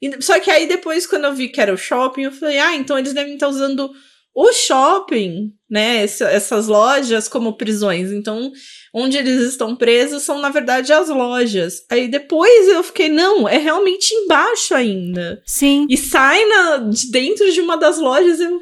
E, 0.00 0.22
só 0.22 0.38
que 0.38 0.52
aí 0.52 0.68
depois, 0.68 1.04
quando 1.04 1.24
eu 1.24 1.34
vi 1.34 1.48
que 1.48 1.60
era 1.60 1.74
o 1.74 1.78
shopping, 1.78 2.22
eu 2.22 2.32
falei, 2.32 2.58
ah, 2.58 2.76
então 2.76 2.96
eles 2.96 3.12
devem 3.12 3.34
estar 3.34 3.48
usando 3.48 3.90
o 4.32 4.52
shopping, 4.52 5.52
né, 5.68 6.04
essas 6.04 6.68
lojas 6.68 7.26
como 7.26 7.56
prisões. 7.56 8.12
Então, 8.12 8.52
onde 8.92 9.16
eles 9.16 9.42
estão 9.42 9.76
presos 9.76 10.22
são, 10.22 10.40
na 10.40 10.50
verdade, 10.50 10.92
as 10.92 11.08
lojas. 11.08 11.84
Aí 11.90 12.08
depois 12.08 12.68
eu 12.68 12.82
fiquei, 12.82 13.08
não, 13.08 13.48
é 13.48 13.58
realmente 13.58 14.12
embaixo 14.14 14.74
ainda. 14.74 15.42
Sim. 15.46 15.86
E 15.88 15.96
sai 15.96 16.44
na, 16.46 16.78
de 16.78 17.10
dentro 17.10 17.50
de 17.52 17.60
uma 17.60 17.76
das 17.76 17.98
lojas, 17.98 18.40
eu, 18.40 18.60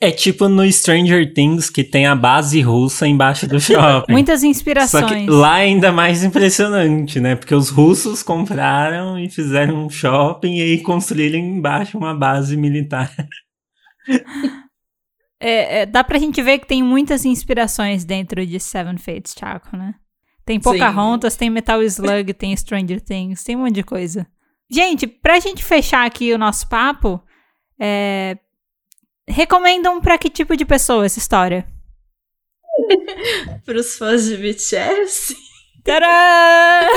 é 0.00 0.10
tipo 0.10 0.48
no 0.48 0.70
Stranger 0.70 1.32
Things 1.32 1.70
que 1.70 1.84
tem 1.84 2.04
a 2.04 2.16
base 2.16 2.60
russa 2.60 3.06
embaixo 3.06 3.46
do 3.46 3.60
shopping. 3.60 4.10
Muitas 4.12 4.42
inspirações. 4.42 5.08
Só 5.08 5.14
que 5.14 5.30
lá 5.30 5.60
é 5.60 5.64
ainda 5.64 5.92
mais 5.92 6.24
impressionante, 6.24 7.20
né? 7.20 7.36
Porque 7.36 7.54
os 7.54 7.68
russos 7.68 8.24
compraram 8.24 9.16
e 9.18 9.30
fizeram 9.30 9.86
um 9.86 9.90
shopping 9.90 10.56
e 10.56 10.62
aí 10.62 10.82
construíram 10.82 11.38
embaixo 11.38 11.96
uma 11.96 12.12
base 12.12 12.56
militar. 12.56 13.14
É, 15.44 15.80
é, 15.80 15.86
dá 15.86 16.04
pra 16.04 16.18
gente 16.18 16.40
ver 16.40 16.58
que 16.58 16.66
tem 16.66 16.82
muitas 16.82 17.24
inspirações 17.24 18.04
dentro 18.04 18.46
de 18.46 18.60
Seven 18.60 18.96
Fates 18.96 19.34
Chaco, 19.38 19.76
né? 19.76 19.94
Tem 20.44 20.60
Pocahontas, 20.60 21.32
Sim. 21.32 21.38
tem 21.40 21.50
Metal 21.50 21.82
Slug, 21.82 22.32
tem 22.34 22.56
Stranger 22.56 23.00
Things, 23.00 23.42
tem 23.42 23.56
um 23.56 23.60
monte 23.60 23.74
de 23.74 23.82
coisa. 23.82 24.26
Gente, 24.70 25.06
pra 25.06 25.40
gente 25.40 25.62
fechar 25.62 26.06
aqui 26.06 26.32
o 26.32 26.38
nosso 26.38 26.68
papo, 26.68 27.22
é, 27.78 28.38
Recomendam 29.26 30.00
para 30.00 30.18
que 30.18 30.28
tipo 30.28 30.56
de 30.56 30.64
pessoa 30.64 31.06
essa 31.06 31.18
história? 31.18 31.66
Para 33.64 33.78
os 33.78 33.96
fãs 33.96 34.24
de 34.24 34.36
BTS? 34.36 35.36
Tadã! 35.84 36.88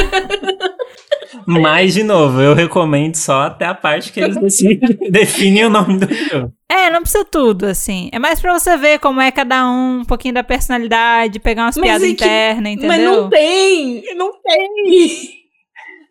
Mas, 1.46 1.94
de 1.94 2.04
novo, 2.04 2.42
eu 2.42 2.54
recomendo 2.54 3.16
só 3.16 3.44
até 3.44 3.66
a 3.66 3.74
parte 3.74 4.12
que 4.12 4.20
eles 4.20 4.38
definem 5.12 5.66
o 5.66 5.70
nome 5.70 6.00
do 6.00 6.14
jogo. 6.14 6.54
É, 6.70 6.90
não 6.90 7.02
precisa 7.02 7.26
tudo, 7.26 7.66
assim. 7.66 8.10
É 8.12 8.20
mais 8.20 8.40
pra 8.40 8.58
você 8.58 8.78
ver 8.78 9.00
como 9.00 9.22
é 9.22 9.32
cada 9.32 9.68
um, 9.70 10.00
um 10.00 10.06
pouquinho 10.06 10.34
da 10.34 10.44
personalidade, 10.44 11.40
pegar 11.40 11.64
umas 11.64 11.76
piadas 11.76 12.04
é 12.04 12.08
internas, 12.08 12.74
entendeu? 12.74 12.88
Mas 12.90 13.02
não 13.02 13.30
tem! 13.30 14.04
Não 14.16 14.32
tem! 14.42 15.46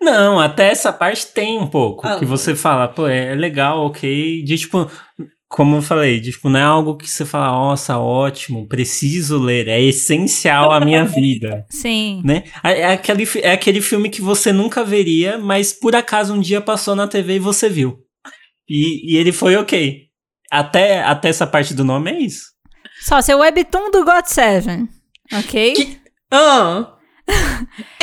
Não, 0.02 0.38
até 0.38 0.68
essa 0.68 0.92
parte 0.92 1.28
tem 1.28 1.58
um 1.58 1.66
pouco. 1.66 2.06
Ah, 2.06 2.18
que 2.18 2.26
você 2.26 2.54
fala, 2.54 2.86
pô, 2.86 3.08
é 3.08 3.34
legal, 3.34 3.86
ok. 3.86 4.42
De 4.42 4.58
tipo, 4.58 4.90
como 5.54 5.76
eu 5.76 5.82
falei, 5.82 6.20
tipo, 6.20 6.48
não 6.48 6.58
é 6.58 6.64
algo 6.64 6.96
que 6.96 7.08
você 7.08 7.24
fala, 7.24 7.46
nossa, 7.46 7.96
ótimo, 7.96 8.66
preciso 8.66 9.38
ler, 9.38 9.68
é 9.68 9.80
essencial 9.80 10.72
à 10.72 10.80
minha 10.80 11.04
vida. 11.04 11.64
Sim. 11.70 12.22
Né? 12.24 12.42
É, 12.64 12.80
é, 12.80 12.92
aquele, 12.92 13.24
é 13.36 13.52
aquele 13.52 13.80
filme 13.80 14.10
que 14.10 14.20
você 14.20 14.52
nunca 14.52 14.82
veria, 14.82 15.38
mas 15.38 15.72
por 15.72 15.94
acaso 15.94 16.34
um 16.34 16.40
dia 16.40 16.60
passou 16.60 16.96
na 16.96 17.06
TV 17.06 17.36
e 17.36 17.38
você 17.38 17.68
viu. 17.68 18.00
E, 18.68 19.14
e 19.14 19.16
ele 19.16 19.30
foi 19.30 19.54
ok. 19.54 20.00
Até, 20.50 21.00
até 21.04 21.28
essa 21.28 21.46
parte 21.46 21.72
do 21.72 21.84
nome 21.84 22.10
é 22.10 22.18
isso. 22.18 22.46
Só 23.02 23.20
seu 23.20 23.38
webtoon 23.38 23.92
do 23.92 24.04
God 24.04 24.24
Seven, 24.24 24.88
ok? 25.32 25.72
Que... 25.72 25.98
Ah, 26.32 26.93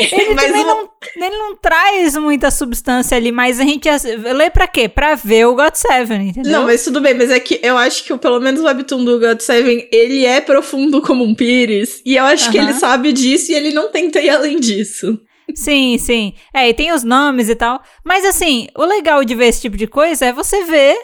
ele 0.02 0.36
também 0.36 0.64
uma... 0.64 0.76
não, 0.76 0.90
ele 1.15 1.38
não 1.38 1.56
traz 1.56 2.18
muita 2.18 2.52
substância 2.52 3.18
ali, 3.18 3.32
mas 3.32 3.60
a 3.60 3.64
gente 3.64 3.88
lê 4.34 4.49
pra 4.49 4.68
quê? 4.68 4.88
Pra 4.90 5.15
ver 5.15 5.45
o 5.48 5.56
God 5.56 5.76
Seven, 5.76 6.30
entendeu? 6.30 6.52
Não, 6.52 6.65
mas 6.65 6.84
tudo 6.84 7.02
bem, 7.02 7.14
mas 7.14 7.30
é 7.30 7.40
que 7.40 7.60
eu 7.64 7.78
acho 7.78 8.03
que 8.03 8.18
pelo 8.18 8.40
menos 8.40 8.61
o 8.61 8.65
webtoon 8.65 9.03
do 9.03 9.19
God 9.19 9.40
Seven, 9.40 9.88
ele 9.91 10.26
é 10.26 10.41
profundo 10.41 11.02
como 11.02 11.23
um 11.23 11.36
pires, 11.36 12.02
e 12.06 12.15
eu 12.15 12.23
acho 12.26 12.45
uh 12.45 12.48
-huh. 12.48 12.52
que 12.52 12.57
ele 12.57 12.73
sabe 12.73 13.11
disso 13.11 13.52
e 13.52 13.56
ele 13.56 13.72
não 13.72 13.91
tenta 13.91 14.19
ir 14.19 14.30
além 14.30 14.60
disso. 14.60 15.19
Sim, 15.56 15.98
sim. 15.98 16.34
É, 16.53 16.69
e 16.69 16.73
tem 16.73 16.91
os 16.91 17.03
nomes 17.03 17.49
e 17.49 17.56
tal. 17.56 17.82
Mas 18.06 18.26
assim, 18.26 18.68
o 18.76 18.86
legal 18.86 19.23
de 19.23 19.36
ver 19.36 19.48
esse 19.48 19.61
tipo 19.61 19.78
de 19.78 19.88
coisa 19.88 20.28
é 20.28 20.34
você 20.34 20.64
ver 20.64 20.95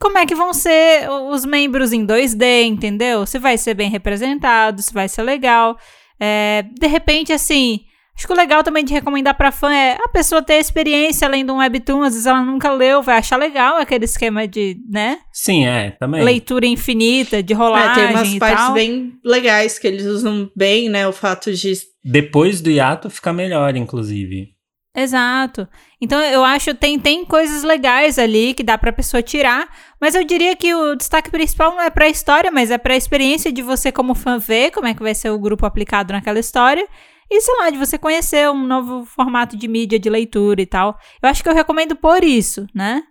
como 0.00 0.16
é 0.16 0.24
que 0.24 0.34
vão 0.34 0.54
ser 0.54 1.08
os 1.10 1.44
membros 1.44 1.92
em 1.92 2.06
2D, 2.06 2.64
entendeu? 2.64 3.26
Se 3.26 3.38
vai 3.38 3.58
ser 3.58 3.74
bem 3.74 3.90
representado, 3.90 4.80
se 4.80 4.92
vai 4.92 5.08
ser 5.08 5.22
legal. 5.22 5.76
É, 6.20 6.64
de 6.78 6.86
repente, 6.86 7.32
assim, 7.32 7.80
acho 8.18 8.26
que 8.26 8.32
o 8.32 8.36
legal 8.36 8.64
também 8.64 8.84
de 8.84 8.92
recomendar 8.92 9.36
para 9.36 9.52
fã 9.52 9.72
é 9.72 9.92
a 9.94 10.08
pessoa 10.08 10.42
ter 10.42 10.54
experiência 10.54 11.28
além 11.28 11.46
de 11.46 11.52
um 11.52 11.58
webtoon, 11.58 12.02
às 12.02 12.14
vezes 12.14 12.26
ela 12.26 12.42
nunca 12.42 12.72
leu, 12.72 13.00
vai 13.00 13.16
achar 13.16 13.36
legal 13.36 13.76
aquele 13.76 14.06
esquema 14.06 14.46
de, 14.46 14.76
né? 14.90 15.20
Sim, 15.32 15.66
é, 15.66 15.92
também. 15.92 16.24
Leitura 16.24 16.66
infinita, 16.66 17.40
de 17.40 17.54
rolagem 17.54 18.02
é, 18.02 18.06
tem 18.08 18.16
umas 18.16 18.38
partes 18.38 18.64
tal. 18.64 18.74
bem 18.74 19.12
legais 19.24 19.78
que 19.78 19.86
eles 19.86 20.04
usam 20.04 20.50
bem, 20.56 20.88
né, 20.88 21.06
o 21.06 21.12
fato 21.12 21.52
de... 21.52 21.72
Depois 22.04 22.60
do 22.60 22.70
hiato 22.70 23.08
fica 23.08 23.32
melhor, 23.32 23.76
inclusive. 23.76 24.48
Exato. 24.96 25.68
Então 26.00 26.20
eu 26.20 26.42
acho 26.42 26.72
que 26.72 26.74
tem, 26.74 26.98
tem 26.98 27.24
coisas 27.24 27.62
legais 27.62 28.18
ali 28.18 28.52
que 28.52 28.64
dá 28.64 28.76
pra 28.76 28.92
pessoa 28.92 29.22
tirar, 29.22 29.68
mas 30.00 30.16
eu 30.16 30.24
diria 30.24 30.56
que 30.56 30.74
o 30.74 30.96
destaque 30.96 31.30
principal 31.30 31.70
não 31.70 31.82
é 31.82 31.90
pra 31.90 32.08
história, 32.08 32.50
mas 32.50 32.72
é 32.72 32.78
pra 32.78 32.96
experiência 32.96 33.52
de 33.52 33.62
você 33.62 33.92
como 33.92 34.12
fã 34.12 34.38
ver 34.38 34.72
como 34.72 34.88
é 34.88 34.94
que 34.94 35.02
vai 35.02 35.14
ser 35.14 35.30
o 35.30 35.38
grupo 35.38 35.64
aplicado 35.64 36.12
naquela 36.12 36.40
história 36.40 36.84
E 37.30 37.40
sei 37.40 37.54
lá, 37.56 37.70
de 37.70 37.78
você 37.78 37.98
conhecer 37.98 38.48
um 38.50 38.66
novo 38.66 39.04
formato 39.04 39.56
de 39.56 39.68
mídia, 39.68 39.98
de 39.98 40.08
leitura 40.08 40.62
e 40.62 40.66
tal. 40.66 40.98
Eu 41.22 41.28
acho 41.28 41.42
que 41.42 41.48
eu 41.48 41.54
recomendo 41.54 41.94
por 41.94 42.24
isso, 42.24 42.66
né? 42.74 43.02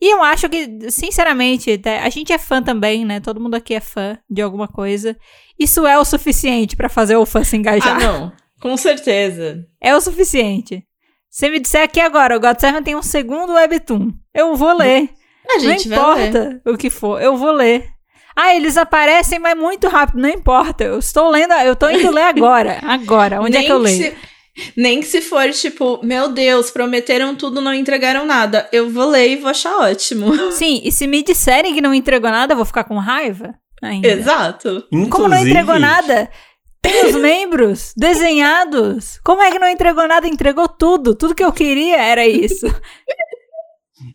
E 0.00 0.12
eu 0.12 0.22
acho 0.22 0.48
que, 0.48 0.90
sinceramente, 0.90 1.80
a 2.02 2.08
gente 2.10 2.32
é 2.32 2.38
fã 2.38 2.62
também, 2.62 3.04
né? 3.04 3.20
Todo 3.20 3.40
mundo 3.40 3.54
aqui 3.54 3.74
é 3.74 3.80
fã 3.80 4.18
de 4.28 4.42
alguma 4.42 4.68
coisa. 4.68 5.16
Isso 5.58 5.86
é 5.86 5.98
o 5.98 6.04
suficiente 6.04 6.76
para 6.76 6.88
fazer 6.88 7.16
o 7.16 7.24
fã 7.24 7.42
se 7.42 7.56
engajar. 7.56 7.96
Ah, 7.96 7.98
não. 7.98 8.32
Com 8.60 8.76
certeza. 8.76 9.66
É 9.80 9.94
o 9.94 10.00
suficiente. 10.00 10.84
Se 11.30 11.48
me 11.48 11.58
disser 11.58 11.82
aqui 11.82 12.00
agora, 12.00 12.36
o 12.36 12.40
God 12.40 12.58
Seven 12.58 12.82
tem 12.82 12.94
um 12.94 13.02
segundo 13.02 13.54
webtoon, 13.54 14.12
eu 14.32 14.54
vou 14.54 14.76
ler. 14.76 15.10
A 15.50 15.58
gente 15.58 15.88
não 15.88 15.96
importa 15.96 16.62
o 16.64 16.76
que 16.76 16.88
for, 16.88 17.20
eu 17.20 17.36
vou 17.36 17.50
ler. 17.50 17.93
Ah, 18.36 18.54
eles 18.54 18.76
aparecem, 18.76 19.38
mas 19.38 19.56
muito 19.56 19.88
rápido, 19.88 20.20
não 20.20 20.28
importa. 20.28 20.82
Eu 20.84 20.98
estou 20.98 21.28
lendo, 21.30 21.52
eu 21.54 21.76
tô 21.76 21.88
indo 21.88 22.10
ler 22.10 22.22
agora. 22.24 22.78
Agora, 22.86 23.40
onde 23.40 23.52
Nem 23.52 23.62
é 23.62 23.64
que 23.66 23.72
eu 23.72 23.78
leio? 23.78 23.96
se- 23.96 24.14
Nem 24.76 25.00
que 25.00 25.06
se 25.06 25.20
for 25.20 25.50
tipo, 25.50 26.00
meu 26.02 26.28
Deus, 26.28 26.70
prometeram 26.70 27.34
tudo, 27.34 27.60
não 27.60 27.72
entregaram 27.74 28.24
nada. 28.26 28.68
Eu 28.72 28.88
vou 28.90 29.06
ler 29.08 29.30
e 29.30 29.36
vou 29.36 29.50
achar 29.50 29.76
ótimo. 29.78 30.32
Sim, 30.52 30.80
e 30.84 30.90
se 30.92 31.06
me 31.06 31.22
disserem 31.22 31.74
que 31.74 31.80
não 31.80 31.94
entregou 31.94 32.30
nada, 32.30 32.52
eu 32.52 32.56
vou 32.56 32.64
ficar 32.66 32.84
com 32.84 32.98
raiva 32.98 33.54
ainda. 33.82 34.08
Exato. 34.08 34.84
Como 34.90 34.98
não 35.28 35.36
Inclusive- 35.38 35.50
entregou 35.50 35.78
nada? 35.78 36.28
Tem 36.82 37.06
os 37.06 37.14
membros 37.16 37.92
desenhados. 37.96 39.18
Como 39.24 39.40
é 39.42 39.50
que 39.50 39.58
não 39.58 39.68
entregou 39.68 40.06
nada? 40.06 40.28
Entregou 40.28 40.68
tudo. 40.68 41.14
Tudo 41.14 41.34
que 41.34 41.44
eu 41.44 41.52
queria 41.52 41.96
era 42.00 42.26
isso. 42.26 42.66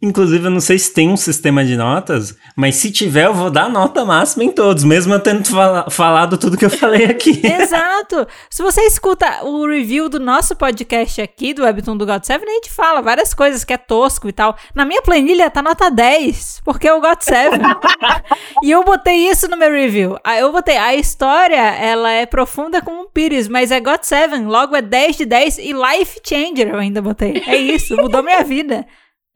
Inclusive, 0.02 0.46
eu 0.46 0.52
não 0.52 0.60
sei 0.60 0.78
se 0.78 0.94
tem 0.94 1.10
um 1.10 1.16
sistema 1.16 1.64
de 1.64 1.78
notas, 1.78 2.36
mas 2.54 2.76
se 2.76 2.92
tiver, 2.92 3.28
eu 3.28 3.34
vou 3.34 3.50
dar 3.50 3.70
nota 3.70 4.04
máxima 4.04 4.44
em 4.44 4.52
todos, 4.52 4.84
mesmo 4.84 5.14
eu 5.14 5.20
tendo 5.22 5.46
fala- 5.48 5.90
falado 5.90 6.38
tudo 6.38 6.58
que 6.58 6.66
eu 6.66 6.70
falei 6.70 7.06
aqui. 7.06 7.40
Exato. 7.48 8.28
Se 8.50 8.62
você 8.62 8.82
escuta 8.82 9.46
o 9.46 9.66
review 9.66 10.10
do 10.10 10.20
nosso 10.20 10.54
podcast 10.54 11.22
aqui, 11.22 11.54
do 11.54 11.64
Webtoon 11.64 11.96
do 11.96 12.06
God 12.06 12.24
Seven, 12.26 12.48
a 12.48 12.54
gente 12.56 12.70
fala 12.70 13.02
várias 13.02 13.34
coisas 13.34 13.64
que 13.64 13.72
é 13.72 13.78
tosco 13.78 14.28
e 14.28 14.34
tal. 14.34 14.54
Na 14.76 14.84
minha 14.84 15.02
planilha 15.02 15.50
tá 15.50 15.62
nota 15.62 15.90
10, 15.90 16.60
porque 16.66 16.88
é 16.88 16.94
o 16.94 17.00
God 17.00 17.22
Seven. 17.22 17.62
e 18.64 18.72
eu 18.72 18.84
botei 18.84 19.30
isso 19.30 19.48
no 19.48 19.56
meu 19.56 19.72
review. 19.72 20.18
Ah, 20.26 20.38
Eu 20.38 20.52
botei, 20.52 20.76
a 20.76 20.94
história, 20.94 21.56
ela 21.56 22.12
é 22.12 22.26
profunda 22.26 22.82
como 22.82 23.04
um 23.04 23.10
pires, 23.10 23.48
mas 23.48 23.72
é 23.72 23.80
God 23.80 24.02
Seven, 24.04 24.46
logo 24.46 24.76
é 24.76 24.82
10 24.82 25.16
de 25.16 25.26
10 25.26 25.58
e 25.60 25.72
life 25.74 26.20
changer 26.28 26.68
eu 26.70 26.78
ainda 26.80 27.02
botei. 27.02 27.42
É 27.48 27.56
isso, 27.56 27.96
mudou 27.96 28.22
minha 28.22 28.44
vida. 28.44 28.86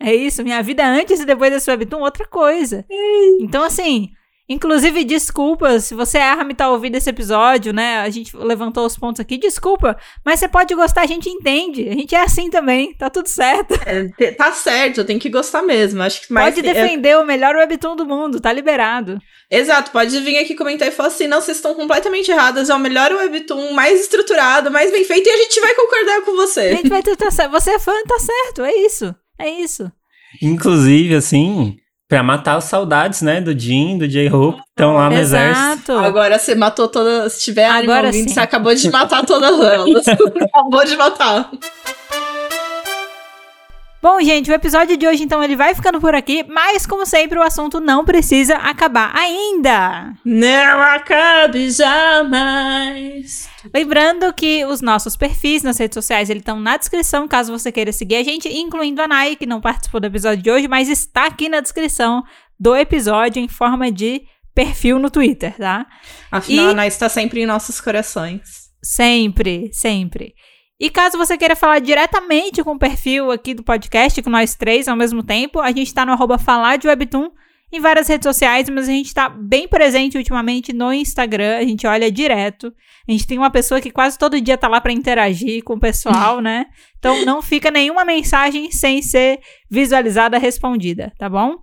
É 0.02 0.14
isso, 0.14 0.44
minha 0.44 0.62
vida 0.62 0.86
antes 0.86 1.20
e 1.20 1.26
depois 1.26 1.52
desse 1.52 1.70
Webtoon, 1.70 2.02
outra 2.02 2.28
coisa. 2.28 2.86
Então, 3.40 3.64
assim, 3.64 4.10
inclusive, 4.50 5.06
desculpas 5.06 5.86
se 5.86 5.96
você 5.96 6.18
erra 6.18 6.44
me 6.44 6.54
tá 6.54 6.70
ouvindo 6.70 6.96
esse 6.96 7.10
episódio, 7.10 7.72
né? 7.72 8.00
A 8.00 8.10
gente 8.10 8.36
levantou 8.36 8.86
os 8.86 8.98
pontos 8.98 9.22
aqui, 9.22 9.38
desculpa, 9.38 9.96
mas 10.26 10.40
você 10.40 10.48
pode 10.50 10.76
gostar, 10.76 11.02
a 11.04 11.06
gente 11.06 11.30
entende. 11.30 11.88
A 11.88 11.94
gente 11.94 12.14
é 12.14 12.20
assim 12.22 12.50
também, 12.50 12.94
tá 12.96 13.10
tudo 13.10 13.28
certo. 13.30 13.76
É, 13.86 14.32
tá 14.32 14.52
certo, 14.52 15.06
tem 15.06 15.18
que 15.18 15.30
gostar 15.30 15.62
mesmo. 15.62 16.02
Acho 16.02 16.28
que 16.28 16.34
mais 16.34 16.54
pode 16.54 16.62
que- 16.62 16.70
é- 16.70 16.74
defender 16.74 17.18
o 17.18 17.26
melhor 17.26 17.56
Webtoon 17.56 17.96
do 17.96 18.06
mundo, 18.06 18.42
tá 18.42 18.52
liberado. 18.52 19.18
Exato, 19.50 19.92
pode 19.92 20.20
vir 20.20 20.38
aqui 20.38 20.54
comentar 20.56 20.88
e 20.88 20.92
falar 20.92 21.10
assim: 21.10 21.28
não, 21.28 21.40
vocês 21.40 21.58
estão 21.58 21.76
completamente 21.76 22.30
erradas, 22.30 22.70
é 22.70 22.74
o 22.76 22.80
melhor 22.80 23.12
webtoon, 23.14 23.72
mais 23.72 24.02
estruturado, 24.02 24.72
mais 24.72 24.92
bem 24.92 25.06
feito, 25.06 25.28
e 25.28 25.32
a 25.32 25.38
gente 25.38 25.60
vai 25.62 25.74
concordar 25.76 26.22
com 26.24 26.32
A 26.32 26.36
você. 26.36 26.76
gente 26.76 26.90
vai. 26.90 27.02
Você 27.52 27.72
é 27.72 27.80
fã, 27.80 27.94
tá 28.08 28.18
certo, 28.20 28.64
é 28.64 28.76
isso. 28.78 29.14
É 29.44 29.50
isso. 29.50 29.92
Inclusive, 30.42 31.16
assim, 31.16 31.76
pra 32.08 32.24
matar 32.24 32.56
as 32.56 32.64
saudades, 32.64 33.22
né, 33.22 33.42
do 33.42 33.58
Jim, 33.58 33.98
do 33.98 34.08
J-Hope, 34.08 34.58
que 34.58 34.64
estão 34.70 34.96
lá 34.96 35.10
no 35.10 35.18
exército. 35.18 35.92
Exato. 35.92 35.92
Agora 36.06 36.40
você 36.40 36.56
matou 36.56 36.88
todas. 36.88 37.34
Se 37.34 37.42
tiver 37.44 37.68
Agora 37.70 38.08
ouvindo, 38.08 38.30
você 38.30 38.40
acabou 38.40 38.74
de 38.74 38.90
matar 38.90 39.26
todas 39.26 39.52
elas. 39.60 40.08
acabou 40.08 40.86
de 40.86 40.96
matar. 40.96 41.52
Bom, 44.04 44.20
gente, 44.22 44.52
o 44.52 44.54
episódio 44.54 44.98
de 44.98 45.08
hoje, 45.08 45.24
então, 45.24 45.42
ele 45.42 45.56
vai 45.56 45.74
ficando 45.74 45.98
por 46.02 46.14
aqui, 46.14 46.44
mas, 46.50 46.86
como 46.86 47.06
sempre, 47.06 47.40
o 47.40 47.42
assunto 47.42 47.80
não 47.80 48.04
precisa 48.04 48.58
acabar 48.58 49.16
ainda. 49.16 50.14
Não 50.26 50.82
acabe 50.82 51.72
jamais. 51.72 53.48
Lembrando 53.74 54.34
que 54.34 54.66
os 54.66 54.82
nossos 54.82 55.16
perfis 55.16 55.64
nas 55.64 55.78
redes 55.78 55.96
sociais 55.96 56.30
estão 56.30 56.60
na 56.60 56.76
descrição, 56.76 57.30
caso 57.30 57.58
você 57.58 57.72
queira 57.72 57.94
seguir 57.94 58.18
a 58.18 58.24
gente, 58.24 58.50
incluindo 58.50 59.02
a 59.02 59.08
Nai, 59.08 59.38
que 59.38 59.46
não 59.46 59.62
participou 59.62 60.02
do 60.02 60.08
episódio 60.08 60.44
de 60.44 60.52
hoje, 60.52 60.68
mas 60.68 60.90
está 60.90 61.28
aqui 61.28 61.48
na 61.48 61.62
descrição 61.62 62.24
do 62.60 62.76
episódio 62.76 63.42
em 63.42 63.48
forma 63.48 63.90
de 63.90 64.24
perfil 64.54 65.00
no 65.00 65.10
Twitter, 65.10 65.56
tá? 65.56 65.86
Afinal, 66.30 66.66
E- 66.66 66.68
a 66.68 66.72
Ana 66.72 66.88
está 66.88 67.08
sempre 67.08 67.42
em 67.42 67.46
nossos 67.46 67.80
corações. 67.80 68.64
Sempre, 68.84 69.70
sempre. 69.72 70.34
E 70.84 70.90
caso 70.90 71.18
você 71.18 71.38
queira 71.38 71.56
falar 71.56 71.80
diretamente 71.80 72.62
com 72.62 72.72
o 72.72 72.78
perfil 72.78 73.32
aqui 73.32 73.54
do 73.54 73.64
podcast, 73.64 74.22
com 74.22 74.30
nós 74.30 74.54
três 74.54 74.86
ao 74.90 74.98
mesmo 74.98 75.24
tempo, 75.24 75.62
a 75.62 75.72
gente 75.72 75.94
tá 75.94 76.06
no 76.06 76.12
arroba 76.12 76.38
falar 76.38 76.76
de 76.76 76.90
Webtoon 76.90 77.32
em 77.72 77.80
várias 77.80 78.06
redes 78.10 78.26
sociais, 78.26 78.68
mas 78.68 78.90
a 78.90 78.92
gente 78.92 79.14
tá 79.14 79.30
bem 79.30 79.66
presente 79.66 80.18
ultimamente 80.18 80.74
no 80.74 80.92
Instagram, 80.92 81.56
a 81.56 81.64
gente 81.64 81.88
olha 81.88 82.12
direto. 82.12 82.74
A 83.08 83.12
gente 83.14 83.26
tem 83.26 83.38
uma 83.38 83.50
pessoa 83.50 83.80
que 83.80 83.92
quase 83.92 84.20
todo 84.20 84.42
dia 84.42 84.58
tá 84.58 84.68
lá 84.68 84.82
pra 84.82 84.92
interagir 84.92 85.64
com 85.64 85.76
o 85.76 85.80
pessoal, 85.80 86.42
né? 86.42 86.66
Então 87.00 87.24
não 87.24 87.42
fica 87.42 87.72
nenhuma 87.72 88.04
mensagem 88.04 88.70
sem 88.70 89.02
ser 89.02 89.40
visualizada, 89.72 90.38
respondida, 90.38 91.14
tá 91.18 91.30
bom? 91.30 91.60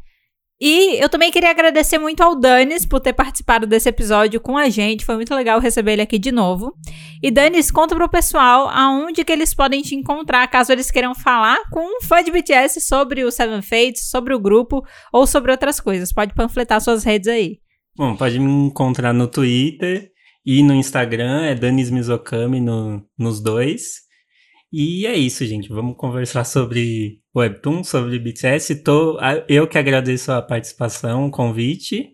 E 0.61 1.03
eu 1.03 1.09
também 1.09 1.31
queria 1.31 1.51
agradecer 1.51 1.97
muito 1.97 2.21
ao 2.21 2.39
Danis 2.39 2.85
por 2.85 3.01
ter 3.01 3.15
participado 3.15 3.67
desse 3.67 3.89
episódio 3.89 4.39
com 4.39 4.59
a 4.59 4.69
gente. 4.69 5.07
Foi 5.07 5.15
muito 5.15 5.35
legal 5.35 5.59
receber 5.59 5.93
ele 5.93 6.03
aqui 6.03 6.19
de 6.19 6.31
novo. 6.31 6.75
E 7.23 7.31
Danis, 7.31 7.71
conta 7.71 7.95
pro 7.95 8.11
pessoal 8.11 8.69
aonde 8.69 9.25
que 9.25 9.33
eles 9.33 9.55
podem 9.55 9.81
te 9.81 9.95
encontrar, 9.95 10.47
caso 10.49 10.71
eles 10.71 10.91
queiram 10.91 11.15
falar 11.15 11.59
com 11.71 11.81
um 11.81 12.03
fã 12.03 12.23
de 12.23 12.31
BTS 12.31 12.79
sobre 12.83 13.25
o 13.25 13.31
Seven 13.31 13.63
Fates, 13.63 14.11
sobre 14.11 14.35
o 14.35 14.39
grupo 14.39 14.83
ou 15.11 15.27
sobre 15.27 15.51
outras 15.51 15.81
coisas. 15.81 16.13
Pode 16.13 16.35
panfletar 16.35 16.79
suas 16.83 17.05
redes 17.05 17.29
aí. 17.29 17.59
Bom, 17.97 18.15
pode 18.15 18.39
me 18.39 18.51
encontrar 18.67 19.15
no 19.15 19.27
Twitter 19.27 20.11
e 20.45 20.63
no 20.63 20.75
Instagram, 20.75 21.43
é 21.43 21.55
Danis 21.55 21.91
Mizokami 21.91 22.61
no, 22.61 23.03
nos 23.19 23.41
dois. 23.41 24.10
E 24.73 25.07
é 25.07 25.17
isso, 25.17 25.45
gente. 25.47 25.69
Vamos 25.69 25.97
conversar 25.97 26.45
sobre 26.45 27.19
Webtoon, 27.35 27.83
sobre 27.83 28.19
BTS. 28.19 28.77
Tô, 28.85 29.19
eu 29.49 29.67
que 29.67 29.77
agradeço 29.79 30.31
a 30.33 30.41
participação, 30.41 31.27
o 31.27 31.31
convite. 31.31 32.11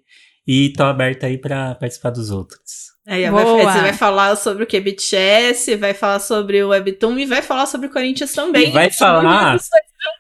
E 0.46 0.72
tô 0.76 0.84
aberto 0.84 1.24
aí 1.24 1.36
pra 1.38 1.74
participar 1.74 2.10
dos 2.10 2.30
outros. 2.30 2.86
Aí, 3.06 3.28
vai- 3.30 3.44
você 3.44 3.80
vai 3.80 3.92
falar 3.92 4.36
sobre 4.36 4.64
o 4.64 4.66
que 4.66 4.80
BTS, 4.80 5.74
vai 5.76 5.92
falar 5.94 6.18
sobre 6.20 6.62
o 6.62 6.68
Webtoon 6.68 7.18
e 7.18 7.26
vai 7.26 7.42
falar 7.42 7.66
sobre 7.66 7.88
o 7.88 7.90
Corinthians 7.90 8.32
também. 8.32 8.68
E 8.68 8.72
vai 8.72 8.90
falar- 8.90 9.50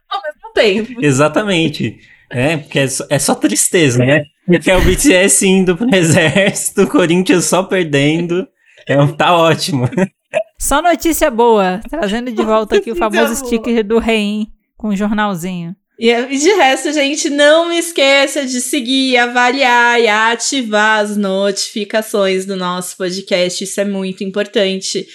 ao 0.08 0.22
mesmo 0.22 0.52
tempo. 0.54 1.04
Exatamente. 1.04 1.96
É, 2.30 2.56
porque 2.56 2.78
é 2.80 2.88
só, 2.88 3.04
é 3.08 3.18
só 3.18 3.34
tristeza, 3.36 4.04
né? 4.04 4.24
Porque 4.46 4.70
é 4.70 4.76
o 4.76 4.80
BTS 4.84 5.46
indo 5.46 5.76
pro 5.76 5.88
exército, 5.94 6.82
o 6.82 6.88
Corinthians 6.88 7.44
só 7.44 7.62
perdendo. 7.62 8.46
É, 8.86 9.00
um- 9.00 9.12
tá 9.16 9.36
ótimo. 9.36 9.88
Só 10.66 10.82
notícia 10.82 11.30
boa, 11.30 11.80
trazendo 11.88 12.32
de 12.32 12.42
volta 12.42 12.78
aqui 12.78 12.90
o 12.90 12.96
famoso 12.96 13.36
sticker 13.36 13.84
do 13.84 14.00
Rein 14.00 14.48
com 14.76 14.88
o 14.88 14.96
jornalzinho. 14.96 15.76
E 15.96 16.12
de 16.36 16.52
resto, 16.54 16.92
gente, 16.92 17.30
não 17.30 17.72
esqueça 17.72 18.44
de 18.44 18.60
seguir, 18.60 19.16
avaliar 19.16 20.00
e 20.00 20.08
ativar 20.08 21.04
as 21.04 21.16
notificações 21.16 22.44
do 22.46 22.56
nosso 22.56 22.96
podcast. 22.96 23.62
Isso 23.62 23.80
é 23.80 23.84
muito 23.84 24.24
importante. 24.24 25.06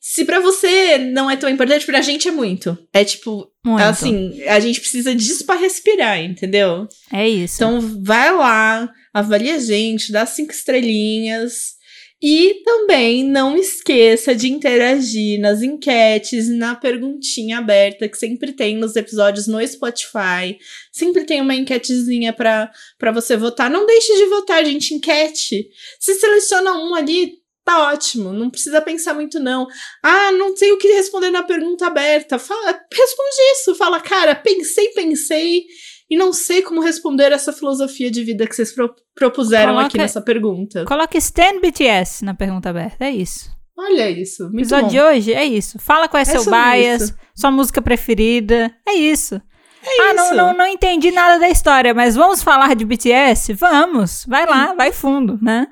Se 0.00 0.24
pra 0.24 0.38
você 0.38 0.96
não 0.96 1.28
é 1.28 1.36
tão 1.36 1.50
importante, 1.50 1.86
pra 1.86 2.00
gente 2.00 2.28
é 2.28 2.30
muito. 2.30 2.78
É 2.92 3.02
tipo, 3.02 3.50
Muito. 3.66 3.82
assim, 3.82 4.40
a 4.44 4.60
gente 4.60 4.80
precisa 4.80 5.12
disso 5.12 5.44
pra 5.44 5.56
respirar, 5.56 6.22
entendeu? 6.22 6.86
é 7.12 7.28
isso. 7.28 7.56
Então 7.56 7.80
vai 8.04 8.32
lá, 8.32 8.88
avalia 9.12 9.56
a 9.56 9.58
gente, 9.58 10.12
dá 10.12 10.24
cinco 10.24 10.52
estrelinhas. 10.52 11.82
E 12.22 12.62
também 12.64 13.22
não 13.22 13.56
esqueça 13.56 14.34
de 14.34 14.48
interagir 14.50 15.38
nas 15.40 15.62
enquetes, 15.62 16.48
na 16.48 16.74
perguntinha 16.74 17.58
aberta 17.58 18.08
que 18.08 18.16
sempre 18.16 18.52
tem 18.52 18.76
nos 18.76 18.96
episódios 18.96 19.46
no 19.46 19.64
Spotify. 19.66 20.58
Sempre 20.90 21.24
tem 21.24 21.40
uma 21.42 21.54
enquetezinha 21.54 22.32
pra 22.32 22.72
você 23.12 23.36
votar. 23.36 23.70
Não 23.70 23.84
deixe 23.84 24.16
de 24.16 24.26
votar, 24.26 24.64
gente, 24.64 24.94
enquete. 24.94 25.68
Se 26.00 26.14
seleciona 26.14 26.72
um 26.72 26.94
ali, 26.94 27.34
tá 27.62 27.90
ótimo. 27.90 28.32
Não 28.32 28.48
precisa 28.48 28.80
pensar 28.80 29.12
muito, 29.12 29.38
não. 29.38 29.66
Ah, 30.02 30.32
não 30.32 30.56
sei 30.56 30.72
o 30.72 30.78
que 30.78 30.88
responder 30.88 31.30
na 31.30 31.42
pergunta 31.42 31.86
aberta. 31.86 32.38
Fala, 32.38 32.80
responde 32.90 33.36
isso. 33.52 33.74
Fala, 33.74 34.00
cara, 34.00 34.34
pensei, 34.34 34.88
pensei 34.88 35.66
e 36.14 36.16
não 36.16 36.32
sei 36.32 36.62
como 36.62 36.80
responder 36.80 37.32
essa 37.32 37.52
filosofia 37.52 38.10
de 38.10 38.22
vida 38.22 38.46
que 38.46 38.54
vocês 38.54 38.72
pro- 38.72 38.94
propuseram 39.14 39.72
Coloca- 39.72 39.86
aqui 39.88 39.98
nessa 39.98 40.20
pergunta. 40.20 40.84
Coloque 40.84 41.18
Stan 41.18 41.60
BTS 41.60 42.24
na 42.24 42.34
pergunta 42.34 42.70
aberta, 42.70 43.04
é 43.04 43.10
isso. 43.10 43.52
Olha 43.76 44.08
isso, 44.08 44.44
O 44.44 44.46
muito 44.46 44.60
episódio 44.60 44.84
bom. 44.84 44.90
de 44.92 45.00
hoje 45.00 45.34
é 45.34 45.44
isso. 45.44 45.78
Fala 45.80 46.08
qual 46.08 46.18
é, 46.20 46.22
É 46.22 46.24
seu 46.24 46.44
bias, 46.44 47.02
isso. 47.02 47.14
sua 47.34 47.50
música 47.50 47.82
preferida. 47.82 48.72
É 48.88 48.94
isso. 48.94 49.34
É 49.82 50.00
ah, 50.10 50.14
não, 50.14 50.24
isso. 50.26 50.34
não, 50.34 50.56
não 50.56 50.66
entendi 50.66 51.10
nada 51.10 51.38
da 51.40 51.48
história, 51.50 51.92
mas 51.92 52.14
vamos 52.14 52.42
falar 52.42 52.74
de 52.76 52.84
BTS? 52.84 53.52
Vamos. 53.54 54.24
Vai 54.28 54.46
lá, 54.46 54.72
vai 54.74 54.92
fundo, 54.92 55.38
né? 55.42 55.66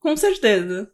Com 0.00 0.16
certeza. 0.16 0.88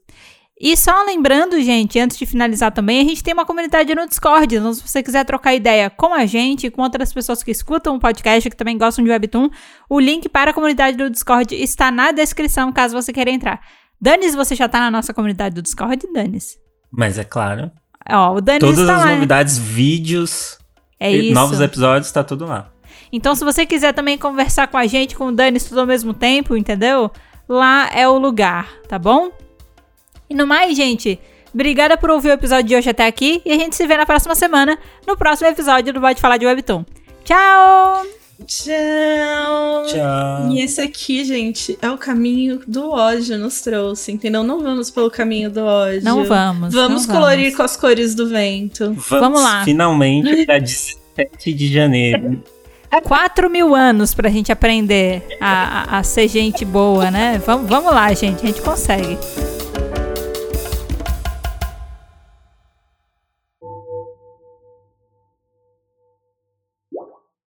E 0.59 0.75
só 0.75 1.05
lembrando, 1.05 1.61
gente, 1.61 1.99
antes 1.99 2.17
de 2.17 2.25
finalizar 2.25 2.73
também, 2.73 3.03
a 3.03 3.05
gente 3.05 3.23
tem 3.23 3.35
uma 3.35 3.45
comunidade 3.45 3.95
no 3.95 4.09
Discord. 4.09 4.57
Então, 4.57 4.73
se 4.73 4.81
você 4.81 5.03
quiser 5.03 5.23
trocar 5.25 5.55
ideia 5.55 5.91
com 5.91 6.15
a 6.15 6.25
gente, 6.25 6.71
com 6.71 6.81
outras 6.81 7.13
pessoas 7.13 7.43
que 7.43 7.51
escutam 7.51 7.97
o 7.97 8.01
podcast, 8.01 8.49
que 8.49 8.57
também 8.57 8.79
gostam 8.79 9.05
de 9.05 9.11
Webtoon, 9.11 9.51
o 9.89 10.01
link 10.01 10.31
para 10.31 10.53
a 10.53 10.55
comunidade 10.55 10.97
do 10.97 11.11
Discord 11.11 11.55
está 11.55 11.91
na 11.91 12.11
descrição, 12.11 12.73
caso 12.73 12.95
você 12.95 13.13
queira 13.13 13.31
entrar. 13.31 13.61
Danis, 14.01 14.35
você 14.35 14.55
já 14.55 14.67
tá 14.67 14.81
na 14.81 14.91
nossa 14.91 15.13
comunidade 15.13 15.55
do 15.55 15.61
Discord, 15.63 16.07
Danis? 16.15 16.57
Mas 16.91 17.19
é 17.19 17.25
claro. 17.25 17.71
Ó, 18.09 18.37
o 18.37 18.41
Danis 18.41 18.61
Todas 18.61 18.87
tá 18.87 18.97
as 18.97 19.05
lá. 19.05 19.13
novidades, 19.15 19.59
vídeos, 19.59 20.59
É 20.99 21.15
e 21.15 21.33
novos 21.33 21.61
episódios, 21.61 22.11
tá 22.11 22.25
tudo 22.25 22.47
lá. 22.47 22.73
Então, 23.13 23.35
se 23.35 23.45
você 23.45 23.67
quiser 23.67 23.93
também 23.93 24.17
conversar 24.17 24.69
com 24.69 24.79
a 24.79 24.87
gente, 24.87 25.17
com 25.17 25.27
o 25.27 25.33
Danis, 25.33 25.65
tudo 25.65 25.81
ao 25.81 25.87
mesmo 25.87 26.15
tempo, 26.15 26.57
entendeu? 26.57 27.11
Lá 27.47 27.91
é 27.93 28.09
o 28.09 28.19
lugar, 28.19 28.69
tá 28.89 28.99
bom? 28.99 29.31
E 30.29 30.35
no 30.35 30.47
mais, 30.47 30.77
gente, 30.77 31.19
obrigada 31.53 31.97
por 31.97 32.11
ouvir 32.11 32.31
o 32.31 32.33
episódio 32.33 32.65
de 32.65 32.77
hoje 32.77 32.91
até 32.91 33.07
aqui. 33.07 33.41
E 33.45 33.53
a 33.53 33.57
gente 33.57 33.77
se 33.77 33.87
vê 33.87 33.97
na 33.97 34.07
próxima 34.07 34.35
semana, 34.35 34.79
no 35.07 35.17
próximo 35.17 35.49
episódio 35.49 35.93
do 35.93 36.01
Pode 36.01 36.21
Falar 36.21 36.37
de 36.37 36.47
Webtoon. 36.47 36.85
Tchau! 37.25 38.07
Tchau. 38.45 39.87
Tchau. 39.87 40.51
E 40.51 40.61
esse 40.61 40.81
aqui, 40.81 41.25
gente, 41.25 41.79
é 41.81 41.91
o 41.91 41.97
caminho 41.97 42.61
do 42.67 42.91
ódio 42.91 43.39
nos 43.39 43.61
trouxe, 43.63 44.13
entendeu? 44.13 44.43
Não 44.43 44.63
vamos 44.63 44.91
pelo 44.91 45.11
caminho 45.11 45.51
do 45.51 45.65
ódio. 45.65 46.05
Não 46.05 46.25
vamos. 46.25 46.75
Vamos 46.75 47.07
não 47.07 47.15
colorir 47.15 47.45
vamos. 47.45 47.57
com 47.57 47.63
as 47.63 47.77
cores 47.77 48.15
do 48.15 48.29
vento. 48.29 48.95
Vamos 49.09 49.43
lá. 49.43 49.65
Finalmente, 49.65 50.45
dia 50.45 50.61
17 50.61 51.53
de 51.55 51.73
janeiro. 51.73 52.43
Quatro 53.05 53.51
mil 53.51 53.75
anos 53.75 54.15
pra 54.15 54.29
gente 54.29 54.51
aprender 54.51 55.23
a, 55.41 55.97
a, 55.97 55.99
a 55.99 56.03
ser 56.03 56.29
gente 56.29 56.65
boa, 56.65 57.11
né? 57.11 57.41
Vamos, 57.45 57.69
vamos 57.69 57.93
lá, 57.93 58.13
gente. 58.15 58.43
A 58.43 58.47
gente 58.47 58.63
consegue. 58.63 59.19